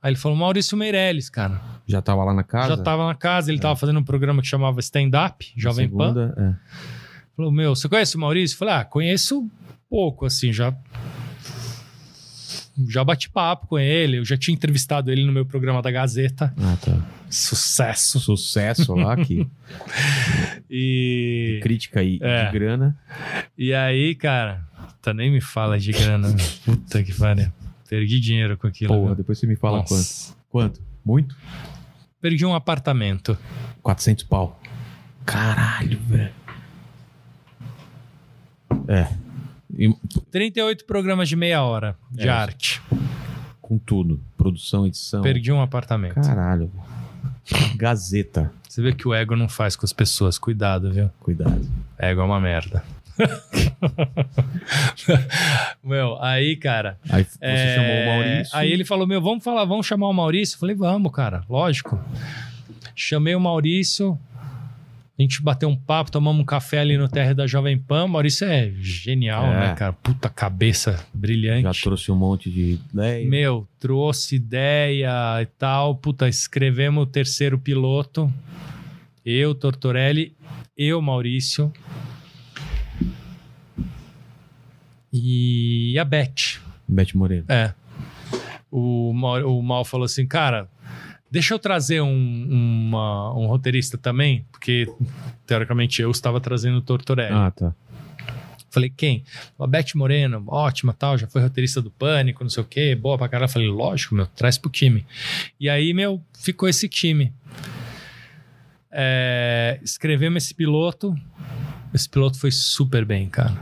[0.00, 1.60] Aí ele falou: Maurício Meirelles, cara.
[1.86, 2.76] Já tava lá na casa?
[2.76, 6.14] Já tava na casa, ele tava fazendo um programa que chamava Stand Up, Jovem Pan.
[6.14, 6.76] Segunda, é.
[7.36, 8.54] Falou: Meu, você conhece o Maurício?
[8.54, 9.46] Eu falei: Ah, conheço
[9.90, 10.74] pouco, assim, já.
[12.88, 16.54] Já bati papo com ele, eu já tinha entrevistado ele no meu programa da Gazeta.
[16.56, 16.98] Ah, tá.
[17.28, 18.18] Sucesso.
[18.20, 19.46] Sucesso lá aqui.
[20.74, 21.60] E.
[21.62, 22.46] Crítica aí É.
[22.46, 22.96] de grana.
[23.58, 24.66] E aí, cara,
[25.02, 26.34] tá nem me fala de grana.
[26.64, 27.52] Puta que pariu.
[27.90, 28.94] Perdi dinheiro com aquilo.
[28.94, 29.16] Porra, viu?
[29.16, 29.90] depois você me fala quanto.
[29.90, 30.34] Nossa.
[30.48, 30.80] Quanto?
[31.04, 31.36] Muito?
[32.22, 33.36] Perdi um apartamento.
[33.82, 34.58] 400 pau.
[35.26, 36.32] Caralho, velho.
[38.88, 39.08] É.
[39.76, 39.92] E
[40.30, 42.30] 38 programas de meia hora de É.
[42.30, 42.82] arte.
[43.60, 44.20] com tudo.
[44.36, 45.22] Produção, edição.
[45.22, 46.14] Perdi um apartamento.
[46.20, 46.70] Caralho.
[47.76, 48.52] Gazeta.
[48.68, 50.38] Você vê que o ego não faz com as pessoas.
[50.38, 51.10] Cuidado, viu?
[51.20, 51.66] Cuidado.
[51.98, 52.82] Ego é uma merda.
[55.82, 56.98] meu, aí, cara.
[57.08, 58.56] Aí você é, chamou o Maurício.
[58.58, 60.56] Aí ele falou: Meu, vamos falar, vamos chamar o Maurício.
[60.56, 61.98] Eu falei: Vamos, cara, lógico.
[62.94, 64.18] Chamei o Maurício.
[65.18, 68.08] A gente bateu um papo, tomamos um café ali no terra da Jovem Pan.
[68.08, 69.60] Maurício é genial, É.
[69.68, 69.92] né, cara?
[69.92, 71.62] Puta cabeça brilhante.
[71.64, 73.28] Já trouxe um monte de ideia.
[73.28, 75.12] Meu, trouxe ideia
[75.42, 75.94] e tal.
[75.96, 78.32] Puta, escrevemos o terceiro piloto.
[79.24, 80.34] Eu, Tortorelli,
[80.76, 81.70] eu, Maurício.
[85.12, 86.58] E a Beth.
[86.88, 87.44] Beth Moreira.
[87.48, 87.74] É.
[88.70, 90.68] O Mal, o Mal falou assim, cara,
[91.32, 94.86] deixa eu trazer um, uma- um roteirista também, porque
[95.46, 97.34] teoricamente eu estava trazendo o Tortorelli.
[97.34, 97.74] Ah, tá.
[98.70, 99.22] Falei, quem?
[99.58, 103.18] A Beth Moreno, ótima, tal, já foi roteirista do Pânico, não sei o quê, boa
[103.18, 103.50] pra caralho.
[103.50, 105.04] Falei, lógico, meu, traz pro time.
[105.60, 107.32] E aí, meu, ficou esse time.
[108.90, 111.14] É, escrevemos esse piloto.
[111.92, 113.54] Esse piloto foi super bem, cara.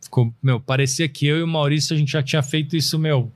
[0.00, 3.32] Ficou, meu, parecia que eu e o Maurício a gente já tinha feito isso, meu,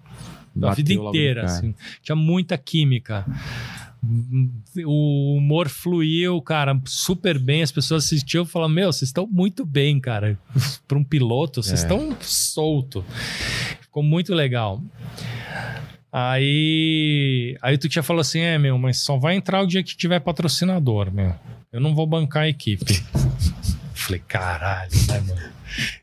[0.62, 1.74] a vida inteira, assim.
[2.02, 3.24] Tinha muita química.
[4.84, 7.62] O humor fluiu, cara, super bem.
[7.62, 10.36] As pessoas assistiam e falavam: Meu, vocês estão muito bem, cara.
[10.88, 11.82] Para um piloto, vocês É.
[11.84, 13.04] estão solto.
[13.80, 14.82] Ficou muito legal.
[16.10, 19.96] Aí, aí tu tinha falou assim: É, meu, mas só vai entrar o dia que
[19.96, 21.34] tiver patrocinador, meu.
[21.72, 23.02] Eu não vou bancar a equipe.
[23.94, 25.52] Falei: Caralho, né, mano?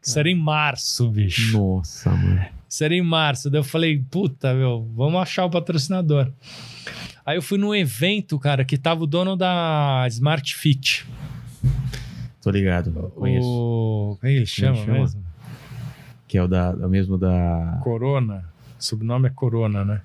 [0.02, 1.56] Isso era em março, bicho.
[1.58, 2.46] Nossa, mano.
[2.70, 3.50] Isso era em março.
[3.50, 6.32] Daí eu falei, puta, meu, vamos achar o patrocinador.
[7.26, 11.08] Aí eu fui num evento, cara, que tava o dono da Smart Fit.
[12.42, 12.92] Tô ligado.
[13.16, 13.48] Conheço.
[13.48, 14.18] O...
[14.20, 15.00] Como é que ele chama, chama?
[15.00, 15.24] mesmo?
[16.28, 17.80] Que é o, da, é o mesmo da.
[17.84, 18.46] Corona.
[18.80, 20.02] O sobrenome é Corona, né?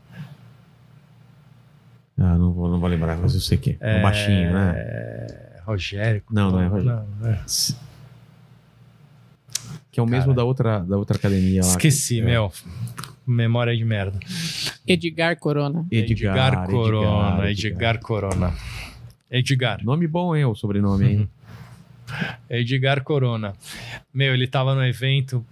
[2.18, 3.98] Ah, não vou, não vou lembrar, mas eu sei que é.
[3.98, 4.74] Um baixinho, né?
[4.76, 5.60] É...
[5.64, 6.22] Rogério.
[6.30, 7.04] Não, não é Rogério.
[7.20, 7.40] não, é.
[9.94, 10.36] Que é o mesmo Cara.
[10.38, 11.68] da outra, da outra academia lá.
[11.68, 12.24] Esqueci, É.
[12.24, 12.52] meu.
[13.24, 14.18] Memória de merda.
[14.84, 15.86] Edgar Corona.
[15.88, 17.48] Edgar, Corona.
[17.48, 18.52] Edgar, Corona.
[19.30, 19.84] Edgar.
[19.84, 20.46] Nome bom, hein?
[20.46, 21.28] O sobrenome, hein?
[22.50, 23.52] Edgar Corona.
[24.12, 25.46] Meu, ele tava no evento,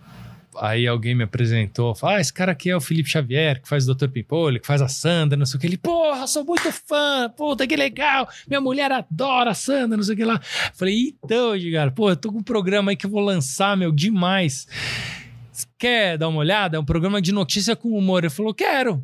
[0.58, 3.88] aí alguém me apresentou, falou, ah, esse cara aqui é o Felipe Xavier, que faz
[3.88, 4.08] o Dr.
[4.08, 5.66] Pimpolho, que faz a Sandra, não sei o que.
[5.66, 10.14] Ele, porra, sou muito fã, puta, que legal, minha mulher adora a Sandra, não sei
[10.14, 10.40] o que lá.
[10.74, 13.92] Falei, então, Edgar, pô, eu tô com um programa aí que eu vou lançar, meu,
[13.92, 14.66] demais.
[15.78, 16.76] Quer dar uma olhada?
[16.76, 18.22] É um programa de notícia com humor.
[18.22, 19.02] Ele falou, quero.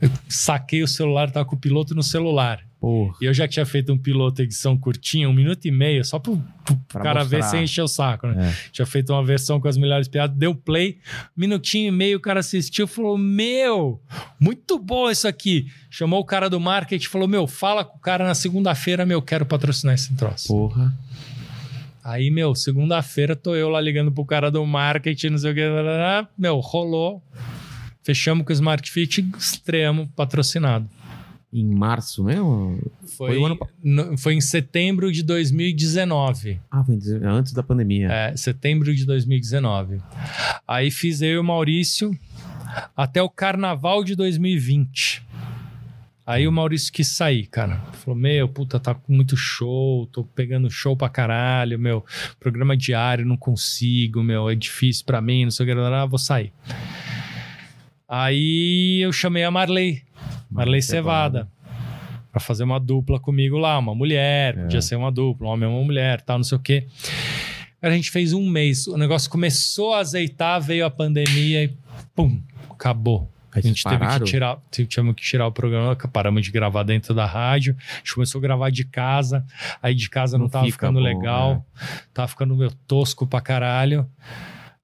[0.00, 2.60] Eu saquei o celular, tava com o piloto no celular.
[2.82, 3.14] Porra.
[3.20, 6.36] E eu já tinha feito um piloto edição curtinha, um minuto e meio, só pro,
[6.64, 7.50] pro cara ver mostrar.
[7.52, 8.48] sem encher o saco, né?
[8.48, 8.70] É.
[8.72, 10.98] Tinha feito uma versão com as melhores piadas, deu play,
[11.36, 14.02] minutinho e meio, o cara assistiu e falou: Meu,
[14.40, 15.68] muito bom isso aqui.
[15.88, 19.22] Chamou o cara do marketing e falou: Meu, fala com o cara na segunda-feira, meu,
[19.22, 20.48] quero patrocinar esse troço.
[20.48, 20.92] Porra.
[22.02, 25.62] Aí, meu, segunda-feira tô eu lá ligando pro cara do marketing, não sei o que.
[26.36, 27.22] Meu, rolou.
[28.02, 30.90] Fechamos com o Smart Fit, estreamos patrocinado.
[31.52, 32.78] Em março mesmo?
[33.16, 36.58] Foi, Foi ano no- foi em setembro de 2019.
[36.70, 38.08] Ah, foi antes da pandemia.
[38.10, 40.00] É, setembro de 2019.
[40.66, 42.18] Aí fiz eu e o Maurício
[42.96, 45.22] até o carnaval de 2020.
[46.24, 47.76] Aí o Maurício quis sair, cara.
[47.94, 52.02] Falou: Meu, puta, tá com muito show, tô pegando show pra caralho, meu.
[52.40, 56.18] Programa diário, não consigo, meu, é difícil pra mim, não sei o que, lá, vou
[56.18, 56.50] sair.
[58.08, 60.02] Aí eu chamei a Marley,
[60.52, 61.48] Marley Cevada,
[62.30, 64.62] pra fazer uma dupla comigo lá, uma mulher, É.
[64.62, 66.86] podia ser uma dupla, um homem e uma mulher, tal, não sei o quê.
[67.80, 71.76] A gente fez um mês, o negócio começou a azeitar, veio a pandemia e
[72.14, 73.28] pum, acabou.
[73.54, 74.24] A gente teve pararam?
[74.24, 78.14] que tirar, tivemos que tirar o programa, paramos de gravar dentro da rádio, a gente
[78.14, 79.44] começou a gravar de casa,
[79.82, 81.66] aí de casa não, Não tava fica ficando bom, legal,
[82.14, 84.08] tava ficando meu tosco pra caralho.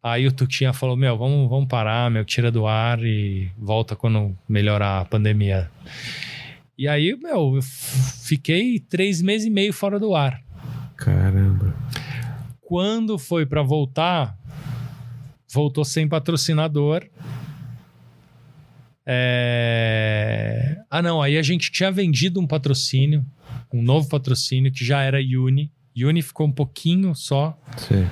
[0.03, 4.37] Aí o Tutinha falou: Meu, vamos, vamos parar, meu, tira do ar e volta quando
[4.49, 5.71] melhorar a pandemia.
[6.77, 10.41] E aí, meu, eu fiquei três meses e meio fora do ar.
[10.97, 11.75] Caramba.
[12.61, 14.39] Quando foi pra voltar,
[15.53, 17.05] voltou sem patrocinador.
[19.05, 20.77] É...
[20.91, 23.25] Ah, não, aí a gente tinha vendido um patrocínio,
[23.73, 25.73] um novo patrocínio que já era Uni.
[25.97, 28.07] Uni ficou um pouquinho só Sei.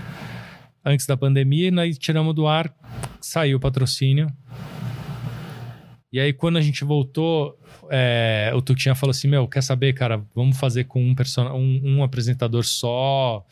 [0.87, 2.73] Antes da pandemia, e nós tiramos do ar,
[3.21, 4.29] saiu o patrocínio.
[6.13, 7.59] E aí, quando a gente voltou,
[7.91, 10.25] é, o Tutinha falou assim: Meu, quer saber, cara?
[10.35, 11.49] Vamos fazer com um, person...
[11.53, 13.45] um, um apresentador só,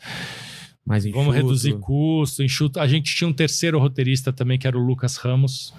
[0.85, 1.31] vamos enxuto.
[1.31, 2.79] reduzir custo, enxuto.
[2.79, 5.73] A gente tinha um terceiro roteirista também, que era o Lucas Ramos.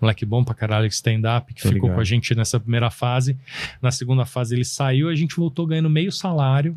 [0.00, 1.94] Moleque bom pra caralho, stand-up, que Tô ficou ligado.
[1.94, 3.38] com a gente nessa primeira fase.
[3.80, 6.76] Na segunda fase ele saiu, a gente voltou ganhando meio salário.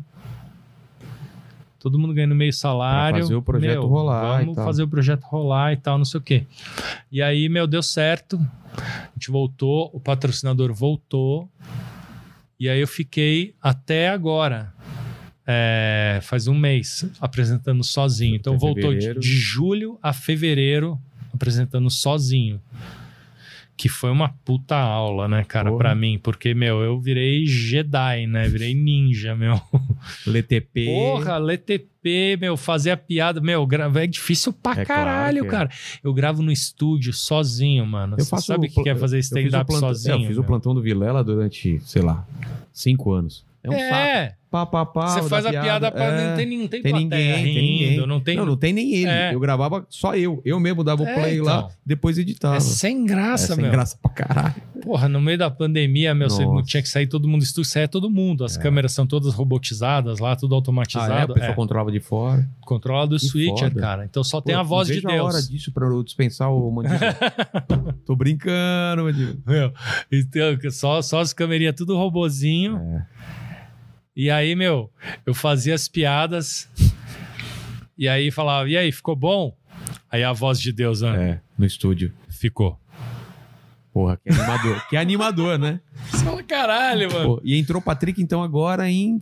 [1.78, 3.16] Todo mundo ganhando meio salário.
[3.16, 6.18] Pra fazer o projeto Meu, rolar Vamos fazer o projeto rolar e tal, não sei
[6.18, 6.46] o quê.
[7.10, 8.40] E aí, meu, deu certo.
[8.76, 11.48] A gente voltou, o patrocinador voltou.
[12.58, 14.72] E aí eu fiquei até agora.
[15.46, 18.34] é, faz um mês apresentando sozinho.
[18.34, 20.98] Então Até voltou de, de julho a fevereiro
[21.32, 22.60] apresentando sozinho.
[23.76, 25.78] Que foi uma puta aula, né, cara, Porra.
[25.78, 26.18] pra mim.
[26.22, 28.48] Porque, meu, eu virei Jedi, né?
[28.48, 29.60] Virei ninja, meu.
[30.26, 30.86] LTP.
[30.86, 33.40] Porra, LTP, meu, fazer a piada.
[33.40, 35.50] Meu, gra- é difícil pra É claro caralho, que é.
[35.50, 35.70] cara.
[36.02, 38.14] Eu gravo no estúdio sozinho, mano.
[38.18, 40.14] Eu Você faço sabe o que pla- é fazer o stand-up plantão- sozinho?
[40.14, 40.48] é, eu fiz o meu?
[40.48, 42.26] plantão do Vilela durante, sei lá,
[42.72, 43.44] cinco anos.
[43.66, 43.94] É um saco.
[43.94, 46.04] É, Pá, pá, pá, você faz a piada pra.
[46.04, 46.28] é.
[46.30, 48.06] Não tem, não tem, Tem ninguém, tem rindo, ninguém.
[48.06, 48.36] não tem.
[48.36, 49.10] Não, não tem nem ele.
[49.10, 49.34] É.
[49.34, 50.40] Eu gravava só eu.
[50.46, 51.70] Eu mesmo dava o É, play lá, então.
[51.84, 52.56] depois editava.
[52.56, 53.72] É sem graça, É sem meu.
[53.72, 54.54] graça pra caralho.
[54.82, 56.66] Porra, no meio da pandemia, meu, você não Nossa.
[56.68, 58.44] tinha que sair todo mundo do estúdio, saia todo mundo.
[58.44, 60.56] As câmeras são todas robotizadas lá, tudo Ah, é?
[60.56, 61.34] A automatizado.
[61.34, 61.54] pessoa é.
[61.54, 62.48] controlava de fora.
[62.60, 63.80] Controla do Que switcher, foda.
[63.80, 64.04] cara.
[64.04, 65.48] Então só tem Pô, a voz não de vejo a hora Deus.
[65.50, 67.16] disso pra eu dispensar o mandíbula.
[68.06, 69.36] Tô brincando, mandíbula.
[69.44, 69.72] Meu,
[70.10, 72.76] então, só, só as camerinhas tudo robozinho.
[72.78, 73.25] É.
[74.16, 74.90] E aí, meu,
[75.26, 76.68] eu fazia as piadas.
[77.98, 79.54] E aí falava, e aí, ficou bom?
[80.10, 81.30] Aí a voz de Deus, né?
[81.32, 82.12] É, no estúdio.
[82.30, 82.78] Ficou.
[83.92, 84.88] Porra, que animador.
[84.88, 85.80] que animador, né?
[86.10, 87.36] Você fala, caralho, mano.
[87.36, 89.20] Pô, e entrou o Patrick, então, agora em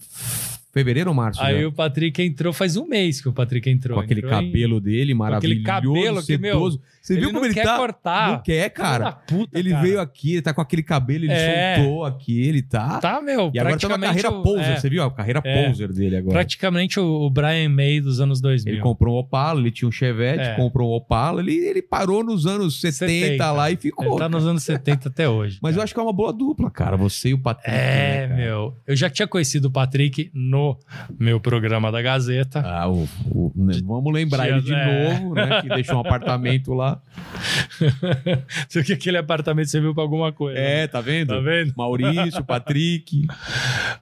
[0.73, 1.41] fevereiro ou março?
[1.43, 1.69] Aí já?
[1.69, 3.99] o Patrick entrou, faz um mês que o Patrick entrou.
[3.99, 6.83] Com aquele Entrou em- cabelo dele maravilhoso, cabelo que, meu, sedoso.
[7.05, 7.77] Você viu como ele quer tá?
[7.77, 8.31] cortar.
[8.33, 9.13] Não quer, cara.
[9.13, 9.83] puta, Ele cara.
[9.83, 11.77] veio aqui, ele tá com aquele cabelo, ele É.
[11.77, 12.99] soltou aqui, ele tá...
[12.99, 15.03] Tá, meu, E agora tá na carreira o- poser, é, você viu?
[15.03, 15.67] A carreira É.
[15.69, 16.33] poser dele agora.
[16.33, 18.73] praticamente o, Brian May dos anos 2000.
[18.75, 20.55] Ele comprou um Opala, ele tinha um Chevette, É.
[20.55, 23.53] comprou um Opala, ele, ele parou nos anos 70, 70.
[23.53, 24.07] lá e ficou.
[24.07, 24.51] Ele tá nos cara.
[24.53, 25.59] anos 70 até hoje.
[25.63, 25.85] Mas eu cara.
[25.85, 26.97] acho que é uma boa dupla, cara.
[26.97, 27.71] Você e o Patrick.
[27.71, 28.75] É, né, meu.
[28.87, 30.79] Eu já tinha conhecido o Patrick no
[31.19, 32.63] meu programa da Gazeta.
[32.65, 35.61] Ah, o, o- né, vamos lembrar ele de novo, né?
[35.61, 36.94] Que deixou um apartamento lá.
[38.69, 40.59] Sei que aquele apartamento serviu pra alguma coisa.
[40.59, 41.29] É, tá vendo?
[41.29, 41.73] Tá vendo?
[41.77, 43.27] Maurício, Patrick.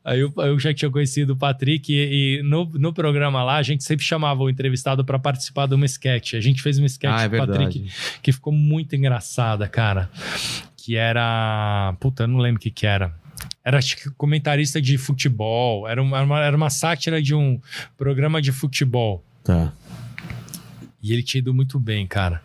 [0.04, 3.62] Aí eu, eu já tinha conhecido o Patrick e, e no, no programa lá a
[3.62, 6.34] gente sempre chamava o entrevistado pra participar de uma sketch.
[6.34, 7.90] A gente fez uma sketch Ah, é com o Patrick
[8.22, 10.10] que ficou muito engraçada, cara.
[10.76, 11.94] Que era.
[12.00, 13.14] Puta, eu não lembro o que que era.
[13.64, 13.78] Era
[14.16, 15.88] comentarista de futebol.
[15.88, 17.60] Era uma, era uma sátira de um
[17.96, 19.24] programa de futebol.
[19.44, 19.72] Tá.
[21.02, 22.42] E ele tinha ido muito bem, cara.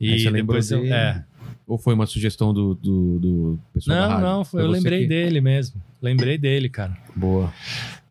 [0.00, 0.84] E Aí você depois eu.
[0.84, 1.24] É.
[1.66, 5.08] Ou foi uma sugestão do, do, do pessoal da Não, não, foi, eu lembrei que-
[5.08, 5.82] dele mesmo.
[6.00, 6.96] Lembrei dele, cara.
[7.14, 7.52] Boa.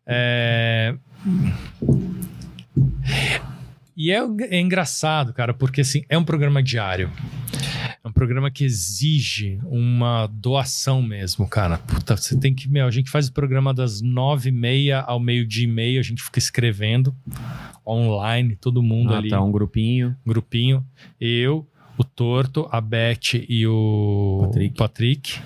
[0.05, 0.95] É...
[3.95, 4.19] E é,
[4.49, 7.09] é engraçado, cara, porque assim, é um programa diário.
[8.03, 11.79] É um programa que exige uma doação mesmo, cara.
[11.79, 12.69] Puta, você tem que.
[12.69, 16.03] Meu, a gente faz o programa das nove e meia ao meio-dia e meio, a
[16.03, 17.13] gente fica escrevendo
[17.85, 20.15] online, todo mundo Ah, ali, tá, um grupinho.
[20.25, 20.85] grupinho.
[21.19, 21.67] Eu,
[21.97, 24.75] o Torto, a Beth e o Patrick.
[24.77, 25.39] Patrick.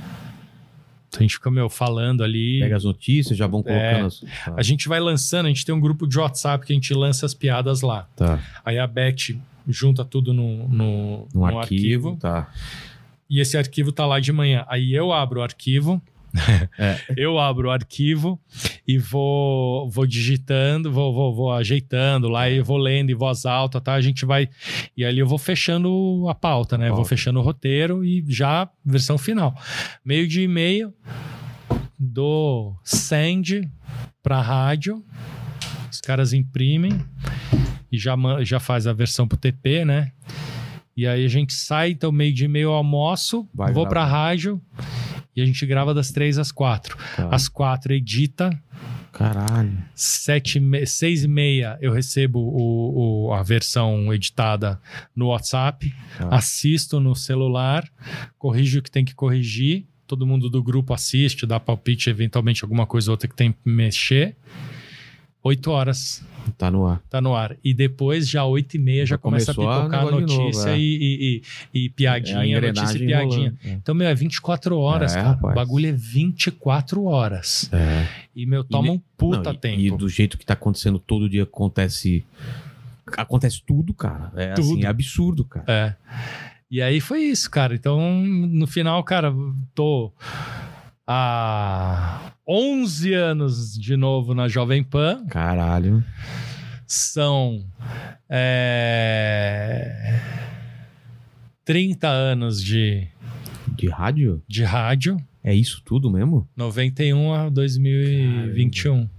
[1.07, 2.59] Então a gente fica, meu, falando ali.
[2.59, 3.63] Pega as notícias, já vão É.
[3.63, 4.19] colocando as...
[4.19, 4.53] Tá.
[4.55, 7.25] A gente vai lançando, a gente tem um grupo de WhatsApp que a gente lança
[7.25, 8.07] as piadas lá.
[8.15, 8.39] Tá.
[8.63, 9.35] Aí a Beth
[9.67, 12.15] junta tudo no, no, no arquivo.
[12.17, 12.49] Tá.
[13.29, 14.65] E esse arquivo tá lá de manhã.
[14.67, 16.01] Aí eu abro o arquivo.
[16.77, 16.97] É.
[17.17, 18.39] Eu abro o arquivo
[18.87, 23.81] e vou, vou digitando, vou, vou, vou ajeitando lá e vou lendo em voz alta,
[23.81, 23.93] tá?
[23.93, 24.49] A gente vai.
[24.95, 26.85] E ali eu vou fechando a pauta, né?
[26.85, 26.95] Pauta.
[26.95, 29.53] Vou fechando o roteiro e já versão final.
[30.05, 30.93] Meio de e-mail,
[31.99, 33.69] dou send
[34.23, 35.03] pra rádio,
[35.91, 37.03] os caras imprimem
[37.91, 40.11] e já, já faz a versão pro TP, né?
[40.95, 43.89] E aí a gente sai, então meio de e-mail almoço, Vai vou gravar.
[43.89, 44.61] pra rádio
[45.35, 46.97] e a gente grava das três às quatro.
[47.15, 47.29] tá.
[47.31, 48.49] Às quatro edita,
[49.11, 49.77] Caralho.
[49.95, 54.79] sete, seis e meia eu recebo o, o- a versão editada
[55.15, 56.29] no WhatsApp, Tá.
[56.29, 57.87] assisto no celular,
[58.37, 62.85] corrijo o que tem que corrigir, todo mundo do grupo assiste, dá palpite, eventualmente alguma
[62.85, 64.35] coisa ou outra que tem que mexer.
[65.43, 66.23] Oito horas
[66.57, 67.01] Tá no ar.
[67.09, 67.55] tá no ar.
[67.63, 70.43] E depois, já oito e meia, já Já começa a a pipocar negócio de novo,
[70.43, 70.77] notícia é.
[70.79, 71.41] e, e-
[71.73, 73.37] e- e piadinha, É a notícia e piadinha.
[73.49, 73.57] rolando.
[73.63, 73.69] É.
[73.71, 75.29] Então, meu, é 24 horas, É, cara.
[75.29, 75.51] rapaz.
[75.53, 77.67] O bagulho é 24 horas.
[77.73, 78.07] É.
[78.35, 79.79] E, meu, toma um puta Não, e- tempo.
[79.81, 82.23] E do jeito que tá acontecendo todo dia, acontece.
[83.17, 84.31] Acontece tudo, cara.
[84.35, 84.73] É Tudo.
[84.73, 85.65] assim, é absurdo, cara.
[85.67, 85.95] É.
[86.69, 87.73] E aí foi isso, cara.
[87.75, 89.33] Então, no final, cara,
[89.75, 90.11] tô
[91.13, 95.25] há 11 anos de novo na Jovem Pan.
[95.27, 96.03] Caralho.
[96.87, 97.65] São
[98.29, 100.19] é,
[101.65, 103.07] 30 anos de,
[103.75, 104.41] De rádio?
[104.47, 106.47] de rádio, É isso tudo mesmo?
[106.55, 109.09] 91 a 2021.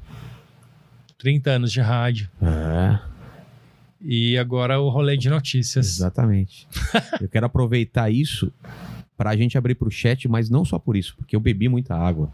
[1.18, 2.28] 30 anos de rádio.
[2.42, 2.98] É,
[4.00, 5.86] E agora o rolê de notícias.
[5.86, 6.66] exatamente.
[7.20, 8.50] eu quero aproveitar isso
[9.22, 12.32] pra gente abrir pro chat, mas não só por isso, porque eu bebi muita água.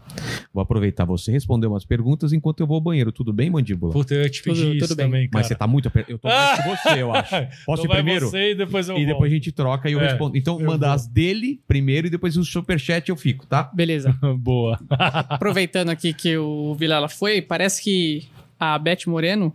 [0.55, 3.12] Vou aproveitar você responder umas perguntas enquanto eu vou ao banheiro.
[3.12, 3.92] Tudo bem, mandíbula?
[3.92, 5.07] Puta, eu ia te pedir Tudo- isso tudo bem.
[5.07, 5.31] também, cara.
[5.34, 6.07] Mas você tá muito aper...
[6.08, 7.34] Eu tô mais que você, eu acho.
[7.67, 8.31] Posso Então ir primeiro?
[8.31, 9.12] você e depois eu E volto.
[9.12, 10.34] depois a gente troca e eu É, respondo.
[10.34, 10.94] Então, eu manda vou.
[10.94, 13.65] as dele primeiro e depois o superchat eu fico, tá?
[13.75, 14.17] Beleza.
[14.39, 14.78] Boa.
[14.89, 18.26] Aproveitando aqui que o Vilela foi, parece que
[18.58, 19.55] a Beth Moreno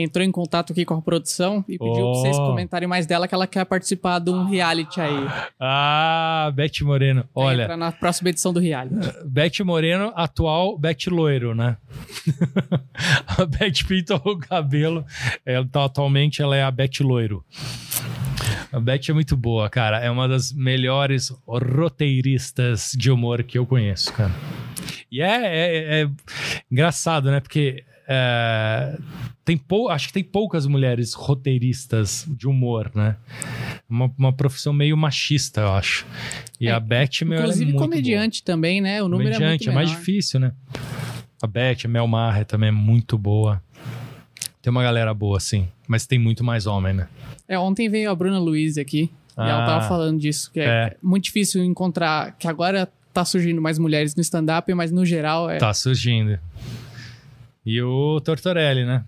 [0.00, 2.12] entrou em contato aqui com a produção e pediu Oh.
[2.12, 5.26] pra vocês comentarem mais dela que ela quer participar de um reality aí.
[5.58, 7.24] Ah, Beth Moreno.
[7.34, 8.94] Olha, entrar na próxima edição do reality.
[9.26, 11.76] Beth Moreno, atual Beth Loiro, né?
[13.26, 15.04] a Beth pintou o cabelo.
[15.44, 17.44] Ela, tá- atualmente ela é a Beth Loiro.
[18.70, 19.98] A Beth é muito boa, cara.
[19.98, 24.30] É uma das melhores roteiristas de humor que eu conheço, cara.
[25.10, 26.08] E é, é- é
[26.70, 27.40] engraçado, né?
[27.40, 28.98] Porque é,
[29.44, 33.16] tem pou, acho que tem poucas mulheres roteiristas de humor, né?
[33.88, 36.06] Uma, uma profissão meio machista, eu acho.
[36.60, 39.02] E É, a Beth, meu, é Inclusive muito comediante também, né?
[39.02, 40.00] O número Comediante, é muito mais menor.
[40.00, 40.52] difícil, né?
[41.42, 43.62] A Beth, a Mel Maher também é muito boa.
[44.60, 45.68] Tem uma galera boa, sim.
[45.86, 47.08] Mas tem muito mais homem, né?
[47.46, 49.66] É, ontem veio a Bruna Luiz aqui e ela Ah.
[49.66, 50.96] tava falando disso, que é, É.
[51.02, 55.58] muito difícil encontrar, que agora tá surgindo mais mulheres no stand-up, mas no geral é...
[55.58, 56.38] Tá surgindo.
[57.64, 59.04] E o Tortorelli, né?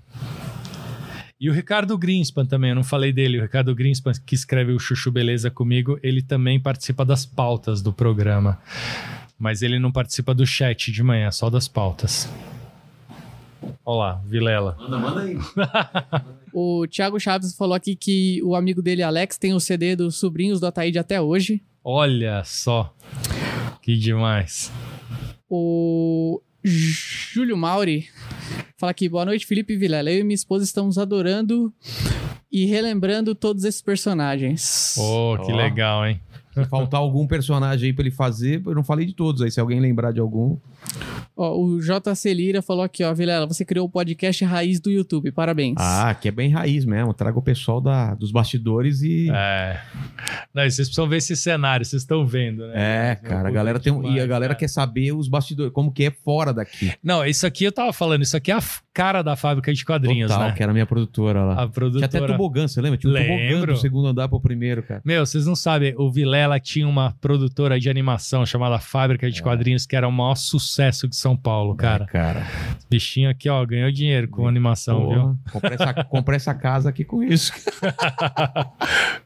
[1.40, 3.38] E o Ricardo Greenspan também, eu não falei dele.
[3.38, 7.92] O Ricardo Greenspan, que escreve o Chuchu Beleza comigo, ele também participa das pautas do
[7.92, 8.58] programa.
[9.38, 12.30] Mas ele não participa do chat de manhã, só das pautas.
[13.84, 14.76] Olha lá, Vilela.
[14.78, 15.38] Manda, manda aí.
[16.52, 20.58] O Thiago Chaves falou aqui que o amigo dele, Alex, tem o CD dos Sobrinhos
[20.58, 21.62] do Ataíde até hoje.
[21.82, 22.92] Olha só.
[23.80, 24.72] Que demais.
[25.48, 28.08] O Júlio Mauri
[28.80, 30.10] fala aqui, boa noite, Felipe Vilela.
[30.10, 31.70] Eu e minha esposa estamos adorando
[32.50, 34.96] e relembrando todos esses personagens.
[34.98, 35.56] Oh, que Ó.
[35.56, 36.18] legal, hein?
[36.54, 39.50] Se faltar algum personagem aí pra ele fazer, eu não falei de todos aí.
[39.50, 40.56] Se alguém lembrar de algum.
[41.36, 45.32] Ó, o JC Lira falou aqui, ó, Vilela, você criou o podcast Raiz do YouTube,
[45.32, 45.76] parabéns.
[45.78, 47.14] Ah, que é bem raiz mesmo.
[47.14, 49.30] Traga o pessoal da, dos bastidores e.
[49.30, 49.80] É.
[50.52, 53.12] Não, e vocês precisam ver esse cenário, vocês estão vendo, né?
[53.12, 54.60] É, cara, a galera tem um, e a galera cara.
[54.60, 56.92] quer saber os bastidores, como que é fora daqui.
[57.02, 60.30] Não, isso aqui eu tava falando, isso aqui é a cara da fábrica de quadrinhos,
[60.30, 60.54] Total, né?
[60.54, 61.52] que era a minha produtora lá.
[61.52, 62.06] A Tinha produtora.
[62.06, 62.98] até tobogã, você lembra?
[62.98, 63.72] Tinha um Lembro.
[63.72, 65.00] do segundo andar pro primeiro, cara.
[65.04, 69.86] Meu, vocês não sabem, o Vilela tinha uma produtora de animação chamada Fábrica de Quadrinhos,
[69.86, 70.69] que era o maior sucesso
[71.08, 72.04] de São Paulo, cara.
[72.04, 72.46] É, cara.
[72.88, 75.20] Bichinho aqui, ó, ganhou dinheiro com animação, viu?
[75.20, 77.52] Porra, comprei essa, comprei essa casa aqui com isso.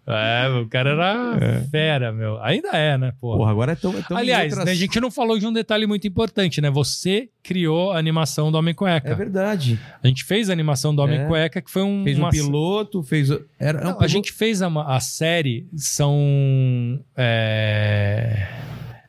[0.07, 2.39] É, o cara era fera, meu.
[2.43, 3.39] Ainda é, né, pô?
[3.39, 3.97] Porra, agora é tão.
[3.97, 6.71] é tão Aliás, outras- né, a gente não falou de um detalhe muito importante, né?
[6.71, 9.09] Você criou a animação do Homem Cueca.
[9.11, 9.81] É verdade.
[10.03, 11.27] A gente fez a animação do Homem É.
[11.27, 12.05] Cueca, que foi um.
[12.05, 13.31] Fez um uma- piloto, fez.
[13.59, 17.01] Era, Não, um a piloto- gente fez a, a série, são.
[17.17, 18.47] é,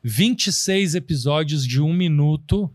[0.07, 2.71] 26 episódios de um minuto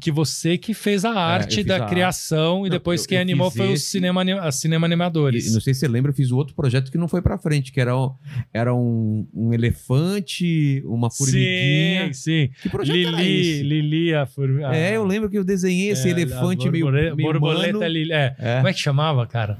[0.00, 3.02] que você que fez a arte É, eu fiz da a- criação e Não, depois
[3.02, 5.52] eu- quem eu animou foi os esse- cinema, ani- a cinema E, animadores.
[5.52, 7.78] não sei se você lembra, eu fiz outro projeto que não foi pra frente, que
[7.80, 8.14] era um,
[8.52, 12.12] era um, um elefante, uma formiguinha.
[12.14, 12.50] Sim, sim.
[12.62, 13.62] Que projeto era Lili, esse?
[13.62, 14.74] Lili, a formiga.
[14.74, 17.92] É, eu lembro que eu desenhei esse É, elefante a meio, meio borboleta humano.
[17.92, 18.12] Lili.
[18.12, 18.34] É.
[18.38, 18.56] É.
[18.56, 19.58] Como é que chamava, cara?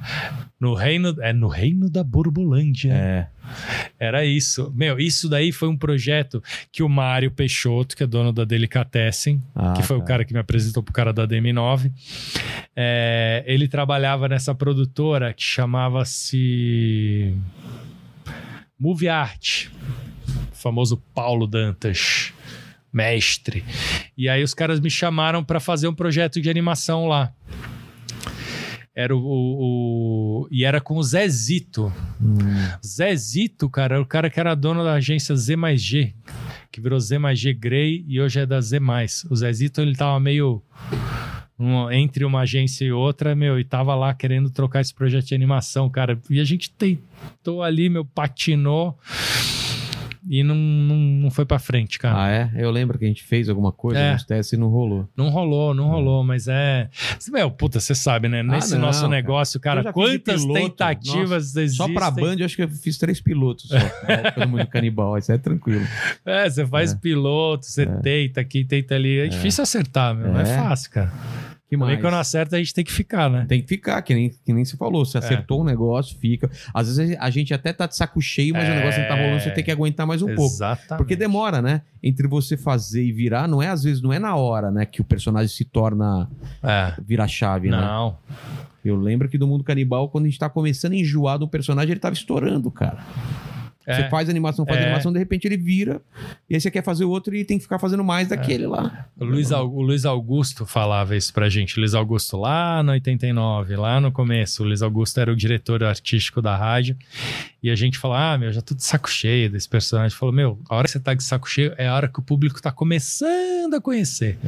[0.59, 2.93] No reino, é no reino da Borbolândia.
[2.93, 3.27] É.
[3.99, 4.73] Era isso.
[4.75, 9.43] Meu, isso daí foi um projeto que o Mário Peixoto, que é dono da Delicatessen,
[9.55, 10.07] Ah, que foi o tá.
[10.07, 11.93] cara que me apresentou pro cara da DM9,
[12.75, 17.35] é, ele trabalhava nessa produtora que chamava-se
[18.79, 19.67] Movie Art,
[20.53, 22.33] o famoso Paulo Dantas,
[22.93, 23.65] mestre.
[24.17, 27.33] E aí os caras me chamaram para fazer um projeto de animação lá.
[28.95, 31.93] Era o, o- o- e era com o Zezito.
[32.21, 32.39] Hum.
[32.85, 36.13] Zezito, cara, era o cara que era dono da agência Z mais G,
[36.73, 39.25] que virou Z mais G Grey e hoje é da Z mais.
[39.31, 40.61] O Zezito, ele tava meio
[41.59, 45.35] um- entre uma agência e outra, meu, e tava lá querendo trocar esse projeto de
[45.35, 46.19] animação, cara.
[46.29, 48.99] E a gente tentou ali, meu, patinou
[50.33, 52.23] e não, não, não foi pra frente, cara.
[52.23, 52.51] Ah, é?
[52.55, 54.15] Eu lembro que a gente fez alguma coisa, É.
[54.15, 55.09] uns testes e não rolou.
[55.17, 56.89] Não rolou, não rolou, mas é.
[57.33, 58.41] Meu, puta, você sabe, né?
[58.41, 59.11] Nesse Ah, não, nosso cara.
[59.11, 61.77] negócio, cara, de quantas tentativas existem?
[61.89, 63.77] Só pra Band, eu acho que eu fiz três pilotos só.
[64.35, 65.85] Pelo mundo canibal, isso é tranquilo.
[66.25, 66.97] É, você faz É.
[66.97, 69.19] piloto, você tenta aqui, tenta ali.
[69.19, 70.33] É, difícil acertar, meu.
[70.33, 70.57] Não é É.
[70.57, 71.13] fácil, cara.
[71.71, 72.01] Que Também mais?
[72.01, 73.47] quando acerta, a gente tem que ficar, né?
[73.49, 75.03] Tem que ficar, que nem, que nem você falou.
[75.03, 75.05] É.
[75.05, 76.51] Você acertou um negócio, fica.
[76.75, 78.75] Às vezes a gente até tá de saco cheio, mas o É.
[78.75, 80.53] negócio não tá rolando, você tem que aguentar mais um pouco.
[80.53, 80.99] Exatamente.
[80.99, 81.83] Porque demora, né?
[82.03, 84.85] Entre você fazer e virar, não é às vezes, não é na hora, né?
[84.85, 86.29] Que o personagem se torna
[86.61, 86.93] É.
[87.07, 87.77] vira chave, né?
[87.81, 88.19] Não.
[88.85, 91.93] Eu lembro que do mundo canibal, quando a gente tá começando a enjoar do personagem,
[91.93, 92.99] ele tava estourando, cara.
[93.91, 93.97] É.
[93.97, 94.85] Você faz animação, faz É.
[94.85, 96.01] animação, de repente ele vira,
[96.49, 99.07] e aí você quer fazer outro e tem que ficar fazendo mais daquele lá.
[99.19, 101.77] O Luiz, o Luiz Augusto falava isso pra gente.
[101.77, 104.63] O Luiz Augusto lá no 89, lá no começo.
[104.63, 106.97] O Luiz Augusto era o diretor artístico da rádio.
[107.63, 110.17] E a gente falava, ah, meu, já tô de saco cheio desse personagem.
[110.17, 112.23] Falou, meu, a hora que você tá de saco cheio é a hora que o
[112.23, 114.39] público tá começando a conhecer.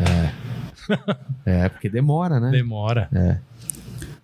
[1.45, 2.51] É, porque demora, né?
[2.51, 3.09] Demora.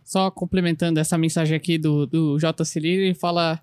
[0.08, 2.64] Só complementando essa mensagem aqui do, do J.
[2.64, 3.60] Cirilo, ele fala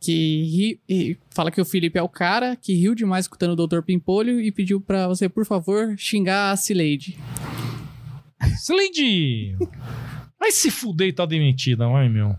[0.00, 3.82] que, ri- fala que o Felipe é o cara que riu demais escutando o Dr.
[3.82, 7.18] Pimpolho e pediu pra você, por favor, xingar a Cileide.
[8.62, 9.56] Slendy!
[10.44, 12.36] Vai se fuder e tá demitida, vai, meu.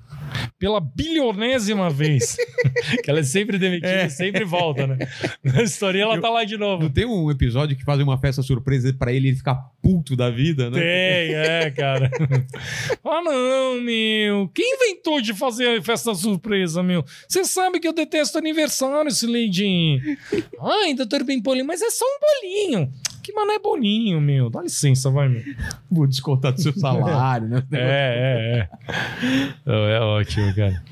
[0.59, 2.37] Pela bilionésima vez.
[3.03, 4.99] que ela é sempre demitida e sempre volta, né?
[5.43, 6.83] Na história ela tá lá de novo.
[6.83, 10.29] Não tem um episódio que fazem uma festa surpresa pra ele ele ficar puto da
[10.29, 10.79] vida, né?
[10.79, 12.11] Tem, é, cara.
[13.03, 14.51] ah, não, meu.
[14.53, 17.03] Quem inventou de fazer festa surpresa, meu?
[17.27, 19.99] Você sabe que eu detesto aniversário, esse leidinho.
[20.61, 22.93] Ai, doutor Pimpolho, mas é só um bolinho.
[23.25, 24.51] Que mané bolinho, meu.
[24.51, 25.41] Dá licença, vai, meu.
[25.89, 27.63] Vou descontar do seu salário, né?
[27.71, 28.69] É,
[29.65, 29.95] é, é.
[29.95, 30.83] É ótimo, cara.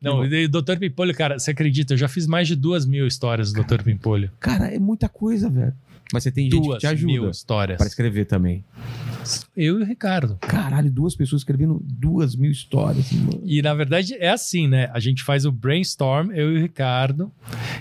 [0.00, 0.78] Não, e Dr.
[0.80, 1.92] Pimpolho, cara, você acredita?
[1.92, 3.82] Eu já fiz mais de duas mil histórias do Dr.
[3.82, 4.30] Pimpolho.
[4.40, 5.74] Cara, é muita coisa, velho.
[6.14, 7.76] Mas você tem gente que te ajuda mil histórias.
[7.76, 8.64] pra escrever também.
[9.56, 10.36] Eu e o Ricardo.
[10.40, 13.10] Caralho, duas pessoas escrevendo duas mil histórias.
[13.10, 13.42] mano.
[13.44, 14.88] E na verdade é assim, né?
[14.92, 17.32] A gente faz o brainstorm, eu e o Ricardo,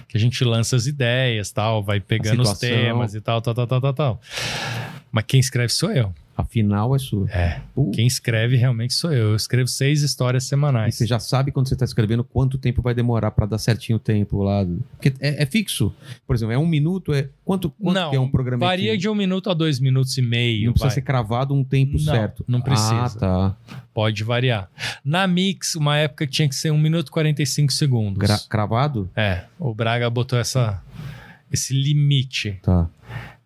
[0.07, 3.67] que a gente lança as ideias, tal, vai pegando os temas e tal, tal, tal,
[3.67, 4.21] tal, tal, tal.
[5.11, 6.11] Mas quem escreve sou eu.
[6.35, 7.29] Afinal, é sua.
[7.29, 7.61] É.
[7.75, 9.29] Pô, Quem escreve realmente sou eu.
[9.29, 10.95] Eu escrevo seis histórias E semanais.
[10.95, 13.99] você já sabe quando você tá escrevendo quanto tempo vai demorar pra dar certinho o
[13.99, 14.65] tempo lá.
[14.93, 15.93] Porque é, é fixo.
[16.25, 17.29] Por exemplo, é um minuto, é.
[17.45, 18.65] Quanto, quanto Não, é um programa?
[18.65, 20.65] Varia de um minuto a dois minutos e meio.
[20.65, 20.95] Não precisa vai.
[20.95, 22.43] ser cravado um tempo Não, certo.
[22.47, 22.93] não precisa.
[23.05, 23.57] Ah, tá.
[23.93, 24.69] Pode variar.
[25.05, 28.17] Na Mix, uma época que tinha que ser um minuto e 45 segundos.
[28.17, 29.07] Gra- cravado?
[29.15, 30.81] É, o Braga botou essa,
[31.51, 32.57] esse limite.
[32.63, 32.89] Tá.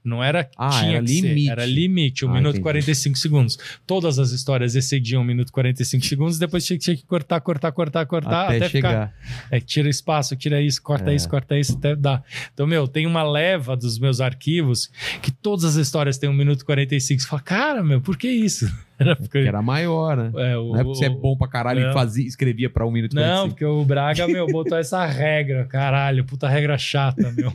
[0.07, 1.49] Não era Ah, tinha era que ser, limite.
[1.49, 2.63] era limite, 1 Ah, minuto e entendi.
[2.63, 3.59] 45 segundos.
[3.85, 7.41] Todas as histórias excediam 1 minuto e 45 segundos, depois tinha, que- tinha que cortar,
[7.41, 8.89] cortar, cortar, cortar, Até, até, ficar.
[8.89, 9.13] chegar.
[9.51, 11.15] É, tira espaço, tira isso, corta É.
[11.15, 12.23] isso, corta isso, até dá.
[12.53, 14.89] Então, meu, tem uma leva dos meus arquivos
[15.21, 17.21] que todas as histórias têm 1 minuto e 45.
[17.21, 18.71] Você fala, cara, meu, por que isso?
[19.08, 19.42] Era porque.
[19.43, 20.32] Que era maior, né?
[20.51, 21.92] é, o- Não é porque você é bom pra caralho Não.
[21.92, 23.50] e fazia, escrevia pra um minuto Não, 45.
[23.50, 27.51] porque o Braga, meu, botou essa regra, caralho, puta regra chata, meu.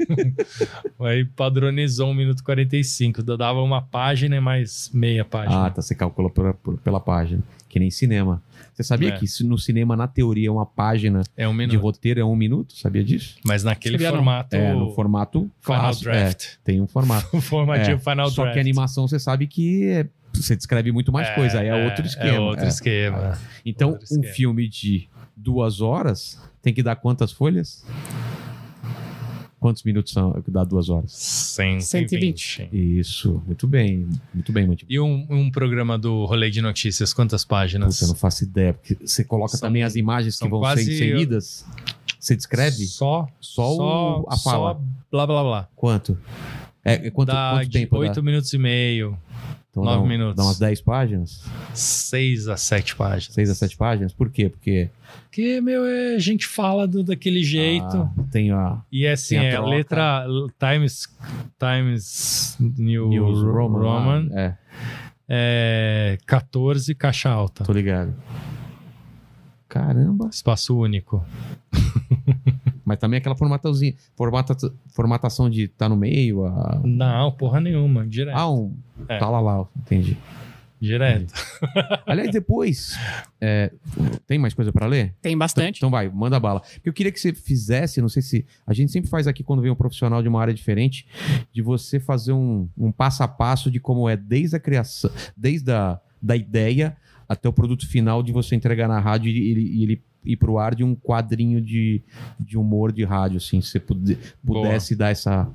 [1.07, 5.67] Aí padronizou 1 minuto e 45, dava uma página e mais meia página.
[5.67, 5.83] Ah, tá.
[5.83, 6.55] Você calcula pela,
[6.85, 7.43] pela página.
[7.69, 8.43] Que nem cinema.
[8.83, 9.13] Você sabia É.
[9.13, 11.81] que se no cinema, na teoria, uma página é um de minuto.
[11.81, 12.77] roteiro é um minuto?
[12.77, 13.37] Sabia disso?
[13.45, 14.17] Mas naquele Sabia não.
[14.17, 14.57] formato.
[14.57, 16.45] É, no formato Final clássico, Draft.
[16.45, 17.29] é, tem um formato.
[17.37, 18.55] O formatinho É, Final Só Draft.
[18.55, 22.07] que a animação você sabe que é- você descreve muito mais coisa, aí é, outro
[22.07, 22.29] esquema.
[22.31, 22.69] É outro é.
[22.69, 23.39] esquema.
[23.67, 24.35] Então, outro um esquema.
[24.35, 27.85] filme de duas horas tem que dar quantas folhas?
[29.63, 31.13] Quantos minutos são que dá duas horas?
[31.81, 32.69] 120.
[32.73, 37.45] Isso, muito bem, muito bem, muito E um, um programa do Rolê de Notícias, quantas
[37.45, 37.95] páginas?
[37.95, 40.85] Puta, eu não faço ideia, porque você coloca São- também as imagens que vão quase-
[40.85, 41.65] ser inseridas.
[42.19, 44.75] Você descreve Só, só, o- a fala.
[44.75, 44.81] Só
[45.13, 45.69] blá blá blá.
[45.77, 46.19] Quanto?
[46.85, 48.23] É, é quanto, dá quanto de tempo 8 dá?
[48.23, 49.17] minutos e meio,
[49.73, 50.37] Então nove dá um- minutos.
[50.37, 51.43] Dá umas 10 páginas?
[51.73, 53.33] 6 a 7 páginas.
[53.35, 54.13] 6 a 7 páginas?
[54.13, 54.51] Por quê?
[54.51, 54.91] Porque
[55.25, 57.97] Porque, meu, é, a gente fala do, daquele jeito.
[57.97, 60.27] ah, tem a E é assim, a é letra
[60.59, 61.09] Times,
[61.59, 63.79] Times New, News Roman.
[63.81, 64.29] Roman.
[64.35, 64.55] É,
[65.27, 67.65] é 14, caixa alta.
[67.65, 68.13] tô ligado.
[69.71, 70.29] Caramba.
[70.31, 71.25] Espaço único.
[72.93, 74.55] Mas também aquela formatazinha, formata,
[74.89, 76.79] formatação de tá no meio, a...
[76.85, 78.07] Não, porra nenhuma.
[78.07, 78.37] Direto.
[78.37, 78.77] ah, um
[79.09, 79.17] É.
[79.17, 80.15] tá lá lá, entendi.
[80.79, 81.33] direto.
[82.05, 82.95] Aliás, depois,
[83.41, 83.73] é,
[84.27, 85.15] tem mais coisa pra ler?
[85.23, 85.79] Tem bastante.
[85.79, 86.61] Então vai, manda bala.
[86.85, 88.45] Eu queria que você fizesse, não sei se.
[88.67, 91.07] A gente sempre faz aqui quando vem um profissional de uma área diferente,
[91.51, 95.73] de você fazer um, um passo a passo de como é desde a criação, desde
[95.73, 96.95] a da ideia
[97.27, 100.59] até o produto final de você entregar na rádio e ele, e ele ir pro
[100.59, 102.03] ar de um quadrinho de,
[102.39, 105.49] de humor de rádio, assim, se você puder, pudesse dar essa.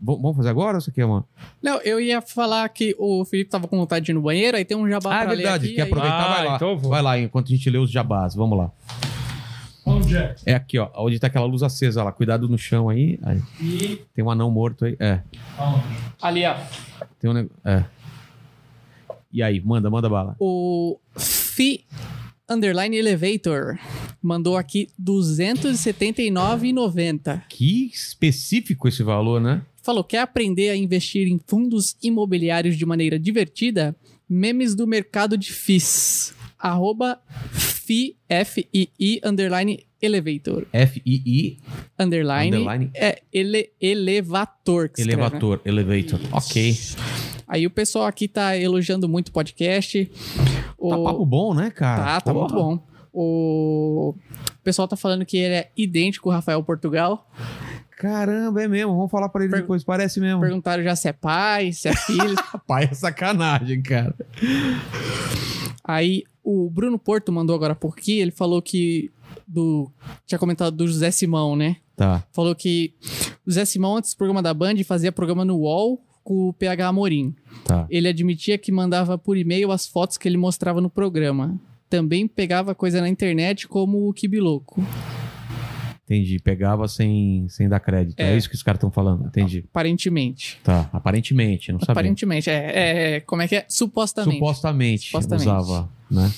[0.00, 1.24] Vamos fazer agora ou você quer uma?
[1.62, 4.64] Não, eu ia falar que o Felipe tava com vontade de ir no banheiro, aí
[4.64, 5.64] tem um jabá Ah, é pra verdade.
[5.66, 5.74] ler aqui.
[5.76, 6.24] Quer aí- aproveitar?
[6.24, 6.56] Ah, vai lá.
[6.56, 6.78] então.
[6.78, 8.34] Vai lá, enquanto a gente lê os jabás.
[8.34, 8.70] Vamos lá.
[9.84, 10.34] Onde é?
[10.44, 10.88] É aqui, ó.
[10.96, 12.12] Onde tá aquela luz acesa lá.
[12.12, 13.18] Cuidado no chão aí.
[13.22, 13.42] aí.
[13.60, 14.96] E Tem um anão morto aí.
[15.00, 15.20] É.
[15.56, 15.84] aonde?
[16.20, 16.54] Ali, ó.
[17.18, 17.56] Tem um negócio.
[17.64, 17.84] É.
[19.32, 20.36] E aí, manda, manda bala.
[20.38, 21.84] O Fi
[22.48, 23.78] Underline Elevator
[24.22, 27.42] mandou aqui 279,90.
[27.48, 29.62] Que específico esse valor, né?
[29.82, 33.94] Falou: quer aprender a investir em fundos imobiliários de maneira divertida?
[34.28, 36.34] Memes do mercado de FIIs.
[36.58, 37.20] Arroba
[37.52, 40.66] FI, F-I-I, underline elevator.
[40.72, 41.58] F-I-I,
[41.98, 44.88] Underline, underline, é ele, elevator.
[44.88, 45.26] que escreve, né?
[45.26, 46.20] elevator, elevator.
[46.32, 46.76] Ok.
[47.48, 50.10] Aí o pessoal aqui tá elogiando muito o podcast.
[50.76, 50.90] O...
[50.90, 52.04] Tá papo bom, né, cara?
[52.04, 52.62] Tá, tá muito Porra.
[52.76, 52.82] bom.
[53.12, 54.14] O...
[54.14, 57.26] o pessoal tá falando que ele é idêntico ao Rafael Portugal.
[57.96, 58.94] Caramba, é mesmo.
[58.94, 59.82] Vamos falar pra ele Per- depois.
[59.82, 60.40] Parece mesmo.
[60.40, 62.36] Perguntaram já se é pai, se é filho.
[62.66, 64.14] Pai, é sacanagem, cara.
[65.82, 69.10] Aí o Bruno Porto mandou agora por aqui, ele falou que
[69.46, 69.90] do
[70.26, 71.76] tinha comentado do José Simão, né?
[71.96, 72.22] Tá.
[72.32, 72.94] Falou que
[73.46, 76.88] o José Simão antes do programa da Band fazia programa no UOL com o PH
[76.88, 77.34] Amorim.
[77.64, 77.86] Tá.
[77.88, 81.58] Ele admitia que mandava por e-mail as fotos que ele mostrava no programa.
[81.88, 84.84] Também pegava coisa na internet como o Kibiloco.
[86.04, 86.38] Entendi.
[86.38, 88.20] Pegava sem, sem dar crédito.
[88.20, 88.36] É, É.
[88.36, 89.26] isso que os caras estão falando.
[89.26, 89.64] Entendi.
[89.70, 90.60] Aparentemente.
[90.62, 90.90] Tá.
[90.92, 91.92] Aparentemente, não sabia.
[91.92, 93.20] Aparentemente, é, é.
[93.20, 93.64] Como é que é?
[93.66, 94.36] Supostamente.
[94.38, 95.48] Supostamente, Supostamente.
[95.48, 96.30] usava, né?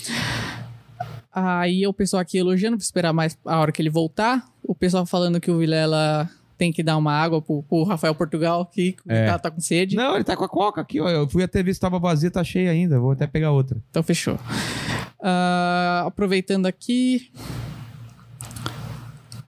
[1.33, 4.45] Aí o pessoal aqui elogiando pra esperar mais a hora que ele voltar.
[4.63, 6.29] O pessoal falando que o Vilela
[6.61, 9.25] tem que dar uma água pro, pro Rafael Portugal, que É.
[9.25, 9.97] tá, tá com sede.
[9.97, 11.09] Não, ele tá com a coca aqui, ó.
[11.09, 13.01] Eu fui até ver se tava vazia, tá cheia ainda.
[13.01, 13.79] Vou até pegar outra.
[13.89, 14.39] Então fechou.
[15.23, 17.31] Ah, aproveitando aqui.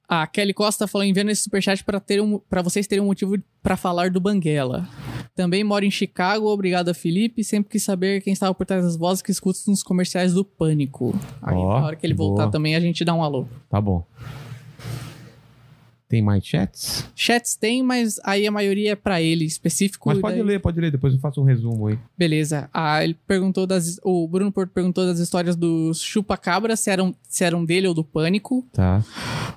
[0.09, 3.35] A Kelly Costa falou enviando esse superchat para ter um, para vocês terem um motivo
[3.63, 4.89] para falar do Banguela.
[5.35, 7.45] Também moro em Chicago, obrigado Felipe.
[7.45, 11.15] Sempre quis saber quem estava por trás das vozes que escuto nos comerciais do Pânico.
[11.43, 12.29] Aí, Ó, na hora que ele boa.
[12.31, 13.47] voltar também, a gente dá um alô.
[13.71, 14.03] Tá bom.
[16.13, 17.07] Tem mais chats?
[17.17, 20.11] Chats tem, mas aí a maioria é pra ele específico.
[20.11, 20.91] Mas pode daí- ler, pode ler.
[20.91, 21.99] Depois eu faço um resumo aí.
[22.19, 22.69] Beleza.
[22.71, 23.99] Ah, ele perguntou das.
[24.05, 28.05] O Bruno Porto perguntou das histórias do Chupa-Cabra, se eram, se eram dele ou do
[28.05, 28.63] Pânico.
[28.75, 29.03] Tá.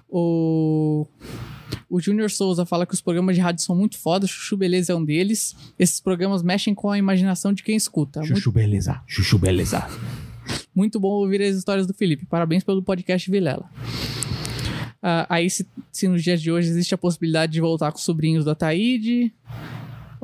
[0.09, 1.05] O.
[1.89, 4.95] O Júnior Souza fala que os programas de rádio são muito fodas, Chuchu Beleza é
[4.95, 5.53] um deles.
[5.77, 8.21] Esses programas mexem com a imaginação de quem escuta.
[8.21, 9.01] Muito, Chuchu beleza.
[9.05, 9.85] Chuchu beleza.
[10.73, 12.25] muito bom ouvir as histórias do Felipe.
[12.25, 13.69] Parabéns pelo podcast Vilela.
[15.07, 18.03] Ah, aí, se, se nos dias de hoje existe a possibilidade de voltar com os
[18.03, 19.31] sobrinhos do Ataíde.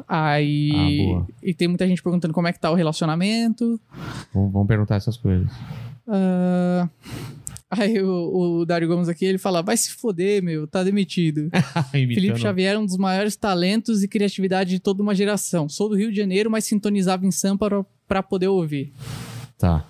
[0.07, 1.13] Aí.
[1.15, 1.25] Ah.
[1.43, 3.79] E tem muita gente perguntando como é que tá o relacionamento.
[4.33, 5.47] Vamos, vamos perguntar essas coisas.
[6.07, 6.89] Ah,
[7.69, 11.51] aí o, o Dário Gomes aqui, ele fala, vai se foder, meu, tá demitido.
[11.91, 12.39] Felipe.
[12.39, 15.69] Xavier é um dos maiores talentos e criatividade de toda uma geração.
[15.69, 18.91] Sou do Rio de Janeiro, mas sintonizava em Sampa para poder ouvir.
[19.59, 19.85] Tá.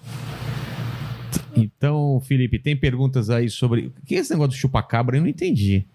[1.55, 3.87] Então, Felipe, tem perguntas aí sobre.
[4.01, 5.17] O que é esse negócio do chupacabra?
[5.17, 5.85] Eu não entendi.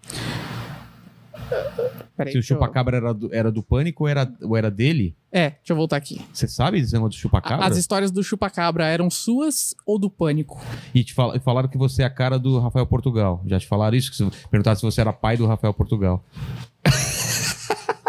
[2.15, 4.69] Peraí, Se o deixa eu- chupacabra era do, era do pânico ou era, ou era
[4.71, 5.15] dele?
[5.31, 6.19] É, deixa eu voltar aqui.
[6.33, 7.65] Você sabe desse negócio do chupacabra?
[7.65, 10.59] As histórias do Chupacabra eram suas ou do Pânico?
[10.95, 13.41] E te fal- falaram que você é a cara do Rafael Portugal.
[13.45, 14.11] Já te falaram isso?
[14.11, 16.23] Que você- Perguntaram se você era pai do Rafael Portugal.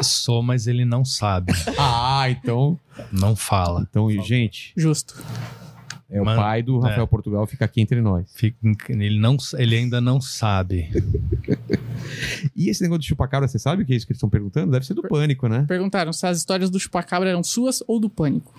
[0.02, 1.52] Sou, mas ele não sabe.
[1.78, 2.78] Ah, então.
[3.12, 3.86] Não fala.
[3.88, 5.14] Então, gente, Justo.
[6.10, 7.06] É o pai do Rafael é.
[7.06, 8.30] Portugal, fica aqui entre nós.
[8.34, 8.56] Fica-
[8.88, 10.88] ele, não, ele ainda não sabe.
[12.54, 14.70] E esse negócio do chupacabra, você sabe o que é isso que eles estão perguntando?
[14.72, 15.64] Deve ser do pânico, né?
[15.68, 18.54] Perguntaram se as histórias do Chupacabra eram suas ou do Pânico.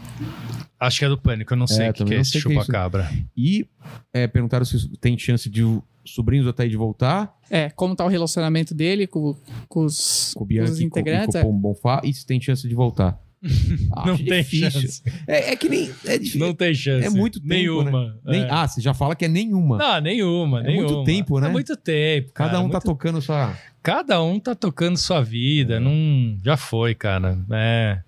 [0.80, 2.40] Acho que é do pânico, eu não sei É, o que, que é esse sei
[2.40, 3.10] é chupa-cabra.
[3.36, 3.66] E
[4.14, 8.08] é, perguntaram se tem chance de o sobrinhos do Ataíde voltar, É, como tá o
[8.08, 9.36] relacionamento dele com,
[9.68, 11.42] com os, com o com Bianchi os e com, integrantes?
[11.42, 13.20] com o Bonfá, e se tem chance de voltar.
[14.06, 14.72] não Acho tem difícil.
[14.72, 15.04] chance.
[15.28, 15.90] É, é que nem.
[16.06, 16.40] É, difícil.
[16.40, 17.06] Não tem chance.
[17.06, 18.18] É muito tempo, Nenhuma.
[18.26, 18.48] Nem- É.
[18.50, 19.78] Ah, você já fala que é nenhuma.
[19.78, 20.88] Não, nenhuma, É nenhuma.
[20.92, 21.48] muito tempo, né?
[21.48, 22.32] É muito tempo.
[22.34, 23.56] Cada cara, um tá muito- tocando sua.
[23.82, 25.76] Cada um tá tocando sua vida.
[25.76, 25.80] É.
[25.80, 26.38] Não...
[26.44, 27.38] Já foi, cara.
[27.52, 28.00] É.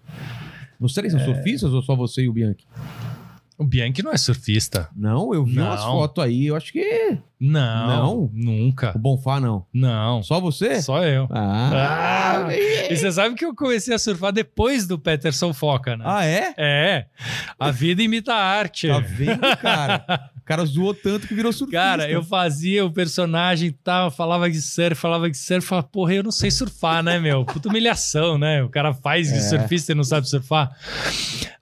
[0.94, 2.66] Três são surfistas ou só você e o Bianchi?
[3.62, 4.90] O Bianchi não é surfista.
[4.96, 5.68] Não, eu vi Não.
[5.68, 7.16] umas fotos aí, eu acho que.
[7.40, 7.88] Não.
[7.88, 8.30] Não?
[8.34, 8.92] Nunca.
[8.96, 9.66] O Bonfá não.
[9.72, 10.24] Não.
[10.24, 10.82] Só você?
[10.82, 11.28] Só eu.
[11.30, 16.04] Ah, Ah, e você sabe que eu comecei a surfar depois do Peterson Foca, né?
[16.08, 16.54] ah, é?
[16.58, 17.06] É.
[17.60, 18.88] A vida imita a arte.
[18.88, 20.30] Tá vendo, cara?
[20.42, 21.80] O cara zoou tanto que virou surfista.
[21.80, 26.16] Cara, eu fazia o personagem e tal, falava de surf, falava de surf, falava, porra,
[26.16, 27.46] eu não sei surfar, né, meu?
[27.46, 28.62] Puta humilhação, né?
[28.64, 29.40] O cara faz de É.
[29.42, 30.72] surfista e não sabe surfar.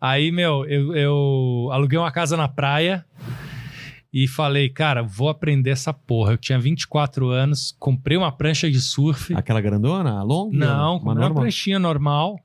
[0.01, 3.05] Aí, meu, eu, eu aluguei uma casa na praia
[4.11, 6.31] e falei, cara, vou aprender essa porra.
[6.33, 9.35] Eu tinha 24 anos, comprei uma prancha de surf.
[9.35, 10.19] Aquela grandona?
[10.19, 10.49] A long?
[10.51, 11.43] Não, comprei uma normal?
[11.43, 12.39] pranchinha normal.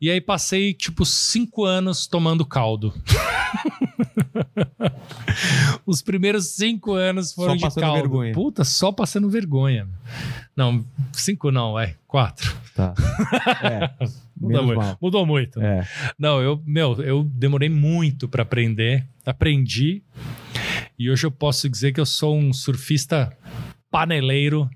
[0.00, 2.92] E aí passei, tipo, cinco anos tomando caldo.
[5.86, 8.00] Os primeiros cinco anos foram Só de caldo.
[8.00, 8.32] vergonha.
[8.34, 9.88] Puta, só passando vergonha.
[10.54, 12.54] Não, cinco não, é quatro.
[12.74, 12.94] Tá.
[13.62, 13.90] É.
[14.38, 14.78] Mudou muito.
[14.78, 14.98] mal.
[15.00, 15.60] Mudou muito.
[15.60, 15.88] É.
[16.18, 19.06] Não, eu, meu, eu demorei muito para aprender.
[19.24, 20.02] Aprendi.
[20.98, 23.34] E hoje eu posso dizer que eu sou um surfista
[23.90, 24.68] paneleiro,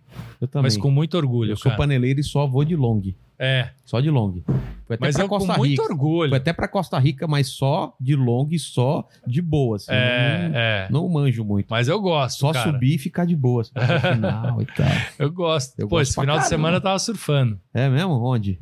[0.54, 1.76] mas com muito orgulho, eu sou cara.
[1.76, 3.02] paneleiro e só vou de long.
[3.42, 4.42] É, Só de long.
[4.86, 5.82] Foi até mas pra eu com Costa muito Rica.
[5.84, 6.28] orgulho.
[6.28, 9.76] Foi até pra Costa Rica, mas só de long e só de boa.
[9.76, 10.88] Assim, É, não, é.
[10.90, 11.66] não manjo muito.
[11.70, 12.70] Mas eu gosto, Só cara.
[12.70, 13.62] subir e ficar de boa.
[13.62, 13.72] assim,
[14.14, 14.86] final e tal.
[15.18, 15.78] Eu gosto.
[15.78, 16.48] Eu Pô, gosto esse final de caramba.
[16.48, 17.58] semana eu tava surfando.
[17.72, 18.12] É mesmo?
[18.22, 18.60] Onde?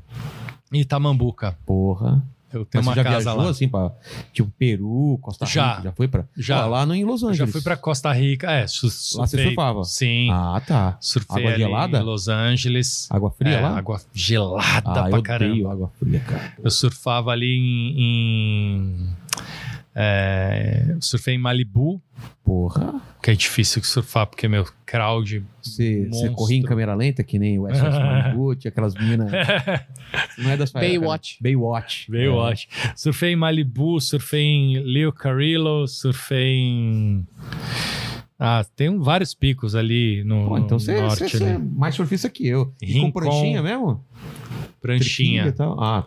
[0.72, 1.58] Itamambuca.
[1.66, 2.22] Porra.
[2.52, 3.50] Eu tenho Mas uma você já casa viajou lá.
[3.50, 3.92] assim pra,
[4.32, 5.54] tipo, Peru, Costa Rica?
[5.54, 5.80] Já.
[5.82, 6.24] Já foi pra...
[6.36, 6.64] Já.
[6.66, 7.46] Lá no, em Los Eu Angeles.
[7.46, 8.50] já fui pra Costa Rica.
[8.50, 8.86] É, su
[9.18, 9.84] Lá você surfava?
[9.84, 10.30] Sim.
[10.32, 10.96] Ah, tá.
[11.00, 11.98] Surfei Água gelada?
[11.98, 13.06] em Los Angeles.
[13.10, 13.76] Água fria É, lá?
[13.78, 15.52] Água gelada ah, pra eu caramba.
[15.52, 16.52] odeio água fria, cara.
[16.62, 18.00] Eu surfava ali em.
[18.00, 19.08] em
[20.00, 22.00] é, surfei em Malibu,
[22.44, 23.00] Porra.
[23.20, 25.44] que é difícil surfar, porque meu crowd.
[25.60, 29.28] Você, corria em câmera lenta, que nem o SOS Malibu, tinha aquelas minas...
[30.38, 31.34] Não é da sua Baywatch.
[31.34, 31.50] época, né?
[31.50, 32.10] Baywatch.
[32.10, 32.92] Veio É.
[32.94, 37.26] Surfei em Malibu, surfei em Leo Carrillo, surfei em.
[38.38, 42.28] Ah, tem um- vários picos ali no, Pô, então no você, você é mais surfista
[42.30, 42.72] que eu.
[42.80, 44.04] E com pranchinha mesmo?
[44.80, 45.52] Pranchinha.
[45.78, 46.04] Ah,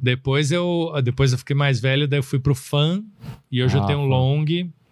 [0.00, 3.02] Depois eu, depois eu fiquei mais velho, daí eu fui pro fan
[3.50, 4.08] e hoje eu Ah, tenho um fã.
[4.08, 4.44] long.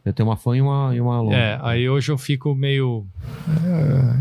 [0.05, 1.37] eu tenho uma fã e uma, e uma longa.
[1.37, 3.07] É, aí hoje eu fico meio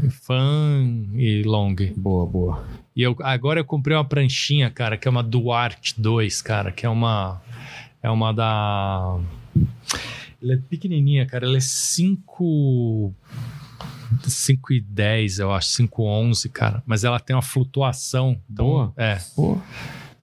[0.05, 1.73] é, fan e long.
[1.97, 2.63] Boa, boa.
[2.95, 6.85] E eu, agora eu comprei uma pranchinha, cara, que é uma Duarte 2, cara, que
[6.85, 7.41] é uma
[8.03, 9.17] é uma da
[10.41, 13.13] ela é pequenininha, cara, ela é 5
[14.27, 18.41] 5 e 10, eu acho, 5 11, cara, mas ela tem uma flutuação.
[18.49, 18.93] Então, Boa.
[18.97, 19.57] É, Pô,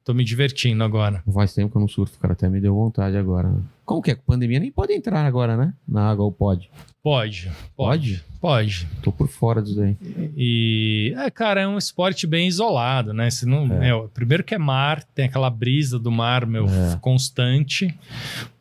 [0.07, 1.21] tô me divertindo agora.
[1.35, 2.33] faz tempo que eu não surfo, cara.
[2.33, 3.53] Até me deu vontade agora.
[3.85, 4.15] Como que é?
[4.15, 5.75] Com pandemia nem pode entrar agora, né?
[5.87, 6.71] Na água ou pode?
[7.03, 7.51] Pode.
[7.77, 8.25] Pode?
[8.41, 8.87] Pode.
[9.03, 9.97] Tô por fora disso daí.
[10.37, 13.29] E, é, cara, é um esporte bem isolado, né?
[13.31, 13.79] Você não, É.
[13.81, 16.97] meu, primeiro que é mar, tem aquela brisa do mar, meu, É.
[17.01, 17.93] constante.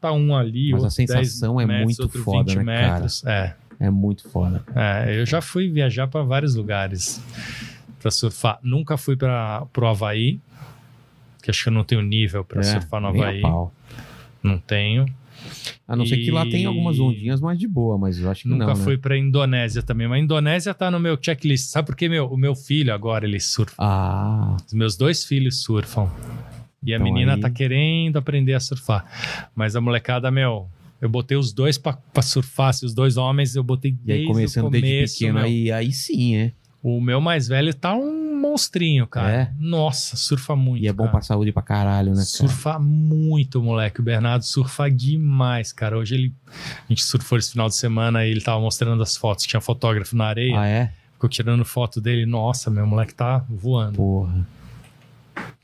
[0.01, 2.91] Tá um ali, Mas a outro sensação 10 é metros, muito foda, 20 né, cara?
[2.93, 3.23] metros.
[3.25, 4.63] É, É muito foda.
[4.75, 7.21] é, eu já fui viajar para vários lugares
[7.99, 8.59] para surfar.
[8.63, 10.39] Nunca fui para pro Havaí,
[11.45, 13.41] que acho que eu não tenho nível para É, surfar no Havaí.
[14.43, 15.05] Não tenho.
[15.87, 18.43] A não ser que lá E- tem algumas ondinhas mais de boa, mas eu acho
[18.43, 18.99] que Nunca não, fui né?
[19.01, 21.65] para Indonésia também, mas a Indonésia tá no meu checklist.
[21.69, 22.25] Sabe por quê, meu?
[22.27, 23.75] O meu filho agora ele surfa.
[23.77, 26.09] Ah, Os meus dois filhos surfam.
[26.83, 29.49] E a Então menina aí- tá querendo aprender a surfar.
[29.55, 30.67] Mas a molecada, meu,
[31.01, 34.17] eu botei os dois pra, pra surfar, se os dois homens, eu botei e aí
[34.19, 35.13] desde começando o desde começo.
[35.19, 35.43] pequeno, meu.
[35.43, 36.51] aí, aí sim, é.
[36.87, 39.31] O meu mais velho tá um monstrinho, cara.
[39.31, 39.51] É?
[39.57, 40.83] Nossa, surfa muito.
[40.83, 41.13] E é bom cara.
[41.13, 42.25] pra saúde pra caralho, né, cara?
[42.25, 44.01] Surfa muito, moleque.
[44.01, 45.97] O Bernardo surfa demais, cara.
[45.97, 46.33] Hoje ele.
[46.47, 49.47] A gente surfou esse final de semana e ele tava mostrando as fotos.
[49.47, 50.59] Tinha fotógrafo na areia.
[50.59, 50.91] Ah, é?
[51.13, 52.23] Ficou tirando foto dele.
[52.27, 53.95] Nossa, meu moleque tá voando.
[53.95, 54.47] Porra.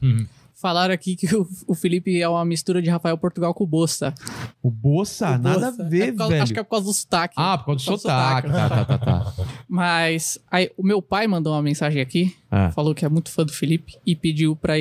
[0.02, 0.26] Hum.
[0.62, 4.14] Falaram aqui que o, o Felipe é uma mistura de Rafael Portugal com o Bossa.
[4.62, 5.84] O Boça, O nada Bossa.
[5.84, 6.44] a ver, É causa- velho.
[6.44, 7.34] Acho que é por causa do sotaque.
[7.38, 8.48] Ah, por causa do Por causa do sotaque.
[8.52, 9.34] Tá, tá, tá, tá.
[9.68, 12.70] Mas aí, o meu pai mandou uma mensagem aqui, Ah.
[12.72, 14.74] falou que é muito fã do Felipe e pediu para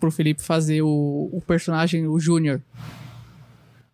[0.00, 2.60] pro Felipe fazer o, o personagem, o Júnior.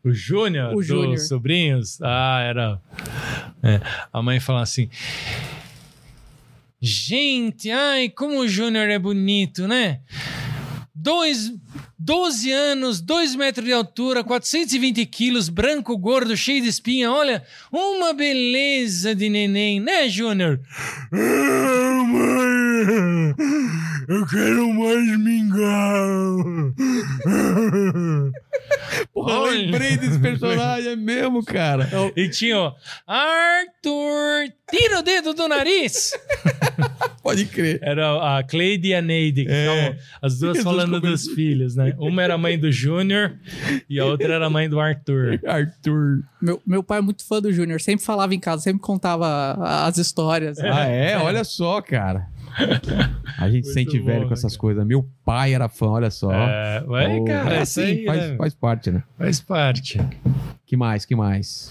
[0.02, 1.18] O Júnior, O dos Júnior.
[1.18, 1.98] sobrinhos?
[2.02, 2.81] Ah, era.
[3.62, 3.81] É,
[4.12, 4.89] a mãe falando assim.
[6.81, 10.00] Gente, ai, como o Júnior é bonito, né?
[10.97, 11.52] Dois,
[11.98, 17.10] 12 anos, 2 metros de altura, 420 quilos, branco, gordo, cheio de espinha.
[17.10, 20.60] Olha, uma beleza de neném, né, Júnior?
[24.09, 26.73] Eu quero mais mingau.
[29.13, 31.89] Porra, eu lembrei desse personagem, é mesmo, cara.
[32.17, 32.75] E tinha, ó,
[33.07, 36.13] Arthur, tira o dedo do nariz.
[37.23, 37.79] Pode crer.
[37.83, 39.97] Era a Cleide e a Neide, que É.
[40.21, 41.95] as duas Jesus falando dos filhos, né?
[41.99, 43.35] Uma era a mãe do Júnior
[43.89, 45.41] e a outra era a mãe do Arthur.
[45.47, 46.23] Arthur.
[46.41, 49.57] Meu, meu pai é muito fã do Júnior, sempre falava em casa, sempre contava
[49.87, 50.59] as histórias.
[50.59, 51.17] Ah, é?
[51.17, 52.27] Olha só, cara.
[53.39, 54.60] A gente Muito sente bom, velho com essas cara?
[54.60, 54.86] coisas.
[54.86, 56.31] Meu pai era fã, olha só.
[56.33, 58.36] É, ué, Pô, cara, é assim, aí, faz, né?
[58.36, 59.02] faz parte, né?
[59.18, 60.00] Faz parte.
[60.65, 61.70] Que mais, que mais?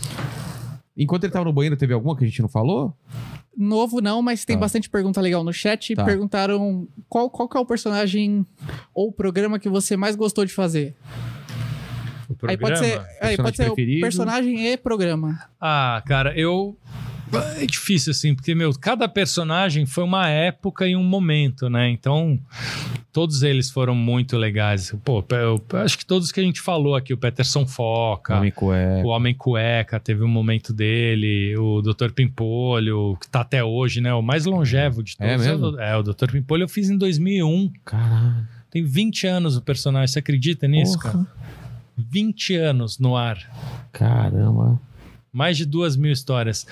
[0.95, 2.93] Enquanto ele tava no banheiro, teve alguma que a gente não falou?
[3.55, 4.61] Novo não, mas tem Tá.
[4.61, 5.95] bastante pergunta legal no chat.
[5.95, 6.03] Tá.
[6.03, 8.45] Perguntaram qual, qual que é o personagem
[8.93, 10.95] ou programa que você mais gostou de fazer.
[12.29, 13.17] O Aí pode ser, programa?
[13.21, 15.39] aí pode ser o personagem e programa.
[15.61, 16.75] Ah, cara, eu
[17.39, 21.89] é difícil, assim, porque, meu, cada personagem foi uma época e um momento, né?
[21.89, 22.39] Então,
[23.11, 24.93] todos eles foram muito legais.
[25.03, 28.53] Pô, eu, acho que todos que a gente falou aqui, o Peterson Foca, Homem
[29.03, 32.11] o Homem Cueca, teve um momento dele, o Dr.
[32.13, 34.13] Pimpolho, que tá até hoje, né?
[34.13, 35.45] O mais longevo de É todos.
[35.47, 35.65] mesmo?
[35.71, 36.31] o, é, o Dr.
[36.31, 37.71] Pimpolho eu fiz em 2001.
[37.85, 38.47] Caralho.
[38.71, 41.11] Tem 20 anos o personagem, você acredita nisso, Porra.
[41.13, 41.27] cara?
[41.95, 43.37] 20 anos no ar.
[43.91, 44.79] Caramba.
[45.33, 46.67] Mais de duas mil histórias.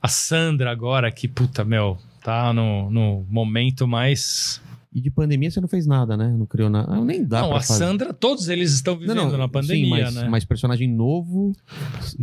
[0.00, 4.62] A Sandra agora, que puta, meu, tá no, no momento mais.
[4.94, 6.32] E de pandemia você não fez nada, né?
[6.38, 6.92] Não criou nada.
[6.94, 7.78] Ah, nem dá não, pra a fazer.
[7.80, 10.28] Sandra, todos eles estão vivendo na pandemia, sim, mas, né?
[10.28, 11.52] mas personagem novo,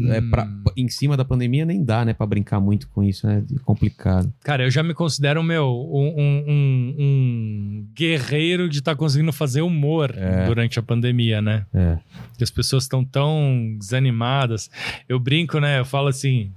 [0.08, 0.64] é, pra- Hum.
[0.78, 2.14] em cima da pandemia nem dá, né?
[2.14, 3.44] Pra brincar muito com isso, né?
[3.54, 4.32] É complicado.
[4.42, 10.14] Cara, eu já me considero, meu, um, um- um- guerreiro de estar conseguindo fazer humor
[10.16, 10.46] É.
[10.46, 11.66] durante a pandemia, né?
[11.74, 11.98] É.
[12.38, 14.70] que as pessoas estão tão desanimadas.
[15.08, 15.78] Eu brinco, né?
[15.80, 16.52] Eu falo assim.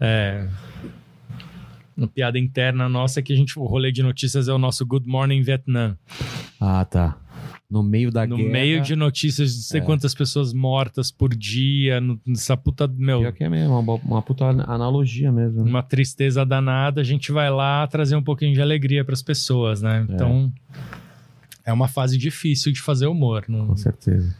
[0.00, 0.46] É,
[1.98, 4.86] uma piada interna nossa é que a gente, o rolê de notícias é o nosso
[4.86, 5.96] Good Morning Vietnam.
[6.60, 7.18] Ah, tá.
[7.70, 8.48] No meio da no guerra.
[8.50, 9.84] meio de notícias de não sei É.
[9.84, 14.22] quantas pessoas mortas por dia, no- nessa puta, meu, Pior que é mesmo, uma, uma
[14.22, 15.62] puta analogia mesmo.
[15.64, 15.68] né?
[15.70, 19.82] uma tristeza danada, a gente vai lá trazer um pouquinho de alegria para as pessoas,
[19.82, 20.06] né?
[20.08, 20.50] Então
[21.66, 24.34] é uma fase difícil de fazer humor, não, Com certeza.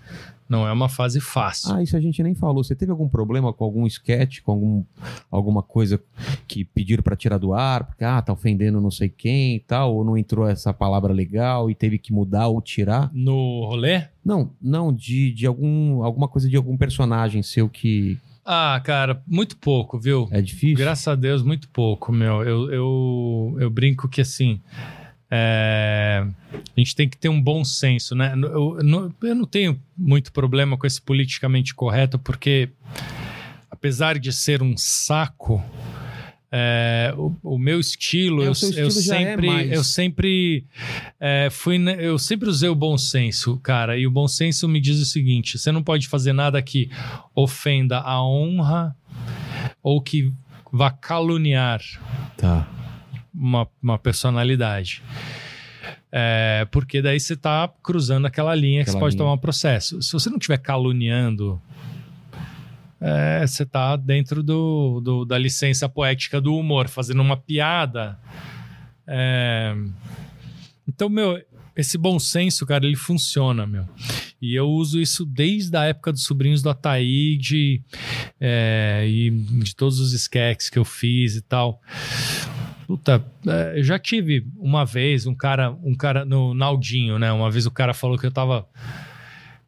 [0.48, 1.72] Não é uma fase fácil.
[1.74, 2.64] Ah, isso a gente nem falou.
[2.64, 4.84] Você teve algum problema com algum sketch, com algum,
[5.30, 6.00] alguma coisa
[6.46, 7.84] que pediram pra tirar do ar?
[7.84, 11.70] Porque, ah, tá ofendendo não sei quem e tal, ou não entrou essa palavra legal
[11.70, 13.10] e teve que mudar ou tirar?
[13.12, 14.04] No rolê?
[14.24, 19.56] Não, não, de, de algum, alguma coisa de algum personagem seu que Ah, cara, muito
[19.56, 20.28] pouco, viu?
[20.30, 20.76] é difícil.
[20.76, 22.42] Graças a Deus, muito pouco, meu.
[22.42, 24.60] Eu, eu, eu brinco que assim.
[25.30, 26.24] É,
[26.54, 28.32] a gente tem que ter um bom senso, né?
[28.34, 32.70] Eu, eu não- eu não tenho muito problema com esse politicamente correto, porque
[33.70, 35.62] apesar de ser um saco,
[36.50, 40.64] é, o, o meu estilo, É, eu, eu estilo é sempre, mais- eu sempre
[41.20, 43.98] é, fui, eu sempre usei o bom senso, cara.
[43.98, 46.90] E o bom senso me diz o seguinte: você não pode fazer nada que
[47.34, 48.96] ofenda a honra
[49.82, 50.32] ou que
[50.72, 51.80] vá caluniar
[52.36, 52.66] Tá.
[53.38, 55.02] Uma, uma personalidade.
[56.10, 59.24] É, porque daí você está cruzando aquela linha que Aquela você pode linha.
[59.24, 60.00] tomar um processo.
[60.02, 61.60] Se você não estiver caluniando,
[63.00, 68.18] é, você está dentro do, do- da licença poética do humor, fazendo uma piada.
[69.06, 69.74] É,
[70.86, 71.38] Então, meu,
[71.76, 73.86] esse bom senso, cara, ele funciona, meu.
[74.40, 77.82] E eu uso isso desde a época dos sobrinhos do Ataíde
[78.40, 81.80] é, e de todos os sketches que eu fiz e tal.
[82.88, 87.30] Puta, é, eu já tive uma vez um cara, um cara no Naldinho, né?
[87.30, 88.66] Uma vez o cara falou que eu tava.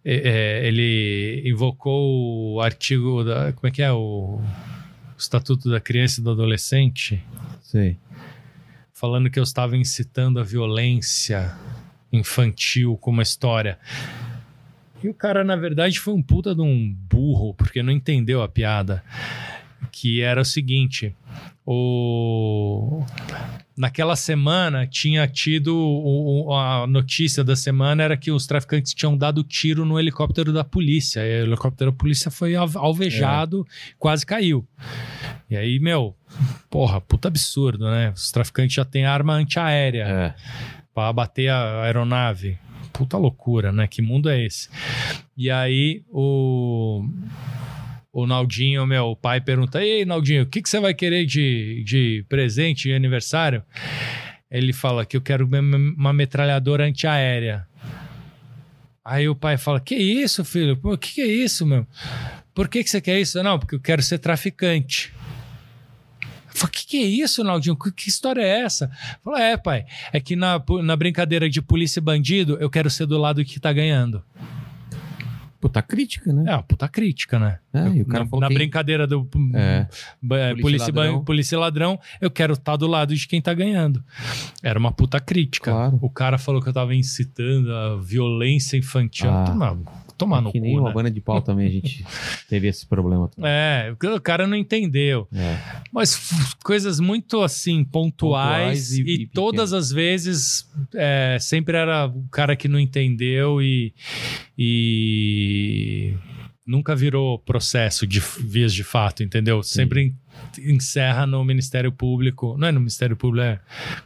[0.03, 3.53] é, é, ele invocou o artigo da.
[3.53, 3.93] Como é que é?
[3.93, 4.43] O, o
[5.19, 7.23] Estatuto da Criança e do Adolescente,
[7.63, 7.99] Sei.
[8.91, 11.55] falando que eu estava incitando a violência
[12.11, 13.79] infantil com uma história.
[15.05, 18.49] E o cara, na verdade, foi um puta de um burro, porque não entendeu a
[18.49, 19.05] piada.
[19.93, 21.15] Que era o seguinte:
[21.67, 23.05] o...
[23.77, 29.43] naquela semana tinha tido o- a notícia da semana era que os traficantes tinham dado
[29.43, 31.21] tiro no helicóptero da polícia.
[31.21, 33.67] E o helicóptero da polícia foi al- alvejado,
[33.99, 34.67] quase caiu.
[35.49, 36.15] E aí, meu,
[36.69, 38.13] porra, puta absurdo, né?
[38.15, 40.35] Os traficantes já têm arma antiaérea É.
[40.95, 42.59] para abater a aeronave.
[42.93, 43.87] Puta loucura, né?
[43.89, 44.69] Que mundo é esse?
[45.37, 47.05] E aí o
[48.13, 51.83] o Naldinho, meu, o pai pergunta: "Ei, Naldinho, o que, que você vai querer de,
[51.85, 53.63] de presente de aniversário?"
[54.51, 57.67] Ele fala que eu quero uma- metralhadora antiaérea.
[59.05, 60.77] Aí o pai fala: "Que isso, filho?
[60.77, 61.87] Pô, que que é isso, meu?
[62.53, 65.13] Por que que você quer isso?" Não, porque eu quero ser traficante.
[66.53, 67.77] Eu falo, que que é isso, Naldinho?
[67.77, 68.91] Que, que história é essa?
[69.25, 73.07] Falou, é, pai, é que na, na brincadeira de polícia e bandido, eu quero ser
[73.07, 74.23] do lado que tá ganhando.
[75.61, 76.45] Puta crítica, né?
[76.51, 77.59] É uma puta crítica, né?
[77.73, 79.87] É, e o cara na falou na que- brincadeira do É.
[80.23, 81.25] ba- Polícia ladrão.
[81.25, 84.03] polícia ladrão, eu quero estar do lado de quem tá ganhando.
[84.63, 85.71] Era uma puta crítica.
[85.71, 85.99] Claro.
[86.01, 89.29] O cara falou que eu tava incitando a violência infantil.
[89.31, 89.45] Ah.
[89.45, 89.79] Toma,
[90.21, 90.95] toma no que nem cu, uma né?
[90.95, 92.05] banda de pau também a gente
[92.49, 93.29] teve esse problema.
[93.29, 93.51] também.
[93.51, 95.27] É, o cara não entendeu.
[95.35, 95.59] É.
[95.93, 96.31] Mas
[96.63, 102.23] coisas muito assim, pontuais, Pontuais e- e, e todas as vezes é, sempre era o
[102.31, 103.93] cara que não entendeu e,
[104.59, 106.15] e
[106.67, 109.63] nunca virou processo de vias de fato, entendeu?
[109.63, 110.15] Sempre en-
[110.75, 112.57] encerra no Ministério Público.
[112.59, 113.57] Não é no Ministério Público, é.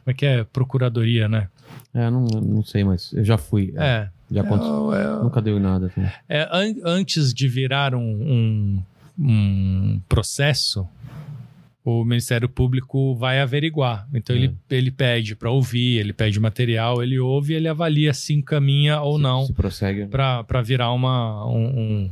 [0.03, 0.45] Como é que é?
[0.45, 1.49] Procuradoria, né?
[1.93, 3.73] É, não, não sei, mas eu já fui.
[3.77, 4.11] É, É.
[4.31, 4.93] já aconteceu.
[4.95, 5.87] É, é- Nunca deu em nada.
[5.87, 6.03] assim.
[6.29, 8.83] é, an- antes de virar um, um,
[9.19, 10.87] um processo,
[11.85, 14.09] o Ministério Público vai averiguar.
[14.15, 14.39] Então É.
[14.39, 19.19] ele, ele pede para ouvir, ele pede material, ele ouve, ele avalia se encaminha ou
[19.19, 20.07] não Se prossegue.
[20.07, 22.11] para virar uma um, um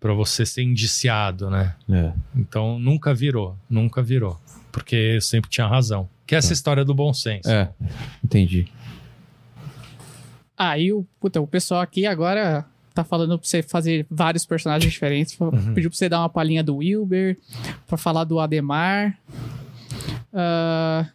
[0.00, 1.74] para você ser indiciado, né?
[1.90, 2.12] É.
[2.36, 4.38] Então nunca virou, nunca virou,
[4.72, 6.08] porque eu sempre tinha razão.
[6.26, 7.50] Que é essa história do bom senso.
[7.50, 7.70] É,
[8.22, 8.68] entendi.
[10.58, 12.64] Aí o, puta, o pessoal aqui agora
[12.94, 15.34] tá falando pra você fazer vários personagens diferentes.
[15.34, 17.38] Fa- Pediu pra você dar uma palhinha do Wilber,
[17.86, 19.16] pra falar do Ademar.
[20.32, 21.06] Ah,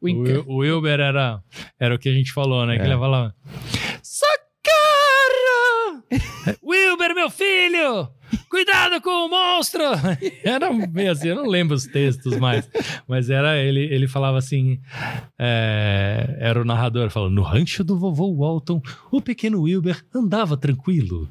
[0.00, 1.42] o O, Inca- Wil- o Wilber era,
[1.78, 2.76] era o que a gente falou, né?
[2.76, 2.86] Que É.
[2.86, 3.34] ele falava:
[4.02, 6.02] Socorro!
[6.64, 8.08] Wilber, meu filho!
[8.58, 9.84] Cuidado com o monstro!
[10.42, 12.68] Era meio assim, eu não lembro os textos mais.
[13.06, 14.80] Mas era ele, ele falava assim:
[15.38, 21.30] é, era o narrador falando: No rancho do vovô Walton, o pequeno Wilber andava tranquilo.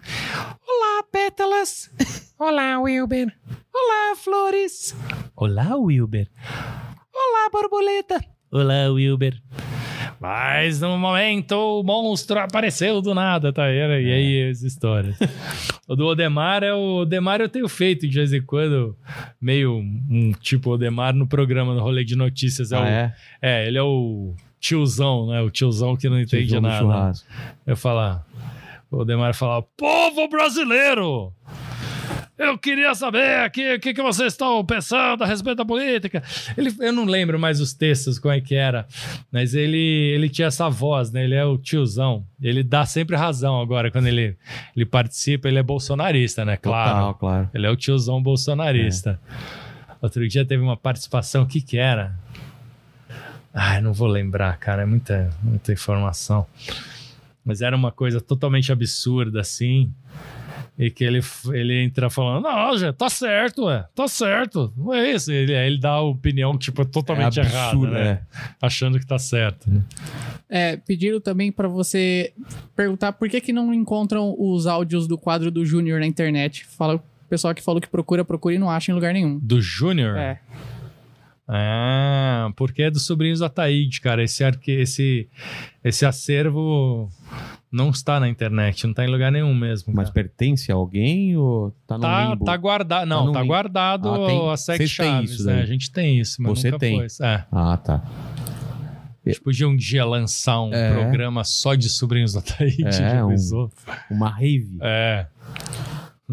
[0.65, 1.91] Olá, pétalas!
[2.39, 3.27] Olá, Wilber!
[3.75, 4.95] Olá, flores!
[5.35, 6.30] Olá, Wilber!
[7.14, 8.23] Olá, borboleta!
[8.49, 9.38] Olá, Wilber!
[10.19, 13.71] Mas no momento o monstro apareceu do nada, tá?
[13.71, 15.17] E, aí as histórias.
[15.87, 18.95] o do Odemar é o Odemar eu tenho feito de vez em quando,
[19.39, 22.71] meio um tipo Odemar no programa, no rolê de notícias.
[22.71, 23.15] É, Ah, o, é?
[23.41, 25.41] é, ele é o tiozão, né?
[25.41, 27.13] O tiozão que não entende Tijolo do nada.
[27.65, 28.25] Eu falar,
[28.89, 31.31] o Odemar falar, povo brasileiro!
[32.38, 36.22] Eu queria saber aqui o que, que vocês estão pensando a respeito da política.
[36.56, 38.85] Ele, eu não lembro mais os textos, como é que era,
[39.32, 39.77] mas ele,
[40.14, 41.24] ele tinha essa voz, né?
[41.24, 42.25] Ele é o tiozão.
[42.40, 44.38] Ele dá sempre razão agora, quando ele,
[44.75, 46.57] ele participa, ele é bolsonarista, né?
[46.57, 46.90] Claro.
[46.90, 47.49] Total, claro.
[47.53, 49.19] Ele é o tiozão bolsonarista.
[49.99, 52.16] Outro dia teve uma participação, o que que era?
[53.51, 56.45] Ai, não vou lembrar, cara, é muita, muita informação.
[57.43, 59.91] Mas era uma coisa totalmente absurda, assim.
[60.77, 61.22] E que ele,
[61.53, 64.72] ele entra falando, não, já tá certo, ué, tá certo.
[64.77, 65.31] Não é isso.
[65.31, 68.09] Ele, aí ele dá a opinião, tipo, totalmente é errada, absurdo, né?
[68.09, 68.22] é.
[68.61, 69.67] Achando que tá certo.
[70.47, 72.31] É, pediram também pra você
[72.75, 76.64] perguntar por que que não encontram os áudios do quadro do Júnior na internet.
[76.65, 79.39] Fala o pessoal que falou que procura, procura e não acha em lugar nenhum.
[79.39, 80.15] Do Júnior?
[80.15, 80.39] É.
[81.47, 84.23] Ah, porque é dos sobrinhos da Taíde, cara.
[84.23, 84.72] Esse, arque...
[84.72, 85.27] esse,
[85.83, 87.09] esse acervo
[87.71, 89.93] não está na internet, não está em lugar nenhum mesmo.
[89.93, 90.13] Mas cara.
[90.13, 92.45] pertence a alguém ou tá no Tá, limbo?
[92.45, 93.05] tá guardado.
[93.07, 93.53] Não, no tá, limbo.
[93.53, 95.53] guardado Ah, tem- a têm Chaves, isso né?
[95.53, 95.63] daí.
[95.63, 97.01] A gente tem isso, mas Você nunca tem.
[97.21, 97.43] É.
[97.51, 98.01] Ah, tá.
[99.25, 100.93] A gente podia um dia lançar um É.
[100.93, 102.85] programa só de sobrinhos da Taíde.
[102.85, 103.69] É, já um-?
[104.09, 104.77] Uma rave.
[104.81, 105.27] É.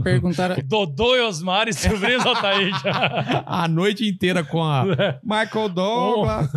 [0.02, 0.56] Perguntaram.
[0.64, 2.78] Dodô e Osmar e sobrinhos da Taíde.
[3.46, 4.84] A noite inteira com a
[5.24, 6.50] Michael Douglas.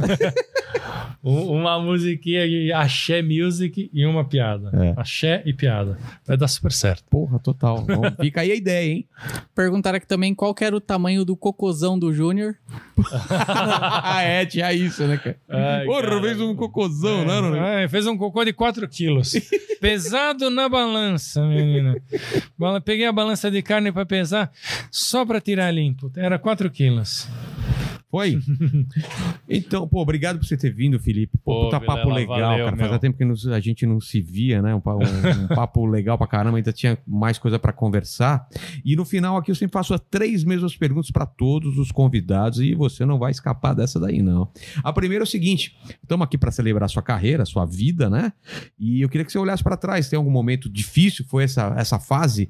[1.27, 4.69] Um- uma musiquinha de axé music e uma piada.
[4.73, 4.93] É.
[4.95, 5.97] Axé e piada.
[6.25, 7.03] Vai dar super certo.
[7.09, 7.81] Porra, total.
[7.81, 9.07] Bom, fica aí a ideia, hein?
[9.53, 12.55] Perguntaram aqui também qual que era o tamanho do cocôzão do Júnior.
[13.39, 15.37] ah, é, tinha isso, né, cara?
[15.49, 16.21] Ai, Porra, cara.
[16.21, 17.41] fez um cocôzão, né?
[17.41, 17.55] não?
[17.55, 19.33] É, fez um cocô de 4 quilos.
[19.81, 21.95] Pesado na balança, menina.
[22.83, 24.51] Peguei a balança de carne pra pesar
[24.91, 26.11] só pra tirar limpo.
[26.15, 27.27] Era 4 quilos.
[28.09, 28.39] Foi?
[29.49, 31.37] então, pô, obrigado por você ter vindo, Felipe.
[31.43, 32.77] Pô, Pô, puta Vilela, papo legal, valeu, cara.
[32.77, 34.73] Fazia tempo que a gente não se via, né?
[34.73, 38.47] Um, um- um papo legal pra caramba, ainda tinha mais coisa pra conversar.
[38.85, 42.59] E no final aqui eu sempre faço as três mesmas perguntas pra todos os convidados
[42.59, 44.49] e você não vai escapar dessa daí, não.
[44.83, 48.31] A primeira é o seguinte: estamos aqui pra celebrar sua carreira, sua vida, né?
[48.79, 50.09] E eu queria que você olhasse pra trás.
[50.09, 51.25] Tem algum momento difícil?
[51.27, 52.49] Foi essa, essa fase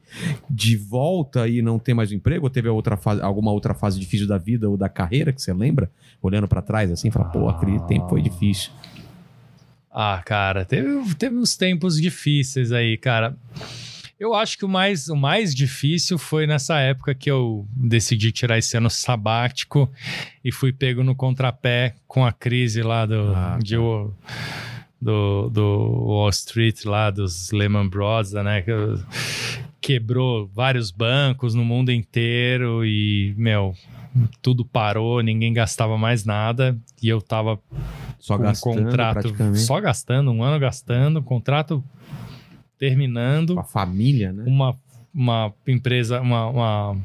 [0.49, 2.45] de volta e não ter mais emprego?
[2.45, 5.46] Ou teve outra fase, alguma outra fase difícil da vida ou da carreira que você
[5.53, 5.89] lembra?
[6.21, 8.71] Olhando pra trás assim, fala, pô, aquele tempo foi difícil.
[9.91, 13.35] Ah, cara, teve, teve uns tempos difíceis aí, cara.
[14.19, 18.57] Eu acho que o mais, o mais difícil foi nessa época que eu decidi tirar
[18.57, 19.89] esse ano sabático
[20.43, 23.75] e fui pego no contrapé com a crise lá do, Ah, de,
[24.99, 28.63] do, do Wall Street, lá dos Lehman Brothers, né?
[29.79, 33.73] quebrou vários bancos no mundo inteiro e, meu,
[34.41, 37.59] tudo parou, ninguém gastava mais nada e eu tava
[38.19, 39.59] Só com um gastando contrato praticamente.
[39.59, 41.83] só gastando, um ano gastando, contrato
[42.77, 44.43] terminando, Com a família, né?
[44.45, 44.75] uma,
[45.13, 46.97] uma empresa, uma, uma,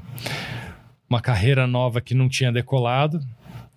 [1.08, 3.20] uma carreira nova que não tinha decolado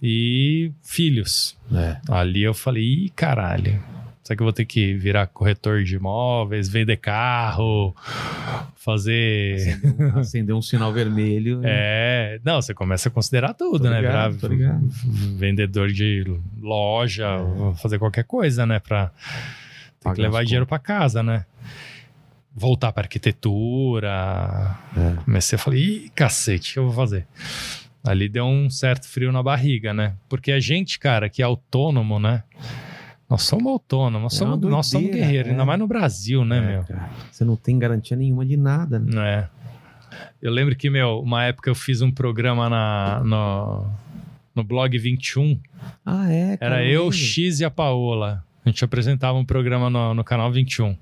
[0.02, 1.58] e filhos.
[1.74, 1.98] É.
[2.10, 3.82] Ali eu falei, Ih, caralho.
[4.26, 7.95] Será que eu vou ter que virar corretor de imóveis, vender carro,
[8.76, 9.80] fazer.
[10.16, 11.62] Acendeu um sinal vermelho.
[11.64, 14.02] É, não, você começa a considerar tudo, Tô né?
[14.02, 14.88] ligado, Virar ligado.
[15.38, 16.26] vendedor de
[16.60, 17.28] loja,
[17.82, 18.80] fazer qualquer coisa, né?
[18.80, 19.12] Pra
[20.04, 21.45] ter que levar dinheiro pra casa, né?
[22.52, 24.76] Voltar pra arquitetura.
[24.98, 25.24] É.
[25.24, 27.28] Comecei a falar, ih, cacete, o que eu vou fazer?
[28.04, 30.14] Ali deu um certo frio na barriga, né?
[30.28, 32.42] Porque a gente, cara, que é autônomo, né?
[33.30, 35.52] Nós somos autônomos, nós É somos, uma nós somos doideira, guerreiros, é.
[35.52, 36.84] ainda mais no Brasil, né, É, meu?
[36.84, 37.10] cara.
[37.32, 39.50] Você não tem garantia nenhuma de nada, né?
[39.52, 39.66] É.
[40.42, 43.86] Eu lembro que, meu, uma época eu fiz um programa na, no,
[44.54, 45.60] no Blog 21.
[46.06, 46.76] Ah, é, cara.
[46.76, 47.12] Era eu.
[47.12, 48.44] X e a Paola.
[48.64, 50.95] A gente apresentava um programa no, no canal 21.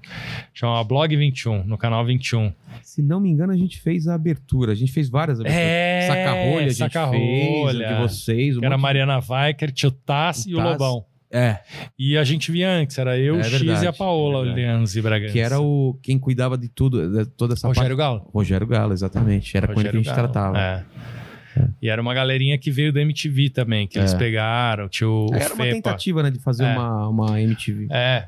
[0.53, 2.51] Chamava Blog 21, no canal 21.
[2.81, 4.71] Se não me engano, a gente fez a abertura.
[4.73, 5.65] A gente fez várias aberturas.
[5.65, 7.87] É, Saca-rolha, a gente Saca-rolha.
[7.87, 7.95] fez.
[7.97, 8.57] De vocês.
[8.57, 10.59] um era monte Mariana Weicker, tio Tassi e o.
[10.61, 11.05] Lobão.
[11.33, 11.59] É,
[11.97, 15.01] E a gente via antes, era eu, É X verdade, e a Paola é e
[15.01, 15.31] Bragança.
[15.33, 17.97] que era o quem cuidava de tudo, de toda essa Rogério parte.
[17.97, 18.29] Galo.
[18.31, 19.57] Rogério Galo, exatamente.
[19.57, 20.59] Era com ele que a gente Rogério Galo, tratava.
[20.59, 20.83] É.
[21.81, 24.17] E era uma galerinha que veio da MTV também, que eles É.
[24.17, 25.75] pegaram, tinha o Era uma Fepa.
[25.75, 26.73] tentativa, né, de fazer É.
[26.75, 27.87] uma, uma MTV.
[27.91, 28.25] É,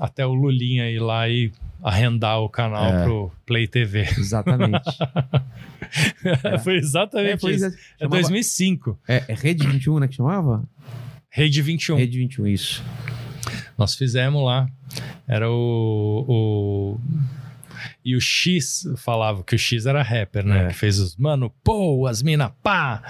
[0.00, 1.52] até o Lulinha ir lá e
[1.82, 3.04] arrendar o canal É.
[3.04, 4.00] pro Play TV.
[4.18, 4.80] Exatamente.
[6.64, 7.66] foi exatamente É, foi isso.
[7.66, 7.76] isso.
[7.76, 8.98] É Chamava- 2005.
[9.08, 10.64] É, é Rede 21, né, que chamava?
[11.36, 11.96] Rede 21.
[11.96, 12.84] Rede 21, isso.
[13.76, 14.68] Nós fizemos lá.
[15.26, 17.00] Era o, o-
[18.04, 20.66] E o X falava que o X era rapper, né?
[20.66, 20.68] É.
[20.68, 23.02] Que fez os mano, pô, as mina, pá.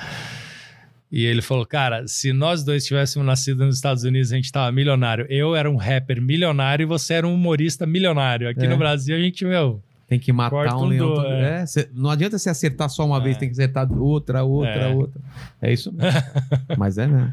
[1.12, 4.72] E ele falou, cara, se nós dois tivéssemos nascido nos Estados Unidos, a gente tava
[4.72, 5.26] milionário.
[5.28, 8.48] Eu era um rapper milionário e você era um humorista milionário.
[8.48, 8.68] Aqui É.
[8.68, 11.14] no Brasil, a gente, meu, Tem que matar Corta um leão.
[11.14, 11.62] todo- é.
[11.62, 13.38] é, cê- não adianta você acertar só uma vez, É.
[13.40, 14.88] tem que acertar outra, outra, É.
[14.94, 15.20] outra.
[15.62, 16.20] É isso mesmo.
[16.76, 17.32] Mas é mesmo.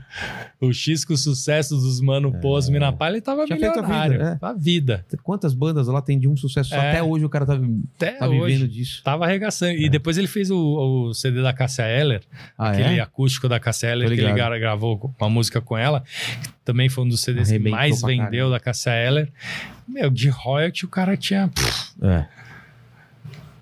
[0.62, 3.46] o X com o sucesso dos mano, pô, as mina, pá, ele tava É.
[3.46, 4.14] Tinha feito a milionário.
[4.20, 4.46] vida, é.
[4.46, 5.06] A vida.
[5.22, 6.76] Quantas bandas lá tem de um sucesso só?
[6.78, 6.90] É.
[6.92, 7.60] Até hoje o cara tá,
[7.96, 8.54] Até tá hoje.
[8.56, 9.02] vivendo disso.
[9.04, 9.74] Tava arregaçando.
[9.74, 10.58] E depois ele fez o,
[11.10, 12.22] o CD da Cássia Eller,
[12.58, 13.02] Ah, aquele é?
[13.02, 16.04] acústico da Cássia Eller, que ele gravou uma música com ela.
[16.64, 19.30] Também foi um dos CDs Arrebentou que mais vendeu da Cássia Eller.
[19.88, 21.50] Meu, de royalty o cara tinha.
[21.50, 22.26] pff, É.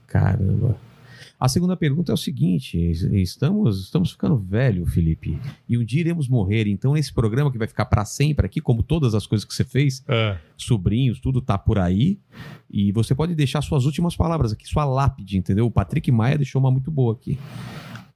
[0.10, 0.76] Caramba.
[1.40, 5.40] A segunda pergunta é o seguinte: es- estamos, estamos ficando velho, Felipe,
[5.70, 6.68] e um dia iremos morrer.
[6.68, 9.64] Então, nesse programa que vai ficar para sempre aqui, como todas as coisas que você
[9.64, 12.20] fez, ah, sobrinhos, tudo tá por aí.
[12.70, 15.66] E você pode deixar suas últimas palavras aqui, sua lápide, entendeu?
[15.66, 17.40] O Patrick Maia deixou uma muito boa aqui.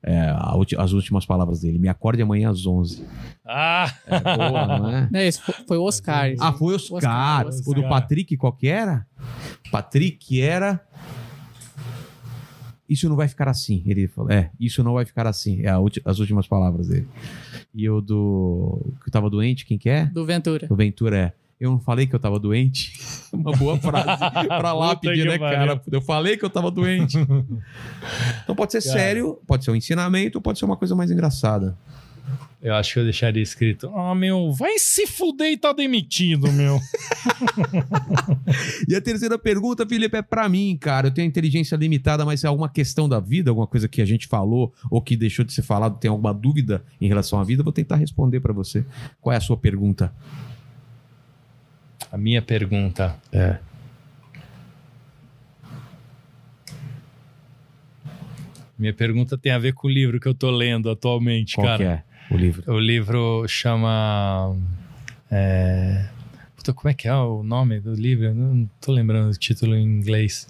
[0.05, 0.35] É,
[0.77, 1.79] as últimas palavras dele.
[1.79, 3.05] Me acorde amanhã às 11.
[3.45, 3.89] Ah!
[4.05, 5.09] É boa, não é?
[5.29, 5.31] É,
[5.65, 6.29] foi, o Oscar.
[6.41, 7.47] Ah, foi Oscar.
[7.47, 7.87] Oscar, O do.
[7.87, 9.07] Patrick, qual que era?
[9.71, 10.85] Patrick era.
[12.93, 13.81] Isso não vai ficar assim.
[13.87, 15.61] Ele falou, é, isso não vai ficar assim.
[15.65, 15.71] É
[16.05, 17.07] as últimas palavras dele.
[17.73, 18.93] E o do.
[19.03, 20.05] que tava doente, quem que é?
[20.05, 20.67] Do Ventura.
[20.69, 21.33] O Ventura é.
[21.59, 22.93] Eu não falei que eu tava doente.
[23.33, 25.81] Uma boa frase pra lápide, que né, cara?
[25.91, 27.17] Eu falei que eu tava doente.
[28.43, 28.99] Então pode ser Cara.
[28.99, 31.77] sério, pode ser um ensinamento, pode ser uma coisa mais engraçada.
[32.63, 36.79] Eu acho que eu deixaria escrito: Ah, meu, vai se fuder e tá demitido, meu.
[38.87, 41.07] E a terceira pergunta, Felipe, é pra mim, cara.
[41.07, 44.27] Eu tenho inteligência limitada, mas é alguma questão da vida, alguma coisa que a gente
[44.27, 47.63] falou ou que deixou de ser falado, tem alguma dúvida em relação à vida, eu
[47.63, 48.85] vou tentar responder pra você.
[49.19, 50.13] Qual é a sua pergunta?
[52.11, 53.57] A minha pergunta É.
[58.77, 61.77] Minha pergunta tem a ver com o livro que eu tô lendo atualmente, Qual cara.
[61.77, 62.73] que é o livro?
[62.73, 64.55] O livro chama.
[65.31, 66.05] É...
[66.55, 68.25] Puta, como é que é o nome do livro?
[68.25, 70.47] Eu não tô lembrando o título em inglês.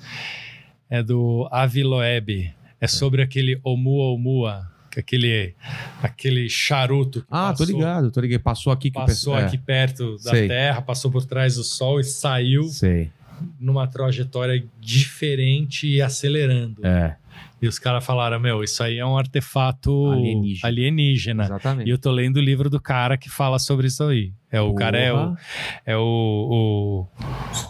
[0.89, 2.53] É do Avi Loeb.
[2.79, 5.55] É sobre aquele Oumuamua, que é aquele,
[6.01, 8.41] aquele charuto que Ah, passou, tô ligado, tô ligado.
[8.41, 10.47] Passou aqui passou aqui perto da Sei.
[10.49, 13.11] Terra, passou por trás do Sol e saiu É, sei.
[13.57, 16.85] numa trajetória diferente e acelerando.
[16.85, 17.15] É,
[17.63, 20.67] E os caras falaram: Meu, isso aí é um artefato Alienígena.
[20.67, 21.43] alienígena.
[21.45, 21.87] exatamente.
[21.87, 24.33] E eu tô lendo o livro do cara que fala sobre isso aí.
[24.51, 25.37] É o cara é o, Porra.
[25.85, 27.07] é o,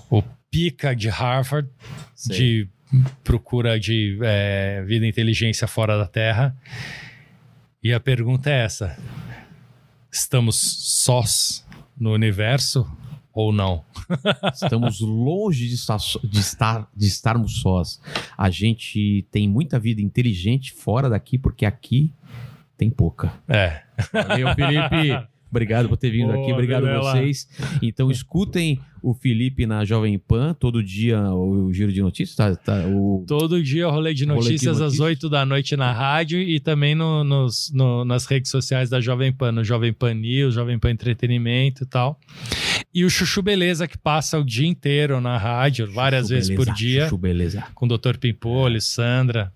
[0.10, 1.70] o, o pica de Harvard
[2.16, 2.36] Sei.
[2.36, 2.70] de
[3.24, 6.58] procura de é, vida e inteligência fora da Terra.
[7.84, 8.98] E a pergunta é essa:
[10.12, 11.64] estamos sós
[11.96, 12.92] no universo
[13.34, 13.84] ou não?
[14.54, 18.00] Estamos longe de estar, de, estar, de estarmos sós.
[18.38, 22.14] A gente tem muita vida inteligente fora daqui, porque aqui
[22.78, 23.34] tem pouca.
[23.48, 23.82] É.
[24.12, 25.28] Valeu, Felipe.
[25.50, 27.48] Obrigado por ter vindo Boa, aqui, obrigado a vocês.
[27.82, 32.88] Então escutem o Felipe na Jovem Pan, todo dia o, Giro de Notícias, tá, tá,
[32.88, 35.00] o, Todo dia rolê de Rolê de notícias às notícias.
[35.06, 39.32] 8 da noite na rádio e também no- nos, no- nas redes sociais da Jovem
[39.34, 42.18] Pan, no Jovem Pan News, Jovem Pan Entretenimento e tal.
[42.94, 46.66] E o Chuchu Beleza, que passa o dia inteiro na rádio, várias Chuchu vezes Beleza,
[46.72, 47.64] por dia, Chuchu Beleza.
[47.76, 48.18] com o Dr.
[48.18, 49.52] Pimpolho, Sandra.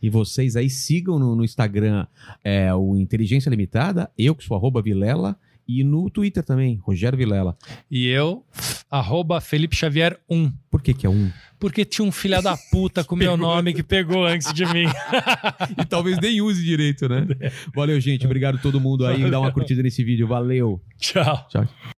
[0.00, 2.06] E vocês aí sigam no, no Instagram
[2.44, 5.36] é, o Inteligência Limitada, eu que sou arroba Vilela,
[5.68, 7.56] E no Twitter também, Rogério Vilela.
[7.90, 8.44] E eu,
[8.90, 10.52] arroba Felipe Xavier 1.
[10.70, 11.30] Por que que é um?
[11.58, 14.86] Porque tinha um filho da puta com meu nome que pegou antes de mim.
[15.80, 17.26] E talvez nem use direito, né?
[17.74, 18.24] Valeu, gente.
[18.24, 19.28] Obrigado a todo mundo aí.
[19.30, 20.26] Dá uma curtida nesse vídeo.
[20.26, 20.80] Valeu.
[20.98, 21.46] Tchau.
[21.48, 21.95] Tchau.